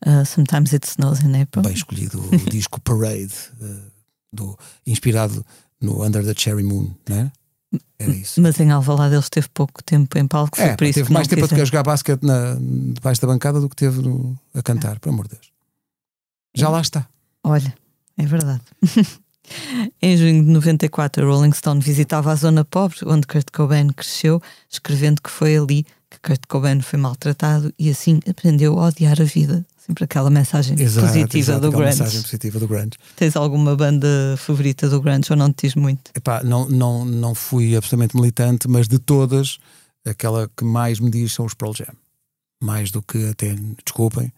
Uh, 0.06 0.24
Sometimes 0.26 0.72
It 0.72 0.86
Snows 0.86 1.20
in 1.22 1.40
April. 1.40 1.62
Bem 1.64 1.72
escolhido 1.74 2.20
o 2.20 2.36
disco 2.50 2.80
Parade, 2.80 3.34
eh, 3.60 3.80
do, 4.32 4.58
inspirado 4.86 5.44
no 5.80 6.02
Under 6.04 6.24
the 6.24 6.34
Cherry 6.36 6.62
Moon, 6.62 6.94
não 7.08 7.16
é? 7.16 7.32
Era 7.98 8.10
isso. 8.12 8.40
Mas 8.40 8.58
em 8.58 8.70
Alvalade 8.72 9.14
ele 9.14 9.22
esteve 9.22 9.48
pouco 9.54 9.82
tempo 9.84 10.18
em 10.18 10.26
palco, 10.26 10.56
foi 10.56 10.66
É, 10.66 10.76
por 10.76 10.84
isso 10.84 10.94
teve 10.94 11.06
que 11.06 11.12
mais 11.12 11.28
tempo 11.28 11.44
a 11.44 11.48
quiseram. 11.48 11.66
jogar 11.66 11.82
basquete 11.84 12.22
na, 12.22 12.56
debaixo 12.94 13.20
da 13.20 13.28
bancada 13.28 13.60
do 13.60 13.68
que 13.68 13.76
teve 13.76 14.02
no- 14.02 14.36
a 14.54 14.60
cantar, 14.62 14.98
por 14.98 15.08
amor 15.10 15.28
de 15.28 15.34
Deus. 15.36 15.52
Já 16.54 16.68
lá 16.68 16.80
está. 16.80 17.06
Olha, 17.44 17.72
é 18.18 18.26
verdade. 18.26 18.62
em 20.02 20.16
junho 20.16 20.44
de 20.44 20.50
94, 20.50 21.24
a 21.24 21.28
Rolling 21.30 21.52
Stone 21.52 21.80
visitava 21.80 22.32
a 22.32 22.34
zona 22.34 22.64
pobre 22.64 22.98
onde 23.06 23.26
Kurt 23.26 23.50
Cobain 23.52 23.88
cresceu, 23.90 24.42
escrevendo 24.68 25.20
que 25.22 25.30
foi 25.30 25.56
ali 25.56 25.84
que 26.10 26.18
Kurt 26.20 26.42
Cobain 26.48 26.80
foi 26.80 26.98
maltratado 26.98 27.72
e 27.78 27.88
assim 27.90 28.20
aprendeu 28.28 28.78
a 28.80 28.86
odiar 28.88 29.20
a 29.20 29.24
vida. 29.24 29.64
Sempre 29.86 30.04
aquela 30.04 30.28
mensagem 30.28 30.76
positiva 30.76 31.38
exato, 31.38 31.60
do 31.60 31.70
grunge. 31.70 31.86
mensagem 31.86 32.20
positiva 32.20 32.58
do 32.58 32.68
grunge. 32.68 32.92
Tens 33.16 33.34
alguma 33.34 33.74
banda 33.74 34.36
favorita 34.36 34.88
do 34.90 35.00
grunge 35.00 35.28
ou 35.30 35.36
não 35.36 35.50
te 35.50 35.66
diz 35.66 35.74
muito? 35.74 36.10
Epá, 36.14 36.42
não, 36.42 36.68
não, 36.68 37.04
não 37.04 37.34
fui 37.34 37.74
absolutamente 37.74 38.14
militante, 38.14 38.68
mas 38.68 38.86
de 38.86 38.98
todas, 38.98 39.58
aquela 40.06 40.50
que 40.54 40.64
mais 40.64 41.00
me 41.00 41.10
diz 41.10 41.32
são 41.32 41.46
os 41.46 41.54
Pearl 41.54 41.72
Jam. 41.72 41.94
Mais 42.62 42.90
do 42.90 43.00
que 43.00 43.30
até, 43.30 43.56
desculpem, 43.82 44.30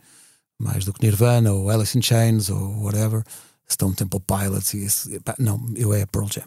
mais 0.61 0.85
do 0.85 0.93
que 0.93 1.05
Nirvana 1.05 1.53
ou 1.53 1.69
Alice 1.69 1.99
in 1.99 2.03
Chains 2.03 2.49
ou 2.49 2.85
whatever, 2.85 3.25
Stone 3.69 3.97
Temple 3.97 4.21
Pilots. 4.21 4.75
E 4.75 4.85
esse, 4.85 5.19
pá, 5.21 5.35
não, 5.41 5.61
eu 5.75 5.93
é 5.93 6.07
Pearl 6.07 6.29
Jam. 6.33 6.45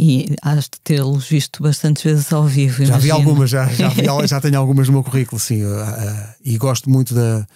E 0.00 0.34
has 0.40 0.64
de 0.64 0.80
tê-los 0.82 1.28
visto 1.28 1.62
bastantes 1.62 2.02
vezes 2.02 2.32
ao 2.32 2.44
vivo. 2.44 2.82
Já 2.82 2.96
vi 2.96 3.08
imagino. 3.08 3.14
algumas, 3.14 3.50
já, 3.50 3.66
já, 3.66 3.88
vi 3.90 4.04
já 4.26 4.40
tenho 4.40 4.58
algumas 4.58 4.88
no 4.88 4.94
meu 4.94 5.04
currículo, 5.04 5.38
sim. 5.38 5.62
uh, 5.62 5.68
uh, 5.68 6.34
e 6.42 6.56
gosto 6.56 6.88
muito 6.88 7.14
da, 7.14 7.46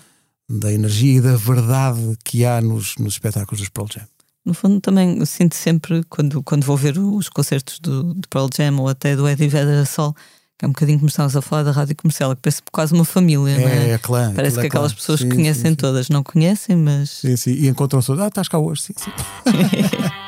da 0.48 0.72
energia 0.72 1.18
e 1.18 1.20
da 1.20 1.36
verdade 1.36 2.16
que 2.24 2.44
há 2.44 2.60
nos, 2.60 2.94
nos 2.98 3.14
espetáculos 3.14 3.60
dos 3.60 3.68
Pearl 3.68 3.88
Jam. 3.92 4.04
No 4.44 4.54
fundo, 4.54 4.80
também 4.80 5.18
eu 5.18 5.26
sinto 5.26 5.56
sempre, 5.56 6.04
quando, 6.08 6.40
quando 6.42 6.64
vou 6.64 6.76
ver 6.76 6.96
os 6.98 7.28
concertos 7.28 7.80
do, 7.80 8.14
de 8.14 8.28
Pearl 8.30 8.48
Jam 8.56 8.78
ou 8.78 8.88
até 8.88 9.16
do 9.16 9.28
Eddie 9.28 9.48
Vedder 9.48 9.84
Sol, 9.86 10.14
que 10.56 10.64
é 10.64 10.68
um 10.68 10.70
bocadinho 10.70 10.98
como 10.98 11.08
estávamos 11.08 11.36
a 11.36 11.42
falar 11.42 11.64
da 11.64 11.72
rádio 11.72 11.96
comercial, 11.96 12.34
que 12.36 12.42
parece 12.42 12.62
quase 12.72 12.94
uma 12.94 13.04
família, 13.04 13.58
não 13.58 13.68
É, 13.68 13.88
é? 13.88 13.90
é 13.90 13.98
clã. 13.98 14.32
Parece 14.34 14.58
aquilo 14.58 14.60
que 14.60 14.66
é 14.66 14.68
aquelas 14.68 14.92
clã. 14.92 14.96
pessoas 15.00 15.20
Sim, 15.20 15.28
que 15.30 15.34
conhecem 15.34 15.62
sim, 15.62 15.68
sim. 15.70 15.74
todas 15.74 16.08
não 16.08 16.22
conhecem, 16.22 16.76
mas 16.76 17.10
Sim, 17.10 17.36
sim. 17.36 17.50
E 17.52 17.66
encontram-se. 17.68 18.12
Ah, 18.12 18.28
estás 18.28 18.46
cá 18.48 18.58
hoje, 18.58 18.82
sim, 18.82 18.94
sim. 18.96 19.10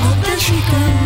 Oh, 0.00 0.38
she. 0.38 0.97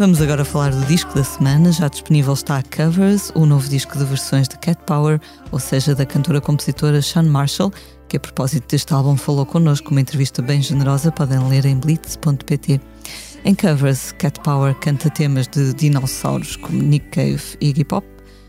Vamos 0.00 0.22
agora 0.22 0.46
falar 0.46 0.70
do 0.70 0.82
disco 0.86 1.14
da 1.14 1.22
semana. 1.22 1.70
Já 1.70 1.86
disponível 1.86 2.32
está 2.32 2.62
Covers, 2.74 3.30
o 3.34 3.44
novo 3.44 3.68
disco 3.68 3.98
de 3.98 4.04
versões 4.06 4.48
de 4.48 4.56
Cat 4.56 4.80
Power, 4.86 5.20
ou 5.52 5.58
seja, 5.58 5.94
da 5.94 6.06
cantora-compositora 6.06 7.02
Sean 7.02 7.24
Marshall, 7.24 7.70
que 8.08 8.16
a 8.16 8.20
propósito 8.20 8.66
deste 8.66 8.94
álbum 8.94 9.14
falou 9.14 9.44
connosco. 9.44 9.90
Uma 9.90 10.00
entrevista 10.00 10.40
bem 10.40 10.62
generosa, 10.62 11.12
podem 11.12 11.38
ler 11.46 11.66
em 11.66 11.76
blitz.pt. 11.76 12.80
Em 13.44 13.54
Covers, 13.54 14.12
Cat 14.12 14.40
Power 14.40 14.74
canta 14.76 15.10
temas 15.10 15.46
de 15.46 15.74
dinossauros 15.74 16.56
como 16.56 16.82
Nick 16.82 17.10
Cave 17.10 17.58
e 17.60 17.68
Iggy 17.68 17.84
Pop, 17.84 18.06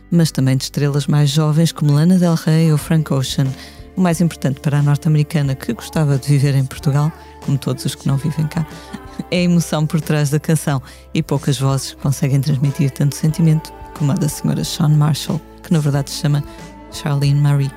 mas 0.10 0.32
também 0.32 0.56
de 0.56 0.64
estrelas 0.64 1.06
mais 1.06 1.30
jovens 1.30 1.74
como 1.74 1.92
Lana 1.92 2.18
Del 2.18 2.36
Rey 2.36 2.72
ou 2.72 2.78
Frank 2.78 3.14
Ocean. 3.14 3.48
O 3.98 4.00
mais 4.00 4.22
importante 4.22 4.62
para 4.62 4.80
a 4.80 4.82
norte-americana 4.82 5.54
que 5.54 5.74
gostava 5.74 6.18
de 6.18 6.30
viver 6.30 6.56
em 6.56 6.64
Portugal, 6.64 7.12
como 7.42 7.58
todos 7.58 7.84
os 7.84 7.94
que 7.94 8.08
não 8.08 8.16
vivem 8.16 8.48
cá, 8.48 8.66
é 9.32 9.38
a 9.40 9.44
emoção 9.44 9.86
por 9.86 10.02
trás 10.02 10.30
da 10.30 10.40
canção 10.40 10.82
e 11.14 11.22
poucas 11.22 11.60
vozes 11.60 11.94
conseguem 12.02 12.40
transmitir 12.42 12.92
tanto 12.92 13.16
sentimento 13.16 13.72
como 13.98 14.12
a 14.12 14.16
da 14.16 14.28
senhora 14.30 14.64
Sean 14.64 14.90
Marshall, 14.90 15.40
que 15.62 15.72
na 15.72 15.80
verdade 15.80 16.10
se 16.10 16.22
chama 16.22 16.44
Charlene 16.92 17.40
Marie, 17.40 17.72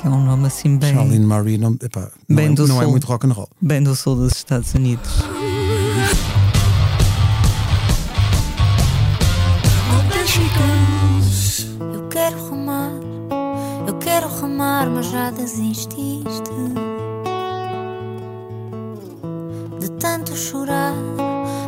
que 0.00 0.06
é 0.06 0.10
um 0.10 0.24
nome 0.24 0.46
assim 0.46 0.76
bem, 0.78 0.94
Charlene 0.94 1.26
Marie 1.26 1.58
não, 1.58 1.76
epá, 1.82 2.08
não, 2.28 2.36
Bem 2.36 2.46
é, 2.46 2.54
do 2.54 2.66
não 2.66 2.80
é 2.80 2.84
sul. 2.84 2.90
muito 2.90 3.06
rock 3.06 3.26
and 3.26 3.32
roll. 3.32 3.48
bem 3.60 3.82
do 3.82 3.94
sul 3.94 4.16
dos 4.16 4.32
Estados 4.32 4.72
Unidos. 4.74 5.10
Eu 11.92 12.08
quero 12.08 12.50
remar, 12.50 12.90
eu 13.86 13.94
quero 13.98 14.28
remar, 14.40 14.88
mas 14.90 15.06
já 15.10 15.30
desististe. 15.30 16.50
De 19.96 20.00
tanto 20.00 20.36
chorar, 20.36 20.92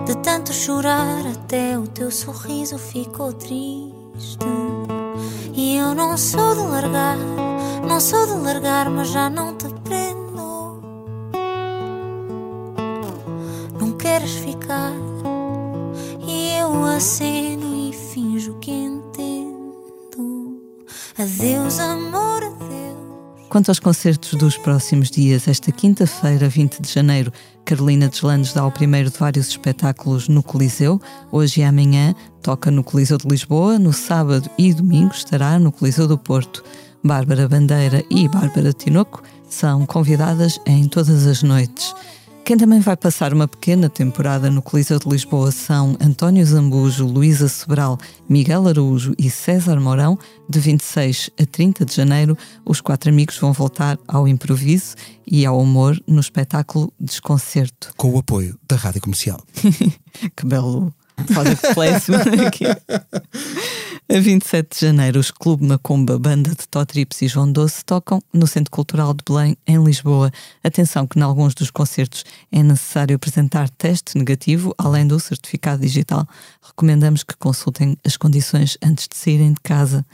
de 0.05 0.15
tanto 0.19 0.53
chorar, 0.53 1.27
até 1.27 1.79
o 1.79 1.87
teu 1.87 2.11
sorriso 2.11 2.77
ficou 2.77 3.33
triste. 3.33 4.45
E 5.55 5.79
eu 5.79 5.95
não 5.95 6.15
sou 6.19 6.55
de 6.55 6.61
largar, 6.61 7.17
não 7.89 7.99
sou 7.99 8.27
de 8.27 8.35
largar, 8.35 8.91
mas 8.91 9.09
já 9.09 9.31
não 9.31 9.55
te 9.57 9.67
prendo. 9.83 10.83
Não 13.81 13.93
queres 13.93 14.33
ficar, 14.33 14.93
e 16.21 16.53
eu 16.59 16.85
aceno 16.85 17.89
e 17.89 17.95
finjo 17.95 18.59
que 18.61 18.71
entendo. 18.71 20.61
Adeus, 21.19 21.79
amor. 21.79 22.38
Quanto 23.49 23.71
aos 23.71 23.81
concertos 23.81 24.35
dos 24.35 24.59
próximos 24.59 25.11
dias, 25.11 25.49
esta 25.49 25.73
quinta-feira, 25.73 26.51
20 26.51 26.83
de 26.83 26.93
janeiro, 26.93 27.33
Carolina 27.65 28.07
Deslandes 28.07 28.53
dá 28.53 28.67
o 28.67 28.71
primeiro 28.71 29.11
de 29.11 29.19
vários 29.19 29.49
espetáculos 29.49 30.29
no 30.29 30.43
Coliseu. 30.43 31.01
Hoje 31.33 31.63
e 31.63 31.65
amanhã 31.65 32.15
toca 32.43 32.71
no 32.71 32.85
Coliseu 32.85 33.17
de 33.17 33.27
Lisboa, 33.27 33.79
no 33.79 33.91
sábado 33.91 34.51
e 34.59 34.75
domingo 34.75 35.15
estará 35.15 35.59
no 35.59 35.73
Coliseu 35.73 36.07
do 36.07 36.19
Porto. 36.19 36.63
Bárbara 37.03 37.49
Bandeira 37.49 38.05
e 38.11 38.29
Bárbara 38.29 38.71
Tinoco 38.71 39.23
são 39.49 39.87
convidadas 39.87 40.61
em 40.67 40.87
todas 40.87 41.27
as 41.27 41.43
noites. 41.43 41.95
Quem 42.49 42.57
também 42.57 42.81
vai 42.81 42.97
passar 42.97 43.35
uma 43.35 43.47
pequena 43.47 43.91
temporada 43.91 44.51
no 44.51 44.63
Coliseu 44.63 44.99
de 44.99 45.07
Lisboa 45.07 45.53
são 45.53 45.99
António 46.01 46.43
Zambujo, 46.47 47.07
Luísa 47.07 47.47
Sobral, 47.47 47.99
Miguel 48.27 48.67
Araújo 48.67 49.13
e 49.19 49.29
César 49.29 49.79
Mourão. 49.79 50.19
De 50.49 50.59
26 50.59 51.29
a 51.39 51.45
30 51.45 51.85
de 51.85 51.95
janeiro, 51.95 52.39
os 52.65 52.81
quatro 52.81 53.11
amigos 53.11 53.37
vão 53.37 53.53
voltar 53.53 53.99
ao 54.09 54.27
improviso 54.27 54.95
e 55.27 55.45
ao 55.45 55.61
humor 55.61 56.03
no 56.07 56.21
espetáculo 56.21 56.91
Desconcerto. 56.99 57.93
Com 57.99 58.15
o 58.15 58.19
apoio 58.19 58.59
da 58.67 58.77
Rádio 58.77 59.03
Comercial. 59.03 59.45
Que 60.35 60.47
belo 60.47 60.91
product 61.27 61.75
placement 61.75 62.47
aqui. 62.47 62.65
A 64.11 64.19
27 64.19 64.75
de 64.75 64.87
janeiro, 64.87 65.21
os 65.21 65.31
Clube 65.31 65.67
Macumba, 65.67 66.19
banda 66.19 66.49
de 66.49 66.67
Totrips 66.67 67.21
e 67.21 67.29
João 67.29 67.53
Doce, 67.53 67.85
tocam 67.85 68.23
no 68.33 68.47
Centro 68.47 68.71
Cultural 68.71 69.13
de 69.13 69.23
Belém, 69.23 69.55
em 69.67 69.85
Lisboa. 69.85 70.33
Atenção 70.65 71.07
que, 71.07 71.19
em 71.19 71.23
alguns 71.23 71.55
dos 71.55 71.71
concertos, 71.71 72.25
é 72.51 72.63
necessário 72.63 73.15
apresentar 73.17 73.69
teste 73.69 74.17
negativo, 74.17 74.75
além 74.79 75.07
do 75.07 75.21
certificado 75.21 75.83
digital. 75.83 76.27
Recomendamos 76.63 77.23
que 77.23 77.37
consultem 77.37 77.99
as 78.03 78.17
condições 78.17 78.79
antes 78.83 79.07
de 79.09 79.15
saírem 79.15 79.53
de 79.53 79.61
casa. 79.61 80.07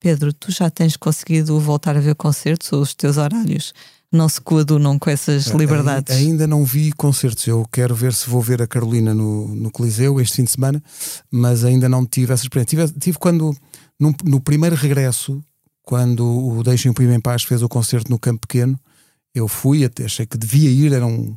Pedro, 0.00 0.32
tu 0.32 0.50
já 0.50 0.70
tens 0.70 0.96
conseguido 0.96 1.60
voltar 1.60 1.94
a 1.94 2.00
ver 2.00 2.14
concertos 2.14 2.72
ou 2.72 2.80
os 2.80 2.94
teus 2.94 3.18
horários 3.18 3.74
não 4.12 4.28
se 4.28 4.40
coadunam 4.40 4.98
com 4.98 5.08
essas 5.10 5.46
liberdades? 5.46 6.14
Ai- 6.14 6.22
Ainda 6.22 6.46
não 6.46 6.64
vi 6.64 6.92
concertos. 6.92 7.46
Eu 7.46 7.66
quero 7.72 7.94
ver 7.94 8.12
se 8.12 8.28
vou 8.28 8.40
ver 8.42 8.60
a 8.62 8.66
Carolina 8.66 9.14
no, 9.14 9.48
no 9.54 9.70
Coliseu 9.70 10.20
este 10.20 10.36
fim 10.36 10.44
de 10.44 10.50
semana, 10.50 10.82
mas 11.30 11.64
ainda 11.64 11.88
não 11.88 12.04
tive 12.06 12.32
essa 12.32 12.44
experiência. 12.44 12.76
Tive, 12.86 13.00
tive 13.00 13.18
quando, 13.18 13.56
num- 13.98 14.14
no 14.24 14.40
primeiro 14.40 14.76
regresso, 14.76 15.42
quando 15.82 16.24
o 16.26 16.62
Deixem 16.62 16.90
o 16.90 16.94
Primo 16.94 17.12
em 17.12 17.20
Paz 17.20 17.42
fez 17.42 17.62
o 17.62 17.68
concerto 17.68 18.10
no 18.10 18.18
Campo 18.18 18.46
Pequeno, 18.46 18.78
eu 19.34 19.48
fui, 19.48 19.84
até 19.84 20.04
achei 20.04 20.26
que 20.26 20.36
devia 20.36 20.70
ir, 20.70 20.92
era, 20.92 21.06
um- 21.06 21.34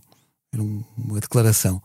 era 0.54 0.62
um- 0.62 0.84
uma 0.98 1.20
declaração. 1.20 1.82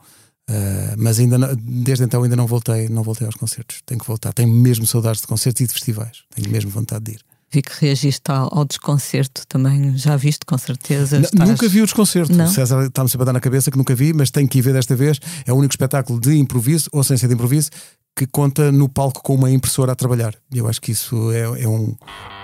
Ah, 0.48 0.94
mas 0.98 1.20
ainda 1.20 1.38
não- 1.38 1.54
desde 1.54 2.02
então 2.04 2.24
ainda 2.24 2.34
não 2.34 2.46
voltei, 2.46 2.88
não 2.88 3.04
voltei 3.04 3.24
aos 3.24 3.36
concertos. 3.36 3.80
Tenho 3.86 4.00
que 4.00 4.06
voltar. 4.06 4.32
Tenho 4.32 4.52
mesmo 4.52 4.84
saudades 4.84 5.20
de 5.20 5.26
concertos 5.28 5.60
e 5.60 5.66
de 5.68 5.72
festivais. 5.72 6.24
Tenho 6.34 6.50
mesmo 6.50 6.70
vontade 6.72 7.04
de 7.04 7.12
ir. 7.12 7.20
Vi 7.52 7.62
que 7.62 7.72
reagiste 7.84 8.30
ao, 8.30 8.48
ao 8.58 8.64
desconcerto 8.64 9.44
também, 9.48 9.96
já 9.96 10.16
viste 10.16 10.46
com 10.46 10.56
certeza. 10.56 11.16
N- 11.16 11.24
estás- 11.24 11.48
Nunca 11.50 11.68
vi 11.68 11.82
o 11.82 11.84
desconcerto. 11.84 12.32
Não? 12.32 12.44
O 12.44 12.48
César 12.48 12.86
está-me 12.86 13.08
sempre 13.08 13.22
a 13.22 13.26
dar 13.26 13.32
na 13.32 13.40
cabeça 13.40 13.70
que 13.70 13.76
nunca 13.78 13.94
vi, 13.94 14.12
mas 14.12 14.30
tenho 14.30 14.48
que 14.48 14.58
ir 14.58 14.62
ver 14.62 14.72
desta 14.72 14.94
vez. 14.94 15.18
É 15.44 15.52
o 15.52 15.56
único 15.56 15.72
espetáculo 15.72 16.20
de 16.20 16.36
improviso, 16.36 16.88
ou 16.92 17.02
sem 17.02 17.16
ser 17.16 17.26
de 17.26 17.34
improviso, 17.34 17.70
que 18.16 18.24
conta 18.26 18.70
no 18.70 18.88
palco 18.88 19.20
com 19.22 19.34
uma 19.34 19.50
impressora 19.50 19.92
a 19.92 19.94
trabalhar. 19.96 20.34
E 20.54 20.58
eu 20.58 20.68
acho 20.68 20.80
que 20.80 20.92
isso 20.92 21.32
é, 21.32 21.62
é 21.62 21.68
um, 21.68 21.96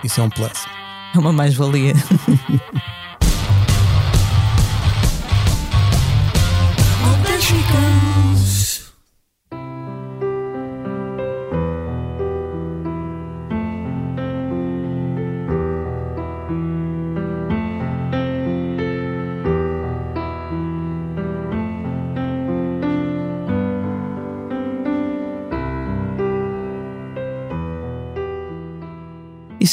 isso 0.03 0.19
é 0.19 0.23
um 0.23 0.29
plus. 0.29 0.65
É 1.15 1.19
uma 1.19 1.31
mais-valia. 1.31 1.93
Oh, 7.09 8.26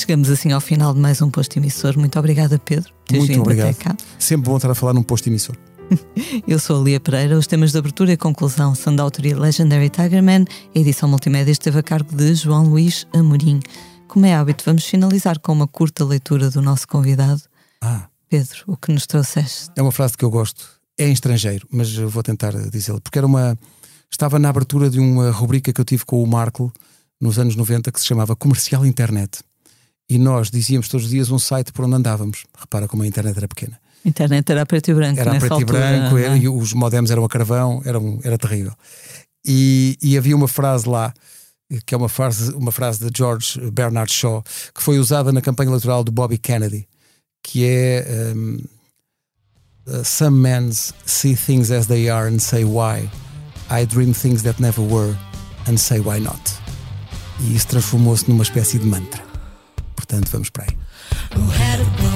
Chegamos 0.04 0.28
assim 0.28 0.52
ao 0.52 0.60
final 0.60 0.92
de 0.92 1.00
mais 1.00 1.22
um 1.22 1.30
posto 1.30 1.56
emissor. 1.56 1.96
Muito 1.96 2.18
obrigada, 2.18 2.58
Pedro. 2.58 2.92
Muito 3.10 3.40
obrigado. 3.40 3.74
Sempre 4.18 4.50
bom 4.50 4.56
estar 4.56 4.70
a 4.70 4.74
falar 4.74 4.92
num 4.92 5.02
posto 5.02 5.28
emissor. 5.28 5.56
Eu 6.46 6.58
sou 6.58 6.78
a 6.78 6.84
Lia 6.84 7.00
Pereira. 7.00 7.38
Os 7.38 7.46
temas 7.46 7.72
de 7.72 7.78
abertura 7.78 8.12
e 8.12 8.16
conclusão 8.18 8.74
são 8.74 8.94
da 8.94 9.02
autoria 9.02 9.34
Legendary 9.34 9.88
Tigerman. 9.88 10.44
A 10.76 10.78
edição 10.78 11.08
multimédia 11.08 11.52
esteve 11.52 11.78
a 11.78 11.82
cargo 11.82 12.14
de 12.14 12.34
João 12.34 12.68
Luís 12.68 13.06
Amorim. 13.14 13.60
Como 14.06 14.26
é 14.26 14.34
hábito, 14.34 14.62
vamos 14.66 14.84
finalizar 14.84 15.38
com 15.38 15.52
uma 15.52 15.66
curta 15.66 16.04
leitura 16.04 16.50
do 16.50 16.60
nosso 16.60 16.86
convidado. 16.86 17.40
Ah, 17.80 18.06
Pedro, 18.28 18.64
o 18.66 18.76
que 18.76 18.92
nos 18.92 19.06
trouxeste? 19.06 19.70
é 19.74 19.80
uma 19.80 19.90
frase 19.90 20.18
que 20.18 20.24
eu 20.26 20.30
gosto. 20.30 20.66
É 20.98 21.08
em 21.08 21.12
estrangeiro, 21.12 21.66
mas 21.72 21.94
vou 21.94 22.22
tentar 22.22 22.52
dizê-la. 22.68 23.00
Porque 23.00 23.16
era 23.16 23.26
uma. 23.26 23.58
Estava 24.12 24.38
na 24.38 24.50
abertura 24.50 24.90
de 24.90 25.00
uma 25.00 25.30
rubrica 25.30 25.72
que 25.72 25.80
eu 25.80 25.84
tive 25.86 26.04
com 26.04 26.22
o 26.22 26.26
Marco 26.26 26.70
nos 27.18 27.38
anos 27.38 27.56
90 27.56 27.90
que 27.90 27.98
se 27.98 28.04
chamava 28.04 28.36
Comercial 28.36 28.84
Internet. 28.84 29.42
E 30.08 30.18
nós 30.18 30.50
dizíamos 30.50 30.88
todos 30.88 31.06
os 31.06 31.10
dias 31.10 31.30
um 31.30 31.38
site 31.38 31.72
por 31.72 31.84
onde 31.84 31.94
andávamos. 31.96 32.44
Repara 32.58 32.86
como 32.86 33.02
a 33.02 33.06
internet 33.06 33.36
era 33.36 33.48
pequena. 33.48 33.80
A 34.04 34.08
internet 34.08 34.50
era 34.52 34.66
preto 34.66 34.90
e 34.90 34.94
branco 34.94 35.18
Era 35.18 35.32
nessa 35.32 35.46
preto 35.46 35.60
e 35.60 35.62
altura. 35.62 35.78
branco, 35.78 36.10
não 36.10 36.18
é? 36.18 36.24
era- 36.24 36.36
e 36.36 36.48
os 36.48 36.72
modems 36.74 37.10
eram 37.10 37.24
a 37.24 37.28
carvão, 37.28 37.80
era, 37.86 37.98
um- 37.98 38.20
era 38.22 38.36
terrível. 38.36 38.72
E, 39.46 39.96
e 40.02 40.16
havia 40.18 40.36
uma 40.36 40.46
frase 40.48 40.86
lá, 40.88 41.12
que 41.86 41.94
é 41.94 41.98
uma 41.98 42.08
frase, 42.08 42.52
uma 42.52 42.70
frase 42.70 42.98
de 42.98 43.10
George 43.16 43.58
Bernard 43.70 44.12
Shaw, 44.12 44.42
que 44.74 44.82
foi 44.82 44.98
usada 44.98 45.32
na 45.32 45.40
campanha 45.40 45.70
eleitoral 45.70 46.04
do 46.04 46.12
Bobby 46.12 46.36
Kennedy, 46.36 46.86
que 47.42 47.64
é 47.64 48.32
um, 48.36 48.58
uh, 49.88 50.04
Some 50.04 50.38
men 50.38 50.70
see 51.06 51.34
things 51.34 51.70
as 51.70 51.86
they 51.86 52.10
are 52.10 52.28
and 52.28 52.38
say 52.40 52.62
why. 52.64 53.08
I 53.70 53.86
dream 53.86 54.12
things 54.12 54.42
that 54.42 54.60
never 54.60 54.82
were 54.82 55.16
and 55.66 55.78
say 55.78 55.98
why 56.00 56.20
not. 56.20 56.40
E 57.40 57.56
isso 57.56 57.68
transformou-se 57.68 58.28
numa 58.28 58.42
espécie 58.42 58.78
de 58.78 58.84
mantra. 58.86 59.24
Portanto, 60.06 60.28
vamos 60.32 60.50
para 60.50 60.64
aí. 60.64 62.13